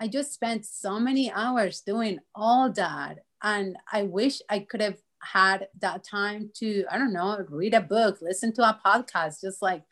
i 0.00 0.06
just 0.06 0.32
spent 0.32 0.64
so 0.64 1.00
many 1.00 1.30
hours 1.30 1.80
doing 1.80 2.20
all 2.34 2.70
that. 2.72 3.18
And 3.42 3.76
i 3.92 4.04
wish 4.04 4.40
i 4.48 4.60
could 4.60 4.80
have 4.80 4.98
had 5.20 5.68
that 5.80 6.04
time 6.04 6.50
to 6.54 6.84
i 6.90 6.98
don't 6.98 7.14
know 7.14 7.44
read 7.48 7.72
a 7.72 7.80
book 7.80 8.18
listen 8.20 8.52
to 8.52 8.62
a 8.62 8.78
podcast 8.84 9.40
just 9.40 9.60
like 9.60 9.82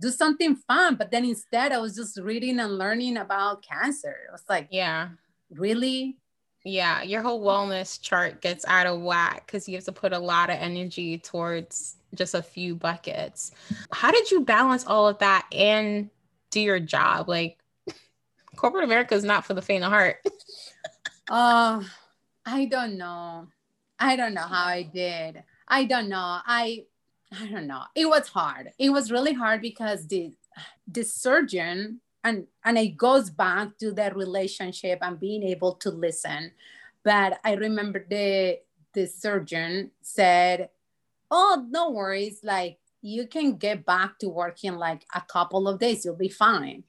do 0.00 0.10
something 0.10 0.56
fun. 0.56 0.96
But 0.96 1.10
then 1.12 1.24
instead 1.24 1.72
i 1.72 1.78
was 1.78 1.94
just 1.94 2.18
reading 2.18 2.58
and 2.58 2.76
learning 2.76 3.16
about 3.18 3.62
cancer. 3.62 4.16
It 4.28 4.32
was 4.32 4.44
like 4.48 4.68
yeah. 4.70 5.10
really 5.50 6.16
yeah 6.68 7.02
your 7.02 7.22
whole 7.22 7.44
wellness 7.44 8.00
chart 8.00 8.40
gets 8.40 8.64
out 8.66 8.86
of 8.86 9.00
whack 9.00 9.46
because 9.46 9.68
you 9.68 9.74
have 9.74 9.84
to 9.84 9.92
put 9.92 10.12
a 10.12 10.18
lot 10.18 10.50
of 10.50 10.56
energy 10.56 11.18
towards 11.18 11.96
just 12.14 12.34
a 12.34 12.42
few 12.42 12.74
buckets. 12.74 13.50
How 13.92 14.10
did 14.10 14.30
you 14.30 14.40
balance 14.40 14.86
all 14.86 15.08
of 15.08 15.18
that 15.18 15.46
and 15.52 16.10
do 16.50 16.60
your 16.60 16.80
job? 16.80 17.28
Like 17.28 17.58
corporate 18.56 18.84
America 18.84 19.14
is 19.14 19.24
not 19.24 19.44
for 19.44 19.54
the 19.54 19.62
faint 19.62 19.84
of 19.84 19.90
heart. 19.90 20.16
uh, 21.28 21.82
I 22.46 22.64
don't 22.66 22.96
know. 22.96 23.48
I 23.98 24.16
don't 24.16 24.34
know 24.34 24.42
how 24.42 24.64
I 24.64 24.82
did. 24.82 25.42
I 25.66 25.84
don't 25.84 26.08
know. 26.08 26.40
I 26.46 26.84
I 27.38 27.46
don't 27.46 27.66
know. 27.66 27.82
It 27.94 28.06
was 28.06 28.28
hard. 28.28 28.72
It 28.78 28.90
was 28.90 29.12
really 29.12 29.34
hard 29.34 29.60
because 29.60 30.06
the 30.06 30.32
the 30.86 31.04
surgeon 31.04 32.00
and 32.28 32.46
and 32.64 32.78
it 32.78 32.96
goes 32.96 33.30
back 33.30 33.78
to 33.78 33.92
the 33.92 34.12
relationship 34.14 34.98
and 35.02 35.18
being 35.18 35.42
able 35.42 35.74
to 35.76 35.90
listen. 35.90 36.52
But 37.04 37.40
I 37.44 37.54
remember 37.54 38.04
the 38.08 38.60
the 38.94 39.06
surgeon 39.06 39.90
said 40.02 40.70
oh, 41.30 41.66
no 41.68 41.90
worries. 41.90 42.40
Like 42.42 42.78
you 43.02 43.26
can 43.26 43.56
get 43.56 43.84
back 43.84 44.18
to 44.20 44.28
working 44.28 44.74
like 44.74 45.04
a 45.14 45.20
couple 45.20 45.68
of 45.68 45.78
days, 45.78 46.04
you'll 46.04 46.16
be 46.16 46.28
fine. 46.28 46.84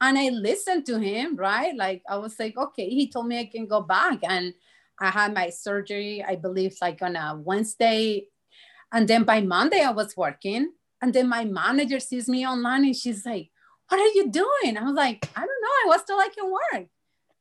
And 0.00 0.18
I 0.18 0.28
listened 0.28 0.86
to 0.86 0.98
him, 0.98 1.36
right? 1.36 1.74
Like 1.74 2.02
I 2.08 2.18
was 2.18 2.38
like, 2.38 2.56
okay, 2.56 2.88
he 2.88 3.10
told 3.10 3.26
me 3.26 3.40
I 3.40 3.46
can 3.46 3.66
go 3.66 3.80
back. 3.80 4.20
And 4.22 4.54
I 5.00 5.10
had 5.10 5.34
my 5.34 5.50
surgery, 5.50 6.24
I 6.26 6.36
believe, 6.36 6.76
like 6.80 7.02
on 7.02 7.16
a 7.16 7.36
Wednesday. 7.36 8.26
And 8.92 9.08
then 9.08 9.24
by 9.24 9.40
Monday, 9.40 9.80
I 9.80 9.90
was 9.90 10.16
working. 10.16 10.72
And 11.02 11.12
then 11.12 11.28
my 11.28 11.44
manager 11.44 12.00
sees 12.00 12.28
me 12.28 12.46
online 12.46 12.84
and 12.84 12.96
she's 12.96 13.26
like, 13.26 13.50
What 13.88 14.00
are 14.00 14.14
you 14.14 14.30
doing? 14.30 14.76
I 14.76 14.82
was 14.82 14.94
like, 14.94 15.28
I 15.34 15.40
don't 15.40 15.48
know. 15.48 15.68
I 15.84 15.86
was 15.86 16.00
still 16.02 16.18
like 16.18 16.34
can 16.34 16.50
work. 16.50 16.86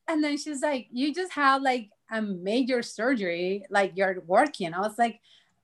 And 0.08 0.24
then 0.24 0.38
she's 0.38 0.62
like, 0.62 0.88
You 0.92 1.14
just 1.14 1.34
have 1.34 1.62
like 1.62 1.90
a 2.12 2.22
major 2.22 2.82
surgery, 2.82 3.66
like 3.70 3.94
you're 3.96 4.24
working. 4.26 4.74
I 4.74 4.80
was 4.80 4.98
like, 4.98 5.20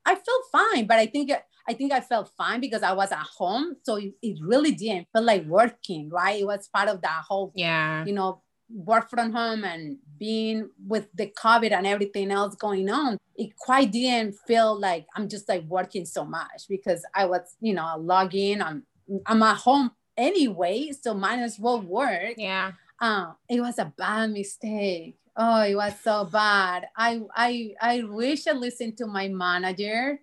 I 0.06 0.16
felt 0.16 0.44
fine, 0.52 0.86
but 0.86 1.00
I 1.00 1.06
think 1.06 1.32
I 1.68 1.74
think 1.74 1.94
I 1.94 2.02
felt 2.02 2.32
fine 2.38 2.60
because 2.60 2.84
I 2.84 2.92
was 2.92 3.12
at 3.12 3.20
home, 3.20 3.78
so 3.84 3.96
it, 3.96 4.14
it 4.22 4.38
really 4.42 4.72
didn't 4.72 5.08
feel 5.14 5.24
like 5.24 5.46
working, 5.46 6.10
right? 6.10 6.42
It 6.42 6.46
was 6.46 6.68
part 6.68 6.90
of 6.90 7.02
that 7.02 7.24
whole, 7.28 7.54
yeah, 7.56 8.04
you 8.06 8.14
know, 8.14 8.42
work 8.70 9.10
from 9.10 9.32
home 9.32 9.64
and 9.64 9.98
being 10.20 10.70
with 10.86 11.08
the 11.14 11.28
COVID 11.28 11.72
and 11.72 11.88
everything 11.88 12.32
else 12.32 12.56
going 12.56 12.90
on. 12.90 13.18
It 13.36 13.56
quite 13.56 13.92
didn't 13.92 14.36
feel 14.46 14.78
like 14.78 15.06
I'm 15.16 15.30
just 15.30 15.48
like 15.48 15.64
working 15.64 16.06
so 16.06 16.26
much 16.26 16.68
because 16.68 17.06
I 17.16 17.26
was, 17.26 17.56
you 17.62 17.74
know, 17.74 17.96
logging. 17.98 18.62
I'm 18.62 18.84
I'm 19.26 19.44
at 19.44 19.58
home 19.58 19.92
anyway, 20.18 20.91
so 20.91 21.14
might 21.14 21.39
as 21.39 21.59
well 21.59 21.82
work. 21.82 22.36
Yeah. 22.38 22.74
Uh, 22.99 23.34
it 23.49 23.59
was 23.59 23.80
a 23.80 23.93
bad 23.97 24.32
mistake 24.32 25.18
Oh, 25.36 25.61
it 25.61 25.76
was 25.76 25.93
so 26.03 26.26
bad. 26.26 26.88
I 26.95 27.22
I 27.36 27.74
I 27.82 28.03
wish 28.03 28.47
I 28.47 28.51
listened 28.51 28.97
to 28.97 29.07
my 29.07 29.28
manager. 29.28 30.20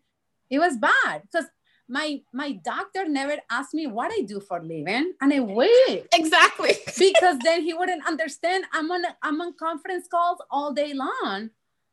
It 0.48 0.58
was 0.58 0.76
bad 0.76 1.22
because 1.22 1.46
my 1.88 2.22
my 2.32 2.52
doctor 2.52 3.08
never 3.08 3.38
asked 3.50 3.74
me 3.74 3.88
what 3.88 4.12
I 4.12 4.22
do 4.22 4.38
for 4.38 4.62
living, 4.62 5.14
and 5.20 5.32
I 5.32 5.40
wish 5.40 6.04
exactly 6.12 6.74
because 6.98 7.38
then 7.42 7.62
he 7.62 7.74
wouldn't 7.74 8.06
understand. 8.06 8.64
I'm 8.72 8.90
on 8.90 9.02
I'm 9.22 9.40
on 9.40 9.54
conference 9.54 10.06
calls 10.08 10.38
all 10.48 10.72
day 10.72 10.94
long, 10.94 11.50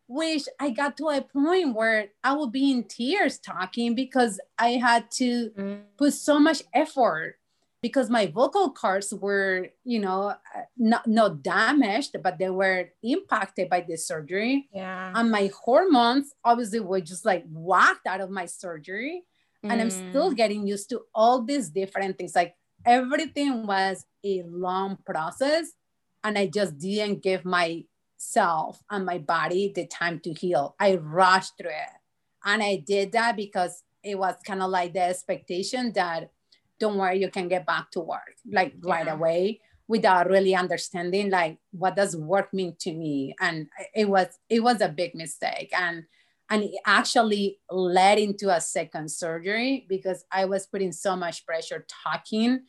which 0.08 0.44
I 0.60 0.70
got 0.70 0.96
to 0.98 1.10
a 1.10 1.22
point 1.22 1.74
where 1.74 2.10
I 2.24 2.34
would 2.34 2.52
be 2.52 2.72
in 2.72 2.84
tears 2.84 3.40
talking 3.40 3.96
because 3.96 4.40
I 4.60 4.74
had 4.74 5.10
to 5.14 5.50
mm. 5.58 5.82
put 5.98 6.14
so 6.14 6.38
much 6.38 6.62
effort 6.72 7.37
because 7.82 8.10
my 8.10 8.26
vocal 8.26 8.72
cords 8.72 9.14
were, 9.14 9.68
you 9.84 10.00
know, 10.00 10.34
not, 10.78 11.06
not 11.06 11.44
damaged, 11.44 12.16
but 12.24 12.40
they 12.40 12.50
were 12.50 12.90
impacted 13.04 13.70
by 13.70 13.86
the 13.88 13.96
surgery. 13.98 14.68
Yeah. 14.74 15.12
And 15.14 15.30
my 15.30 15.52
hormones 15.64 16.34
obviously 16.44 16.80
were 16.80 17.02
just 17.02 17.26
like 17.26 17.46
whacked 17.50 18.08
out 18.08 18.22
of 18.22 18.32
my 18.32 18.46
surgery. 18.46 19.24
Mm. 19.64 19.72
And 19.72 19.82
I'm 19.82 19.90
still 19.92 20.32
mm. 20.32 20.36
getting 20.36 20.66
used 20.66 20.90
to 20.90 21.02
all 21.14 21.44
these 21.44 21.70
different 21.70 22.18
things. 22.18 22.36
Like 22.36 22.56
everything 22.86 23.68
was 23.68 24.06
a 24.26 24.44
long 24.48 24.98
process. 25.06 25.72
And 26.24 26.38
I 26.38 26.48
just 26.48 26.80
didn't 26.80 27.22
give 27.22 27.46
myself 27.46 28.82
and 28.90 29.06
my 29.06 29.20
body 29.20 29.72
the 29.74 29.86
time 29.86 30.20
to 30.22 30.34
heal. 30.34 30.76
I 30.80 30.96
rushed 30.96 31.54
through 31.60 31.70
it. 31.70 31.90
And 32.44 32.64
I 32.64 32.78
did 32.78 33.12
that 33.12 33.36
because 33.36 33.84
it 34.04 34.18
was 34.18 34.36
kind 34.46 34.64
of 34.64 34.72
like 34.72 34.94
the 34.94 35.02
expectation 35.02 35.92
that 35.94 36.32
don't 36.80 36.98
worry, 36.98 37.20
you 37.20 37.30
can 37.30 37.48
get 37.48 37.66
back 37.66 37.92
to 37.92 38.00
work 38.00 38.36
like 38.52 38.74
yeah. 38.74 38.92
right 38.92 39.08
away 39.08 39.62
without 39.88 40.30
really 40.30 40.54
understanding 40.54 41.30
like 41.30 41.58
what 41.72 41.96
does 41.96 42.16
work 42.16 42.54
mean 42.54 42.76
to 42.80 42.94
me. 42.94 43.36
And 43.40 43.68
it 43.96 44.10
was 44.10 44.28
it 44.50 44.62
was 44.62 44.82
a 44.82 44.90
big 44.90 45.16
mistake. 45.16 45.72
And 45.74 46.06
and 46.50 46.64
it 46.64 46.72
actually 46.86 47.60
led 47.70 48.20
into 48.20 48.56
a 48.56 48.62
second 48.62 49.12
surgery 49.12 49.86
because 49.90 50.24
I 50.32 50.46
was 50.46 50.66
putting 50.66 50.92
so 50.92 51.16
much 51.16 51.46
pressure 51.46 51.86
talking. 52.04 52.62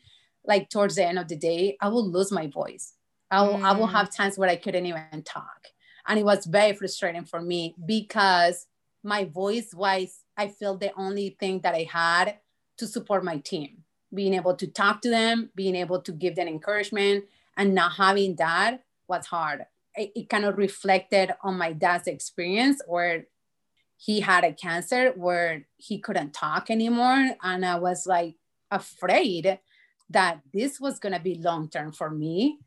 Like 0.44 0.70
towards 0.70 0.96
the 0.96 1.06
end 1.06 1.18
of 1.18 1.28
the 1.28 1.36
day, 1.36 1.76
I 1.80 1.88
will 1.88 2.08
lose 2.10 2.32
my 2.32 2.46
voice. 2.46 2.94
I 3.30 3.42
will, 3.42 3.58
mm. 3.58 3.62
I 3.62 3.72
will 3.72 3.86
have 3.86 4.14
times 4.14 4.38
where 4.38 4.48
I 4.48 4.56
couldn't 4.56 4.86
even 4.86 5.22
talk. 5.24 5.68
And 6.06 6.18
it 6.18 6.24
was 6.24 6.46
very 6.46 6.72
frustrating 6.72 7.24
for 7.24 7.42
me 7.42 7.74
because 7.84 8.66
my 9.04 9.26
voice 9.26 9.74
was, 9.74 10.20
I 10.36 10.48
feel, 10.48 10.76
the 10.78 10.92
only 10.96 11.36
thing 11.38 11.60
that 11.60 11.74
I 11.74 11.86
had 11.90 12.38
to 12.78 12.86
support 12.86 13.24
my 13.24 13.38
team. 13.38 13.84
Being 14.12 14.34
able 14.34 14.54
to 14.56 14.66
talk 14.66 15.00
to 15.02 15.10
them, 15.10 15.50
being 15.54 15.74
able 15.74 16.00
to 16.02 16.12
give 16.12 16.36
them 16.36 16.48
encouragement, 16.48 17.24
and 17.56 17.74
not 17.74 17.92
having 17.92 18.36
that 18.36 18.82
was 19.08 19.26
hard. 19.26 19.66
It, 19.94 20.12
it 20.14 20.28
kind 20.28 20.44
of 20.44 20.58
reflected 20.58 21.32
on 21.42 21.58
my 21.58 21.72
dad's 21.72 22.06
experience 22.06 22.80
where 22.86 23.26
he 23.96 24.20
had 24.20 24.44
a 24.44 24.52
cancer 24.52 25.12
where 25.16 25.66
he 25.76 25.98
couldn't 25.98 26.32
talk 26.32 26.70
anymore. 26.70 27.30
And 27.42 27.66
I 27.66 27.78
was 27.78 28.06
like 28.06 28.36
afraid 28.70 29.58
that 30.10 30.40
this 30.54 30.80
was 30.80 30.98
going 30.98 31.14
to 31.14 31.20
be 31.20 31.34
long 31.34 31.68
term 31.68 31.92
for 31.92 32.10
me 32.10 32.60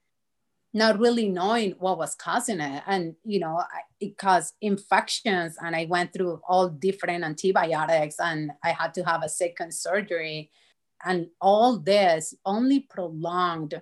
not 0.73 0.99
really 0.99 1.27
knowing 1.27 1.71
what 1.79 1.97
was 1.97 2.15
causing 2.15 2.59
it 2.59 2.83
and 2.87 3.15
you 3.23 3.39
know 3.39 3.61
it 3.99 4.17
caused 4.17 4.53
infections 4.61 5.57
and 5.61 5.75
i 5.75 5.85
went 5.89 6.13
through 6.13 6.41
all 6.47 6.69
different 6.69 7.23
antibiotics 7.23 8.15
and 8.19 8.51
i 8.63 8.69
had 8.71 8.93
to 8.93 9.03
have 9.03 9.23
a 9.23 9.29
second 9.29 9.73
surgery 9.73 10.49
and 11.05 11.27
all 11.39 11.79
this 11.79 12.33
only 12.45 12.79
prolonged 12.79 13.81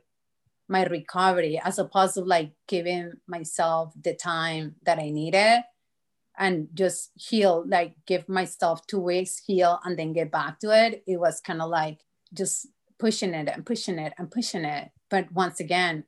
my 0.68 0.86
recovery 0.86 1.60
as 1.64 1.80
opposed 1.80 2.14
to 2.14 2.22
like 2.22 2.52
giving 2.68 3.14
myself 3.28 3.94
the 4.02 4.14
time 4.14 4.76
that 4.84 5.00
i 5.00 5.10
needed 5.10 5.64
and 6.40 6.70
just 6.74 7.12
heal 7.16 7.66
like 7.68 7.94
give 8.08 8.28
myself 8.30 8.88
two 8.88 9.00
weeks 9.00 9.44
heal 9.46 9.80
and 9.84 10.00
then 10.00 10.14
get 10.14 10.32
back 10.32 10.58
to 10.60 10.72
it. 10.72 11.04
It 11.06 11.20
was 11.20 11.42
kind 11.42 11.62
of 11.62 11.70
like 11.70 12.00
just 12.34 12.68
pushing 12.98 13.34
it 13.34 13.50
and 13.50 13.66
pushing 13.66 14.00
it 14.00 14.14
and 14.18 14.32
pushing 14.32 14.64
it. 14.64 14.90
But 15.10 15.32
once 15.32 15.60
again 15.60 16.06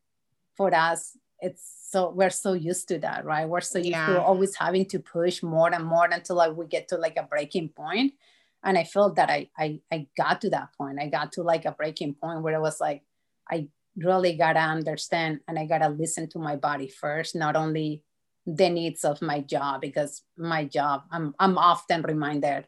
for 0.55 0.74
us 0.74 1.18
it's 1.39 1.88
so 1.89 2.12
we're 2.12 2.30
so 2.30 2.53
used 2.53 2.88
to 2.88 2.99
that 2.99 3.26
right? 3.26 3.47
We're 3.47 3.62
so 3.62 3.78
used 3.78 3.91
yeah. 3.91 4.07
to 4.07 4.22
always 4.22 4.55
having 4.55 4.86
to 4.88 4.99
push 4.99 5.43
more 5.43 5.74
and 5.74 5.86
more 5.86 6.05
until 6.05 6.38
like 6.38 6.55
we 6.55 6.66
get 6.66 6.88
to 6.89 6.97
like 6.97 7.18
a 7.18 7.24
breaking 7.24 7.70
point 7.70 8.14
and 8.64 8.78
i 8.78 8.84
felt 8.84 9.16
that 9.16 9.30
I, 9.30 9.49
I 9.57 9.80
i 9.91 10.07
got 10.18 10.41
to 10.41 10.49
that 10.51 10.70
point. 10.78 10.99
I 11.01 11.07
got 11.07 11.34
to 11.34 11.43
like 11.43 11.66
a 11.66 11.72
breaking 11.72 12.16
point 12.16 12.41
where 12.41 12.55
it 12.55 12.62
was 12.62 12.80
like 12.80 13.03
i 13.49 13.68
really 13.97 14.38
gotta 14.38 14.59
understand 14.59 15.41
and 15.47 15.59
i 15.59 15.66
gotta 15.66 15.89
listen 15.89 16.30
to 16.30 16.39
my 16.39 16.55
body 16.55 16.88
first 16.88 17.36
not 17.36 17.55
only 17.55 18.03
the 18.45 18.70
needs 18.70 19.03
of 19.03 19.22
my 19.22 19.39
job 19.41 19.82
because 19.82 20.24
my 20.38 20.66
job 20.66 21.03
i'm, 21.12 21.36
I'm 21.39 21.57
often 21.57 22.01
reminded 22.01 22.68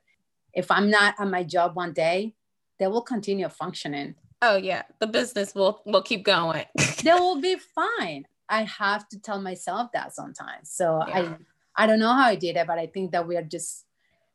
if 0.54 0.70
i'm 0.70 0.90
not 0.90 1.16
at 1.20 1.28
my 1.28 1.44
job 1.44 1.76
one 1.76 1.94
day 1.94 2.36
they 2.80 2.88
will 2.88 3.02
continue 3.02 3.48
functioning. 3.50 4.16
Oh 4.42 4.58
yeah. 4.58 4.84
The 5.00 5.08
business 5.08 5.56
will 5.56 5.82
will 5.86 6.02
keep 6.02 6.26
going. 6.26 6.66
They 7.04 7.14
will 7.20 7.40
be 7.40 7.56
fine. 7.56 8.26
I 8.50 8.64
have 8.64 9.08
to 9.10 9.20
tell 9.20 9.42
myself 9.42 9.92
that 9.94 10.14
sometimes. 10.14 10.72
So 10.72 11.02
yeah. 11.08 11.36
i 11.78 11.84
i 11.84 11.88
don't 11.88 12.00
know 12.00 12.14
how 12.14 12.28
i 12.28 12.36
did 12.36 12.56
it 12.56 12.68
but 12.68 12.78
i 12.78 12.86
think 12.86 13.12
that 13.12 13.28
we're 13.28 13.42
just 13.42 13.86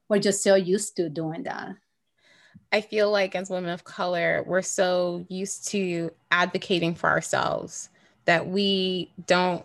we're 0.08 0.18
just 0.18 0.42
so 0.42 0.54
used 0.54 0.96
to 0.96 1.08
doing 1.08 1.42
that 1.44 1.74
i 2.72 2.80
feel 2.80 3.10
like 3.10 3.34
as 3.34 3.50
women 3.50 3.70
of 3.70 3.84
color 3.84 4.42
we're 4.46 4.62
so 4.62 5.24
used 5.28 5.68
to 5.68 6.10
advocating 6.30 6.94
for 6.94 7.08
ourselves 7.08 7.90
that 8.24 8.46
we 8.46 9.10
don't 9.26 9.64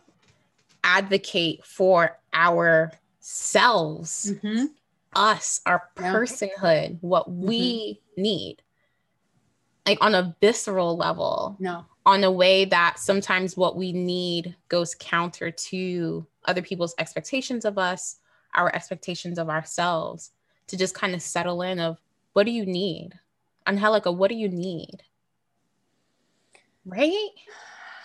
advocate 0.83 1.65
for 1.65 2.17
ourselves 2.33 2.91
mm-hmm. 4.33 4.65
us 5.15 5.61
our 5.65 5.89
personhood 5.95 6.97
what 7.01 7.27
mm-hmm. 7.29 7.47
we 7.47 8.01
need 8.17 8.61
like 9.85 9.97
on 10.01 10.15
a 10.15 10.35
visceral 10.41 10.95
level. 10.95 11.55
No. 11.59 11.85
On 12.05 12.23
a 12.23 12.31
way 12.31 12.65
that 12.65 12.99
sometimes 12.99 13.55
what 13.55 13.75
we 13.75 13.93
need 13.93 14.55
goes 14.69 14.95
counter 14.95 15.51
to 15.51 16.25
other 16.45 16.61
people's 16.61 16.95
expectations 16.97 17.65
of 17.65 17.77
us, 17.77 18.17
our 18.55 18.73
expectations 18.75 19.37
of 19.37 19.49
ourselves, 19.49 20.31
to 20.67 20.77
just 20.77 20.95
kind 20.95 21.13
of 21.13 21.21
settle 21.21 21.61
in 21.61 21.79
of 21.79 21.97
what 22.33 22.45
do 22.45 22.51
you 22.51 22.65
need? 22.65 23.11
Angelica, 23.67 24.11
what 24.11 24.29
do 24.29 24.35
you 24.35 24.49
need? 24.49 25.03
Right? 26.85 27.29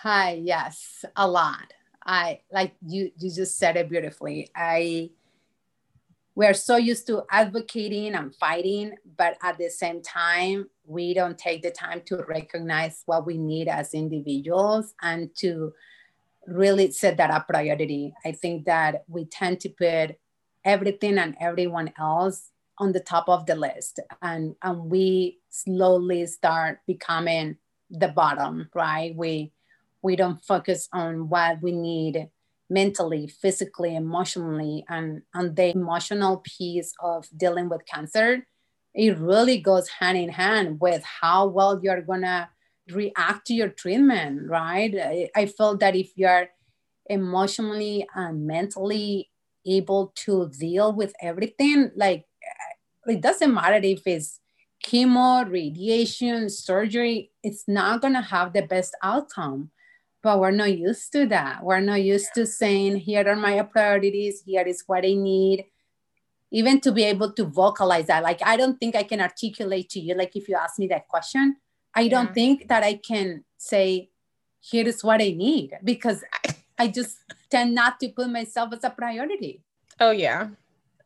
Hi, 0.01 0.39
yes, 0.41 1.03
a 1.15 1.27
lot. 1.27 1.73
I 2.05 2.41
like 2.51 2.73
you 2.87 3.11
you 3.19 3.31
just 3.31 3.57
said 3.57 3.75
it 3.75 3.89
beautifully. 3.89 4.49
I 4.55 5.11
we 6.35 6.45
are 6.45 6.53
so 6.53 6.77
used 6.77 7.05
to 7.07 7.23
advocating 7.29 8.15
and 8.15 8.33
fighting, 8.33 8.93
but 9.17 9.37
at 9.43 9.57
the 9.57 9.69
same 9.69 10.01
time, 10.01 10.69
we 10.85 11.13
don't 11.13 11.37
take 11.37 11.61
the 11.61 11.71
time 11.71 12.01
to 12.05 12.23
recognize 12.29 13.03
what 13.05 13.25
we 13.25 13.37
need 13.37 13.67
as 13.67 13.93
individuals 13.93 14.93
and 15.01 15.35
to 15.35 15.73
really 16.47 16.91
set 16.91 17.17
that 17.17 17.29
a 17.29 17.43
priority. 17.45 18.13
I 18.23 18.31
think 18.31 18.65
that 18.65 19.03
we 19.09 19.25
tend 19.25 19.59
to 19.61 19.69
put 19.69 20.17
everything 20.65 21.17
and 21.17 21.35
everyone 21.39 21.91
else 21.99 22.51
on 22.77 22.91
the 22.91 22.99
top 22.99 23.27
of 23.27 23.45
the 23.45 23.55
list 23.55 23.99
and, 24.21 24.55
and 24.63 24.89
we 24.89 25.39
slowly 25.49 26.25
start 26.25 26.79
becoming 26.87 27.57
the 27.89 28.07
bottom, 28.07 28.69
right? 28.73 29.15
We 29.15 29.51
we 30.01 30.15
don't 30.15 30.43
focus 30.45 30.87
on 30.93 31.29
what 31.29 31.61
we 31.61 31.73
need 31.73 32.29
mentally, 32.69 33.27
physically, 33.27 33.95
emotionally, 33.95 34.85
and, 34.87 35.23
and 35.33 35.55
the 35.55 35.75
emotional 35.75 36.43
piece 36.45 36.93
of 37.01 37.27
dealing 37.35 37.67
with 37.67 37.85
cancer, 37.85 38.45
it 38.93 39.17
really 39.17 39.59
goes 39.59 39.89
hand 39.89 40.17
in 40.17 40.29
hand 40.29 40.79
with 40.79 41.03
how 41.03 41.47
well 41.47 41.79
you're 41.81 42.01
gonna 42.01 42.49
react 42.91 43.47
to 43.47 43.53
your 43.53 43.69
treatment, 43.69 44.47
right? 44.47 44.95
I, 44.95 45.29
I 45.35 45.45
feel 45.47 45.77
that 45.77 45.95
if 45.95 46.11
you're 46.15 46.49
emotionally 47.07 48.07
and 48.15 48.45
mentally 48.45 49.29
able 49.65 50.13
to 50.15 50.49
deal 50.57 50.93
with 50.93 51.13
everything, 51.21 51.91
like 51.95 52.25
uh, 52.43 53.11
it 53.11 53.21
doesn't 53.21 53.53
matter 53.53 53.79
if 53.85 54.05
it's 54.05 54.39
chemo, 54.85 55.49
radiation, 55.49 56.49
surgery, 56.49 57.31
it's 57.43 57.65
not 57.67 58.01
gonna 58.01 58.21
have 58.21 58.53
the 58.53 58.61
best 58.61 58.95
outcome 59.03 59.71
but 60.21 60.39
we're 60.39 60.51
not 60.51 60.77
used 60.77 61.11
to 61.13 61.25
that. 61.27 61.63
We're 61.63 61.79
not 61.79 62.01
used 62.01 62.33
to 62.35 62.45
saying, 62.45 62.97
here 62.97 63.27
are 63.27 63.35
my 63.35 63.61
priorities, 63.63 64.43
here 64.45 64.67
is 64.67 64.83
what 64.85 65.05
I 65.05 65.13
need. 65.13 65.65
Even 66.51 66.81
to 66.81 66.91
be 66.91 67.03
able 67.03 67.31
to 67.33 67.45
vocalize 67.45 68.07
that. 68.07 68.23
Like, 68.23 68.41
I 68.43 68.57
don't 68.57 68.79
think 68.79 68.95
I 68.95 69.03
can 69.03 69.21
articulate 69.21 69.89
to 69.91 69.99
you, 69.99 70.15
like, 70.15 70.35
if 70.35 70.49
you 70.49 70.55
ask 70.55 70.79
me 70.79 70.87
that 70.87 71.07
question, 71.07 71.57
I 71.93 72.07
don't 72.07 72.33
think 72.33 72.67
that 72.67 72.83
I 72.83 72.95
can 72.95 73.45
say, 73.57 74.09
here 74.59 74.87
is 74.87 75.03
what 75.03 75.21
I 75.21 75.31
need 75.31 75.77
because 75.83 76.23
I 76.43 76.53
just 76.87 77.17
tend 77.49 77.75
not 77.75 77.99
to 77.99 78.09
put 78.09 78.29
myself 78.29 78.73
as 78.73 78.83
a 78.83 78.89
priority. 78.89 79.61
Oh, 79.99 80.11
yeah. 80.11 80.49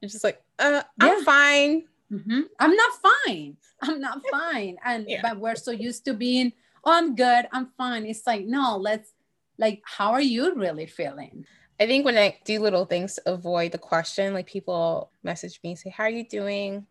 It's 0.02 0.14
just 0.14 0.24
like, 0.24 0.42
uh, 0.60 0.84
I'm 1.00 1.18
yeah. 1.18 1.24
fine. 1.24 1.84
Mm-hmm. 2.12 2.42
I'm 2.60 2.76
not 2.76 2.92
fine. 3.02 3.58
I'm 3.82 4.00
not 4.00 4.22
fine. 4.32 4.78
And, 4.86 5.06
yeah. 5.08 5.22
but 5.22 5.40
we're 5.40 5.56
so 5.56 5.72
used 5.72 6.06
to 6.06 6.14
being, 6.14 6.54
oh, 6.84 6.94
I'm 6.94 7.16
good, 7.16 7.48
I'm 7.52 7.70
fine. 7.78 8.06
It's 8.06 8.28
like, 8.28 8.46
no, 8.46 8.78
let's 8.78 9.14
like, 9.58 9.82
how 9.86 10.12
are 10.12 10.22
you 10.22 10.56
really 10.56 10.86
feeling? 10.86 11.46
I 11.80 11.86
think 11.88 12.06
when 12.06 12.18
I 12.18 12.38
do 12.46 12.60
little 12.60 12.86
things 12.86 13.16
to 13.16 13.34
avoid 13.34 13.72
the 13.72 13.78
question, 13.78 14.34
like 14.34 14.46
people 14.46 15.12
message 15.24 15.60
me, 15.64 15.72
and 15.72 15.80
say, 15.80 15.90
How 15.90 16.04
are 16.04 16.10
you 16.10 16.28
doing? 16.28 16.86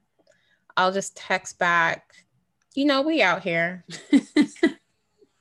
I'll 0.77 0.93
just 0.93 1.17
text 1.17 1.59
back, 1.59 2.13
you 2.75 2.85
know, 2.85 3.03
we 3.03 3.23
out 3.23 3.43
here. 3.43 3.85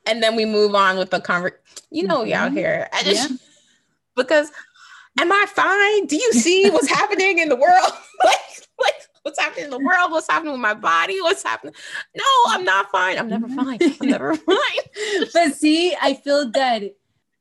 and 0.06 0.22
then 0.22 0.36
we 0.36 0.46
move 0.46 0.76
on 0.76 0.98
with 0.98 1.10
the 1.10 1.20
conversation. 1.20 1.60
You 1.90 2.08
know, 2.08 2.18
mm-hmm. 2.18 2.26
we 2.26 2.34
out 2.34 2.48
mm-hmm. 2.50 2.58
here. 2.58 2.90
I 2.94 3.04
just, 3.04 3.30
yeah. 3.30 3.38
because 4.16 4.52
am 5.20 5.32
I 5.32 5.46
fine? 5.48 6.06
Do 6.06 6.16
you 6.16 6.34
see 6.34 6.70
what's 6.70 6.90
happening 7.00 7.40
in 7.40 7.50
the 7.50 7.56
world? 7.56 7.92
like, 8.24 8.40
like 8.82 8.96
what's 9.24 9.40
happening 9.40 9.66
in 9.66 9.72
the 9.72 9.80
world? 9.80 10.12
What's 10.12 10.30
happening 10.30 10.54
with 10.54 10.62
my 10.62 10.74
body? 10.74 11.22
What's 11.22 11.44
happening? 11.44 11.74
No, 12.16 12.24
I'm 12.48 12.64
not 12.64 12.92
fine. 12.92 13.18
I'm 13.18 13.28
never 13.28 13.48
fine. 13.48 13.80
I'm 13.82 14.10
never 14.10 14.36
fine. 14.36 15.28
but 15.34 15.54
see, 15.54 15.96
I 16.02 16.16
feel 16.16 16.50
that 16.52 16.84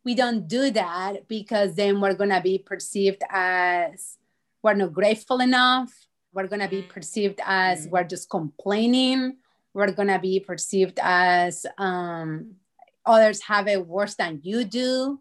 we 0.04 0.14
don't 0.14 0.48
do 0.48 0.70
that 0.70 1.28
because 1.28 1.74
then 1.74 2.00
we're 2.00 2.14
gonna 2.14 2.40
be 2.40 2.58
perceived 2.58 3.22
as 3.30 4.16
we're 4.62 4.74
not 4.74 4.92
grateful 4.92 5.40
enough. 5.40 5.92
We're 6.32 6.46
gonna 6.46 6.68
be 6.68 6.82
mm-hmm. 6.82 6.90
perceived 6.90 7.40
as 7.44 7.82
mm-hmm. 7.82 7.90
we're 7.90 8.04
just 8.04 8.30
complaining. 8.30 9.36
We're 9.74 9.92
gonna 9.92 10.18
be 10.18 10.40
perceived 10.40 10.98
as 11.02 11.66
um, 11.78 12.56
others 13.06 13.42
have 13.42 13.68
it 13.68 13.86
worse 13.86 14.14
than 14.14 14.40
you 14.42 14.64
do 14.64 15.20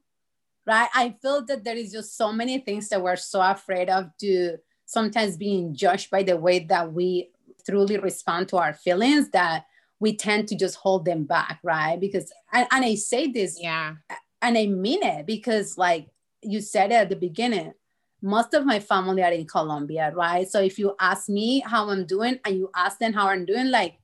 right? 0.70 0.90
I 0.94 1.16
feel 1.22 1.44
that 1.46 1.64
there 1.64 1.76
is 1.76 1.92
just 1.92 2.16
so 2.16 2.32
many 2.32 2.60
things 2.60 2.90
that 2.90 3.02
we're 3.02 3.16
so 3.16 3.42
afraid 3.42 3.90
of 3.90 4.12
to 4.20 4.58
sometimes 4.86 5.36
being 5.36 5.74
judged 5.74 6.12
by 6.12 6.24
the 6.24 6.38
way 6.38 6.60
that 6.60 6.94
we 6.94 7.32
truly 7.68 7.98
respond 7.98 8.48
to 8.50 8.58
our 8.58 8.74
feelings 8.74 9.30
that 9.32 9.66
we 10.00 10.16
tend 10.16 10.48
to 10.48 10.56
just 10.56 10.76
hold 10.76 11.06
them 11.06 11.26
back, 11.26 11.60
right? 11.64 12.00
Because 12.00 12.32
and, 12.54 12.68
and 12.72 12.86
I 12.86 12.96
say 12.96 13.32
this, 13.32 13.60
yeah, 13.60 13.96
and 14.42 14.58
I 14.58 14.68
mean 14.68 15.04
it 15.04 15.26
because 15.26 15.78
like 15.78 16.08
you 16.42 16.62
said 16.62 16.92
it 16.92 16.96
at 16.96 17.10
the 17.10 17.16
beginning, 17.16 17.74
most 18.22 18.54
of 18.54 18.66
my 18.66 18.80
family 18.80 19.24
are 19.24 19.32
in 19.32 19.48
Colombia, 19.48 20.12
right? 20.16 20.48
So 20.48 20.62
if 20.62 20.78
you 20.78 20.96
ask 21.00 21.30
me 21.30 21.62
how 21.66 21.90
I'm 21.90 22.06
doing 22.06 22.40
and 22.46 22.56
you 22.56 22.70
ask 22.76 23.00
them 23.00 23.14
how 23.14 23.28
I'm 23.28 23.46
doing, 23.46 23.70
like, 23.72 23.99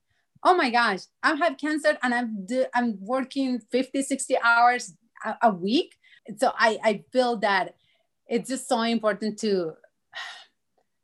oh 0.45 0.55
my 0.55 0.69
gosh, 0.69 1.01
I 1.23 1.33
have 1.33 1.57
cancer 1.57 1.97
and 2.03 2.13
I'm 2.13 2.45
do, 2.45 2.65
I'm 2.73 2.97
working 3.01 3.59
50, 3.71 4.03
60 4.03 4.37
hours 4.43 4.93
a, 5.25 5.35
a 5.41 5.49
week. 5.49 5.95
So 6.37 6.51
I, 6.55 6.77
I 6.83 7.03
feel 7.11 7.37
that 7.37 7.75
it's 8.27 8.47
just 8.47 8.69
so 8.69 8.81
important 8.81 9.39
to 9.39 9.73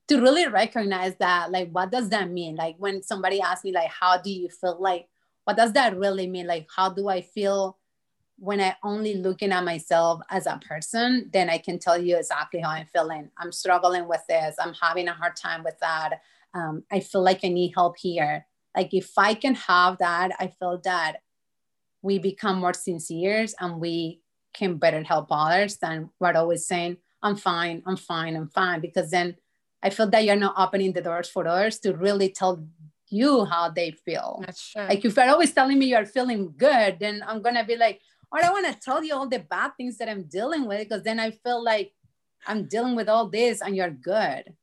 to 0.07 0.19
really 0.19 0.47
recognize 0.47 1.15
that 1.19 1.51
like 1.51 1.69
what 1.71 1.91
does 1.91 2.09
that 2.09 2.29
mean? 2.29 2.55
Like 2.55 2.75
when 2.77 3.01
somebody 3.01 3.41
asks 3.41 3.63
me 3.63 3.71
like 3.71 3.89
how 3.89 4.21
do 4.21 4.31
you 4.31 4.49
feel? 4.49 4.77
Like 4.79 5.07
what 5.45 5.57
does 5.57 5.73
that 5.73 5.97
really 5.97 6.27
mean? 6.27 6.47
Like 6.47 6.67
how 6.75 6.89
do 6.89 7.07
i 7.09 7.21
feel 7.21 7.77
when 8.37 8.59
i 8.59 8.75
only 8.83 9.13
looking 9.15 9.51
at 9.51 9.63
myself 9.63 10.21
as 10.29 10.47
a 10.47 10.59
person? 10.67 11.29
Then 11.31 11.49
i 11.49 11.57
can 11.57 11.79
tell 11.79 11.97
you 11.97 12.17
exactly 12.17 12.59
how 12.59 12.71
i'm 12.71 12.87
feeling. 12.87 13.29
I'm 13.37 13.51
struggling 13.51 14.07
with 14.07 14.21
this. 14.27 14.55
I'm 14.59 14.73
having 14.73 15.07
a 15.07 15.13
hard 15.13 15.35
time 15.35 15.63
with 15.63 15.79
that. 15.79 16.21
Um, 16.53 16.83
i 16.91 16.99
feel 16.99 17.23
like 17.23 17.39
i 17.45 17.47
need 17.47 17.71
help 17.75 17.97
here 17.97 18.45
like 18.75 18.93
if 18.93 19.11
i 19.17 19.33
can 19.33 19.55
have 19.55 19.97
that 19.97 20.31
i 20.39 20.47
feel 20.47 20.79
that 20.83 21.17
we 22.01 22.17
become 22.19 22.59
more 22.59 22.73
sincere 22.73 23.45
and 23.59 23.79
we 23.79 24.21
can 24.53 24.77
better 24.77 25.03
help 25.03 25.27
others 25.29 25.77
than 25.77 26.09
we're 26.19 26.33
always 26.33 26.65
saying 26.65 26.97
i'm 27.21 27.35
fine 27.35 27.81
i'm 27.85 27.97
fine 27.97 28.35
i'm 28.35 28.49
fine 28.49 28.79
because 28.79 29.11
then 29.11 29.35
I 29.83 29.89
feel 29.89 30.09
that 30.09 30.23
you're 30.23 30.35
not 30.35 30.55
opening 30.57 30.93
the 30.93 31.01
doors 31.01 31.29
for 31.29 31.47
others 31.47 31.79
to 31.79 31.93
really 31.93 32.29
tell 32.29 32.65
you 33.09 33.45
how 33.45 33.69
they 33.69 33.91
feel. 33.91 34.41
That's 34.45 34.71
true. 34.71 34.83
Like 34.83 35.03
if 35.03 35.15
you're 35.15 35.29
always 35.29 35.53
telling 35.53 35.79
me 35.79 35.87
you're 35.87 36.05
feeling 36.05 36.53
good, 36.55 36.97
then 36.99 37.23
I'm 37.27 37.41
gonna 37.41 37.65
be 37.65 37.75
like, 37.75 37.99
oh, 38.31 38.37
I 38.37 38.41
don't 38.41 38.53
want 38.53 38.73
to 38.73 38.79
tell 38.79 39.03
you 39.03 39.15
all 39.15 39.27
the 39.27 39.39
bad 39.39 39.71
things 39.77 39.97
that 39.97 40.07
I'm 40.07 40.23
dealing 40.23 40.65
with 40.65 40.79
because 40.79 41.03
then 41.03 41.19
I 41.19 41.31
feel 41.31 41.63
like 41.63 41.93
I'm 42.47 42.67
dealing 42.67 42.95
with 42.95 43.09
all 43.09 43.27
this 43.27 43.61
and 43.61 43.75
you're 43.75 43.89
good. 43.89 44.53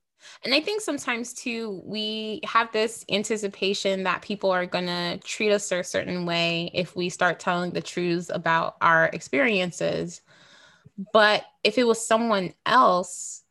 And 0.44 0.54
I 0.54 0.60
think 0.60 0.80
sometimes 0.80 1.32
too, 1.32 1.82
we 1.84 2.40
have 2.44 2.70
this 2.72 3.04
anticipation 3.10 4.04
that 4.04 4.22
people 4.22 4.50
are 4.50 4.66
going 4.66 4.86
to 4.86 5.18
treat 5.24 5.52
us 5.52 5.70
a 5.72 5.82
certain 5.82 6.26
way 6.26 6.70
if 6.74 6.96
we 6.96 7.08
start 7.08 7.40
telling 7.40 7.72
the 7.72 7.80
truths 7.80 8.30
about 8.32 8.76
our 8.80 9.06
experiences. 9.12 10.20
But 11.12 11.44
if 11.64 11.78
it 11.78 11.86
was 11.86 12.04
someone 12.04 12.52
else, 12.66 13.42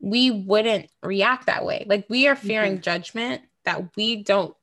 we 0.00 0.30
wouldn't 0.30 0.90
react 1.02 1.46
that 1.46 1.64
way. 1.64 1.84
Like 1.88 2.06
we 2.08 2.28
are 2.28 2.36
fearing 2.36 2.74
mm-hmm. 2.74 2.82
judgment 2.82 3.42
that 3.64 3.96
we 3.96 4.22
don't 4.22 4.54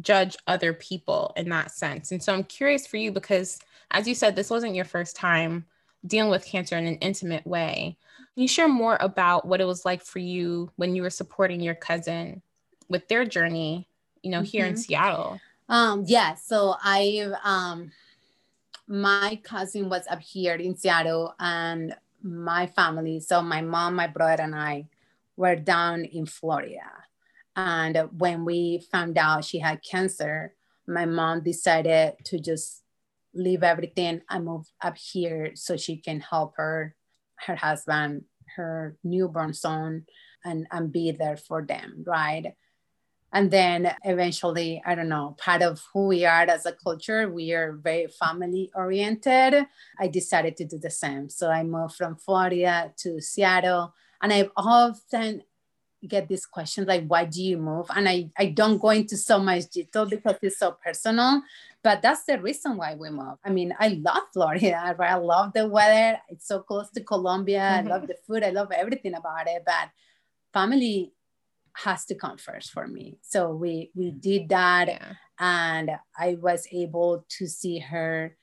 judge 0.00 0.36
other 0.46 0.72
people 0.72 1.32
in 1.36 1.48
that 1.50 1.70
sense. 1.70 2.12
And 2.12 2.22
so 2.22 2.32
I'm 2.32 2.44
curious 2.44 2.86
for 2.86 2.96
you 2.96 3.12
because, 3.12 3.58
as 3.90 4.08
you 4.08 4.14
said, 4.14 4.34
this 4.34 4.50
wasn't 4.50 4.74
your 4.74 4.84
first 4.84 5.16
time 5.16 5.66
dealing 6.06 6.30
with 6.30 6.44
cancer 6.44 6.76
in 6.76 6.86
an 6.86 6.96
intimate 6.96 7.46
way. 7.46 7.96
Can 8.34 8.42
you 8.42 8.48
share 8.48 8.68
more 8.68 8.96
about 9.00 9.46
what 9.46 9.60
it 9.60 9.64
was 9.64 9.84
like 9.84 10.02
for 10.02 10.18
you 10.18 10.70
when 10.76 10.96
you 10.96 11.02
were 11.02 11.10
supporting 11.10 11.60
your 11.60 11.74
cousin 11.74 12.42
with 12.88 13.06
their 13.08 13.24
journey, 13.24 13.88
you 14.22 14.30
know, 14.30 14.38
mm-hmm. 14.38 14.44
here 14.44 14.66
in 14.66 14.74
mm-hmm. 14.74 14.80
Seattle? 14.80 15.40
Um, 15.68 16.04
yeah, 16.06 16.34
so 16.34 16.74
I 16.82 17.32
um 17.42 17.92
my 18.86 19.40
cousin 19.42 19.88
was 19.88 20.06
up 20.10 20.20
here 20.20 20.54
in 20.54 20.76
Seattle 20.76 21.34
and 21.38 21.94
my 22.22 22.66
family, 22.66 23.20
so 23.20 23.40
my 23.40 23.62
mom, 23.62 23.94
my 23.94 24.06
brother, 24.06 24.42
and 24.42 24.54
I 24.54 24.86
were 25.36 25.56
down 25.56 26.04
in 26.04 26.26
Florida. 26.26 26.90
And 27.56 27.96
when 28.18 28.44
we 28.44 28.84
found 28.90 29.16
out 29.16 29.44
she 29.44 29.58
had 29.58 29.82
cancer, 29.82 30.54
my 30.86 31.06
mom 31.06 31.42
decided 31.42 32.14
to 32.24 32.38
just 32.38 32.82
leave 33.32 33.62
everything 33.62 34.22
and 34.28 34.44
move 34.44 34.66
up 34.80 34.96
here 34.96 35.52
so 35.54 35.76
she 35.76 35.96
can 35.96 36.20
help 36.20 36.56
her, 36.56 36.94
her 37.46 37.56
husband, 37.56 38.24
her 38.56 38.96
newborn 39.04 39.54
son, 39.54 40.06
and, 40.44 40.66
and 40.70 40.92
be 40.92 41.10
there 41.10 41.36
for 41.36 41.62
them, 41.62 42.04
right? 42.06 42.54
and 43.34 43.50
then 43.50 43.92
eventually 44.04 44.80
i 44.86 44.94
don't 44.94 45.08
know 45.08 45.36
part 45.38 45.60
of 45.60 45.82
who 45.92 46.06
we 46.06 46.24
are 46.24 46.42
as 46.42 46.64
a 46.64 46.72
culture 46.72 47.28
we 47.28 47.52
are 47.52 47.72
very 47.72 48.06
family 48.06 48.70
oriented 48.74 49.66
i 49.98 50.06
decided 50.06 50.56
to 50.56 50.64
do 50.64 50.78
the 50.78 50.90
same 50.90 51.28
so 51.28 51.50
i 51.50 51.62
moved 51.62 51.94
from 51.94 52.16
florida 52.16 52.92
to 52.96 53.20
seattle 53.20 53.92
and 54.22 54.32
i've 54.32 54.50
often 54.56 55.42
get 56.08 56.28
this 56.28 56.46
question 56.46 56.84
like 56.86 57.04
why 57.06 57.24
do 57.24 57.42
you 57.42 57.56
move 57.56 57.86
and 57.94 58.08
i 58.08 58.28
i 58.36 58.46
don't 58.46 58.78
go 58.78 58.90
into 58.90 59.16
so 59.16 59.38
much 59.38 59.68
detail 59.68 60.06
because 60.06 60.36
it's 60.42 60.58
so 60.58 60.76
personal 60.84 61.42
but 61.82 62.00
that's 62.02 62.24
the 62.24 62.40
reason 62.40 62.76
why 62.76 62.94
we 62.94 63.10
move 63.10 63.36
i 63.44 63.50
mean 63.50 63.74
i 63.78 63.88
love 63.88 64.22
florida 64.32 64.94
right? 64.98 65.12
i 65.12 65.16
love 65.16 65.52
the 65.52 65.66
weather 65.68 66.18
it's 66.28 66.46
so 66.46 66.60
close 66.60 66.90
to 66.90 67.00
colombia 67.00 67.60
mm-hmm. 67.60 67.88
i 67.88 67.90
love 67.90 68.06
the 68.06 68.16
food 68.26 68.42
i 68.42 68.50
love 68.50 68.70
everything 68.72 69.14
about 69.14 69.46
it 69.46 69.62
but 69.64 69.88
family 70.52 71.12
has 71.74 72.04
to 72.06 72.14
come 72.14 72.38
first 72.38 72.70
for 72.70 72.86
me. 72.86 73.18
So 73.22 73.50
we 73.50 73.90
we 73.94 74.12
did 74.12 74.48
that 74.48 74.88
yeah. 74.88 75.12
and 75.38 75.90
I 76.16 76.36
was 76.40 76.66
able 76.72 77.26
to 77.38 77.46
see 77.46 77.80
her 77.80 78.36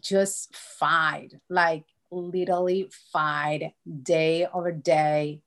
just 0.00 0.54
fight, 0.56 1.34
like 1.50 1.84
literally 2.10 2.90
fight 3.12 3.74
day 4.02 4.46
over 4.52 4.72
day, 4.72 5.42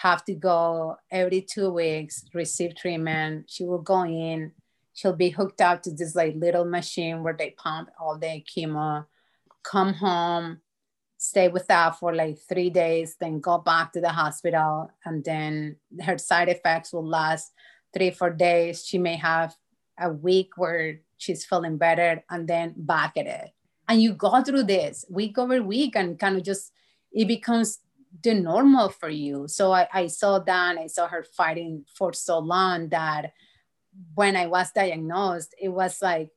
have 0.00 0.24
to 0.24 0.34
go 0.34 0.96
every 1.10 1.42
two 1.42 1.70
weeks, 1.70 2.24
receive 2.32 2.74
treatment. 2.74 3.44
She 3.48 3.64
will 3.64 3.82
go 3.82 4.02
in, 4.04 4.52
she'll 4.94 5.12
be 5.12 5.28
hooked 5.28 5.60
up 5.60 5.82
to 5.82 5.90
this 5.90 6.14
like 6.14 6.34
little 6.36 6.64
machine 6.64 7.22
where 7.22 7.36
they 7.38 7.50
pump 7.50 7.90
all 8.00 8.16
the 8.16 8.42
chemo, 8.50 9.04
come 9.62 9.92
home, 9.92 10.62
stay 11.18 11.48
with 11.48 11.66
that 11.66 11.98
for 11.98 12.14
like 12.14 12.38
three 12.48 12.70
days, 12.70 13.16
then 13.20 13.40
go 13.40 13.58
back 13.58 13.92
to 13.92 14.00
the 14.00 14.08
hospital. 14.08 14.90
And 15.04 15.22
then 15.22 15.76
her 16.02 16.16
side 16.16 16.48
effects 16.48 16.94
will 16.94 17.06
last 17.06 17.52
three, 17.92 18.10
four 18.10 18.30
days. 18.30 18.86
She 18.86 18.96
may 18.96 19.16
have 19.16 19.54
a 19.98 20.10
week 20.10 20.52
where 20.56 21.00
she's 21.18 21.44
feeling 21.44 21.76
better 21.76 22.24
and 22.30 22.48
then 22.48 22.72
back 22.74 23.18
at 23.18 23.26
it. 23.26 23.50
And 23.86 24.00
you 24.00 24.14
go 24.14 24.42
through 24.42 24.62
this 24.62 25.04
week 25.10 25.36
over 25.36 25.62
week 25.62 25.94
and 25.94 26.18
kind 26.18 26.38
of 26.38 26.42
just, 26.42 26.72
it 27.12 27.28
becomes 27.28 27.80
the 28.22 28.34
normal 28.34 28.88
for 28.88 29.08
you. 29.08 29.46
So 29.48 29.72
I, 29.72 29.88
I 29.92 30.06
saw 30.08 30.38
that, 30.40 30.78
I 30.78 30.86
saw 30.86 31.06
her 31.08 31.24
fighting 31.24 31.84
for 31.94 32.12
so 32.12 32.38
long 32.38 32.88
that 32.88 33.32
when 34.14 34.36
I 34.36 34.46
was 34.46 34.72
diagnosed, 34.72 35.54
it 35.60 35.68
was 35.68 36.02
like 36.02 36.30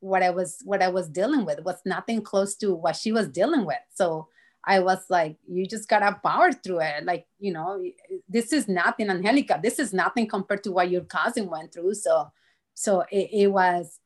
what 0.00 0.22
I 0.22 0.30
was 0.30 0.62
what 0.64 0.82
I 0.82 0.88
was 0.88 1.08
dealing 1.08 1.44
with 1.44 1.64
was 1.64 1.80
nothing 1.84 2.22
close 2.22 2.54
to 2.56 2.74
what 2.74 2.96
she 2.96 3.12
was 3.12 3.28
dealing 3.28 3.66
with. 3.66 3.78
So 3.94 4.28
I 4.64 4.80
was 4.80 5.04
like, 5.08 5.36
you 5.48 5.66
just 5.66 5.88
gotta 5.88 6.18
power 6.22 6.52
through 6.52 6.80
it. 6.80 7.04
Like, 7.04 7.26
you 7.38 7.52
know, 7.52 7.82
this 8.28 8.52
is 8.52 8.68
nothing, 8.68 9.10
Angelica. 9.10 9.58
This 9.62 9.78
is 9.78 9.92
nothing 9.92 10.28
compared 10.28 10.62
to 10.64 10.72
what 10.72 10.90
your 10.90 11.02
cousin 11.02 11.48
went 11.48 11.72
through. 11.72 11.94
So, 11.94 12.30
so 12.74 13.00
it, 13.10 13.30
it 13.32 13.46
was, 13.48 13.98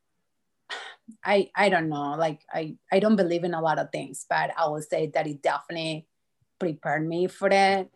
I 1.24 1.50
I 1.54 1.68
don't 1.68 1.88
know. 1.88 2.14
Like 2.16 2.40
I 2.52 2.76
I 2.90 3.00
don't 3.00 3.16
believe 3.16 3.44
in 3.44 3.54
a 3.54 3.60
lot 3.60 3.78
of 3.78 3.90
things, 3.90 4.24
but 4.28 4.50
I 4.56 4.66
will 4.68 4.82
say 4.82 5.08
that 5.14 5.26
it 5.26 5.42
definitely 5.42 6.06
prepared 6.62 7.06
me 7.06 7.26
for 7.26 7.48
it. 7.50 7.90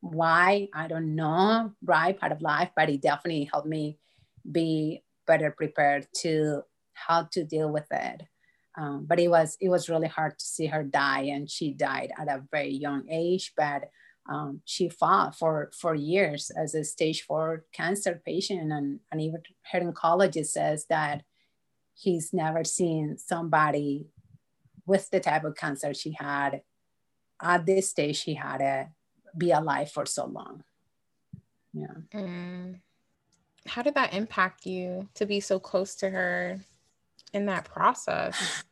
Why 0.00 0.68
I 0.72 0.88
don't 0.88 1.14
know, 1.14 1.72
right? 1.84 2.18
Part 2.18 2.32
of 2.32 2.40
life, 2.40 2.70
but 2.74 2.88
it 2.88 3.02
definitely 3.02 3.48
helped 3.52 3.68
me 3.68 3.98
be 4.50 5.02
better 5.26 5.50
prepared 5.50 6.06
to 6.22 6.62
how 6.94 7.28
to 7.32 7.44
deal 7.44 7.70
with 7.70 7.86
it. 7.90 8.22
Um, 8.78 9.04
but 9.06 9.20
it 9.20 9.28
was 9.28 9.58
it 9.60 9.68
was 9.68 9.90
really 9.90 10.08
hard 10.08 10.38
to 10.38 10.44
see 10.44 10.66
her 10.66 10.82
die, 10.82 11.24
and 11.34 11.50
she 11.50 11.74
died 11.74 12.10
at 12.18 12.28
a 12.28 12.44
very 12.50 12.72
young 12.72 13.04
age. 13.10 13.52
But 13.56 13.90
um, 14.28 14.62
she 14.64 14.88
fought 14.88 15.34
for 15.34 15.70
for 15.78 15.94
years 15.94 16.50
as 16.50 16.74
a 16.74 16.84
stage 16.84 17.22
four 17.22 17.64
cancer 17.74 18.22
patient, 18.24 18.72
and 18.72 19.00
and 19.10 19.20
even 19.20 19.42
her 19.72 19.80
oncologist 19.80 20.52
says 20.58 20.86
that 20.88 21.22
he's 21.94 22.32
never 22.32 22.64
seen 22.64 23.18
somebody 23.18 24.06
with 24.86 25.10
the 25.10 25.20
type 25.20 25.44
of 25.44 25.56
cancer 25.56 25.92
she 25.92 26.14
had 26.18 26.62
at 27.42 27.66
this 27.66 27.90
stage 27.90 28.16
she 28.16 28.34
had 28.34 28.58
to 28.58 28.88
be 29.36 29.50
alive 29.50 29.90
for 29.90 30.06
so 30.06 30.26
long. 30.26 30.62
Yeah. 31.72 31.94
Mm. 32.14 32.80
How 33.66 33.82
did 33.82 33.94
that 33.94 34.14
impact 34.14 34.66
you 34.66 35.08
to 35.14 35.26
be 35.26 35.40
so 35.40 35.58
close 35.58 35.94
to 35.96 36.08
her 36.08 36.60
in 37.32 37.46
that 37.46 37.64
process? 37.64 38.64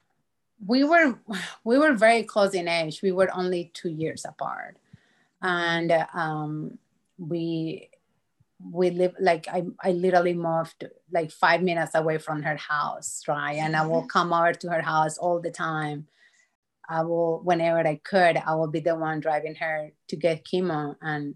We 0.66 0.84
were 0.84 1.18
we 1.64 1.78
were 1.78 1.92
very 1.92 2.22
close 2.22 2.54
in 2.54 2.68
age. 2.68 3.02
We 3.02 3.12
were 3.12 3.28
only 3.34 3.70
two 3.74 3.90
years 3.90 4.24
apart, 4.24 4.78
and 5.42 5.92
um, 6.14 6.78
we 7.18 7.90
we 8.72 8.90
live 8.90 9.14
like 9.20 9.46
I, 9.48 9.64
I 9.82 9.92
literally 9.92 10.32
moved 10.32 10.84
like 11.12 11.30
five 11.30 11.62
minutes 11.62 11.94
away 11.94 12.18
from 12.18 12.42
her 12.42 12.56
house, 12.56 13.22
right? 13.28 13.56
And 13.56 13.76
I 13.76 13.84
will 13.86 14.06
come 14.06 14.32
over 14.32 14.54
to 14.54 14.70
her 14.70 14.82
house 14.82 15.18
all 15.18 15.40
the 15.40 15.50
time. 15.50 16.06
I 16.88 17.02
will, 17.02 17.40
whenever 17.42 17.86
I 17.86 18.00
could, 18.04 18.36
I 18.36 18.54
will 18.54 18.68
be 18.68 18.80
the 18.80 18.94
one 18.94 19.20
driving 19.20 19.54
her 19.56 19.90
to 20.08 20.16
get 20.16 20.44
chemo. 20.44 20.96
And 21.00 21.34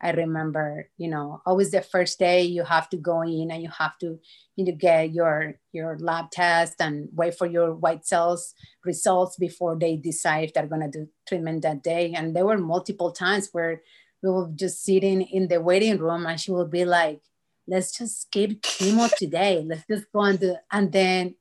I 0.00 0.12
remember, 0.12 0.88
you 0.96 1.08
know, 1.08 1.42
always 1.44 1.70
the 1.72 1.82
first 1.82 2.18
day 2.18 2.42
you 2.42 2.62
have 2.62 2.88
to 2.90 2.96
go 2.96 3.22
in 3.22 3.50
and 3.50 3.62
you 3.62 3.68
have 3.76 3.98
to 3.98 4.18
you 4.54 4.64
know, 4.64 4.72
get 4.72 5.12
your 5.12 5.54
your 5.72 5.98
lab 5.98 6.30
test 6.30 6.80
and 6.80 7.08
wait 7.12 7.36
for 7.36 7.46
your 7.46 7.74
white 7.74 8.06
cells 8.06 8.54
results 8.84 9.36
before 9.36 9.76
they 9.76 9.96
decide 9.96 10.44
if 10.44 10.54
they're 10.54 10.68
gonna 10.68 10.90
do 10.90 11.08
treatment 11.26 11.62
that 11.62 11.82
day. 11.82 12.12
And 12.14 12.34
there 12.34 12.46
were 12.46 12.58
multiple 12.58 13.10
times 13.10 13.48
where 13.52 13.82
we 14.22 14.30
were 14.30 14.50
just 14.54 14.84
sitting 14.84 15.22
in 15.22 15.48
the 15.48 15.60
waiting 15.60 15.98
room 15.98 16.26
and 16.26 16.40
she 16.40 16.52
would 16.52 16.70
be 16.70 16.84
like, 16.84 17.20
let's 17.66 17.96
just 17.96 18.22
skip 18.22 18.62
chemo 18.62 19.12
today. 19.16 19.64
Let's 19.66 19.84
just 19.90 20.12
go 20.12 20.20
and 20.22 20.38
do 20.38 20.56
and 20.70 20.92
then 20.92 21.34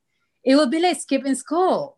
it 0.43 0.55
would 0.55 0.71
be 0.71 0.79
like 0.79 0.99
skipping 0.99 1.35
school. 1.35 1.96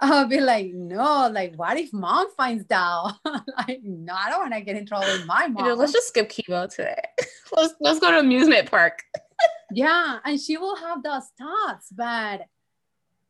I'll 0.00 0.28
be 0.28 0.40
like, 0.40 0.72
no, 0.72 1.28
like, 1.28 1.54
what 1.56 1.76
if 1.76 1.92
mom 1.92 2.30
finds 2.36 2.70
out? 2.70 3.14
like, 3.24 3.80
no, 3.82 4.14
I 4.14 4.30
don't 4.30 4.40
want 4.40 4.54
to 4.54 4.60
get 4.60 4.76
in 4.76 4.86
trouble 4.86 5.06
with 5.06 5.26
my 5.26 5.48
mom. 5.48 5.56
You 5.64 5.70
know, 5.70 5.74
let's 5.74 5.92
just 5.92 6.08
skip 6.08 6.30
chemo 6.30 6.72
today. 6.72 7.02
let's 7.56 7.74
let's 7.80 7.98
go 7.98 8.10
to 8.10 8.20
amusement 8.20 8.70
park. 8.70 9.02
yeah, 9.72 10.18
and 10.24 10.40
she 10.40 10.56
will 10.56 10.76
have 10.76 11.02
those 11.02 11.30
thoughts, 11.36 11.88
but 11.90 12.42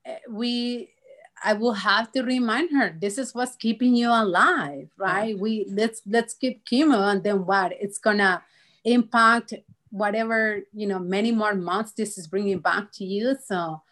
eh, 0.05 0.19
we 0.29 0.91
I 1.43 1.55
will 1.55 1.73
have 1.73 2.13
to 2.13 2.23
remind 2.23 2.71
her 2.73 2.95
this 3.01 3.17
is 3.17 3.35
what's 3.35 3.57
keeping 3.57 3.95
you 3.95 4.11
alive, 4.11 4.89
right? 4.99 5.35
Yeah. 5.35 5.41
We 5.41 5.67
let's 5.71 6.03
let's 6.07 6.35
keep 6.35 6.67
chemo 6.67 7.11
and 7.11 7.23
then 7.23 7.47
what? 7.47 7.73
It's 7.81 7.99
gonna 7.99 8.43
impact 8.85 9.55
whatever 9.91 10.61
you 10.75 10.87
know 10.87 10.99
many 10.99 11.33
more 11.33 11.55
months 11.55 11.93
this 11.93 12.19
is 12.19 12.27
bringing 12.27 12.59
back 12.59 12.93
to 12.95 13.05
you. 13.05 13.37
So 13.47 13.83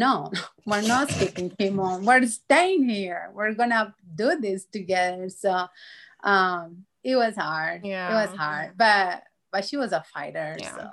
no, 0.00 0.32
we're 0.66 0.80
not 0.82 1.10
skipping 1.10 1.50
chemo. 1.50 2.02
We're 2.02 2.26
staying 2.26 2.88
here. 2.88 3.30
We're 3.34 3.54
gonna 3.54 3.94
do 4.14 4.40
this 4.40 4.64
together. 4.64 5.28
So 5.28 5.66
um, 6.24 6.84
it 7.04 7.16
was 7.16 7.36
hard. 7.36 7.84
Yeah, 7.84 8.10
it 8.10 8.26
was 8.26 8.36
hard, 8.36 8.72
but 8.76 9.22
but 9.52 9.64
she 9.64 9.76
was 9.76 9.92
a 9.92 10.02
fighter. 10.12 10.56
Yeah. 10.58 10.74
So 10.74 10.90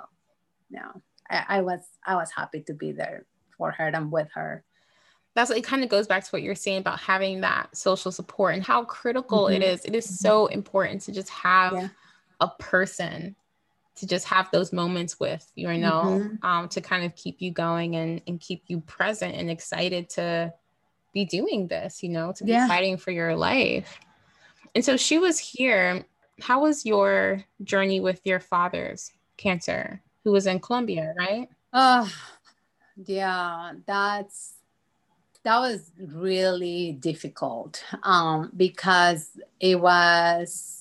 no, 0.70 1.02
I, 1.30 1.44
I 1.48 1.60
was 1.62 1.80
I 2.06 2.16
was 2.16 2.30
happy 2.30 2.60
to 2.62 2.74
be 2.74 2.92
there 2.92 3.24
for 3.56 3.70
her 3.72 3.88
and 3.88 4.12
with 4.12 4.28
her 4.34 4.62
that's 5.34 5.50
it 5.50 5.62
kind 5.62 5.84
of 5.84 5.88
goes 5.88 6.06
back 6.06 6.24
to 6.24 6.30
what 6.30 6.42
you're 6.42 6.54
saying 6.54 6.78
about 6.78 6.98
having 6.98 7.40
that 7.40 7.74
social 7.76 8.10
support 8.10 8.54
and 8.54 8.62
how 8.62 8.84
critical 8.84 9.44
mm-hmm. 9.44 9.62
it 9.62 9.62
is 9.62 9.84
it 9.84 9.94
is 9.94 10.06
mm-hmm. 10.06 10.14
so 10.14 10.46
important 10.46 11.00
to 11.00 11.12
just 11.12 11.28
have 11.28 11.72
yeah. 11.72 11.88
a 12.40 12.48
person 12.58 13.36
to 13.98 14.06
just 14.06 14.26
have 14.26 14.50
those 14.50 14.72
moments 14.72 15.18
with 15.20 15.50
you 15.54 15.66
know 15.78 16.02
mm-hmm. 16.04 16.46
um, 16.46 16.68
to 16.68 16.80
kind 16.80 17.04
of 17.04 17.14
keep 17.14 17.40
you 17.40 17.50
going 17.50 17.96
and, 17.96 18.20
and 18.26 18.40
keep 18.40 18.62
you 18.66 18.80
present 18.80 19.34
and 19.34 19.50
excited 19.50 20.08
to 20.08 20.52
be 21.12 21.24
doing 21.24 21.66
this 21.66 22.02
you 22.02 22.08
know 22.08 22.32
to 22.32 22.44
be 22.44 22.52
yeah. 22.52 22.68
fighting 22.68 22.96
for 22.96 23.10
your 23.10 23.34
life 23.34 23.98
and 24.74 24.84
so 24.84 24.96
she 24.96 25.18
was 25.18 25.38
here 25.38 26.04
how 26.40 26.60
was 26.60 26.86
your 26.86 27.42
journey 27.64 28.00
with 28.00 28.20
your 28.24 28.40
father's 28.40 29.10
cancer 29.36 30.00
who 30.24 30.32
was 30.32 30.46
in 30.46 30.58
colombia 30.58 31.12
right 31.18 31.48
oh 31.72 32.10
yeah 33.06 33.72
that's 33.86 34.54
that 35.44 35.60
was 35.60 35.92
really 35.98 36.92
difficult 36.92 37.82
um, 38.02 38.52
because 38.56 39.30
it 39.60 39.80
was 39.80 40.78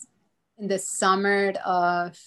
in 0.57 0.67
the 0.67 0.79
summer 0.79 1.53
of, 1.65 2.19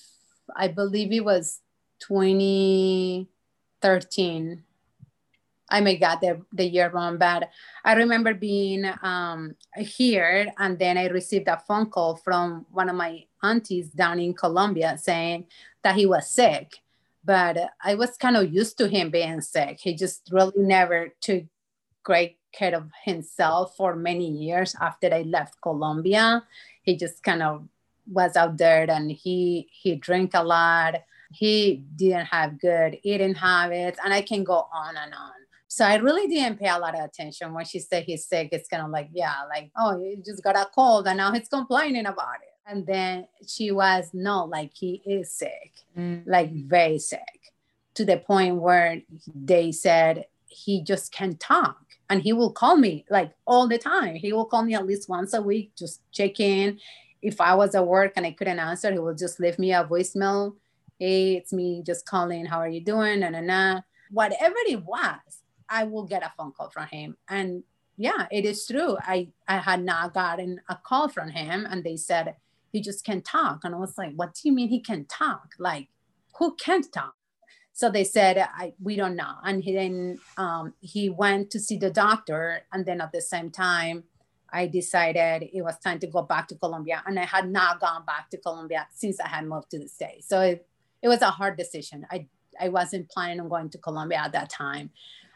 I 0.56 0.68
believe 0.68 1.12
it 1.12 1.24
was 1.24 1.60
2013. 2.00 4.64
I 5.72 5.80
may 5.80 5.96
got 5.96 6.20
the, 6.20 6.42
the 6.52 6.64
year 6.64 6.90
wrong, 6.90 7.16
but 7.16 7.48
I 7.84 7.94
remember 7.94 8.34
being 8.34 8.90
um, 9.02 9.54
here 9.76 10.52
and 10.58 10.78
then 10.78 10.98
I 10.98 11.06
received 11.06 11.48
a 11.48 11.62
phone 11.66 11.86
call 11.86 12.16
from 12.16 12.66
one 12.70 12.88
of 12.88 12.96
my 12.96 13.24
aunties 13.42 13.90
down 13.90 14.18
in 14.18 14.34
Colombia 14.34 14.98
saying 14.98 15.46
that 15.82 15.94
he 15.94 16.06
was 16.06 16.28
sick. 16.28 16.80
But 17.24 17.58
I 17.82 17.94
was 17.94 18.16
kind 18.16 18.36
of 18.36 18.52
used 18.52 18.78
to 18.78 18.88
him 18.88 19.10
being 19.10 19.40
sick. 19.42 19.78
He 19.80 19.94
just 19.94 20.28
really 20.32 20.52
never 20.56 21.14
took 21.20 21.44
great 22.02 22.38
care 22.52 22.74
of 22.74 22.90
himself 23.04 23.76
for 23.76 23.94
many 23.94 24.28
years 24.28 24.74
after 24.80 25.12
I 25.12 25.22
left 25.22 25.60
Colombia. 25.60 26.42
He 26.82 26.96
just 26.96 27.22
kind 27.22 27.42
of 27.42 27.68
was 28.10 28.36
out 28.36 28.58
there 28.58 28.90
and 28.90 29.10
he 29.10 29.68
he 29.72 29.96
drank 29.96 30.32
a 30.34 30.42
lot. 30.42 30.96
He 31.32 31.84
didn't 31.96 32.26
have 32.26 32.60
good 32.60 32.98
eating 33.02 33.34
habits, 33.34 33.98
and 34.04 34.12
I 34.12 34.22
can 34.22 34.44
go 34.44 34.66
on 34.72 34.96
and 34.96 35.14
on. 35.14 35.32
So 35.68 35.84
I 35.84 35.96
really 35.96 36.26
didn't 36.26 36.58
pay 36.58 36.68
a 36.68 36.78
lot 36.78 36.98
of 36.98 37.04
attention 37.04 37.54
when 37.54 37.64
she 37.64 37.78
said 37.78 38.02
he's 38.02 38.26
sick. 38.26 38.48
It's 38.50 38.68
kind 38.68 38.82
of 38.82 38.90
like, 38.90 39.08
yeah, 39.12 39.44
like, 39.48 39.70
oh, 39.78 39.96
he 40.00 40.16
just 40.16 40.42
got 40.42 40.56
a 40.56 40.68
cold 40.74 41.06
and 41.06 41.18
now 41.18 41.30
he's 41.30 41.48
complaining 41.48 42.06
about 42.06 42.42
it. 42.42 42.48
And 42.66 42.84
then 42.84 43.28
she 43.46 43.70
was, 43.70 44.10
no, 44.12 44.46
like 44.46 44.72
he 44.74 45.00
is 45.06 45.32
sick, 45.32 45.70
mm. 45.96 46.24
like 46.26 46.52
very 46.52 46.98
sick, 46.98 47.52
to 47.94 48.04
the 48.04 48.16
point 48.16 48.56
where 48.56 49.00
they 49.32 49.70
said 49.70 50.26
he 50.48 50.82
just 50.82 51.12
can't 51.12 51.38
talk 51.38 51.78
and 52.10 52.20
he 52.22 52.32
will 52.32 52.52
call 52.52 52.76
me 52.76 53.06
like 53.08 53.32
all 53.46 53.68
the 53.68 53.78
time 53.78 54.16
he 54.16 54.32
will 54.32 54.44
call 54.44 54.64
me 54.64 54.74
at 54.74 54.84
least 54.84 55.08
once 55.08 55.32
a 55.32 55.40
week 55.40 55.70
just 55.78 56.02
check 56.12 56.40
in 56.40 56.78
if 57.22 57.40
i 57.40 57.54
was 57.54 57.74
at 57.74 57.86
work 57.86 58.12
and 58.16 58.26
i 58.26 58.30
couldn't 58.30 58.58
answer 58.58 58.92
he 58.92 58.98
will 58.98 59.14
just 59.14 59.40
leave 59.40 59.58
me 59.58 59.72
a 59.72 59.84
voicemail. 59.84 60.54
Hey 60.98 61.36
it's 61.36 61.52
me 61.52 61.82
just 61.84 62.06
calling 62.06 62.44
how 62.46 62.58
are 62.58 62.68
you 62.68 62.82
doing? 62.82 63.22
And 63.22 63.46
nah, 63.46 63.80
whatever 64.10 64.56
it 64.66 64.84
was 64.84 65.42
i 65.68 65.84
will 65.84 66.04
get 66.04 66.22
a 66.22 66.32
phone 66.36 66.52
call 66.52 66.70
from 66.70 66.86
him. 66.86 67.16
And 67.28 67.62
yeah 67.96 68.26
it 68.30 68.44
is 68.44 68.66
true. 68.66 68.96
I 69.00 69.28
i 69.48 69.58
had 69.58 69.82
not 69.84 70.14
gotten 70.14 70.60
a 70.68 70.76
call 70.76 71.08
from 71.08 71.30
him 71.30 71.66
and 71.68 71.84
they 71.84 71.96
said 71.96 72.36
he 72.72 72.80
just 72.80 73.04
can't 73.04 73.24
talk. 73.24 73.60
And 73.64 73.74
i 73.74 73.78
was 73.78 73.96
like 73.98 74.12
what 74.14 74.34
do 74.34 74.48
you 74.48 74.52
mean 74.52 74.68
he 74.68 74.80
can't 74.80 75.08
talk? 75.08 75.50
Like 75.58 75.88
who 76.38 76.54
can't 76.56 76.90
talk? 76.92 77.14
So 77.72 77.90
they 77.90 78.04
said 78.04 78.36
I, 78.38 78.74
we 78.82 78.96
don't 78.96 79.16
know. 79.16 79.34
And 79.44 79.62
he 79.62 79.72
then 79.74 80.18
um, 80.36 80.74
he 80.80 81.08
went 81.08 81.50
to 81.52 81.60
see 81.60 81.78
the 81.78 81.90
doctor 81.90 82.62
and 82.72 82.84
then 82.84 83.00
at 83.00 83.12
the 83.12 83.22
same 83.22 83.50
time 83.50 84.04
i 84.52 84.66
decided 84.66 85.48
it 85.52 85.62
was 85.62 85.78
time 85.78 85.98
to 85.98 86.06
go 86.06 86.22
back 86.22 86.48
to 86.48 86.54
colombia 86.56 87.02
and 87.06 87.18
i 87.18 87.24
had 87.24 87.50
not 87.50 87.80
gone 87.80 88.04
back 88.04 88.30
to 88.30 88.36
colombia 88.38 88.86
since 88.94 89.20
i 89.20 89.28
had 89.28 89.46
moved 89.46 89.70
to 89.70 89.78
the 89.78 89.88
states. 89.88 90.28
So 90.28 90.40
it, 90.40 90.66
it 91.02 91.08
was 91.08 91.22
a 91.22 91.30
hard 91.30 91.56
decision. 91.56 92.06
I 92.10 92.26
i 92.60 92.68
wasn't 92.68 93.08
planning 93.10 93.40
on 93.40 93.48
going 93.48 93.70
to 93.70 93.78
colombia 93.78 94.18
at 94.18 94.32
that 94.32 94.50
time. 94.50 94.90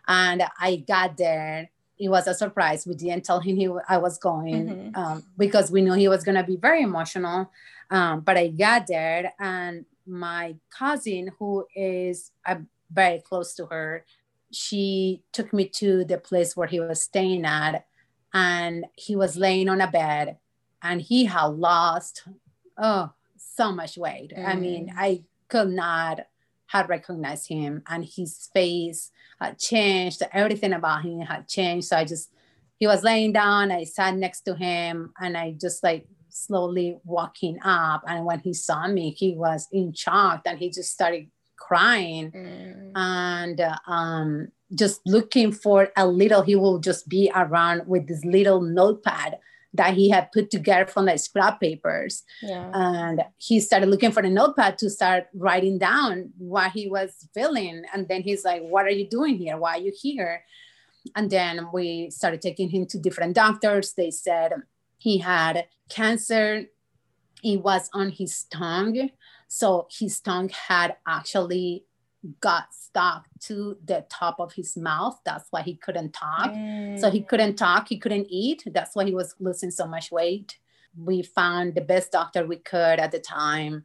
And 0.07 0.43
i 0.61 0.77
got 0.77 1.17
there. 1.17 1.71
It 1.97 2.09
was 2.09 2.27
a 2.27 2.35
surprise. 2.35 2.87
We 2.87 2.95
didn't 2.97 3.25
tell 3.25 3.41
him 3.41 3.57
he, 3.57 3.69
i 3.89 3.99
was 3.99 4.19
going 4.19 4.67
mm-hmm. 4.69 5.01
um, 5.01 5.25
because 5.39 5.71
we 5.71 5.81
knew 5.81 5.93
he 5.93 6.09
was 6.09 6.25
going 6.25 6.37
to 6.37 6.43
be 6.43 6.57
very 6.57 6.83
emotional. 6.83 7.51
Um, 7.91 8.21
but 8.21 8.37
i 8.37 8.49
got 8.49 8.87
there 8.87 9.33
and 9.39 9.85
my 10.07 10.57
cousin, 10.71 11.31
who 11.39 11.67
is 11.75 12.31
uh, 12.47 12.57
very 12.91 13.21
close 13.21 13.55
to 13.55 13.67
her, 13.67 14.05
she 14.53 15.23
took 15.33 15.53
me 15.53 15.67
to 15.67 16.05
the 16.05 16.19
place 16.19 16.57
where 16.57 16.69
he 16.69 16.81
was 16.81 17.03
staying 17.03 17.45
at, 17.45 17.87
and 18.35 18.85
he 18.95 19.17
was 19.17 19.37
laying 19.37 19.69
on 19.69 19.81
a 19.81 19.91
bed, 19.91 20.37
and 20.83 21.01
he 21.01 21.25
had 21.25 21.47
lost 21.47 22.25
oh 22.77 23.13
so 23.37 23.73
much 23.73 23.97
weight. 23.97 24.33
Mm. 24.37 24.49
I 24.49 24.55
mean. 24.55 24.93
I 24.97 25.23
could 25.49 25.69
not 25.69 26.27
have 26.67 26.89
recognized 26.89 27.49
him, 27.49 27.83
and 27.87 28.05
his 28.05 28.51
face 28.53 29.13
had 29.41 29.59
changed. 29.59 30.23
Everything 30.33 30.73
about 30.73 31.03
him 31.03 31.21
had 31.21 31.47
changed. 31.47 31.87
So 31.87 31.97
I 31.97 32.05
just 32.05 32.31
he 32.77 32.87
was 32.87 33.05
laying 33.05 33.33
down. 33.33 33.71
I 33.71 33.85
sat 33.85 34.17
next 34.17 34.41
to 34.43 34.55
him, 34.55 35.13
and 35.21 35.37
I 35.37 35.53
just 35.53 35.83
like 35.85 36.07
slowly 36.29 36.99
walking 37.05 37.59
up. 37.65 38.03
And 38.09 38.25
when 38.25 38.41
he 38.41 38.53
saw 38.53 38.89
me, 38.89 39.11
he 39.11 39.35
was 39.35 39.69
in 39.71 39.93
shock 39.93 40.43
and 40.47 40.59
he 40.59 40.69
just 40.69 40.91
started 40.91 41.29
crying 41.57 42.31
mm. 42.33 42.93
and 42.95 43.61
uh, 43.61 43.77
um, 43.87 44.49
just 44.75 45.01
looking 45.07 45.53
for 45.53 45.91
a 45.97 46.07
little, 46.07 46.43
he 46.43 46.57
will 46.57 46.79
just 46.79 47.09
be 47.09 47.31
around 47.35 47.87
with 47.87 48.09
this 48.09 48.25
little 48.25 48.61
notepad 48.61 49.39
that 49.73 49.95
he 49.95 50.09
had 50.09 50.31
put 50.33 50.51
together 50.51 50.87
from 50.87 51.07
the 51.07 51.19
scrap 51.19 51.61
papers. 51.61 52.23
Yeah. 52.43 52.71
And 52.73 53.25
he 53.39 53.59
started 53.59 53.89
looking 53.89 54.13
for 54.13 54.23
the 54.23 54.31
notepad 54.31 54.79
to 54.79 54.89
start 54.89 55.27
writing 55.35 55.79
down 55.79 56.31
what 56.39 56.71
he 56.71 56.89
was 56.89 57.29
feeling. 57.35 57.83
And 57.93 58.07
then 58.09 58.23
he's 58.23 58.45
like, 58.45 58.63
What 58.63 58.87
are 58.87 58.91
you 58.91 59.09
doing 59.09 59.37
here? 59.37 59.57
Why 59.57 59.77
are 59.77 59.81
you 59.81 59.93
here? 60.01 60.45
And 61.17 61.29
then 61.29 61.69
we 61.73 62.11
started 62.11 62.41
taking 62.41 62.71
him 62.71 62.87
to 62.87 62.99
different 62.99 63.35
doctors. 63.35 63.95
They 63.95 64.11
said, 64.11 64.53
he 65.05 65.19
had 65.19 65.67
cancer. 65.91 66.65
It 67.43 67.63
was 67.63 67.91
on 67.93 68.11
his 68.11 68.45
tongue. 68.45 69.11
So 69.49 69.87
his 69.91 70.21
tongue 70.21 70.51
had 70.51 70.97
actually 71.07 71.85
got 72.41 72.73
stuck 72.73 73.27
to 73.39 73.77
the 73.85 74.07
top 74.09 74.41
of 74.41 74.53
his 74.53 74.77
mouth. 74.77 75.21
That's 75.25 75.47
why 75.51 75.63
he 75.63 75.75
couldn't 75.77 76.13
talk. 76.13 76.53
Mm. 76.53 76.99
So 76.99 77.11
he 77.11 77.21
couldn't 77.21 77.57
talk, 77.57 77.89
he 77.89 77.99
couldn't 77.99 78.27
eat. 78.31 78.65
That's 78.67 78.95
why 78.95 79.05
he 79.05 79.15
was 79.15 79.35
losing 79.39 79.71
so 79.71 79.87
much 79.87 80.11
weight. 80.11 80.59
We 80.97 81.23
found 81.23 81.75
the 81.75 81.81
best 81.81 82.13
doctor 82.13 82.47
we 82.47 82.57
could 82.57 82.99
at 82.99 83.13
the 83.13 83.19
time. 83.19 83.85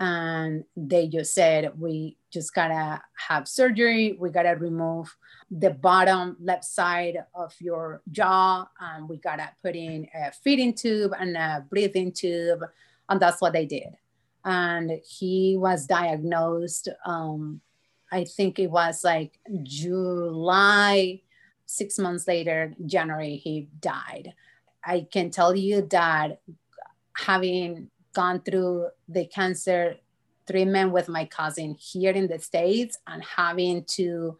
And 0.00 0.64
they 0.76 1.08
just 1.08 1.34
said, 1.34 1.72
we 1.78 2.16
just 2.30 2.54
gotta 2.54 3.02
have 3.28 3.48
surgery. 3.48 4.16
We 4.18 4.30
gotta 4.30 4.54
remove 4.54 5.16
the 5.50 5.70
bottom 5.70 6.36
left 6.40 6.64
side 6.64 7.24
of 7.34 7.54
your 7.58 8.02
jaw. 8.12 8.68
and 8.80 9.08
we 9.08 9.16
gotta 9.16 9.50
put 9.62 9.74
in 9.74 10.08
a 10.14 10.30
feeding 10.30 10.74
tube 10.74 11.14
and 11.18 11.36
a 11.36 11.66
breathing 11.68 12.12
tube, 12.12 12.60
and 13.08 13.20
that's 13.20 13.40
what 13.40 13.54
they 13.54 13.66
did. 13.66 13.96
And 14.44 15.00
he 15.06 15.56
was 15.58 15.86
diagnosed. 15.86 16.88
Um, 17.04 17.60
I 18.10 18.24
think 18.24 18.58
it 18.58 18.70
was 18.70 19.04
like 19.04 19.38
July. 19.62 21.22
Six 21.66 21.98
months 21.98 22.26
later, 22.26 22.74
January, 22.86 23.36
he 23.36 23.68
died. 23.80 24.32
I 24.82 25.06
can 25.12 25.30
tell 25.30 25.54
you 25.54 25.82
that 25.90 26.40
having 27.14 27.90
gone 28.14 28.40
through 28.40 28.88
the 29.08 29.26
cancer 29.26 29.96
treatment 30.50 30.92
with 30.92 31.08
my 31.08 31.26
cousin 31.26 31.76
here 31.78 32.12
in 32.12 32.26
the 32.26 32.38
States 32.38 32.98
and 33.06 33.22
having 33.22 33.84
to 33.84 34.38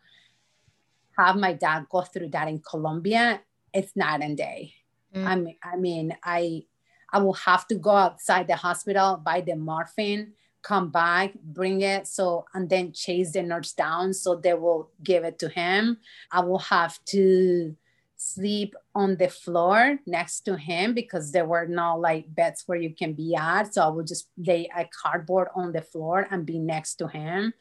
have 1.19 1.37
my 1.37 1.53
dad 1.53 1.87
go 1.91 2.03
through 2.03 2.31
that 2.31 2.49
in 2.49 2.61
Colombia, 2.61 3.41
it's 3.75 3.95
night 3.97 4.23
and 4.23 4.37
day. 4.37 4.73
Mm. 5.15 5.27
I 5.27 5.35
mean, 5.37 5.57
I 5.63 5.77
mean, 5.77 6.17
I 6.23 6.65
I 7.11 7.19
will 7.19 7.35
have 7.35 7.67
to 7.69 7.75
go 7.75 7.91
outside 7.91 8.47
the 8.47 8.57
hospital, 8.57 9.17
buy 9.17 9.41
the 9.41 9.57
morphine, 9.57 10.33
come 10.63 10.91
back, 10.91 11.35
bring 11.43 11.81
it, 11.81 12.07
so 12.07 12.45
and 12.55 12.69
then 12.69 12.93
chase 12.93 13.33
the 13.33 13.43
nurse 13.43 13.73
down 13.73 14.13
so 14.13 14.35
they 14.35 14.55
will 14.55 14.91
give 15.03 15.25
it 15.25 15.39
to 15.39 15.49
him. 15.49 15.99
I 16.31 16.41
will 16.41 16.59
have 16.59 17.03
to 17.07 17.75
sleep 18.17 18.75
on 18.95 19.17
the 19.17 19.29
floor 19.29 19.99
next 20.07 20.41
to 20.41 20.57
him 20.57 20.93
because 20.93 21.31
there 21.31 21.47
were 21.47 21.67
no 21.67 21.97
like 21.97 22.35
beds 22.35 22.65
where 22.67 22.79
you 22.79 22.95
can 22.95 23.13
be 23.13 23.35
at. 23.37 23.73
So 23.73 23.83
I 23.83 23.89
would 23.89 24.09
just 24.09 24.29
lay 24.37 24.69
a 24.77 24.89
cardboard 25.03 25.49
on 25.55 25.73
the 25.73 25.83
floor 25.83 26.27
and 26.31 26.45
be 26.45 26.59
next 26.59 26.97
to 26.97 27.07
him. 27.07 27.55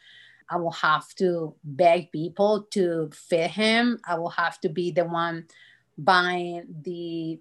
I 0.49 0.57
will 0.57 0.71
have 0.71 1.13
to 1.15 1.55
beg 1.63 2.11
people 2.11 2.67
to 2.71 3.09
feed 3.13 3.51
him. 3.51 3.99
I 4.05 4.17
will 4.17 4.29
have 4.29 4.59
to 4.61 4.69
be 4.69 4.91
the 4.91 5.05
one 5.05 5.45
buying 5.97 6.65
the 6.81 7.39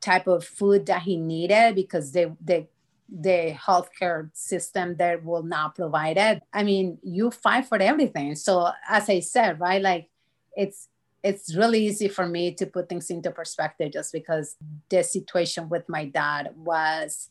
type 0.00 0.26
of 0.26 0.44
food 0.44 0.86
that 0.86 1.02
he 1.02 1.16
needed 1.16 1.74
because 1.74 2.12
they 2.12 2.30
the 2.44 2.66
the 3.08 3.54
healthcare 3.54 4.28
system 4.34 4.96
there 4.96 5.18
will 5.18 5.42
not 5.42 5.74
provide 5.74 6.18
it. 6.18 6.42
I 6.52 6.62
mean, 6.62 6.98
you 7.02 7.30
fight 7.30 7.64
for 7.64 7.78
everything. 7.78 8.34
So 8.34 8.70
as 8.86 9.08
I 9.08 9.20
said, 9.20 9.58
right, 9.60 9.80
like 9.80 10.10
it's 10.54 10.88
it's 11.22 11.54
really 11.54 11.86
easy 11.86 12.08
for 12.08 12.26
me 12.26 12.54
to 12.54 12.66
put 12.66 12.88
things 12.88 13.10
into 13.10 13.30
perspective 13.30 13.92
just 13.92 14.12
because 14.12 14.56
the 14.88 15.02
situation 15.02 15.68
with 15.68 15.88
my 15.88 16.04
dad 16.04 16.50
was 16.54 17.30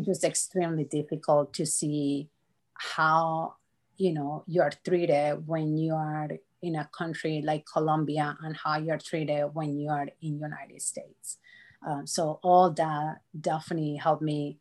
just 0.00 0.24
extremely 0.24 0.84
difficult 0.84 1.52
to 1.54 1.64
see 1.64 2.28
how 2.74 3.54
you 3.96 4.12
know 4.12 4.42
you're 4.48 4.72
treated 4.84 5.46
when 5.46 5.76
you 5.76 5.94
are 5.94 6.28
in 6.62 6.76
a 6.76 6.88
country 6.96 7.42
like 7.44 7.64
Colombia 7.70 8.36
and 8.42 8.56
how 8.56 8.78
you're 8.78 8.98
treated 8.98 9.44
when 9.52 9.78
you 9.78 9.90
are 9.90 10.08
in 10.22 10.40
United 10.40 10.80
States. 10.80 11.38
Um, 11.86 12.06
so 12.06 12.40
all 12.42 12.70
that 12.72 13.20
definitely 13.38 13.96
helped 13.96 14.22
me 14.22 14.58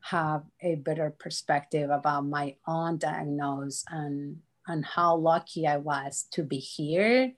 have 0.00 0.42
a 0.60 0.76
better 0.76 1.14
perspective 1.16 1.90
about 1.90 2.26
my 2.26 2.56
own 2.66 2.98
diagnosis 2.98 3.84
and 3.88 4.38
and 4.66 4.84
how 4.84 5.16
lucky 5.16 5.66
I 5.66 5.76
was 5.76 6.26
to 6.32 6.42
be 6.44 6.58
here 6.58 7.32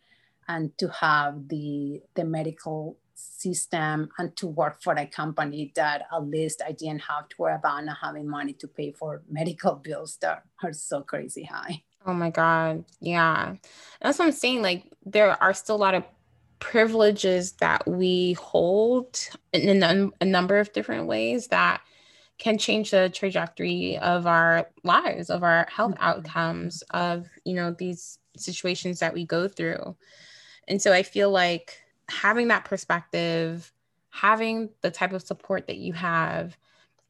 and 0.49 0.77
to 0.79 0.89
have 0.89 1.49
the 1.49 2.03
the 2.15 2.25
medical 2.25 2.99
system 3.15 4.09
and 4.19 4.37
to 4.37 4.47
work 4.47 4.83
for 4.83 4.95
a 4.95 5.07
company 5.07 5.73
that 5.77 6.03
at 6.13 6.27
least 6.27 6.63
I 6.67 6.73
didn't 6.73 7.03
have 7.03 7.29
to 7.29 7.37
worry 7.39 7.55
about 7.55 7.85
not 7.85 7.99
having 8.03 8.29
money 8.29 8.53
to 8.55 8.69
pay 8.69 8.93
for 8.93 9.23
medical 9.31 9.75
bills 9.85 10.19
that 10.21 10.43
are 10.63 10.73
so 10.73 11.03
crazy 11.03 11.45
high. 11.45 11.83
Oh 12.07 12.13
my 12.13 12.31
God. 12.31 12.85
Yeah. 13.01 13.55
That's 14.01 14.19
what 14.19 14.27
I'm 14.27 14.33
saying. 14.33 14.61
Like, 14.61 14.85
there 15.07 15.43
are 15.43 15.55
still 15.55 15.77
a 15.77 15.79
lot 15.79 15.95
of 15.95 16.05
privileges 16.65 17.53
that 17.53 17.87
we 17.87 18.33
hold 18.33 19.19
in 19.53 19.83
a, 19.83 20.11
a 20.23 20.25
number 20.25 20.57
of 20.59 20.73
different 20.73 21.07
ways 21.07 21.49
that 21.49 21.83
can 22.39 22.57
change 22.57 22.91
the 22.91 23.11
trajectory 23.11 23.99
of 23.99 24.27
our 24.27 24.71
lives, 24.83 25.29
of 25.29 25.43
our 25.43 25.67
health 25.71 25.93
mm-hmm. 25.93 26.03
outcomes, 26.03 26.83
of, 26.91 27.29
you 27.45 27.53
know, 27.55 27.71
these 27.71 28.19
situations 28.35 29.01
that 29.01 29.13
we 29.13 29.27
go 29.27 29.47
through. 29.47 29.95
And 30.67 30.81
so 30.81 30.91
I 30.91 31.03
feel 31.03 31.31
like 31.31 31.83
having 32.09 32.49
that 32.49 32.65
perspective, 32.65 33.71
having 34.09 34.71
the 34.81 34.91
type 34.91 35.13
of 35.13 35.21
support 35.21 35.67
that 35.67 35.77
you 35.77 35.93
have, 35.93 36.57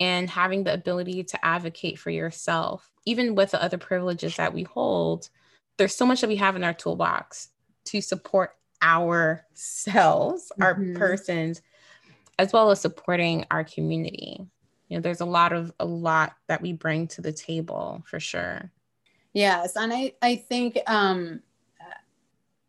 and 0.01 0.29
having 0.29 0.65
the 0.65 0.75
ability 0.75 1.23
to 1.23 1.45
advocate 1.45 1.97
for 2.01 2.11
yourself, 2.11 2.91
even 3.07 3.37
with 3.37 3.53
the 3.53 3.63
other 3.63 3.79
privileges 3.79 4.35
that 4.35 4.53
we 4.53 4.65
hold, 4.65 5.31
there's 5.77 5.95
so 5.95 6.07
much 6.07 6.23
that 6.23 6.29
we 6.29 6.37
have 6.37 6.57
in 6.57 6.65
our 6.65 6.75
toolbox 6.75 7.51
to 7.85 8.01
support 8.01 8.57
ourselves, 8.85 10.53
mm-hmm. 10.53 10.63
our 10.63 10.75
persons, 10.95 11.63
as 12.39 12.53
well 12.53 12.71
as 12.71 12.81
supporting 12.81 13.47
our 13.51 13.65
community. 13.65 14.39
You 14.89 14.99
know, 14.99 15.01
there's 15.01 15.23
a 15.23 15.27
lot 15.27 15.53
of 15.53 15.73
a 15.81 15.85
lot 15.85 16.35
that 16.47 16.61
we 16.61 16.73
bring 16.73 17.09
to 17.09 17.23
the 17.23 17.33
table 17.33 18.05
for 18.07 18.21
sure. 18.21 18.71
Yes, 19.33 19.77
and 19.77 19.93
I 19.93 20.13
I 20.23 20.37
think 20.37 20.79
um 20.87 21.41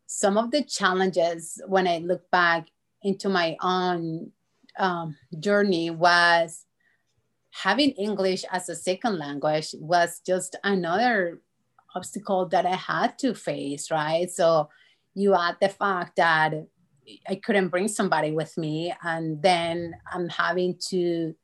some 0.06 0.38
of 0.38 0.50
the 0.50 0.62
challenges 0.62 1.60
when 1.66 1.86
I 1.86 1.98
look 1.98 2.30
back 2.30 2.68
into 3.02 3.28
my 3.28 3.56
own 3.60 4.32
um, 4.78 5.16
journey 5.38 5.90
was 5.90 6.64
having 7.50 7.90
English 7.92 8.44
as 8.50 8.68
a 8.68 8.76
second 8.76 9.18
language 9.18 9.74
was 9.78 10.20
just 10.26 10.56
another 10.64 11.40
obstacle 11.94 12.46
that 12.46 12.66
I 12.66 12.76
had 12.76 13.18
to 13.20 13.34
face, 13.34 13.90
right? 13.90 14.30
So 14.30 14.68
you 15.16 15.34
add 15.34 15.56
the 15.60 15.70
fact 15.70 16.16
that 16.16 16.52
I 17.28 17.36
couldn't 17.36 17.68
bring 17.68 17.88
somebody 17.88 18.32
with 18.32 18.56
me, 18.58 18.94
and 19.02 19.42
then 19.42 19.94
I'm 20.12 20.28
having 20.28 20.78
to 20.90 21.34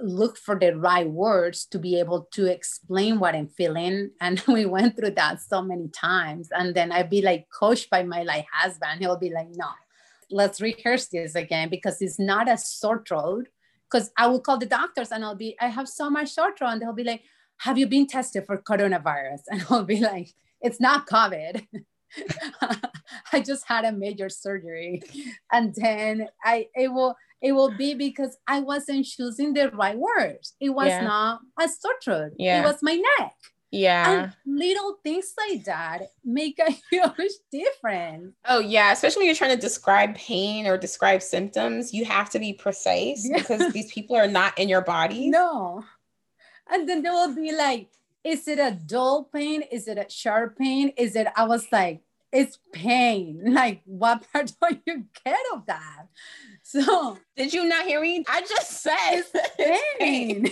look 0.00 0.36
for 0.36 0.58
the 0.58 0.76
right 0.76 1.08
words 1.08 1.64
to 1.66 1.78
be 1.78 1.98
able 1.98 2.28
to 2.32 2.46
explain 2.46 3.18
what 3.18 3.34
I'm 3.34 3.48
feeling. 3.48 4.10
And 4.20 4.42
we 4.48 4.66
went 4.66 4.96
through 4.96 5.12
that 5.12 5.40
so 5.40 5.62
many 5.62 5.88
times. 5.88 6.48
And 6.52 6.74
then 6.74 6.92
I'd 6.92 7.10
be 7.10 7.22
like 7.22 7.46
coached 7.58 7.88
by 7.88 8.02
my 8.02 8.22
like 8.22 8.46
husband. 8.52 9.00
He'll 9.00 9.16
be 9.16 9.30
like, 9.30 9.48
no, 9.54 9.68
let's 10.30 10.60
rehearse 10.60 11.06
this 11.06 11.34
again 11.34 11.68
because 11.68 12.02
it's 12.02 12.18
not 12.18 12.50
a 12.50 12.58
sore 12.58 13.02
throat. 13.06 13.48
Because 13.90 14.10
I 14.16 14.26
will 14.26 14.40
call 14.40 14.58
the 14.58 14.66
doctors 14.66 15.12
and 15.12 15.24
I'll 15.24 15.36
be, 15.36 15.56
I 15.60 15.68
have 15.68 15.88
so 15.88 16.10
much 16.10 16.30
sore 16.30 16.54
throat. 16.56 16.70
And 16.70 16.82
they'll 16.82 16.92
be 16.92 17.04
like, 17.04 17.22
have 17.58 17.78
you 17.78 17.86
been 17.86 18.06
tested 18.06 18.44
for 18.46 18.58
coronavirus? 18.58 19.42
And 19.50 19.64
I'll 19.70 19.84
be 19.84 20.00
like, 20.00 20.30
it's 20.60 20.80
not 20.80 21.06
COVID. 21.06 21.66
I 23.32 23.40
just 23.40 23.66
had 23.66 23.84
a 23.84 23.92
major 23.92 24.28
surgery. 24.28 25.02
And 25.50 25.74
then 25.74 26.28
I 26.44 26.68
it 26.74 26.88
will 26.92 27.16
it 27.40 27.52
will 27.52 27.70
be 27.70 27.94
because 27.94 28.36
I 28.46 28.60
wasn't 28.60 29.04
choosing 29.04 29.52
the 29.52 29.70
right 29.70 29.98
words. 29.98 30.54
It 30.60 30.70
was 30.70 30.88
yeah. 30.88 31.02
not 31.02 31.40
a 31.60 31.68
sore. 31.68 32.30
Yeah. 32.38 32.60
It 32.60 32.64
was 32.64 32.78
my 32.82 33.02
neck. 33.18 33.34
Yeah. 33.72 34.24
And 34.24 34.32
little 34.46 34.98
things 35.02 35.32
like 35.48 35.64
that 35.64 36.02
make 36.24 36.58
a 36.60 36.70
huge 36.90 37.32
difference. 37.50 38.34
Oh, 38.44 38.60
yeah. 38.60 38.92
Especially 38.92 39.20
when 39.20 39.26
you're 39.26 39.34
trying 39.34 39.56
to 39.56 39.60
describe 39.60 40.14
pain 40.14 40.66
or 40.66 40.76
describe 40.76 41.22
symptoms, 41.22 41.92
you 41.92 42.04
have 42.04 42.30
to 42.30 42.38
be 42.38 42.52
precise 42.52 43.26
yeah. 43.28 43.38
because 43.38 43.72
these 43.72 43.90
people 43.90 44.14
are 44.14 44.28
not 44.28 44.56
in 44.58 44.68
your 44.68 44.82
body. 44.82 45.30
No. 45.30 45.82
And 46.70 46.88
then 46.88 47.02
they 47.02 47.10
will 47.10 47.34
be 47.34 47.52
like, 47.52 47.88
is 48.24 48.46
it 48.48 48.58
a 48.58 48.70
dull 48.70 49.24
pain? 49.24 49.62
Is 49.70 49.88
it 49.88 49.98
a 49.98 50.06
sharp 50.08 50.58
pain? 50.58 50.92
Is 50.96 51.16
it, 51.16 51.26
I 51.36 51.44
was 51.44 51.66
like, 51.72 52.02
it's 52.32 52.58
pain. 52.72 53.40
Like, 53.52 53.82
what 53.84 54.24
part 54.32 54.52
do 54.62 54.78
you 54.86 55.04
get 55.24 55.38
of 55.54 55.66
that? 55.66 56.06
So, 56.62 57.18
did 57.36 57.52
you 57.52 57.68
not 57.68 57.84
hear 57.86 58.00
me? 58.00 58.24
I 58.28 58.40
just 58.40 58.82
said 58.82 59.24
it's 59.34 59.88
pain. 59.98 60.50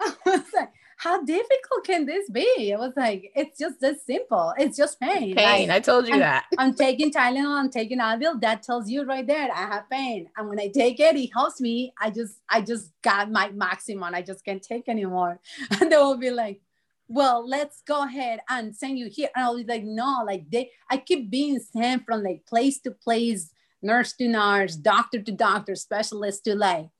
I 0.00 0.14
was 0.24 0.44
like, 0.54 0.70
how 1.00 1.22
difficult 1.22 1.82
can 1.84 2.04
this 2.04 2.28
be? 2.28 2.42
It 2.70 2.78
was 2.78 2.92
like, 2.94 3.32
it's 3.34 3.58
just 3.58 3.80
this 3.80 4.04
simple. 4.04 4.52
It's 4.58 4.76
just 4.76 5.00
pain. 5.00 5.34
Pain. 5.34 5.68
Like, 5.68 5.76
I 5.76 5.80
told 5.80 6.06
you 6.06 6.12
I'm, 6.12 6.20
that. 6.20 6.44
I'm 6.58 6.74
taking 6.74 7.10
Tylenol, 7.10 7.58
I'm 7.58 7.70
taking 7.70 8.00
Advil. 8.00 8.38
That 8.42 8.62
tells 8.62 8.90
you 8.90 9.04
right 9.04 9.26
there, 9.26 9.50
I 9.50 9.62
have 9.62 9.88
pain. 9.88 10.28
And 10.36 10.50
when 10.50 10.60
I 10.60 10.68
take 10.68 11.00
it, 11.00 11.16
it 11.16 11.30
helps 11.32 11.58
me. 11.58 11.94
I 11.98 12.10
just, 12.10 12.42
I 12.50 12.60
just 12.60 12.92
got 13.00 13.30
my 13.32 13.48
maximum. 13.48 14.14
I 14.14 14.20
just 14.20 14.44
can't 14.44 14.62
take 14.62 14.90
anymore. 14.90 15.40
And 15.80 15.90
they 15.90 15.96
will 15.96 16.18
be 16.18 16.30
like, 16.30 16.60
well, 17.08 17.48
let's 17.48 17.80
go 17.80 18.04
ahead 18.04 18.40
and 18.50 18.76
send 18.76 18.98
you 18.98 19.08
here. 19.10 19.30
And 19.34 19.42
I'll 19.42 19.56
be 19.56 19.64
like, 19.64 19.84
no, 19.84 20.22
like 20.26 20.50
they, 20.50 20.70
I 20.90 20.98
keep 20.98 21.30
being 21.30 21.60
sent 21.60 22.04
from 22.04 22.22
like 22.22 22.44
place 22.46 22.78
to 22.80 22.90
place, 22.90 23.52
nurse 23.80 24.12
to 24.18 24.28
nurse, 24.28 24.76
doctor 24.76 25.22
to 25.22 25.32
doctor, 25.32 25.76
specialist 25.76 26.44
to 26.44 26.54
like 26.54 26.90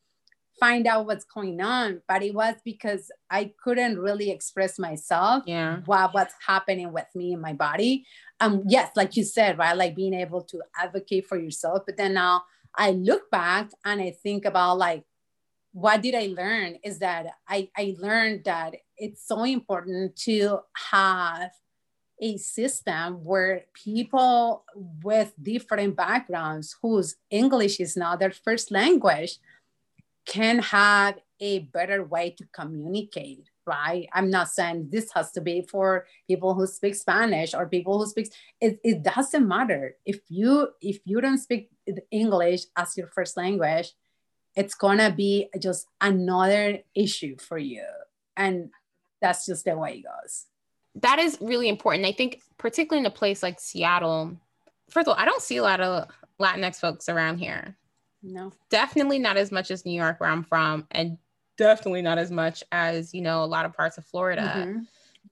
find 0.60 0.86
out 0.86 1.06
what's 1.06 1.24
going 1.24 1.60
on. 1.60 2.02
But 2.06 2.22
it 2.22 2.34
was 2.34 2.54
because 2.64 3.10
I 3.30 3.52
couldn't 3.64 3.98
really 3.98 4.30
express 4.30 4.78
myself. 4.78 5.44
Yeah. 5.46 5.78
What, 5.86 6.14
what's 6.14 6.34
happening 6.46 6.92
with 6.92 7.06
me 7.14 7.32
in 7.32 7.40
my 7.40 7.54
body. 7.54 8.06
Um, 8.38 8.62
yes, 8.68 8.90
like 8.94 9.16
you 9.16 9.24
said, 9.24 9.58
right? 9.58 9.76
Like 9.76 9.96
being 9.96 10.14
able 10.14 10.42
to 10.44 10.60
advocate 10.78 11.26
for 11.26 11.38
yourself. 11.38 11.82
But 11.86 11.96
then 11.96 12.14
now 12.14 12.44
I 12.76 12.92
look 12.92 13.30
back 13.30 13.70
and 13.84 14.00
I 14.00 14.10
think 14.22 14.44
about 14.44 14.78
like 14.78 15.04
what 15.72 16.02
did 16.02 16.14
I 16.14 16.26
learn 16.36 16.76
is 16.82 16.98
that 16.98 17.26
I, 17.48 17.68
I 17.76 17.94
learned 17.98 18.44
that 18.44 18.74
it's 18.96 19.26
so 19.26 19.44
important 19.44 20.16
to 20.24 20.60
have 20.90 21.50
a 22.20 22.36
system 22.36 23.24
where 23.24 23.64
people 23.72 24.64
with 25.02 25.32
different 25.40 25.96
backgrounds 25.96 26.76
whose 26.82 27.16
English 27.30 27.80
is 27.80 27.96
not 27.96 28.18
their 28.20 28.32
first 28.32 28.70
language 28.70 29.38
can 30.30 30.60
have 30.60 31.18
a 31.40 31.58
better 31.58 32.04
way 32.04 32.30
to 32.38 32.44
communicate 32.52 33.50
right? 33.66 34.08
I'm 34.12 34.30
not 34.30 34.48
saying 34.48 34.88
this 34.90 35.12
has 35.14 35.30
to 35.32 35.40
be 35.40 35.62
for 35.62 36.06
people 36.26 36.54
who 36.54 36.66
speak 36.66 36.94
spanish 36.96 37.54
or 37.54 37.68
people 37.68 37.98
who 37.98 38.06
speak 38.06 38.32
it, 38.60 38.80
it 38.82 39.02
doesn't 39.02 39.46
matter. 39.46 39.94
If 40.04 40.20
you 40.28 40.70
if 40.80 40.98
you 41.04 41.20
don't 41.20 41.38
speak 41.38 41.70
english 42.10 42.62
as 42.76 42.96
your 42.96 43.08
first 43.08 43.36
language 43.36 43.92
it's 44.56 44.74
gonna 44.74 45.12
be 45.12 45.48
just 45.60 45.86
another 46.00 46.80
issue 46.94 47.36
for 47.38 47.58
you. 47.58 47.86
And 48.36 48.70
that's 49.22 49.46
just 49.46 49.64
the 49.64 49.76
way 49.76 49.98
it 49.98 50.04
goes. 50.04 50.46
That 50.96 51.18
is 51.20 51.38
really 51.40 51.68
important. 51.68 52.06
I 52.06 52.12
think 52.12 52.40
particularly 52.58 53.06
in 53.06 53.12
a 53.12 53.14
place 53.14 53.42
like 53.42 53.60
seattle 53.60 54.36
first 54.90 55.06
of 55.06 55.12
all 55.12 55.22
i 55.22 55.24
don't 55.24 55.40
see 55.40 55.56
a 55.56 55.62
lot 55.62 55.80
of 55.80 56.08
Latinx 56.40 56.76
folks 56.76 57.08
around 57.08 57.38
here. 57.38 57.76
No. 58.22 58.52
Definitely 58.68 59.18
not 59.18 59.36
as 59.36 59.50
much 59.50 59.70
as 59.70 59.84
New 59.84 59.92
York, 59.92 60.20
where 60.20 60.30
I'm 60.30 60.44
from, 60.44 60.86
and 60.90 61.18
definitely 61.56 62.02
not 62.02 62.18
as 62.18 62.30
much 62.30 62.64
as, 62.72 63.14
you 63.14 63.20
know, 63.20 63.44
a 63.44 63.46
lot 63.46 63.64
of 63.64 63.74
parts 63.74 63.98
of 63.98 64.04
Florida. 64.04 64.54
Mm-hmm. 64.56 64.80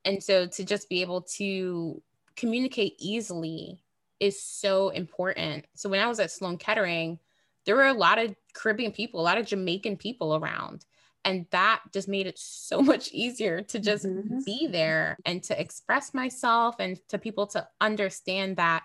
And 0.05 0.22
so 0.22 0.47
to 0.47 0.64
just 0.64 0.89
be 0.89 1.01
able 1.01 1.22
to 1.36 2.03
communicate 2.36 2.95
easily 2.99 3.82
is 4.20 4.41
so 4.41 4.91
important. 4.91 5.66
So 5.74 5.89
when 5.89 6.01
I 6.01 6.07
was 6.07 6.20
at 6.20 6.30
Sloan 6.30 6.59
Kettering, 6.59 7.18
there 7.64 7.76
were 7.76 7.86
a 7.86 7.95
lot 7.95 8.18
of 8.18 8.34
Caribbean 8.55 8.93
people, 8.93 9.20
a 9.20 9.22
lot 9.22 9.39
of 9.39 9.47
Jamaican 9.47 9.97
people 9.97 10.36
around. 10.36 10.84
And 11.24 11.47
that 11.51 11.80
just 11.93 12.09
made 12.09 12.26
it 12.26 12.39
so 12.39 12.80
much 12.82 13.11
easier 13.12 13.62
to 13.62 13.78
just 13.78 14.07
mm-hmm. 14.07 14.41
be 14.45 14.66
there 14.66 15.18
and 15.24 15.43
to 15.45 15.61
express 15.61 16.14
myself 16.14 16.76
and 16.78 16.99
to 17.09 17.18
people 17.18 17.47
to 17.49 17.66
understand 17.80 18.57
that 18.57 18.84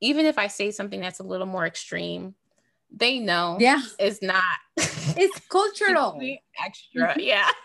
even 0.00 0.26
if 0.26 0.38
I 0.38 0.48
say 0.48 0.70
something 0.70 1.00
that's 1.00 1.20
a 1.20 1.24
little 1.24 1.46
more 1.46 1.64
extreme, 1.64 2.34
they 2.94 3.18
know 3.18 3.56
yeah 3.58 3.80
it's 3.98 4.20
not 4.22 4.42
it's 4.76 5.40
cultural 5.48 6.20
extra 6.64 7.08
mm-hmm. 7.08 7.20
yeah 7.20 7.48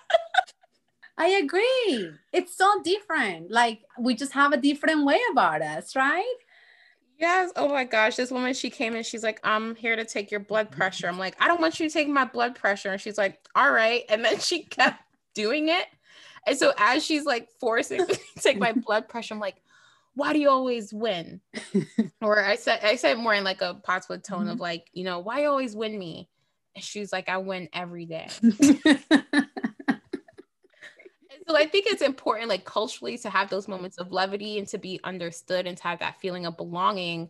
I 1.17 1.29
agree. 1.29 2.11
It's 2.31 2.55
so 2.55 2.71
different. 2.83 3.51
Like 3.51 3.81
we 3.99 4.15
just 4.15 4.33
have 4.33 4.53
a 4.53 4.57
different 4.57 5.03
way 5.03 5.19
about 5.31 5.61
us, 5.61 5.95
right? 5.95 6.35
Yes. 7.19 7.51
Oh 7.55 7.67
my 7.69 7.83
gosh. 7.83 8.15
This 8.15 8.29
woman, 8.29 8.53
she 8.53 8.69
came 8.69 8.95
in, 8.95 9.03
she's 9.03 9.23
like, 9.23 9.39
I'm 9.43 9.75
here 9.75 9.95
to 9.95 10.05
take 10.05 10.29
your 10.29 10.39
blood 10.39 10.69
pressure. 10.69 11.07
I'm 11.07 11.17
like, 11.17 11.35
I 11.39 11.47
don't 11.47 11.59
want 11.59 11.79
you 11.79 11.89
to 11.89 11.93
take 11.93 12.07
my 12.07 12.25
blood 12.25 12.53
pressure. 12.53 12.91
And 12.91 13.01
she's 13.01 13.17
like, 13.17 13.39
all 13.55 13.71
right. 13.71 14.03
And 14.09 14.23
then 14.23 14.39
she 14.39 14.63
kept 14.65 15.01
doing 15.33 15.69
it. 15.69 15.87
And 16.45 16.57
so 16.57 16.71
as 16.77 17.03
she's 17.03 17.25
like 17.25 17.49
forcing 17.59 18.01
me 18.01 18.05
to 18.05 18.19
take 18.39 18.59
my 18.59 18.71
blood 18.71 19.09
pressure, 19.09 19.33
I'm 19.33 19.39
like, 19.39 19.57
why 20.17 20.33
do 20.33 20.39
you 20.39 20.49
always 20.49 20.91
win? 20.91 21.39
or 22.21 22.43
I 22.43 22.55
said, 22.55 22.79
I 22.81 22.95
said 22.95 23.19
more 23.19 23.35
in 23.35 23.43
like 23.43 23.61
a 23.61 23.75
Pottswood 23.75 24.23
tone 24.23 24.41
mm-hmm. 24.41 24.49
of 24.49 24.59
like, 24.59 24.87
you 24.91 25.03
know, 25.03 25.19
why 25.19 25.41
you 25.41 25.47
always 25.47 25.75
win 25.75 25.97
me? 25.97 26.27
And 26.75 26.83
she's 26.83 27.13
like, 27.13 27.29
I 27.29 27.37
win 27.37 27.69
every 27.71 28.07
day. 28.07 28.27
so 28.41 28.49
I 31.55 31.67
think 31.67 31.85
it's 31.85 32.01
important, 32.01 32.49
like 32.49 32.65
culturally, 32.65 33.19
to 33.19 33.29
have 33.29 33.51
those 33.51 33.67
moments 33.67 33.99
of 33.99 34.11
levity 34.11 34.57
and 34.57 34.67
to 34.69 34.79
be 34.79 34.99
understood 35.03 35.67
and 35.67 35.77
to 35.77 35.83
have 35.83 35.99
that 35.99 36.19
feeling 36.19 36.47
of 36.47 36.57
belonging. 36.57 37.29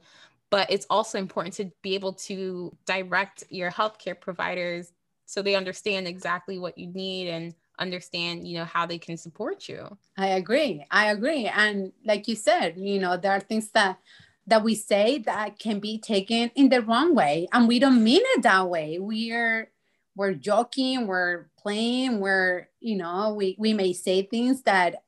But 0.50 0.72
it's 0.72 0.88
also 0.90 1.18
important 1.18 1.56
to 1.56 1.70
be 1.82 1.94
able 1.94 2.14
to 2.14 2.74
direct 2.86 3.44
your 3.50 3.70
healthcare 3.70 4.20
providers 4.20 4.94
so 5.26 5.42
they 5.42 5.56
understand 5.56 6.08
exactly 6.08 6.58
what 6.58 6.78
you 6.78 6.88
need 6.88 7.28
and 7.28 7.54
understand, 7.80 8.48
you 8.48 8.58
know, 8.58 8.66
how 8.66 8.86
they 8.86 8.98
can 8.98 9.18
support 9.18 9.68
you. 9.68 9.98
I 10.18 10.28
agree. 10.28 10.86
I 10.92 11.12
agree. 11.12 11.46
And 11.48 11.92
like 12.06 12.28
you 12.28 12.36
said, 12.36 12.76
you 12.78 13.00
know, 13.00 13.18
there 13.18 13.32
are 13.32 13.40
things 13.40 13.70
that 13.72 14.00
that 14.48 14.64
we 14.64 14.76
say 14.76 15.18
that 15.20 15.60
can 15.60 15.80
be 15.80 16.00
taken 16.00 16.50
in 16.56 16.70
the 16.70 16.82
wrong 16.82 17.14
way 17.14 17.50
and 17.52 17.68
we 17.68 17.80
don't 17.80 18.02
mean 18.02 18.22
it 18.24 18.44
that 18.44 18.70
way. 18.70 18.98
We're 18.98 19.70
we're 20.18 20.34
joking, 20.34 21.06
we're 21.06 21.46
playing, 21.60 22.20
we're, 22.20 22.68
you 22.80 22.98
know, 22.98 23.36
we, 23.36 23.56
we 23.60 23.72
may 23.74 23.94
say 23.94 24.24
things 24.24 24.64
that 24.64 25.04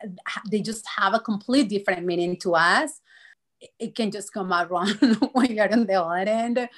they 0.52 0.62
just 0.62 0.86
have 0.98 1.16
a 1.16 1.20
complete 1.20 1.68
different 1.68 2.06
meaning 2.06 2.38
to 2.38 2.54
us. 2.54 3.02
It 3.78 3.96
can 3.96 4.12
just 4.12 4.34
come 4.34 4.52
out 4.52 4.72
wrong 4.72 4.94
when 5.34 5.56
you're 5.56 5.72
on 5.72 5.86
the 5.86 6.02
other 6.02 6.30
end. 6.30 6.70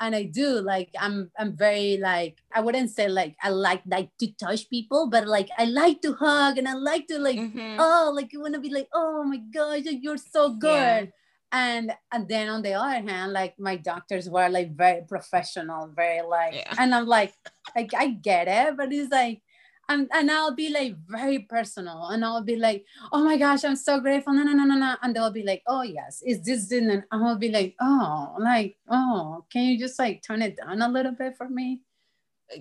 And 0.00 0.14
I 0.14 0.24
do 0.24 0.60
like 0.60 0.90
I'm 0.98 1.30
I'm 1.38 1.56
very 1.56 1.98
like 1.98 2.38
I 2.54 2.60
wouldn't 2.60 2.90
say 2.90 3.08
like 3.08 3.36
I 3.42 3.50
like 3.50 3.82
like 3.86 4.10
to 4.18 4.32
touch 4.32 4.68
people, 4.68 5.08
but 5.08 5.26
like 5.26 5.48
I 5.58 5.66
like 5.66 6.02
to 6.02 6.14
hug 6.14 6.58
and 6.58 6.68
I 6.68 6.74
like 6.74 7.06
to 7.08 7.18
like 7.18 7.38
mm-hmm. 7.38 7.76
oh 7.78 8.12
like 8.14 8.32
you 8.32 8.40
wanna 8.40 8.60
be 8.60 8.70
like, 8.70 8.88
oh 8.92 9.24
my 9.24 9.38
gosh, 9.38 9.82
you're 9.84 10.18
so 10.18 10.54
good. 10.54 11.10
Yeah 11.10 11.12
and 11.52 11.92
and 12.12 12.28
then 12.28 12.48
on 12.48 12.62
the 12.62 12.74
other 12.74 13.08
hand 13.08 13.32
like 13.32 13.58
my 13.58 13.76
doctors 13.76 14.28
were 14.28 14.48
like 14.48 14.76
very 14.76 15.02
professional 15.08 15.86
very 15.94 16.22
like 16.26 16.54
yeah. 16.54 16.74
and 16.78 16.94
i'm 16.94 17.06
like 17.06 17.32
like 17.74 17.92
i 17.96 18.08
get 18.08 18.48
it 18.48 18.76
but 18.76 18.92
it's 18.92 19.10
like 19.12 19.40
and, 19.88 20.08
and 20.12 20.30
I'll 20.30 20.54
be 20.54 20.70
like 20.70 20.96
very 21.06 21.40
personal 21.40 22.08
and 22.08 22.24
I'll 22.24 22.42
be 22.42 22.56
like, 22.56 22.84
oh 23.12 23.24
my 23.24 23.36
gosh, 23.36 23.64
I'm 23.64 23.76
so 23.76 24.00
grateful. 24.00 24.32
No, 24.32 24.42
no, 24.42 24.52
no, 24.52 24.64
no, 24.64 24.74
no. 24.74 24.96
And 25.02 25.14
they'll 25.14 25.30
be 25.30 25.42
like, 25.42 25.62
oh 25.66 25.82
yes, 25.82 26.22
is 26.26 26.42
this 26.42 26.66
din? 26.66 26.90
And 26.90 27.04
I'll 27.10 27.36
be 27.36 27.50
like, 27.50 27.74
oh, 27.80 28.34
like, 28.38 28.76
oh, 28.88 29.44
can 29.50 29.64
you 29.64 29.78
just 29.78 29.98
like 29.98 30.22
turn 30.22 30.42
it 30.42 30.56
down 30.56 30.82
a 30.82 30.88
little 30.88 31.12
bit 31.12 31.36
for 31.36 31.48
me? 31.48 31.80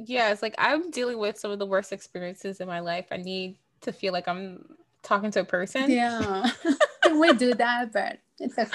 Yeah, 0.05 0.32
it's 0.32 0.41
like 0.41 0.55
I'm 0.57 0.91
dealing 0.91 1.17
with 1.17 1.38
some 1.38 1.51
of 1.51 1.59
the 1.59 1.65
worst 1.65 1.91
experiences 1.91 2.59
in 2.59 2.67
my 2.67 2.80
life. 2.80 3.07
I 3.11 3.17
need 3.17 3.57
to 3.82 3.91
feel 3.91 4.13
like 4.13 4.28
I'm 4.28 4.76
talking 5.03 5.32
to 5.32 5.41
a 5.41 5.45
person. 5.45 5.89
Yeah. 5.89 6.49
we 7.19 7.34
do 7.34 7.53
that, 7.55 7.91
but 7.91 8.19
it's 8.39 8.57
okay. 8.57 8.71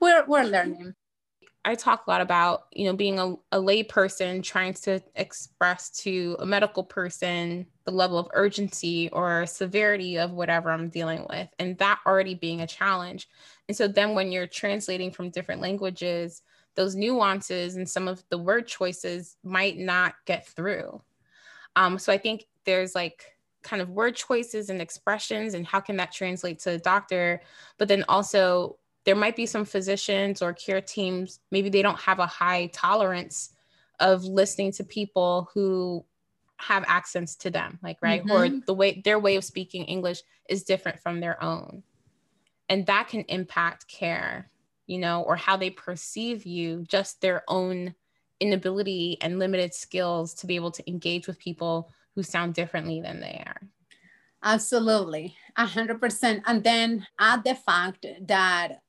We're 0.00 0.24
we're 0.26 0.44
learning. 0.44 0.94
I 1.66 1.74
talk 1.74 2.06
a 2.06 2.10
lot 2.10 2.20
about, 2.20 2.66
you 2.72 2.84
know, 2.84 2.94
being 2.94 3.18
a, 3.18 3.36
a 3.52 3.58
lay 3.58 3.82
person 3.82 4.42
trying 4.42 4.74
to 4.74 5.00
express 5.14 5.88
to 6.02 6.36
a 6.38 6.44
medical 6.44 6.84
person 6.84 7.66
the 7.84 7.90
level 7.90 8.18
of 8.18 8.28
urgency 8.32 9.10
or 9.10 9.46
severity 9.46 10.18
of 10.18 10.32
whatever 10.32 10.70
I'm 10.70 10.88
dealing 10.88 11.26
with, 11.28 11.48
and 11.58 11.76
that 11.78 12.00
already 12.06 12.34
being 12.34 12.62
a 12.62 12.66
challenge. 12.66 13.28
And 13.68 13.76
so 13.76 13.86
then 13.86 14.14
when 14.14 14.32
you're 14.32 14.46
translating 14.46 15.10
from 15.10 15.30
different 15.30 15.60
languages, 15.60 16.42
those 16.74 16.96
nuances 16.96 17.76
and 17.76 17.88
some 17.88 18.08
of 18.08 18.24
the 18.30 18.38
word 18.38 18.66
choices 18.66 19.36
might 19.44 19.78
not 19.78 20.14
get 20.24 20.46
through. 20.46 21.00
Um, 21.76 21.98
so 21.98 22.12
I 22.12 22.18
think 22.18 22.46
there's 22.64 22.94
like 22.94 23.32
kind 23.62 23.80
of 23.80 23.90
word 23.90 24.16
choices 24.16 24.70
and 24.70 24.80
expressions 24.80 25.54
and 25.54 25.66
how 25.66 25.80
can 25.80 25.96
that 25.96 26.12
translate 26.12 26.58
to 26.60 26.72
a 26.72 26.78
doctor, 26.78 27.40
but 27.78 27.88
then 27.88 28.04
also 28.08 28.76
there 29.04 29.16
might 29.16 29.36
be 29.36 29.46
some 29.46 29.64
physicians 29.64 30.40
or 30.40 30.52
care 30.52 30.80
teams, 30.80 31.40
maybe 31.50 31.68
they 31.68 31.82
don't 31.82 32.00
have 32.00 32.18
a 32.18 32.26
high 32.26 32.66
tolerance 32.72 33.50
of 34.00 34.24
listening 34.24 34.72
to 34.72 34.84
people 34.84 35.50
who 35.52 36.04
have 36.58 36.84
accents 36.86 37.36
to 37.36 37.50
them, 37.50 37.78
like, 37.82 37.98
right? 38.00 38.24
Mm-hmm. 38.24 38.30
Or 38.30 38.60
the 38.66 38.74
way 38.74 39.00
their 39.04 39.18
way 39.18 39.36
of 39.36 39.44
speaking 39.44 39.84
English 39.84 40.22
is 40.48 40.64
different 40.64 41.00
from 41.00 41.20
their 41.20 41.42
own. 41.42 41.82
And 42.68 42.86
that 42.86 43.08
can 43.08 43.22
impact 43.28 43.88
care, 43.88 44.50
you 44.86 44.98
know, 44.98 45.22
or 45.22 45.36
how 45.36 45.56
they 45.56 45.70
perceive 45.70 46.46
you, 46.46 46.84
just 46.88 47.20
their 47.20 47.42
own 47.48 47.94
inability 48.40 49.18
and 49.20 49.38
limited 49.38 49.74
skills 49.74 50.34
to 50.34 50.46
be 50.46 50.56
able 50.56 50.70
to 50.70 50.88
engage 50.88 51.26
with 51.26 51.38
people 51.38 51.90
who 52.14 52.22
sound 52.22 52.54
differently 52.54 53.00
than 53.00 53.20
they 53.20 53.42
are. 53.46 53.60
Absolutely, 54.42 55.36
100%. 55.58 56.42
And 56.46 56.62
then 56.62 57.06
add 57.18 57.44
the 57.44 57.54
fact 57.54 58.06
that 58.26 58.80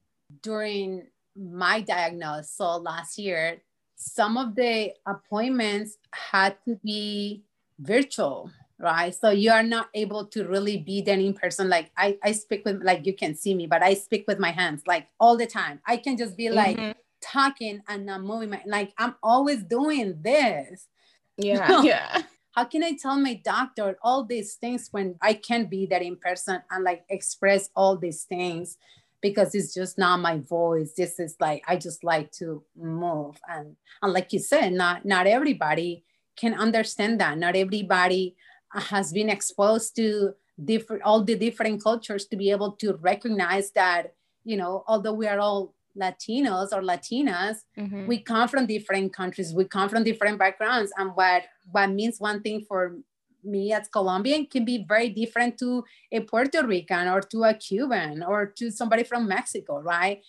during 0.42 1.08
my 1.36 1.82
diagnosis 1.82 2.52
so 2.52 2.78
last 2.78 3.18
year, 3.18 3.62
some 3.96 4.38
of 4.38 4.56
the 4.56 4.92
appointments 5.06 5.98
had 6.12 6.58
to 6.66 6.78
be 6.84 7.44
virtual, 7.80 8.50
right? 8.80 9.14
So 9.14 9.30
you 9.30 9.52
are 9.52 9.64
not 9.64 9.90
able 9.94 10.26
to 10.28 10.46
really 10.46 10.78
be 10.78 11.02
there 11.02 11.20
in 11.20 11.34
person. 11.34 11.70
Like 11.70 11.92
I, 11.98 12.18
I 12.24 12.32
speak 12.32 12.66
with, 12.66 12.84
like 12.84 13.06
you 13.06 13.14
can 13.14 13.36
see 13.36 13.54
me, 13.54 13.68
but 13.68 13.84
I 13.84 13.94
speak 13.94 14.26
with 14.28 14.40
my 14.40 14.52
hands 14.52 14.84
like 14.88 15.08
all 15.20 15.38
the 15.38 15.48
time. 15.48 15.80
I 15.86 15.98
can 15.98 16.18
just 16.18 16.38
be 16.38 16.50
like 16.50 16.78
mm-hmm. 16.78 16.92
talking 17.22 17.82
and 17.88 18.06
not 18.06 18.22
moving 18.22 18.50
my, 18.50 18.62
like 18.66 18.94
I'm 18.98 19.16
always 19.24 19.64
doing 19.64 20.22
this. 20.22 20.88
Yeah. 21.38 21.82
yeah. 21.82 22.22
How 22.54 22.64
can 22.64 22.82
I 22.82 22.94
tell 22.94 23.20
my 23.20 23.34
doctor 23.44 23.98
all 24.02 24.24
these 24.24 24.54
things 24.54 24.88
when 24.92 25.16
I 25.22 25.34
can't 25.34 25.70
be 25.70 25.86
there 25.86 26.00
in 26.00 26.16
person 26.16 26.62
and 26.72 26.82
like 26.82 27.04
express 27.10 27.70
all 27.76 27.98
these 27.98 28.24
things? 28.24 28.78
because 29.26 29.56
it's 29.56 29.74
just 29.74 29.98
not 29.98 30.20
my 30.20 30.38
voice. 30.38 30.94
This 30.96 31.20
is 31.20 31.36
like 31.40 31.64
I 31.68 31.78
just 31.78 32.04
like 32.04 32.32
to 32.34 32.64
move, 32.78 33.36
and 33.50 33.76
and 34.04 34.14
like 34.14 34.32
you 34.32 34.38
said, 34.38 34.72
not 34.74 35.04
not 35.04 35.26
everybody 35.26 36.04
can 36.36 36.54
understand 36.54 37.20
that. 37.20 37.38
Not 37.38 37.56
everybody 37.56 38.36
has 38.74 39.12
been 39.12 39.30
exposed 39.30 39.96
to 39.96 40.34
different 40.64 41.04
all 41.04 41.24
the 41.24 41.36
different 41.36 41.84
cultures 41.84 42.26
to 42.28 42.38
be 42.38 42.50
able 42.50 42.72
to 42.72 42.94
recognize 43.02 43.72
that 43.72 44.14
you 44.46 44.56
know 44.56 44.84
although 44.88 45.14
we 45.14 45.28
are 45.28 45.40
all 45.40 45.74
Latinos 45.98 46.74
or 46.74 46.82
Latinas, 46.82 47.60
mm-hmm. 47.78 48.06
we 48.06 48.20
come 48.20 48.50
from 48.50 48.66
different 48.66 49.14
countries, 49.14 49.54
we 49.54 49.64
come 49.66 49.88
from 49.88 50.04
different 50.04 50.38
backgrounds, 50.38 50.92
and 50.98 51.12
what 51.16 51.44
what 51.72 51.90
means 51.90 52.20
one 52.20 52.42
thing 52.42 52.66
for 52.68 52.98
me 53.44 53.72
as 53.72 53.88
Colombian 53.88 54.46
can 54.46 54.66
be 54.66 54.84
very 54.88 55.10
different 55.10 55.58
to 55.60 55.84
a 56.12 56.20
Puerto 56.20 56.66
Rican 56.66 57.08
or 57.08 57.22
to 57.22 57.44
a 57.44 57.54
Cuban 57.54 58.24
or 58.24 58.48
to 58.58 58.72
somebody 58.72 59.04
from 59.04 59.28
Mexico, 59.28 59.80
right? 59.80 60.22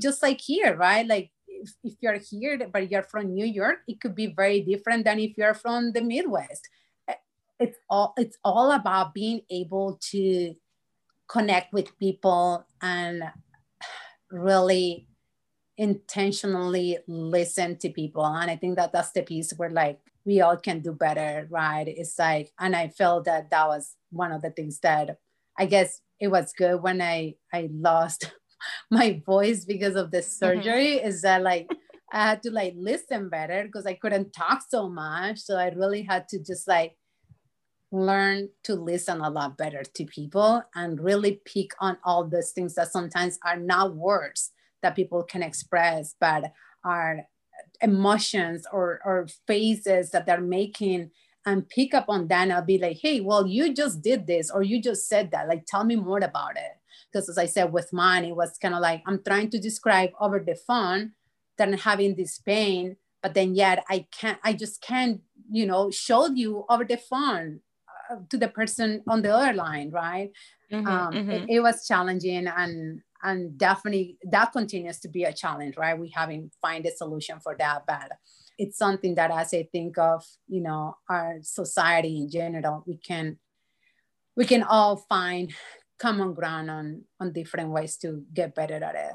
Just 0.00 0.22
like 0.22 0.40
here, 0.40 0.76
right? 0.76 1.06
Like 1.06 1.30
if, 1.60 1.72
if 1.84 1.94
you're 2.00 2.18
here, 2.18 2.58
but 2.72 2.90
you're 2.90 3.02
from 3.02 3.34
New 3.34 3.46
York, 3.46 3.78
it 3.86 4.00
could 4.00 4.14
be 4.14 4.28
very 4.28 4.60
different 4.60 5.04
than 5.04 5.18
if 5.18 5.36
you're 5.36 5.54
from 5.54 5.92
the 5.92 6.02
Midwest. 6.02 6.68
Eh, 7.08 7.14
it's 7.58 7.78
all 7.88 8.14
it's 8.16 8.38
all 8.44 8.72
about 8.72 9.14
being 9.14 9.42
able 9.50 9.98
to 10.10 10.54
connect 11.28 11.72
with 11.72 11.96
people 11.98 12.66
and 12.82 13.22
really 14.30 15.06
intentionally 15.76 16.98
listen 17.08 17.74
to 17.74 17.88
people 17.88 18.26
and 18.26 18.50
i 18.50 18.56
think 18.56 18.76
that 18.76 18.92
that's 18.92 19.12
the 19.12 19.22
piece 19.22 19.50
where 19.56 19.70
like 19.70 19.98
we 20.24 20.40
all 20.40 20.56
can 20.56 20.80
do 20.80 20.92
better, 20.92 21.46
right? 21.50 21.84
It's 21.86 22.18
like, 22.18 22.52
and 22.58 22.76
I 22.76 22.88
felt 22.88 23.24
that 23.24 23.50
that 23.50 23.68
was 23.68 23.96
one 24.10 24.32
of 24.32 24.42
the 24.42 24.50
things 24.50 24.78
that 24.80 25.18
I 25.58 25.66
guess 25.66 26.00
it 26.18 26.28
was 26.28 26.52
good 26.52 26.82
when 26.82 27.00
I 27.00 27.34
I 27.52 27.68
lost 27.72 28.32
my 28.90 29.22
voice 29.24 29.64
because 29.64 29.96
of 29.96 30.10
the 30.10 30.18
mm-hmm. 30.18 30.30
surgery. 30.30 30.96
Mm-hmm. 30.96 31.08
Is 31.08 31.22
that 31.22 31.42
like 31.42 31.68
I 32.12 32.28
had 32.28 32.42
to 32.44 32.50
like 32.50 32.74
listen 32.76 33.28
better 33.28 33.64
because 33.64 33.86
I 33.86 33.94
couldn't 33.94 34.32
talk 34.32 34.62
so 34.68 34.88
much. 34.88 35.38
So 35.38 35.56
I 35.56 35.68
really 35.70 36.02
had 36.02 36.28
to 36.28 36.38
just 36.38 36.66
like 36.66 36.96
learn 37.92 38.48
to 38.64 38.74
listen 38.74 39.20
a 39.20 39.30
lot 39.30 39.58
better 39.58 39.82
to 39.82 40.04
people 40.04 40.62
and 40.74 41.00
really 41.00 41.40
pick 41.44 41.70
on 41.80 41.98
all 42.04 42.24
those 42.24 42.50
things 42.52 42.74
that 42.74 42.92
sometimes 42.92 43.38
are 43.44 43.56
not 43.56 43.96
words 43.96 44.52
that 44.82 44.96
people 44.96 45.22
can 45.22 45.42
express, 45.42 46.14
but 46.20 46.52
are 46.84 47.26
emotions 47.80 48.66
or, 48.72 49.00
or 49.04 49.26
faces 49.46 50.10
that 50.10 50.26
they're 50.26 50.40
making 50.40 51.10
and 51.46 51.68
pick 51.68 51.94
up 51.94 52.06
on 52.08 52.28
that 52.28 52.42
and 52.42 52.52
I'll 52.52 52.62
be 52.62 52.78
like, 52.78 52.98
hey, 53.00 53.20
well, 53.20 53.46
you 53.46 53.72
just 53.74 54.02
did 54.02 54.26
this 54.26 54.50
or 54.50 54.62
you 54.62 54.80
just 54.80 55.08
said 55.08 55.30
that. 55.32 55.48
Like, 55.48 55.64
tell 55.66 55.84
me 55.84 55.96
more 55.96 56.18
about 56.18 56.56
it. 56.56 56.79
Because 57.10 57.28
as 57.28 57.38
I 57.38 57.46
said 57.46 57.72
with 57.72 57.92
mine, 57.92 58.24
it 58.24 58.36
was 58.36 58.58
kind 58.58 58.74
of 58.74 58.80
like 58.80 59.02
I'm 59.06 59.22
trying 59.22 59.50
to 59.50 59.58
describe 59.58 60.10
over 60.20 60.38
the 60.38 60.54
phone 60.54 61.12
that 61.58 61.68
I'm 61.68 61.78
having 61.78 62.14
this 62.14 62.38
pain, 62.38 62.96
but 63.22 63.34
then 63.34 63.54
yet 63.54 63.84
I 63.88 64.06
can't, 64.12 64.38
I 64.44 64.52
just 64.52 64.80
can't, 64.80 65.20
you 65.50 65.66
know, 65.66 65.90
show 65.90 66.26
you 66.26 66.64
over 66.68 66.84
the 66.84 66.96
phone 66.96 67.60
uh, 68.10 68.16
to 68.30 68.38
the 68.38 68.48
person 68.48 69.02
on 69.08 69.22
the 69.22 69.34
other 69.34 69.52
line, 69.52 69.90
right? 69.90 70.30
Mm-hmm, 70.72 70.86
um, 70.86 71.12
mm-hmm. 71.12 71.30
It, 71.30 71.46
it 71.48 71.60
was 71.60 71.86
challenging 71.86 72.46
and 72.46 73.02
and 73.22 73.58
definitely 73.58 74.16
that 74.30 74.52
continues 74.52 74.98
to 75.00 75.08
be 75.08 75.24
a 75.24 75.32
challenge 75.32 75.76
right 75.76 75.98
we 75.98 76.10
haven't 76.14 76.52
find 76.60 76.86
a 76.86 76.90
solution 76.90 77.38
for 77.40 77.54
that 77.58 77.82
but 77.86 78.12
it's 78.58 78.78
something 78.78 79.14
that 79.14 79.30
as 79.30 79.52
i 79.52 79.62
think 79.72 79.98
of 79.98 80.24
you 80.48 80.60
know 80.60 80.96
our 81.08 81.38
society 81.42 82.16
in 82.16 82.30
general 82.30 82.82
we 82.86 82.96
can 82.96 83.38
we 84.36 84.44
can 84.44 84.62
all 84.62 84.96
find 84.96 85.52
common 86.00 86.34
ground 86.34 86.70
on 86.70 87.02
on 87.20 87.32
different 87.32 87.70
ways 87.70 87.96
to 87.98 88.24
get 88.32 88.54
better 88.54 88.82
at 88.82 88.94
it. 88.94 89.12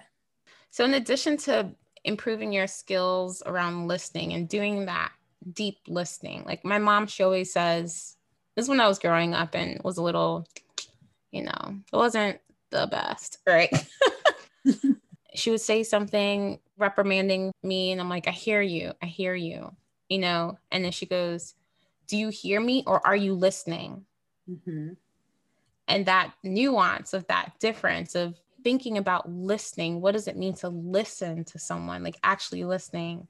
So 0.70 0.86
in 0.86 0.94
addition 0.94 1.38
to 1.38 1.72
improving 2.04 2.54
your 2.54 2.68
skills 2.68 3.42
around 3.46 3.88
listening 3.88 4.34
and 4.34 4.48
doing 4.48 4.86
that 4.86 5.12
deep 5.54 5.78
listening 5.88 6.44
like 6.46 6.66
my 6.66 6.80
mom 6.80 7.06
she 7.06 7.22
always 7.22 7.54
says 7.54 8.18
this 8.56 8.66
is 8.66 8.70
when 8.70 8.80
i 8.80 8.88
was 8.88 8.98
growing 8.98 9.36
up 9.36 9.54
and 9.54 9.80
was 9.84 9.98
a 9.98 10.02
little 10.02 10.48
you 11.32 11.44
know 11.44 11.76
it 11.94 11.96
wasn't 11.96 12.40
the 12.72 12.88
best 12.88 13.40
right? 13.46 13.72
She 15.36 15.52
would 15.52 15.62
say 15.62 15.84
something 15.84 16.60
reprimanding 16.78 17.52
me 17.62 17.92
and 17.92 18.00
i'm 18.02 18.10
like 18.10 18.28
i 18.28 18.32
hear 18.32 18.62
you 18.62 18.94
i 19.04 19.06
hear 19.06 19.36
you 19.36 19.76
you 20.10 20.20
know? 20.20 20.58
And 20.72 20.84
then 20.84 20.92
she 20.92 21.06
goes 21.06 21.56
do 22.08 22.18
you 22.18 22.30
hear 22.30 22.62
me 22.62 22.84
or 22.86 23.06
are 23.06 23.16
you 23.16 23.34
listening? 23.34 24.06
Mm-hmm. 24.50 24.90
And 25.88 26.06
that 26.06 26.34
nuance 26.44 27.14
of 27.14 27.28
that 27.28 27.54
difference 27.60 28.16
of 28.16 28.36
thinking 28.64 28.98
about 28.98 29.30
listening 29.30 30.02
what 30.02 30.14
does 30.14 30.28
it 30.28 30.36
mean 30.36 30.56
to 30.56 30.70
listen 30.70 31.44
to 31.46 31.60
someone 31.60 32.04
like 32.04 32.18
actually 32.24 32.64
listening? 32.64 33.28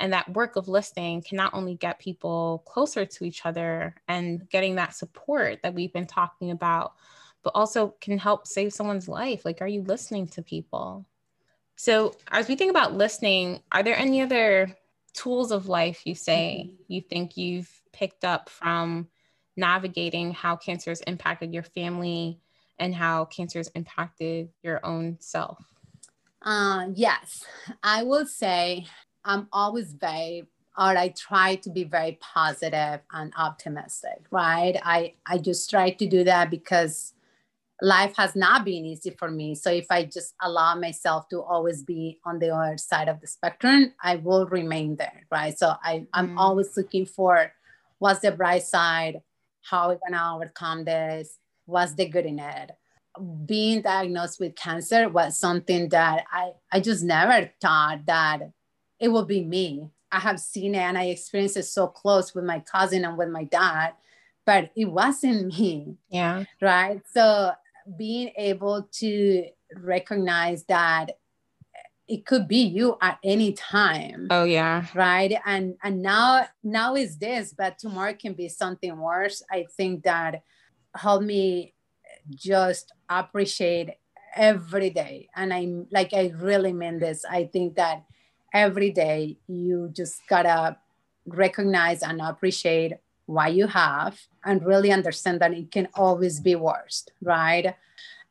And 0.00 0.12
that 0.12 0.32
work 0.32 0.54
of 0.54 0.68
listening 0.68 1.22
can 1.22 1.36
not 1.36 1.54
only 1.54 1.74
get 1.74 1.98
people 1.98 2.62
closer 2.66 3.04
to 3.04 3.24
each 3.24 3.44
other 3.44 3.96
and 4.06 4.48
getting 4.48 4.76
that 4.76 4.94
support 4.94 5.58
that 5.62 5.74
we've 5.74 5.92
been 5.92 6.06
talking 6.06 6.52
about 6.52 6.92
but 7.42 7.52
also 7.54 7.94
can 8.00 8.18
help 8.18 8.46
save 8.46 8.72
someone's 8.72 9.08
life. 9.08 9.44
Like 9.44 9.60
are 9.60 9.68
you 9.68 9.82
listening 9.82 10.28
to 10.28 10.42
people? 10.42 11.06
So, 11.76 12.16
as 12.32 12.48
we 12.48 12.56
think 12.56 12.70
about 12.70 12.94
listening, 12.94 13.60
are 13.70 13.84
there 13.84 13.96
any 13.96 14.20
other 14.20 14.76
tools 15.14 15.52
of 15.52 15.68
life 15.68 16.02
you 16.04 16.14
say 16.14 16.66
mm-hmm. 16.66 16.82
you 16.88 17.00
think 17.00 17.36
you've 17.36 17.70
picked 17.92 18.24
up 18.24 18.48
from 18.48 19.08
navigating 19.58 20.32
how 20.32 20.56
cancer 20.56 20.90
has 20.90 21.00
impacted 21.02 21.52
your 21.52 21.64
family 21.64 22.38
and 22.78 22.94
how 22.94 23.24
cancer 23.26 23.58
has 23.58 23.68
impacted 23.74 24.48
your 24.62 24.84
own 24.86 25.16
self? 25.20 25.58
Uh, 26.40 26.86
yes, 26.94 27.44
I 27.82 28.04
will 28.04 28.24
say 28.24 28.86
I'm 29.24 29.48
always 29.52 29.92
very, 29.92 30.46
or 30.78 30.96
I 30.96 31.08
try 31.08 31.56
to 31.56 31.70
be 31.70 31.84
very 31.84 32.18
positive 32.20 33.00
and 33.12 33.32
optimistic, 33.36 34.24
right? 34.30 34.76
I, 34.82 35.14
I 35.26 35.38
just 35.38 35.68
try 35.68 35.90
to 35.90 36.06
do 36.06 36.24
that 36.24 36.50
because 36.50 37.12
life 37.82 38.16
has 38.16 38.34
not 38.34 38.64
been 38.64 38.84
easy 38.84 39.10
for 39.10 39.30
me. 39.30 39.54
So 39.54 39.70
if 39.70 39.86
I 39.90 40.04
just 40.04 40.34
allow 40.40 40.76
myself 40.76 41.28
to 41.28 41.42
always 41.42 41.82
be 41.82 42.18
on 42.24 42.38
the 42.38 42.54
other 42.54 42.78
side 42.78 43.08
of 43.08 43.20
the 43.20 43.26
spectrum, 43.26 43.92
I 44.02 44.16
will 44.16 44.46
remain 44.46 44.96
there, 44.96 45.26
right? 45.30 45.58
So 45.58 45.74
I, 45.82 46.06
I'm 46.12 46.30
mm. 46.30 46.38
always 46.38 46.76
looking 46.76 47.06
for 47.06 47.52
what's 47.98 48.20
the 48.20 48.32
bright 48.32 48.62
side, 48.62 49.22
how 49.68 49.88
are 49.88 49.88
we 49.90 49.96
gonna 50.08 50.34
overcome 50.34 50.84
this, 50.84 51.38
what's 51.66 51.94
the 51.94 52.06
good 52.06 52.26
in 52.26 52.38
it. 52.38 52.72
Being 53.46 53.82
diagnosed 53.82 54.38
with 54.38 54.54
cancer 54.54 55.08
was 55.08 55.38
something 55.38 55.88
that 55.88 56.24
I, 56.32 56.52
I 56.70 56.80
just 56.80 57.02
never 57.02 57.50
thought 57.60 58.06
that 58.06 58.50
it 59.00 59.08
would 59.08 59.26
be 59.26 59.44
me. 59.44 59.88
I 60.10 60.20
have 60.20 60.40
seen 60.40 60.74
it 60.74 60.78
and 60.78 60.96
I 60.96 61.06
experienced 61.06 61.56
it 61.56 61.64
so 61.64 61.86
close 61.86 62.34
with 62.34 62.44
my 62.44 62.60
cousin 62.60 63.04
and 63.04 63.18
with 63.18 63.28
my 63.28 63.44
dad 63.44 63.94
but 64.48 64.70
it 64.74 64.86
wasn't 64.86 65.58
me. 65.58 65.98
Yeah. 66.08 66.44
Right. 66.62 67.02
So 67.12 67.50
being 67.98 68.32
able 68.38 68.88
to 68.92 69.44
recognize 69.76 70.64
that 70.64 71.18
it 72.08 72.24
could 72.24 72.48
be 72.48 72.62
you 72.62 72.96
at 73.02 73.18
any 73.22 73.52
time 73.52 74.26
oh 74.30 74.44
yeah. 74.44 74.86
right? 74.94 75.38
And 75.44 75.76
and 75.82 76.02
now 76.02 76.46
now 76.62 76.94
is 76.94 77.18
this 77.18 77.54
but 77.56 77.78
tomorrow 77.78 78.14
can 78.14 78.32
be 78.32 78.48
something 78.48 78.96
worse. 78.98 79.42
I 79.50 79.66
think 79.76 80.04
that 80.04 80.42
helped 80.94 81.24
me 81.24 81.74
just 82.34 82.92
appreciate 83.08 83.94
every 84.34 84.90
day. 84.90 85.28
And 85.36 85.52
i'm 85.52 85.86
like 85.90 86.12
i 86.14 86.32
really 86.36 86.72
mean 86.72 86.98
this. 86.98 87.24
I 87.24 87.44
think 87.44 87.76
that 87.76 88.04
every 88.52 88.90
day 88.90 89.38
you 89.46 89.90
just 89.92 90.20
gotta 90.28 90.78
recognize 91.26 92.02
and 92.02 92.20
appreciate 92.20 92.94
what 93.26 93.52
you 93.52 93.66
have 93.66 94.18
and 94.44 94.64
really 94.64 94.90
understand 94.90 95.40
that 95.40 95.52
it 95.52 95.70
can 95.70 95.88
always 95.94 96.40
be 96.40 96.54
worse, 96.54 97.06
right? 97.20 97.74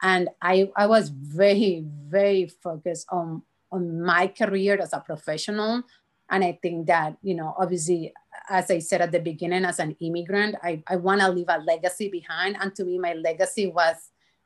And 0.02 0.30
I, 0.42 0.72
I 0.76 0.88
was 0.88 1.10
very, 1.10 1.84
very 1.86 2.48
focused 2.64 3.06
on, 3.12 3.44
on 3.72 4.02
my 4.02 4.28
career 4.28 4.80
as 4.82 4.94
a 4.94 5.00
professional. 5.00 5.84
And 6.30 6.44
I 6.44 6.60
think 6.62 6.88
that, 6.88 7.18
you 7.22 7.36
know, 7.36 7.56
obviously, 7.58 8.14
as 8.50 8.70
I 8.70 8.80
said 8.80 9.02
at 9.02 9.12
the 9.12 9.20
beginning, 9.20 9.66
as 9.66 9.80
an 9.80 9.96
immigrant, 10.02 10.56
I, 10.62 10.84
I 10.88 10.98
want 10.98 11.22
to 11.22 11.30
leave 11.30 11.48
a 11.50 11.60
legacy 11.60 12.10
behind. 12.10 12.58
And 12.60 12.76
to 12.76 12.84
me, 12.84 13.00
my 13.00 13.14
legacy 13.14 13.68
was 13.68 13.96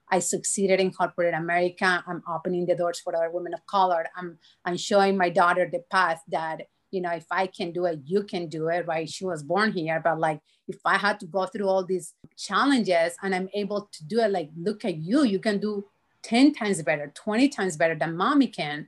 I 0.10 0.20
succeeded 0.20 0.80
in 0.80 0.92
corporate 0.92 1.34
America. 1.34 2.04
I'm 2.06 2.22
opening 2.30 2.66
the 2.66 2.76
doors 2.76 3.00
for 3.00 3.16
other 3.16 3.32
women 3.32 3.54
of 3.54 3.66
color. 3.66 4.06
I'm, 4.16 4.38
I'm 4.66 4.78
showing 4.78 5.18
my 5.18 5.30
daughter 5.30 5.70
the 5.72 5.84
path 5.90 6.22
that 6.30 6.64
you 6.92 7.00
know, 7.00 7.12
if 7.12 7.26
I 7.32 7.48
can 7.48 7.72
do 7.72 7.86
it, 7.86 8.02
you 8.06 8.24
can 8.24 8.48
do 8.48 8.68
it, 8.68 8.86
right? 8.86 9.10
She 9.10 9.26
was 9.26 9.42
born 9.42 9.72
here, 9.72 10.02
but 10.04 10.20
like 10.20 10.42
if 10.68 10.80
I 10.86 10.98
had 10.98 11.20
to 11.22 11.26
go 11.26 11.46
through 11.46 11.68
all 11.68 11.86
these 11.86 12.14
challenges 12.38 13.16
and 13.24 13.34
I'm 13.34 13.50
able 13.54 13.90
to 13.92 14.06
do 14.06 14.20
it, 14.20 14.32
like 14.32 14.50
look 14.58 14.86
at 14.86 14.98
you, 14.98 15.24
you 15.24 15.40
can 15.40 15.60
do 15.60 15.86
10 16.24 16.54
times 16.54 16.82
better, 16.84 17.12
20 17.14 17.50
times 17.50 17.78
better 17.78 17.96
than 17.96 18.16
mommy 18.16 18.48
can. 18.48 18.88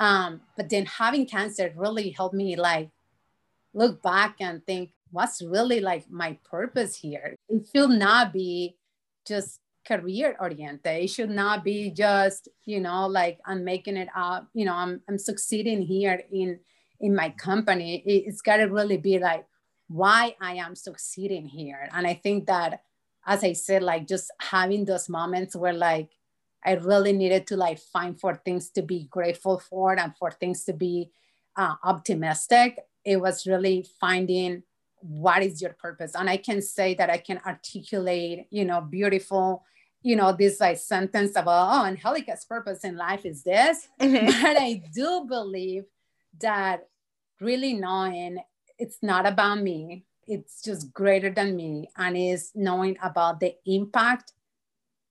Um, 0.00 0.40
but 0.56 0.68
then 0.68 0.86
having 0.86 1.26
cancer 1.26 1.72
really 1.76 2.10
helped 2.10 2.34
me 2.34 2.56
like 2.56 2.90
look 3.72 4.02
back 4.02 4.36
and 4.40 4.64
think, 4.66 4.90
what's 5.10 5.40
really 5.42 5.80
like 5.80 6.10
my 6.10 6.36
purpose 6.44 6.96
here? 6.96 7.36
It 7.48 7.66
should 7.74 7.90
not 7.90 8.32
be 8.32 8.76
just 9.26 9.60
career 9.86 10.36
oriented. 10.40 11.04
It 11.04 11.08
should 11.08 11.30
not 11.30 11.62
be 11.62 11.90
just, 11.90 12.48
you 12.64 12.80
know, 12.80 13.06
like 13.06 13.38
I'm 13.46 13.64
making 13.64 13.96
it 13.96 14.08
up, 14.16 14.48
you 14.54 14.64
know, 14.64 14.74
I'm, 14.74 15.00
I'm 15.08 15.18
succeeding 15.18 15.82
here 15.82 16.22
in 16.32 16.58
in 17.00 17.14
my 17.14 17.28
company, 17.30 18.02
it's 18.06 18.40
got 18.40 18.56
to 18.56 18.64
really 18.64 18.96
be 18.96 19.18
like 19.18 19.44
why 19.88 20.34
I 20.40 20.54
am 20.54 20.74
succeeding 20.74 21.46
here. 21.46 21.88
And 21.92 22.06
I 22.06 22.14
think 22.14 22.46
that, 22.46 22.82
as 23.26 23.44
I 23.44 23.52
said, 23.52 23.82
like 23.82 24.08
just 24.08 24.30
having 24.40 24.86
those 24.86 25.08
moments 25.10 25.54
where 25.54 25.74
like 25.74 26.08
I 26.64 26.72
really 26.74 27.12
needed 27.12 27.46
to 27.48 27.56
like 27.56 27.78
find 27.78 28.18
for 28.18 28.34
things 28.34 28.70
to 28.70 28.82
be 28.82 29.06
grateful 29.10 29.58
for 29.58 29.98
and 29.98 30.16
for 30.16 30.30
things 30.30 30.64
to 30.64 30.72
be 30.72 31.10
uh, 31.56 31.74
optimistic. 31.82 32.78
It 33.04 33.20
was 33.20 33.46
really 33.46 33.86
finding 34.00 34.62
what 35.00 35.42
is 35.42 35.60
your 35.60 35.74
purpose. 35.74 36.14
And 36.14 36.30
I 36.30 36.38
can 36.38 36.62
say 36.62 36.94
that 36.94 37.10
I 37.10 37.18
can 37.18 37.40
articulate, 37.46 38.46
you 38.50 38.64
know, 38.64 38.80
beautiful 38.80 39.64
you 40.04 40.16
know, 40.16 40.32
this 40.32 40.60
like 40.60 40.76
sentence 40.76 41.32
about, 41.34 41.70
oh, 41.72 41.86
Angelica's 41.86 42.44
purpose 42.44 42.84
in 42.84 42.94
life 42.94 43.24
is 43.24 43.42
this. 43.42 43.88
Mm-hmm. 43.98 44.26
But 44.42 44.60
I 44.60 44.82
do 44.94 45.24
believe 45.26 45.84
that 46.40 46.86
really 47.40 47.72
knowing 47.72 48.38
it's 48.78 48.98
not 49.02 49.26
about 49.26 49.62
me, 49.62 50.04
it's 50.26 50.62
just 50.62 50.92
greater 50.92 51.30
than 51.30 51.56
me, 51.56 51.88
and 51.96 52.16
is 52.16 52.52
knowing 52.54 52.98
about 53.02 53.40
the 53.40 53.54
impact 53.64 54.32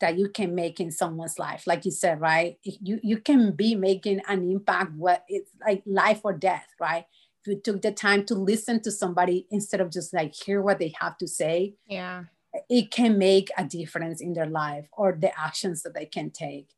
that 0.04 0.18
you 0.18 0.28
can 0.28 0.54
make 0.54 0.82
in 0.82 0.92
someone's 0.92 1.40
life. 1.40 1.66
Like 1.66 1.86
you 1.86 1.92
said, 1.92 2.20
right? 2.20 2.58
You 2.64 3.00
you 3.02 3.18
can 3.20 3.54
be 3.54 3.74
making 3.74 4.20
an 4.28 4.52
impact 4.52 4.92
what 4.98 5.24
it's 5.30 5.50
like 5.66 5.82
life 5.86 6.20
or 6.26 6.34
death, 6.34 6.68
right? 6.78 7.06
If 7.40 7.48
you 7.48 7.62
took 7.62 7.82
the 7.82 7.94
time 7.94 8.26
to 8.26 8.36
listen 8.36 8.82
to 8.84 8.92
somebody 8.92 9.48
instead 9.50 9.80
of 9.80 9.92
just 9.92 10.14
like 10.14 10.36
hear 10.36 10.62
what 10.62 10.80
they 10.80 10.94
have 11.00 11.18
to 11.20 11.28
say, 11.28 11.76
yeah, 11.88 12.26
it 12.70 12.92
can 12.92 13.18
make 13.18 13.50
a 13.58 13.64
difference 13.64 14.20
in 14.20 14.34
their 14.34 14.46
life 14.46 14.90
or 14.92 15.18
the 15.18 15.32
actions 15.40 15.84
that 15.84 15.94
they 15.94 16.06
can 16.06 16.32
take. 16.32 16.76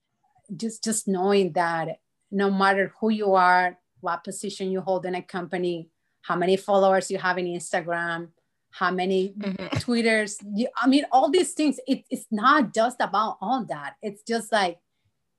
Just 0.55 0.83
just 0.83 1.07
knowing 1.07 1.53
that 1.53 1.99
no 2.29 2.51
matter 2.51 2.93
who 2.99 3.09
you 3.09 3.33
are, 3.33 3.79
what 4.01 4.23
position 4.23 4.69
you 4.69 4.81
hold 4.81 5.03
in 5.07 5.15
a 5.15 5.23
company, 5.23 5.89
how 6.21 6.35
many 6.35 6.57
followers 6.57 7.09
you 7.09 7.17
have 7.17 7.39
in 7.39 7.47
Instagram, 7.47 8.29
how 8.77 8.91
many 8.91 9.33
mm-hmm. 9.37 9.77
Twitters. 9.77 10.37
You, 10.53 10.67
I 10.75 10.87
mean, 10.87 11.05
all 11.11 11.29
these 11.29 11.53
things. 11.53 11.79
It, 11.87 12.03
it's 12.09 12.27
not 12.31 12.73
just 12.73 12.97
about 12.99 13.37
all 13.41 13.65
that. 13.69 13.95
It's 14.01 14.21
just 14.23 14.51
like 14.51 14.79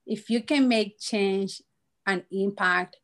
if 0.06 0.30
you 0.30 0.42
can 0.42 0.68
make 0.68 0.98
change 0.98 1.60
and 2.06 2.22
impact 2.30 2.96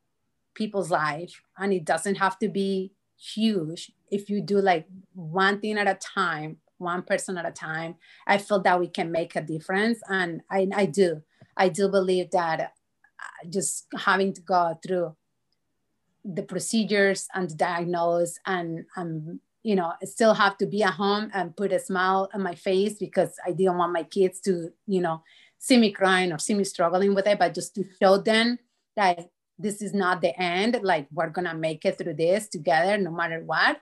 people's 0.54 0.90
life, 0.90 1.42
and 1.58 1.72
it 1.72 1.84
doesn't 1.84 2.16
have 2.16 2.38
to 2.38 2.48
be 2.48 2.92
huge. 3.18 3.92
If 4.10 4.30
you 4.30 4.40
do 4.40 4.60
like 4.60 4.86
one 5.14 5.60
thing 5.60 5.78
at 5.78 5.88
a 5.88 5.94
time, 5.94 6.58
one 6.78 7.02
person 7.02 7.38
at 7.38 7.46
a 7.46 7.52
time, 7.52 7.96
I 8.26 8.38
feel 8.38 8.60
that 8.62 8.80
we 8.80 8.88
can 8.88 9.10
make 9.10 9.36
a 9.36 9.42
difference. 9.42 10.00
And 10.08 10.42
I, 10.50 10.68
I 10.74 10.86
do. 10.86 11.22
I 11.56 11.68
do 11.68 11.88
believe 11.88 12.30
that 12.32 12.60
uh, 12.60 13.48
just 13.48 13.86
having 13.96 14.32
to 14.34 14.40
go 14.40 14.78
through 14.84 15.16
the 16.24 16.42
procedures 16.42 17.26
and 17.34 17.56
diagnose 17.56 18.38
and 18.46 18.84
um, 18.96 19.40
you 19.62 19.74
know 19.74 19.92
still 20.02 20.34
have 20.34 20.56
to 20.58 20.66
be 20.66 20.82
at 20.82 20.94
home 20.94 21.30
and 21.32 21.56
put 21.56 21.72
a 21.72 21.78
smile 21.78 22.28
on 22.34 22.42
my 22.42 22.54
face 22.54 22.94
because 22.98 23.34
i 23.46 23.52
didn't 23.52 23.78
want 23.78 23.92
my 23.92 24.02
kids 24.02 24.40
to 24.40 24.70
you 24.86 25.00
know 25.00 25.22
see 25.58 25.76
me 25.76 25.90
crying 25.90 26.32
or 26.32 26.38
see 26.38 26.54
me 26.54 26.64
struggling 26.64 27.14
with 27.14 27.26
it 27.26 27.38
but 27.38 27.54
just 27.54 27.74
to 27.74 27.84
show 28.00 28.18
them 28.18 28.58
that 28.96 29.28
this 29.58 29.80
is 29.80 29.94
not 29.94 30.20
the 30.20 30.38
end 30.40 30.78
like 30.82 31.06
we're 31.12 31.30
gonna 31.30 31.54
make 31.54 31.84
it 31.84 31.98
through 31.98 32.14
this 32.14 32.48
together 32.48 32.98
no 32.98 33.10
matter 33.10 33.42
what 33.44 33.80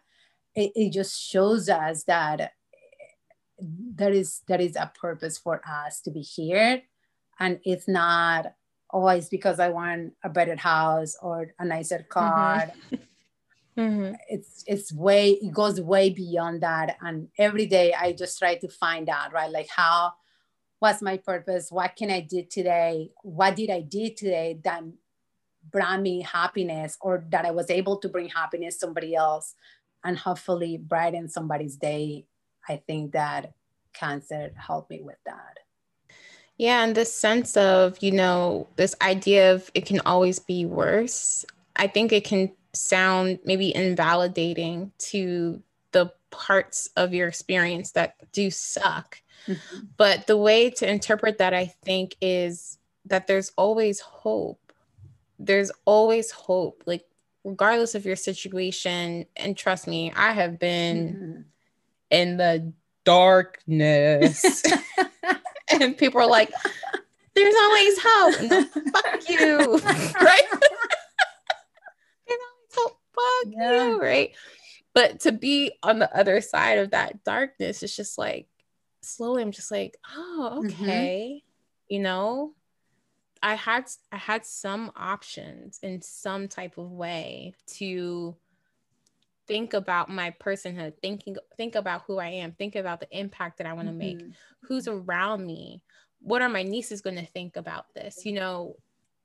it, 0.54 0.72
it 0.74 0.92
just 0.92 1.20
shows 1.20 1.68
us 1.68 2.04
that 2.04 2.52
there 3.58 4.12
is 4.12 4.40
there 4.48 4.60
is 4.60 4.76
a 4.76 4.90
purpose 5.00 5.38
for 5.38 5.60
us 5.68 6.00
to 6.00 6.10
be 6.10 6.20
here 6.20 6.82
and 7.38 7.58
it's 7.64 7.88
not 7.88 8.54
always 8.92 9.28
because 9.28 9.58
I 9.58 9.68
want 9.68 10.12
a 10.22 10.28
better 10.28 10.56
house 10.56 11.16
or 11.20 11.48
a 11.58 11.64
nicer 11.64 11.98
mm-hmm. 11.98 12.08
car. 12.08 12.72
Mm-hmm. 12.92 12.96
mm-hmm. 13.76 14.14
It's 14.28 14.64
it's 14.66 14.92
way 14.92 15.32
it 15.32 15.52
goes 15.52 15.80
way 15.80 16.10
beyond 16.10 16.62
that. 16.62 16.96
And 17.00 17.28
every 17.38 17.66
day 17.66 17.94
I 17.94 18.12
just 18.12 18.38
try 18.38 18.56
to 18.56 18.68
find 18.68 19.08
out, 19.08 19.32
right? 19.32 19.50
Like 19.50 19.68
how 19.68 20.12
what's 20.78 21.02
my 21.02 21.18
purpose? 21.18 21.70
What 21.70 21.96
can 21.96 22.10
I 22.10 22.20
do 22.20 22.42
today? 22.42 23.10
What 23.22 23.56
did 23.56 23.70
I 23.70 23.82
do 23.82 24.10
today 24.10 24.58
that 24.64 24.82
brought 25.70 26.00
me 26.00 26.22
happiness 26.22 26.96
or 27.00 27.24
that 27.30 27.44
I 27.44 27.50
was 27.50 27.70
able 27.70 27.98
to 27.98 28.08
bring 28.08 28.28
happiness 28.28 28.74
to 28.74 28.80
somebody 28.80 29.14
else 29.14 29.54
and 30.04 30.18
hopefully 30.18 30.76
brighten 30.76 31.28
somebody's 31.28 31.76
day. 31.76 32.26
I 32.68 32.76
think 32.86 33.12
that 33.12 33.52
cancer 33.92 34.52
helped 34.56 34.90
me 34.90 35.02
with 35.02 35.18
that. 35.26 35.58
Yeah, 36.56 36.84
and 36.84 36.94
this 36.94 37.12
sense 37.12 37.56
of, 37.56 38.02
you 38.02 38.12
know, 38.12 38.68
this 38.76 38.94
idea 39.00 39.54
of 39.54 39.70
it 39.74 39.86
can 39.86 40.00
always 40.00 40.38
be 40.38 40.66
worse. 40.66 41.44
I 41.76 41.86
think 41.86 42.12
it 42.12 42.24
can 42.24 42.52
sound 42.72 43.38
maybe 43.44 43.74
invalidating 43.74 44.92
to 44.98 45.62
the 45.92 46.12
parts 46.30 46.88
of 46.96 47.12
your 47.12 47.28
experience 47.28 47.92
that 47.92 48.14
do 48.32 48.50
suck. 48.50 49.20
Mm-hmm. 49.46 49.78
But 49.96 50.26
the 50.26 50.36
way 50.36 50.70
to 50.70 50.88
interpret 50.88 51.38
that, 51.38 51.54
I 51.54 51.66
think, 51.84 52.16
is 52.20 52.78
that 53.06 53.26
there's 53.26 53.52
always 53.56 54.00
hope. 54.00 54.72
There's 55.38 55.72
always 55.84 56.30
hope. 56.30 56.82
Like, 56.86 57.06
regardless 57.44 57.94
of 57.94 58.04
your 58.04 58.16
situation, 58.16 59.26
and 59.36 59.56
trust 59.56 59.86
me, 59.86 60.12
I 60.14 60.32
have 60.32 60.58
been 60.58 61.08
mm-hmm. 61.08 61.40
in 62.10 62.36
the 62.36 62.72
darkness. 63.04 64.62
and 65.80 65.96
people 65.96 66.20
are 66.20 66.28
like, 66.28 66.52
there's 67.34 67.54
always 67.54 67.98
hope. 68.02 68.50
No, 68.50 68.64
fuck 68.92 69.28
you. 69.28 69.78
right? 70.20 70.42
There's 73.44 73.54
always 73.54 73.54
hope. 73.54 73.54
Fuck 73.54 73.54
yeah. 73.56 73.88
you. 73.88 74.00
Right. 74.00 74.32
But 74.92 75.20
to 75.20 75.32
be 75.32 75.72
on 75.82 75.98
the 75.98 76.14
other 76.16 76.40
side 76.40 76.78
of 76.78 76.90
that 76.90 77.22
darkness, 77.24 77.82
it's 77.82 77.96
just 77.96 78.18
like 78.18 78.48
slowly 79.02 79.42
I'm 79.42 79.52
just 79.52 79.70
like, 79.70 79.96
oh, 80.16 80.62
mm-hmm. 80.62 80.82
okay. 80.82 81.42
Mm-hmm. 81.42 81.94
You 81.94 82.00
know, 82.00 82.54
I 83.42 83.54
had 83.54 83.86
I 84.12 84.16
had 84.16 84.44
some 84.44 84.92
options 84.96 85.78
in 85.82 86.02
some 86.02 86.48
type 86.48 86.78
of 86.78 86.90
way 86.90 87.54
to 87.78 88.36
think 89.46 89.74
about 89.74 90.08
my 90.08 90.32
personhood 90.40 90.92
thinking 91.02 91.34
think 91.56 91.74
about 91.74 92.02
who 92.06 92.18
i 92.18 92.28
am 92.28 92.52
think 92.52 92.76
about 92.76 93.00
the 93.00 93.18
impact 93.18 93.58
that 93.58 93.66
i 93.66 93.72
want 93.72 93.88
to 93.88 93.92
mm-hmm. 93.92 93.98
make 93.98 94.34
who's 94.62 94.86
around 94.86 95.44
me 95.44 95.82
what 96.20 96.40
are 96.40 96.48
my 96.48 96.62
nieces 96.62 97.00
going 97.00 97.16
to 97.16 97.26
think 97.26 97.56
about 97.56 97.92
this 97.92 98.24
you 98.24 98.32
know 98.32 98.76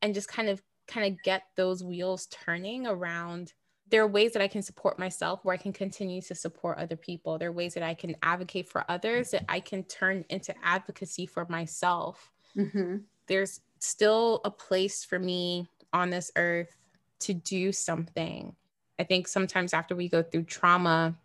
and 0.01 0.15
just 0.15 0.27
kind 0.27 0.49
of 0.49 0.59
kind 0.88 1.13
of 1.13 1.22
get 1.22 1.43
those 1.55 1.84
wheels 1.84 2.26
turning 2.27 2.88
around 2.88 3.53
there 3.89 4.01
are 4.01 4.07
ways 4.07 4.33
that 4.33 4.41
i 4.41 4.47
can 4.47 4.61
support 4.61 4.97
myself 4.97 5.43
where 5.43 5.53
i 5.53 5.57
can 5.57 5.73
continue 5.73 6.21
to 6.21 6.35
support 6.35 6.77
other 6.77 6.95
people 6.95 7.37
there 7.37 7.49
are 7.49 7.53
ways 7.53 7.73
that 7.73 7.83
i 7.83 7.93
can 7.93 8.15
advocate 8.23 8.67
for 8.67 8.83
others 8.89 9.31
that 9.31 9.45
i 9.49 9.59
can 9.59 9.83
turn 9.83 10.25
into 10.29 10.53
advocacy 10.63 11.25
for 11.25 11.45
myself 11.49 12.31
mm-hmm. 12.55 12.97
there's 13.27 13.61
still 13.79 14.41
a 14.45 14.51
place 14.51 15.03
for 15.03 15.19
me 15.19 15.67
on 15.93 16.09
this 16.09 16.31
earth 16.35 16.75
to 17.19 17.33
do 17.33 17.71
something 17.71 18.55
I 18.99 19.03
think 19.03 19.27
sometimes 19.27 19.73
after 19.73 19.95
we 19.95 20.07
go 20.07 20.23
through 20.23 20.43
trauma 20.43 21.15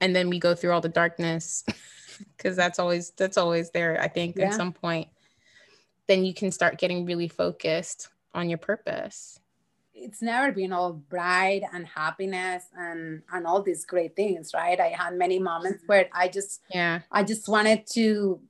and 0.00 0.14
then 0.14 0.30
we 0.30 0.38
go 0.38 0.54
through 0.54 0.72
all 0.72 0.80
the 0.80 0.88
darkness, 0.88 1.64
because 2.36 2.56
that's 2.56 2.78
always 2.78 3.10
that's 3.10 3.36
always 3.36 3.70
there, 3.70 4.00
I 4.00 4.08
think, 4.08 4.36
yeah. 4.36 4.46
at 4.46 4.54
some 4.54 4.72
point, 4.72 5.08
then 6.06 6.24
you 6.24 6.34
can 6.34 6.50
start 6.50 6.78
getting 6.78 7.04
really 7.04 7.28
focused 7.28 8.08
on 8.34 8.48
your 8.48 8.58
purpose. 8.58 9.40
It's 10.00 10.22
never 10.22 10.52
been 10.52 10.72
all 10.72 10.92
bright 10.92 11.62
and 11.72 11.86
happiness 11.86 12.64
and 12.76 13.22
and 13.32 13.46
all 13.46 13.62
these 13.62 13.84
great 13.84 14.16
things, 14.16 14.52
right? 14.54 14.78
I 14.78 14.88
had 14.88 15.16
many 15.16 15.38
moments 15.38 15.82
where 15.86 16.08
I 16.12 16.28
just 16.28 16.60
yeah 16.72 17.00
I 17.10 17.24
just 17.24 17.48
wanted 17.48 17.86
to 17.94 18.40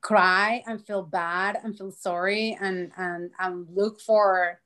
cry 0.00 0.62
and 0.66 0.84
feel 0.84 1.02
bad 1.02 1.58
and 1.62 1.76
feel 1.76 1.92
sorry 1.92 2.56
and 2.60 2.92
and 2.96 3.30
and 3.38 3.66
look 3.74 4.00
for 4.00 4.60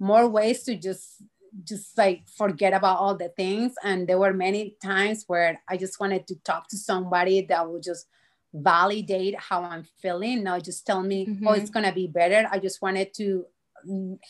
more 0.00 0.28
ways 0.28 0.64
to 0.64 0.76
just 0.76 1.22
just 1.64 1.96
like 1.98 2.28
forget 2.28 2.72
about 2.72 2.98
all 2.98 3.16
the 3.16 3.30
things. 3.30 3.74
And 3.82 4.06
there 4.06 4.18
were 4.18 4.34
many 4.34 4.76
times 4.82 5.24
where 5.26 5.60
I 5.68 5.76
just 5.76 5.98
wanted 6.00 6.26
to 6.28 6.36
talk 6.44 6.68
to 6.68 6.76
somebody 6.76 7.42
that 7.46 7.68
would 7.68 7.82
just 7.82 8.06
validate 8.54 9.38
how 9.38 9.62
I'm 9.62 9.84
feeling, 10.00 10.42
not 10.44 10.64
just 10.64 10.86
tell 10.86 11.02
me, 11.02 11.26
oh, 11.28 11.32
mm-hmm. 11.32 11.48
oh, 11.48 11.52
it's 11.52 11.70
gonna 11.70 11.92
be 11.92 12.06
better. 12.06 12.48
I 12.50 12.58
just 12.58 12.80
wanted 12.80 13.14
to 13.14 13.46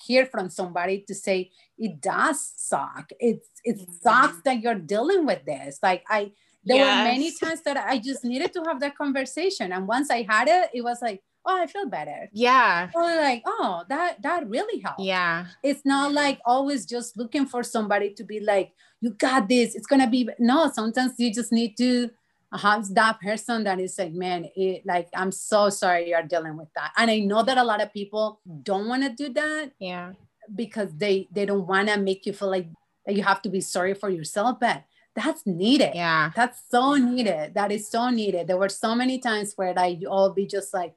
hear 0.06 0.26
from 0.26 0.50
somebody 0.50 1.04
to 1.08 1.14
say 1.14 1.50
it 1.76 2.00
does 2.00 2.52
suck. 2.56 3.10
It's 3.18 3.48
it 3.64 3.78
mm-hmm. 3.78 3.92
sucks 4.02 4.40
that 4.44 4.60
you're 4.60 4.74
dealing 4.74 5.26
with 5.26 5.44
this. 5.44 5.78
Like 5.82 6.04
I 6.08 6.32
there 6.64 6.76
yes. 6.76 6.98
were 6.98 7.12
many 7.12 7.32
times 7.32 7.62
that 7.62 7.76
I 7.76 7.98
just 7.98 8.24
needed 8.24 8.52
to 8.52 8.62
have 8.66 8.80
that 8.80 8.96
conversation. 8.96 9.72
And 9.72 9.88
once 9.88 10.10
I 10.10 10.22
had 10.22 10.48
it, 10.48 10.70
it 10.74 10.82
was 10.82 11.00
like, 11.00 11.22
oh, 11.46 11.62
I 11.62 11.66
feel 11.66 11.88
better. 11.88 12.28
Yeah. 12.32 12.90
Or 12.94 13.02
like, 13.02 13.42
oh, 13.46 13.84
that 13.88 14.22
that 14.22 14.48
really 14.48 14.80
helped. 14.80 15.00
Yeah. 15.00 15.46
It's 15.62 15.84
not 15.84 16.12
like 16.12 16.40
always 16.44 16.84
just 16.84 17.16
looking 17.16 17.46
for 17.46 17.62
somebody 17.62 18.12
to 18.14 18.24
be 18.24 18.40
like, 18.40 18.72
you 19.00 19.10
got 19.10 19.48
this. 19.48 19.74
It's 19.74 19.86
gonna 19.86 20.10
be 20.10 20.28
no. 20.38 20.70
Sometimes 20.70 21.12
you 21.18 21.32
just 21.32 21.52
need 21.52 21.76
to 21.78 22.10
Uh-huh. 22.50 22.68
have 22.68 22.94
that 22.94 23.20
person 23.20 23.64
that 23.64 23.78
is 23.78 23.98
like, 23.98 24.12
man, 24.12 24.48
it, 24.56 24.86
like 24.86 25.08
I'm 25.14 25.32
so 25.32 25.68
sorry 25.68 26.08
you're 26.10 26.22
dealing 26.22 26.56
with 26.56 26.68
that. 26.74 26.92
And 26.96 27.10
I 27.10 27.18
know 27.18 27.42
that 27.42 27.58
a 27.58 27.64
lot 27.64 27.82
of 27.82 27.92
people 27.92 28.40
don't 28.62 28.88
want 28.88 29.02
to 29.02 29.10
do 29.10 29.32
that. 29.34 29.72
Yeah. 29.78 30.12
Because 30.54 30.88
they 30.96 31.28
they 31.30 31.44
don't 31.44 31.66
want 31.66 31.88
to 31.88 31.98
make 31.98 32.24
you 32.24 32.32
feel 32.32 32.50
like 32.50 32.68
that 33.04 33.14
you 33.14 33.22
have 33.22 33.42
to 33.42 33.50
be 33.50 33.60
sorry 33.60 33.94
for 33.94 34.08
yourself, 34.08 34.58
but 34.60 34.84
that's 35.14 35.46
needed. 35.46 35.92
Yeah. 35.94 36.30
That's 36.34 36.62
so 36.70 36.94
needed. 36.94 37.54
That 37.54 37.72
is 37.72 37.88
so 37.88 38.08
needed. 38.08 38.46
There 38.46 38.56
were 38.56 38.68
so 38.68 38.94
many 38.94 39.18
times 39.18 39.52
where 39.56 39.74
like 39.74 40.00
you 40.00 40.08
all 40.08 40.32
be 40.32 40.46
just 40.46 40.72
like, 40.72 40.94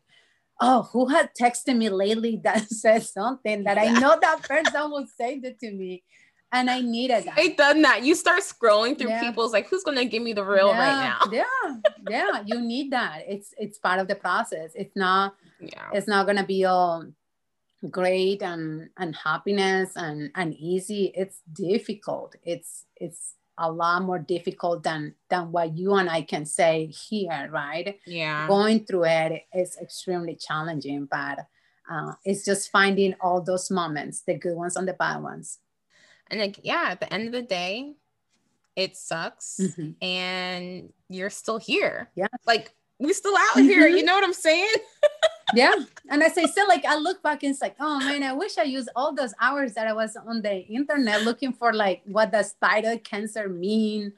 oh, 0.62 0.84
who 0.94 1.08
had 1.08 1.32
texted 1.34 1.76
me 1.76 1.90
lately 1.90 2.40
that 2.44 2.70
said 2.70 3.04
something 3.04 3.64
that 3.64 3.78
I 3.78 4.00
know 4.00 4.18
that 4.22 4.44
person 4.44 4.92
will 4.92 5.08
say 5.18 5.40
that 5.40 5.60
to 5.60 5.72
me. 5.72 6.04
And 6.54 6.70
I 6.70 6.82
needed 6.82 7.26
that. 7.26 7.38
I 7.38 7.50
done 7.50 7.82
that. 7.84 8.04
You 8.04 8.14
start 8.14 8.42
scrolling 8.42 8.98
through 8.98 9.10
yeah. 9.10 9.22
people's 9.22 9.54
like, 9.54 9.70
who's 9.70 9.84
gonna 9.84 10.06
give 10.06 10.22
me 10.22 10.34
the 10.34 10.44
real 10.44 10.68
yeah. 10.68 10.80
right 10.80 11.32
now? 11.32 11.32
yeah, 11.32 11.76
yeah. 12.10 12.44
You 12.46 12.62
need 12.62 12.92
that. 12.92 13.24
It's 13.28 13.54
it's 13.58 13.78
part 13.78 14.00
of 14.00 14.08
the 14.08 14.16
process. 14.16 14.72
It's 14.76 14.96
not. 14.96 15.36
Yeah. 15.60 15.90
It's 15.94 16.08
not 16.08 16.26
gonna 16.26 16.46
be 16.46 16.66
all 16.66 17.06
great 17.90 18.44
and 18.44 18.90
and 18.98 19.16
happiness 19.16 19.94
and 19.96 20.32
and 20.36 20.54
easy. 20.56 21.14
It's 21.16 21.42
difficult. 21.54 22.36
It's 22.44 22.86
it's 22.98 23.36
a 23.58 23.72
lot 23.72 24.04
more 24.04 24.20
difficult 24.20 24.84
than 24.84 25.16
than 25.30 25.52
what 25.52 25.78
you 25.78 25.94
and 25.94 26.10
I 26.10 26.24
can 26.24 26.46
say 26.46 26.88
here, 26.88 27.50
right? 27.52 27.98
Yeah. 28.06 28.48
Going 28.48 28.86
through 28.86 29.06
it 29.06 29.46
is 29.54 29.78
extremely 29.82 30.36
challenging, 30.36 31.08
but 31.10 31.40
uh, 31.90 32.14
it's 32.26 32.46
just 32.46 32.72
finding 32.72 33.16
all 33.22 33.42
those 33.42 33.70
moments, 33.70 34.22
the 34.22 34.36
good 34.36 34.56
ones 34.56 34.76
and 34.76 34.88
the 34.88 34.94
bad 34.94 35.22
ones. 35.22 35.60
And 36.32 36.40
like, 36.40 36.60
yeah, 36.64 36.88
at 36.92 37.00
the 37.00 37.14
end 37.14 37.28
of 37.28 37.34
the 37.34 37.42
day, 37.42 37.94
it 38.76 38.96
sucks, 38.96 39.60
mm-hmm. 39.62 40.04
and 40.04 40.94
you're 41.10 41.30
still 41.30 41.58
here. 41.58 42.10
Yeah. 42.16 42.28
Like 42.48 42.74
we 43.00 43.14
still 43.14 43.36
out 43.36 43.58
mm-hmm. 43.58 43.68
here. 43.68 43.88
You 43.88 44.04
know 44.04 44.14
what 44.14 44.24
I'm 44.24 44.34
saying? 44.34 44.74
yeah. 45.54 45.74
And 46.10 46.24
as 46.24 46.38
I 46.38 46.46
said, 46.46 46.66
like 46.66 46.86
I 46.86 46.96
look 46.96 47.22
back 47.22 47.44
and 47.44 47.52
it's 47.52 47.62
like, 47.62 47.76
oh 47.80 48.00
man, 48.00 48.24
I 48.24 48.34
wish 48.34 48.58
I 48.58 48.64
used 48.64 48.90
all 48.96 49.14
those 49.14 49.34
hours 49.42 49.74
that 49.74 49.88
I 49.88 49.94
was 49.94 50.16
on 50.16 50.42
the 50.42 50.66
internet 50.68 51.24
looking 51.24 51.52
for 51.52 51.74
like 51.74 52.02
what 52.06 52.32
does 52.32 52.54
thyroid 52.62 53.04
cancer 53.04 53.50
mean 53.50 54.14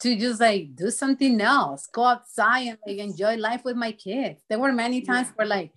to 0.00 0.16
just 0.16 0.40
like 0.40 0.76
do 0.76 0.90
something 0.90 1.40
else, 1.40 1.86
go 1.86 2.04
outside 2.04 2.68
and 2.68 2.78
like 2.86 2.98
enjoy 2.98 3.36
life 3.36 3.64
with 3.64 3.76
my 3.76 3.92
kids. 3.92 4.42
There 4.48 4.58
were 4.58 4.72
many 4.72 5.00
times 5.00 5.28
yeah. 5.28 5.34
where 5.36 5.46
like 5.46 5.72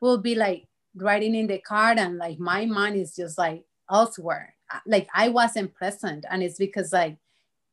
we'll 0.00 0.18
be 0.18 0.34
like 0.34 0.66
riding 0.94 1.34
in 1.34 1.46
the 1.46 1.58
car 1.58 1.94
and 1.96 2.18
like 2.18 2.38
my 2.38 2.64
mind 2.66 2.96
is 2.96 3.16
just 3.16 3.38
like 3.38 3.64
elsewhere. 3.90 4.54
Like 4.86 5.08
I 5.14 5.28
wasn't 5.28 5.74
present. 5.74 6.24
And 6.30 6.42
it's 6.42 6.58
because 6.58 6.92
like 6.92 7.16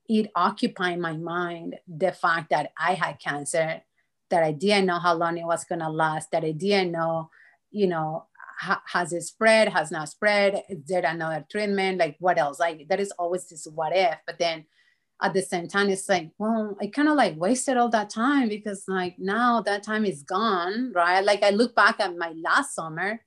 it 0.07 0.31
occupied 0.35 0.99
my 0.99 1.13
mind 1.13 1.75
the 1.87 2.11
fact 2.11 2.49
that 2.49 2.71
I 2.79 2.93
had 2.93 3.19
cancer, 3.19 3.81
that 4.29 4.43
I 4.43 4.51
didn't 4.51 4.85
know 4.85 4.99
how 4.99 5.13
long 5.13 5.37
it 5.37 5.45
was 5.45 5.65
gonna 5.65 5.89
last, 5.89 6.31
that 6.31 6.43
I 6.43 6.51
didn't 6.51 6.91
know, 6.91 7.29
you 7.71 7.87
know, 7.87 8.25
ha- 8.59 8.83
has 8.87 9.13
it 9.13 9.23
spread, 9.23 9.69
has 9.69 9.91
not 9.91 10.09
spread, 10.09 10.63
is 10.69 10.79
there 10.87 11.05
another 11.05 11.45
treatment, 11.49 11.99
like 11.99 12.15
what 12.19 12.37
else? 12.37 12.59
Like 12.59 12.87
there 12.87 12.99
is 12.99 13.11
always 13.11 13.47
this 13.49 13.67
what 13.73 13.95
if, 13.95 14.17
but 14.25 14.39
then 14.39 14.65
at 15.21 15.33
the 15.33 15.41
same 15.41 15.67
time 15.67 15.89
it's 15.89 16.07
like 16.07 16.29
well 16.37 16.77
i 16.81 16.87
kind 16.87 17.07
of 17.07 17.15
like 17.15 17.35
wasted 17.37 17.77
all 17.77 17.89
that 17.89 18.09
time 18.09 18.47
because 18.47 18.83
like 18.87 19.17
now 19.17 19.61
that 19.61 19.83
time 19.83 20.05
is 20.05 20.23
gone 20.23 20.91
right 20.93 21.23
like 21.25 21.41
i 21.43 21.49
look 21.49 21.75
back 21.75 21.99
at 21.99 22.15
my 22.15 22.33
last 22.43 22.75
summer 22.75 23.19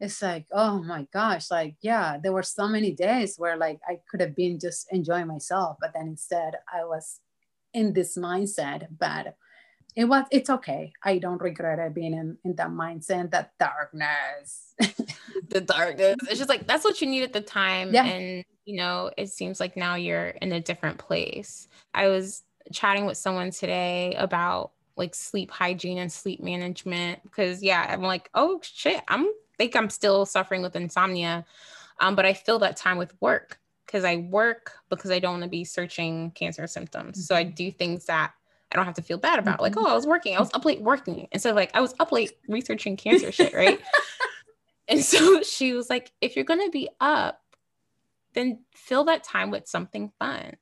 it's 0.00 0.22
like 0.22 0.46
oh 0.52 0.82
my 0.82 1.06
gosh 1.12 1.50
like 1.50 1.76
yeah 1.82 2.16
there 2.22 2.32
were 2.32 2.42
so 2.42 2.66
many 2.66 2.92
days 2.92 3.36
where 3.36 3.56
like 3.56 3.80
i 3.88 3.98
could 4.10 4.20
have 4.20 4.34
been 4.34 4.58
just 4.58 4.90
enjoying 4.92 5.26
myself 5.26 5.76
but 5.80 5.92
then 5.94 6.06
instead 6.06 6.54
i 6.72 6.84
was 6.84 7.20
in 7.74 7.92
this 7.92 8.16
mindset 8.16 8.86
but 8.98 9.36
it 9.96 10.04
was 10.04 10.24
it's 10.30 10.50
okay 10.50 10.92
i 11.04 11.18
don't 11.18 11.42
regret 11.42 11.78
it 11.78 11.94
being 11.94 12.14
in, 12.14 12.36
in 12.44 12.54
that 12.56 12.70
mindset 12.70 13.30
that 13.30 13.52
darkness 13.58 14.74
the 15.48 15.60
darkness 15.60 16.16
it's 16.22 16.38
just 16.38 16.48
like 16.48 16.66
that's 16.66 16.84
what 16.84 17.00
you 17.00 17.06
need 17.06 17.22
at 17.22 17.32
the 17.32 17.40
time 17.40 17.92
yeah. 17.92 18.04
and 18.04 18.44
you 18.70 18.76
know, 18.76 19.10
it 19.16 19.28
seems 19.30 19.58
like 19.58 19.76
now 19.76 19.96
you're 19.96 20.28
in 20.28 20.52
a 20.52 20.60
different 20.60 20.96
place. 20.96 21.66
I 21.92 22.06
was 22.06 22.44
chatting 22.72 23.04
with 23.04 23.16
someone 23.16 23.50
today 23.50 24.14
about 24.14 24.70
like 24.96 25.12
sleep 25.12 25.50
hygiene 25.50 25.98
and 25.98 26.12
sleep 26.12 26.40
management 26.40 27.20
because 27.24 27.64
yeah, 27.64 27.84
I'm 27.88 28.02
like, 28.02 28.30
oh 28.34 28.60
shit, 28.62 29.02
I'm 29.08 29.28
think 29.60 29.76
I'm 29.76 29.90
still 29.90 30.24
suffering 30.24 30.62
with 30.62 30.74
insomnia. 30.74 31.44
Um, 31.98 32.16
but 32.16 32.24
I 32.24 32.32
fill 32.32 32.58
that 32.60 32.78
time 32.78 32.96
with 32.96 33.12
work 33.20 33.58
because 33.84 34.04
I 34.04 34.16
work 34.16 34.72
because 34.88 35.10
I 35.10 35.18
don't 35.18 35.32
want 35.34 35.42
to 35.42 35.50
be 35.50 35.64
searching 35.64 36.30
cancer 36.30 36.66
symptoms. 36.66 37.18
Mm-hmm. 37.18 37.20
So 37.20 37.34
I 37.34 37.44
mm-hmm. 37.44 37.54
do 37.54 37.70
things 37.70 38.06
that 38.06 38.32
I 38.72 38.76
don't 38.76 38.86
have 38.86 38.94
to 38.94 39.02
feel 39.02 39.18
bad 39.18 39.38
about. 39.38 39.56
Mm-hmm. 39.56 39.62
Like, 39.62 39.76
oh, 39.76 39.86
I 39.86 39.94
was 39.94 40.06
working, 40.06 40.34
I 40.34 40.40
was 40.40 40.50
up 40.54 40.64
late 40.64 40.80
working 40.80 41.28
instead 41.30 41.50
of 41.50 41.56
like 41.56 41.70
I 41.74 41.82
was 41.82 41.94
up 42.00 42.10
late 42.10 42.32
researching 42.48 42.96
cancer 42.96 43.30
shit, 43.30 43.52
right? 43.52 43.78
and 44.88 45.04
so 45.04 45.42
she 45.42 45.74
was 45.74 45.90
like, 45.90 46.10
if 46.22 46.36
you're 46.36 46.46
gonna 46.46 46.70
be 46.70 46.88
up, 46.98 47.42
then 48.32 48.60
fill 48.74 49.04
that 49.04 49.24
time 49.24 49.50
with 49.50 49.68
something 49.68 50.10
fun. 50.18 50.54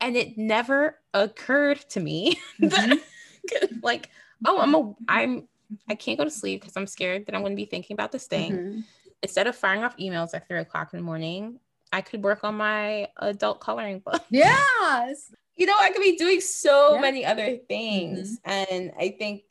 And 0.00 0.16
it 0.16 0.38
never 0.38 1.00
occurred 1.12 1.80
to 1.90 2.00
me 2.00 2.38
mm-hmm. 2.60 2.68
that 2.68 3.70
like, 3.82 4.08
oh, 4.46 4.60
I'm 4.60 4.74
a 4.76 4.94
I'm 5.08 5.48
I 5.88 5.94
can't 5.94 6.18
go 6.18 6.24
to 6.24 6.30
sleep 6.30 6.60
because 6.60 6.76
I'm 6.76 6.86
scared 6.86 7.26
that 7.26 7.34
I'm 7.34 7.42
going 7.42 7.52
to 7.52 7.56
be 7.56 7.64
thinking 7.64 7.94
about 7.94 8.12
this 8.12 8.26
thing. 8.26 8.52
Mm-hmm. 8.52 8.80
Instead 9.22 9.46
of 9.46 9.56
firing 9.56 9.84
off 9.84 9.96
emails 9.96 10.34
at 10.34 10.46
three 10.46 10.58
o'clock 10.58 10.92
in 10.92 10.98
the 10.98 11.04
morning, 11.04 11.58
I 11.92 12.00
could 12.00 12.22
work 12.22 12.44
on 12.44 12.56
my 12.56 13.08
adult 13.18 13.60
coloring 13.60 14.00
book. 14.00 14.22
Yes. 14.30 15.32
you 15.56 15.66
know, 15.66 15.76
I 15.78 15.90
could 15.90 16.02
be 16.02 16.16
doing 16.16 16.40
so 16.40 16.94
yeah. 16.94 17.00
many 17.00 17.24
other 17.24 17.56
things. 17.56 18.38
Mm-hmm. 18.38 18.72
And 18.72 18.92
I 18.98 19.10
think, 19.18 19.42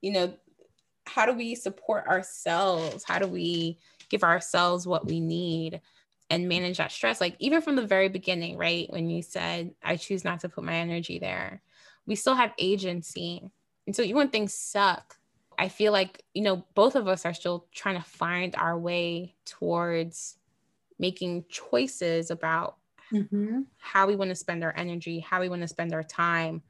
you 0.00 0.12
know, 0.12 0.34
how 1.06 1.26
do 1.26 1.32
we 1.32 1.54
support 1.54 2.06
ourselves? 2.06 3.04
How 3.04 3.18
do 3.18 3.26
we 3.26 3.78
give 4.08 4.22
ourselves 4.22 4.86
what 4.86 5.06
we 5.06 5.20
need? 5.20 5.80
and 6.32 6.48
manage 6.48 6.78
that 6.78 6.90
stress. 6.90 7.20
Like 7.20 7.36
even 7.40 7.60
from 7.60 7.76
the 7.76 7.86
very 7.86 8.08
beginning, 8.08 8.56
right? 8.56 8.88
When 8.90 9.10
you 9.10 9.20
said, 9.20 9.74
I 9.82 9.96
choose 9.96 10.24
not 10.24 10.40
to 10.40 10.48
put 10.48 10.64
my 10.64 10.76
energy 10.76 11.18
there, 11.18 11.60
we 12.06 12.14
still 12.14 12.34
have 12.34 12.54
agency. 12.58 13.42
And 13.86 13.94
so 13.94 14.00
even 14.00 14.16
when 14.16 14.28
things 14.30 14.54
suck, 14.54 15.18
I 15.58 15.68
feel 15.68 15.92
like, 15.92 16.22
you 16.34 16.42
know, 16.42 16.64
both 16.74 16.94
of 16.94 17.08
us 17.08 17.24
are 17.24 17.34
still 17.34 17.66
trying 17.72 17.96
to 17.96 18.08
find 18.08 18.54
our 18.56 18.78
way 18.78 19.34
towards 19.44 20.36
making 20.98 21.44
choices 21.48 22.30
about 22.30 22.76
mm-hmm. 23.12 23.62
how 23.78 24.06
we 24.06 24.16
want 24.16 24.30
to 24.30 24.34
spend 24.34 24.64
our 24.64 24.74
energy, 24.76 25.20
how 25.20 25.40
we 25.40 25.48
want 25.48 25.62
to 25.62 25.68
spend 25.68 25.92
our 25.94 26.02
time. 26.02 26.62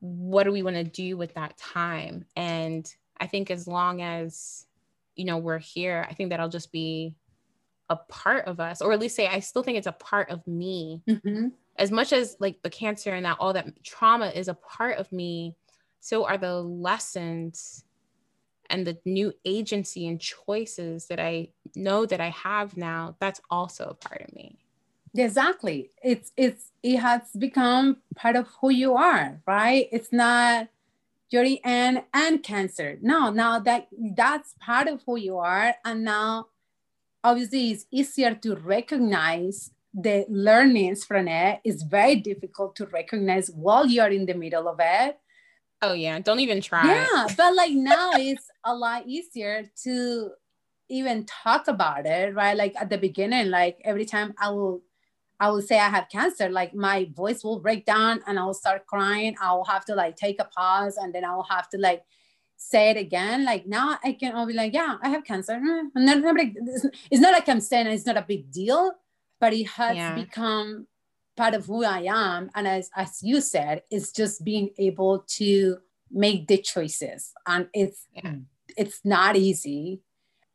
What 0.00 0.44
do 0.44 0.52
we 0.52 0.62
want 0.62 0.76
to 0.76 0.84
do 0.84 1.16
with 1.16 1.34
that 1.34 1.56
time? 1.56 2.26
And 2.36 2.92
I 3.20 3.26
think 3.26 3.50
as 3.50 3.68
long 3.68 4.02
as, 4.02 4.66
you 5.14 5.24
know, 5.24 5.38
we're 5.38 5.58
here, 5.58 6.06
I 6.08 6.14
think 6.14 6.30
that'll 6.30 6.48
just 6.48 6.72
be 6.72 7.14
a 7.88 7.96
part 7.96 8.46
of 8.46 8.58
us, 8.58 8.80
or 8.80 8.92
at 8.92 9.00
least 9.00 9.16
say, 9.16 9.28
I 9.28 9.40
still 9.40 9.62
think 9.62 9.78
it's 9.78 9.86
a 9.86 9.92
part 9.92 10.30
of 10.30 10.46
me. 10.46 11.02
Mm-hmm. 11.08 11.48
As 11.76 11.90
much 11.90 12.12
as 12.12 12.36
like 12.40 12.62
the 12.62 12.70
cancer 12.70 13.10
and 13.14 13.24
that 13.24 13.36
all 13.38 13.52
that 13.52 13.82
trauma 13.84 14.28
is 14.28 14.48
a 14.48 14.54
part 14.54 14.98
of 14.98 15.10
me, 15.12 15.54
so 16.02 16.26
are 16.26 16.36
the 16.36 16.60
lessons 16.60 17.84
and 18.68 18.84
the 18.84 18.98
new 19.04 19.32
agency 19.44 20.08
and 20.08 20.20
choices 20.20 21.06
that 21.06 21.20
I 21.20 21.50
know 21.76 22.06
that 22.06 22.20
I 22.20 22.30
have 22.30 22.76
now. 22.76 23.14
That's 23.20 23.40
also 23.48 23.84
a 23.84 23.94
part 23.94 24.20
of 24.22 24.34
me. 24.34 24.58
Exactly. 25.16 25.90
It's 26.02 26.32
it's 26.36 26.72
it 26.82 26.96
has 26.96 27.22
become 27.38 27.98
part 28.16 28.34
of 28.34 28.48
who 28.60 28.70
you 28.70 28.94
are, 28.94 29.40
right? 29.46 29.88
It's 29.92 30.12
not 30.12 30.68
Jodi-Ann 31.30 32.02
and 32.12 32.42
cancer. 32.42 32.98
No, 33.00 33.30
now 33.30 33.60
that 33.60 33.86
that's 34.16 34.54
part 34.58 34.88
of 34.88 35.02
who 35.06 35.16
you 35.16 35.38
are, 35.38 35.76
and 35.84 36.02
now 36.02 36.48
obviously 37.22 37.70
it's 37.70 37.86
easier 37.92 38.34
to 38.34 38.56
recognize 38.56 39.70
the 39.94 40.26
learnings 40.28 41.04
from 41.04 41.28
it. 41.28 41.60
It's 41.62 41.84
very 41.84 42.16
difficult 42.16 42.74
to 42.76 42.86
recognize 42.86 43.50
while 43.50 43.86
you're 43.86 44.08
in 44.08 44.26
the 44.26 44.34
middle 44.34 44.66
of 44.66 44.78
it. 44.80 45.20
Oh 45.82 45.94
yeah, 45.94 46.18
don't 46.20 46.40
even 46.40 46.60
try. 46.60 46.86
Yeah, 46.86 47.26
but 47.36 47.54
like 47.54 47.72
now 47.72 48.12
it's 48.14 48.48
a 48.64 48.74
lot 48.74 49.06
easier 49.06 49.68
to 49.82 50.30
even 50.88 51.24
talk 51.24 51.66
about 51.66 52.06
it, 52.06 52.34
right? 52.34 52.56
Like 52.56 52.74
at 52.80 52.88
the 52.88 52.98
beginning, 52.98 53.50
like 53.50 53.80
every 53.84 54.04
time 54.04 54.32
I 54.38 54.50
will 54.50 54.82
I 55.40 55.50
will 55.50 55.60
say 55.60 55.76
I 55.76 55.88
have 55.88 56.08
cancer, 56.08 56.48
like 56.48 56.72
my 56.72 57.10
voice 57.12 57.42
will 57.42 57.58
break 57.58 57.84
down 57.84 58.20
and 58.28 58.38
I'll 58.38 58.54
start 58.54 58.86
crying. 58.86 59.34
I'll 59.40 59.64
have 59.64 59.84
to 59.86 59.94
like 59.96 60.14
take 60.14 60.40
a 60.40 60.44
pause 60.44 60.96
and 60.96 61.12
then 61.12 61.24
I'll 61.24 61.48
have 61.50 61.68
to 61.70 61.78
like 61.78 62.04
say 62.56 62.90
it 62.90 62.96
again. 62.96 63.44
Like 63.44 63.66
now 63.66 63.98
I 64.04 64.12
can 64.12 64.36
all 64.36 64.46
be 64.46 64.52
like, 64.52 64.72
yeah, 64.72 64.98
I 65.02 65.08
have 65.08 65.24
cancer. 65.24 65.54
Mm, 65.54 65.88
and 65.96 66.06
then 66.06 66.22
nobody, 66.22 66.54
it's 67.10 67.20
not 67.20 67.32
like 67.32 67.48
I'm 67.48 67.60
saying 67.60 67.88
it's 67.88 68.06
not 68.06 68.16
a 68.16 68.22
big 68.22 68.52
deal, 68.52 68.92
but 69.40 69.52
it 69.52 69.66
has 69.70 69.96
yeah. 69.96 70.14
become 70.14 70.86
part 71.36 71.54
of 71.54 71.66
who 71.66 71.84
I 71.84 72.00
am. 72.08 72.50
And 72.54 72.66
as, 72.66 72.90
as 72.96 73.22
you 73.22 73.40
said, 73.40 73.82
it's 73.90 74.12
just 74.12 74.44
being 74.44 74.70
able 74.78 75.24
to 75.38 75.78
make 76.10 76.48
the 76.48 76.58
choices. 76.58 77.32
And 77.46 77.68
it's 77.72 78.06
yeah. 78.14 78.34
it's 78.76 79.00
not 79.04 79.36
easy, 79.36 80.00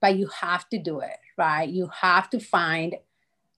but 0.02 0.18
you 0.18 0.28
have 0.28 0.70
to 0.70 0.78
do 0.78 1.00
it, 1.00 1.18
right? 1.38 1.68
You 1.68 1.90
have 2.02 2.30
to 2.32 2.40
find 2.40 2.96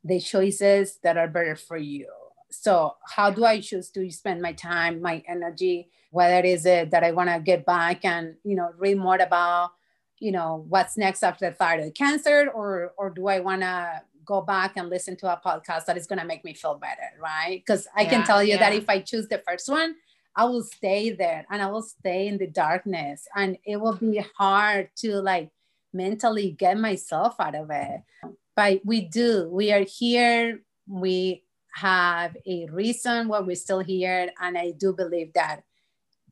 the 0.04 0.20
choices 0.20 1.00
that 1.04 1.18
are 1.18 1.28
better 1.28 1.56
for 1.56 1.78
you. 1.78 2.08
So 2.52 2.96
how 3.06 3.30
do 3.30 3.46
I 3.46 3.60
choose 3.60 3.90
to 3.92 4.10
spend 4.10 4.42
my 4.42 4.54
time, 4.54 5.02
my 5.02 5.24
energy? 5.28 5.90
whether 6.12 6.46
is 6.46 6.66
it 6.66 6.92
that 6.92 7.04
I 7.04 7.12
want 7.12 7.30
to 7.30 7.40
get 7.40 7.66
back 7.66 8.04
and 8.06 8.36
you 8.44 8.56
know 8.56 8.72
read 8.78 8.98
more 8.98 9.18
about 9.18 9.72
you 10.18 10.32
know 10.32 10.66
what's 10.68 10.98
next 10.98 11.24
after 11.24 11.52
thyroid 11.52 11.96
cancer 11.96 12.50
or 12.54 12.94
or 12.98 13.10
do 13.10 13.28
I 13.28 13.40
want 13.40 13.62
to 13.62 14.02
go 14.30 14.42
back 14.42 14.78
and 14.78 14.90
listen 14.90 15.16
to 15.18 15.28
a 15.28 15.42
podcast 15.44 15.86
that 15.86 15.98
is 15.98 16.06
going 16.06 16.20
to 16.20 16.26
make 16.34 16.46
me 16.46 16.54
feel 16.54 16.76
better 16.76 17.10
right 17.20 17.64
because 17.66 17.88
I 17.98 18.04
yeah, 18.04 18.10
can 18.12 18.24
tell 18.26 18.44
you 18.44 18.56
yeah. 18.56 18.60
that 18.60 18.74
if 18.74 18.88
I 18.88 19.00
choose 19.00 19.28
the 19.28 19.42
first 19.48 19.68
one 19.68 19.96
I 20.36 20.46
will 20.46 20.64
stay 20.64 21.10
there 21.10 21.46
and 21.50 21.62
I 21.62 21.68
will 21.72 21.82
stay 21.82 22.28
in 22.28 22.38
the 22.38 22.48
darkness 22.48 23.28
and 23.36 23.58
it 23.66 23.78
will 23.78 23.98
be 23.98 24.24
hard 24.38 24.90
to 24.98 25.16
like 25.16 25.50
mentally 25.94 26.52
get 26.52 26.78
myself 26.78 27.34
out 27.40 27.56
of 27.56 27.72
it 27.72 28.02
but 28.56 28.82
we 28.86 29.02
do 29.02 29.50
we 29.52 29.74
are 29.74 29.86
here 30.02 30.62
we 30.88 31.44
have 31.74 32.38
a 32.46 32.68
reason 32.68 33.28
why 33.30 33.40
we're 33.40 33.56
still 33.56 33.80
here 33.80 34.30
and 34.40 34.58
I 34.58 34.72
do 34.72 34.94
believe 34.94 35.34
that 35.34 35.64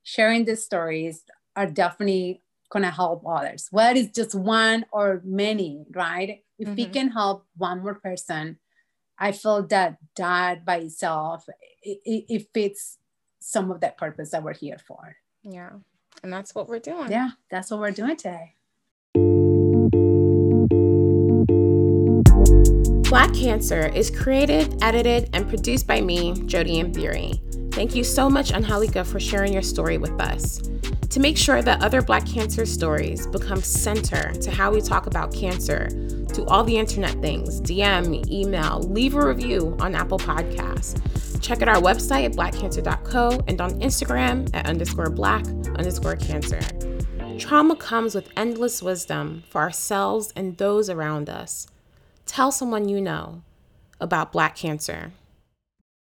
sharing 0.04 0.46
these 0.46 0.64
stories 0.64 1.24
are 1.56 1.68
definitely 1.68 2.42
going 2.70 2.84
to 2.84 2.92
help 2.92 3.24
others, 3.28 3.68
whether 3.72 4.00
it's 4.00 4.16
just 4.16 4.36
one 4.36 4.86
or 4.92 5.22
many, 5.26 5.86
right? 5.92 6.44
If 6.60 6.70
mm-hmm. 6.70 6.76
we 6.76 6.86
can 6.88 7.10
help 7.10 7.46
one 7.56 7.82
more 7.82 7.96
person, 7.96 8.58
I 9.20 9.32
feel 9.32 9.64
that 9.68 9.98
that 10.16 10.66
by 10.66 10.78
itself, 10.78 11.48
it, 11.84 12.00
it, 12.04 12.26
it 12.28 12.48
fits 12.54 12.98
some 13.40 13.72
of 13.72 13.82
that 13.82 13.98
purpose 13.98 14.32
that 14.32 14.44
we're 14.44 14.54
here 14.54 14.80
for. 14.88 15.18
Yeah. 15.44 15.70
And 16.24 16.34
that's 16.34 16.56
what 16.56 16.68
we're 16.68 16.80
doing. 16.80 17.12
Yeah, 17.12 17.30
that's 17.52 17.70
what 17.70 17.80
we're 17.80 17.92
doing 17.92 18.18
today. 18.18 18.56
Black 23.10 23.34
Cancer 23.34 23.88
is 23.88 24.10
created, 24.10 24.78
edited, 24.82 25.30
and 25.34 25.48
produced 25.48 25.88
by 25.88 26.02
me, 26.02 26.34
Jodi-Ann 26.46 26.92
Burey. 26.92 27.40
Thank 27.74 27.96
you 27.96 28.04
so 28.04 28.30
much, 28.30 28.52
Angelica, 28.52 29.06
for 29.06 29.20
sharing 29.20 29.54
your 29.54 29.62
story 29.62 29.98
with 29.98 30.20
us. 30.20 30.60
To 31.10 31.20
make 31.20 31.38
sure 31.38 31.62
that 31.62 31.82
other 31.82 32.02
Black 32.02 32.26
cancer 32.26 32.66
stories 32.66 33.28
become 33.28 33.62
center 33.62 34.34
to 34.34 34.52
how 34.52 34.72
we 34.72 34.82
talk 34.82 35.08
about 35.08 35.34
cancer, 35.34 35.88
do 36.34 36.46
all 36.48 36.64
the 36.64 36.78
internet 36.78 37.20
things, 37.22 37.62
DM, 37.62 38.30
email, 38.30 38.82
leave 38.82 39.16
a 39.16 39.26
review 39.26 39.76
on 39.80 39.96
Apple 39.96 40.20
Podcasts. 40.20 41.02
Check 41.42 41.62
out 41.62 41.70
our 41.70 41.82
website 41.82 42.26
at 42.26 42.34
blackcancer.co 42.34 43.44
and 43.48 43.62
on 43.62 43.80
Instagram 43.80 44.50
at 44.54 44.68
underscore 44.68 45.10
black 45.10 45.46
underscore 45.78 46.16
cancer. 46.18 46.60
Trauma 47.38 47.76
comes 47.76 48.14
with 48.14 48.30
endless 48.36 48.82
wisdom 48.82 49.44
for 49.50 49.62
ourselves 49.62 50.34
and 50.36 50.58
those 50.58 50.90
around 50.90 51.30
us. 51.30 51.68
Tell 52.26 52.52
someone 52.52 52.90
you 52.90 53.00
know 53.00 53.44
about 54.02 54.32
Black 54.32 54.56
cancer. 54.56 55.12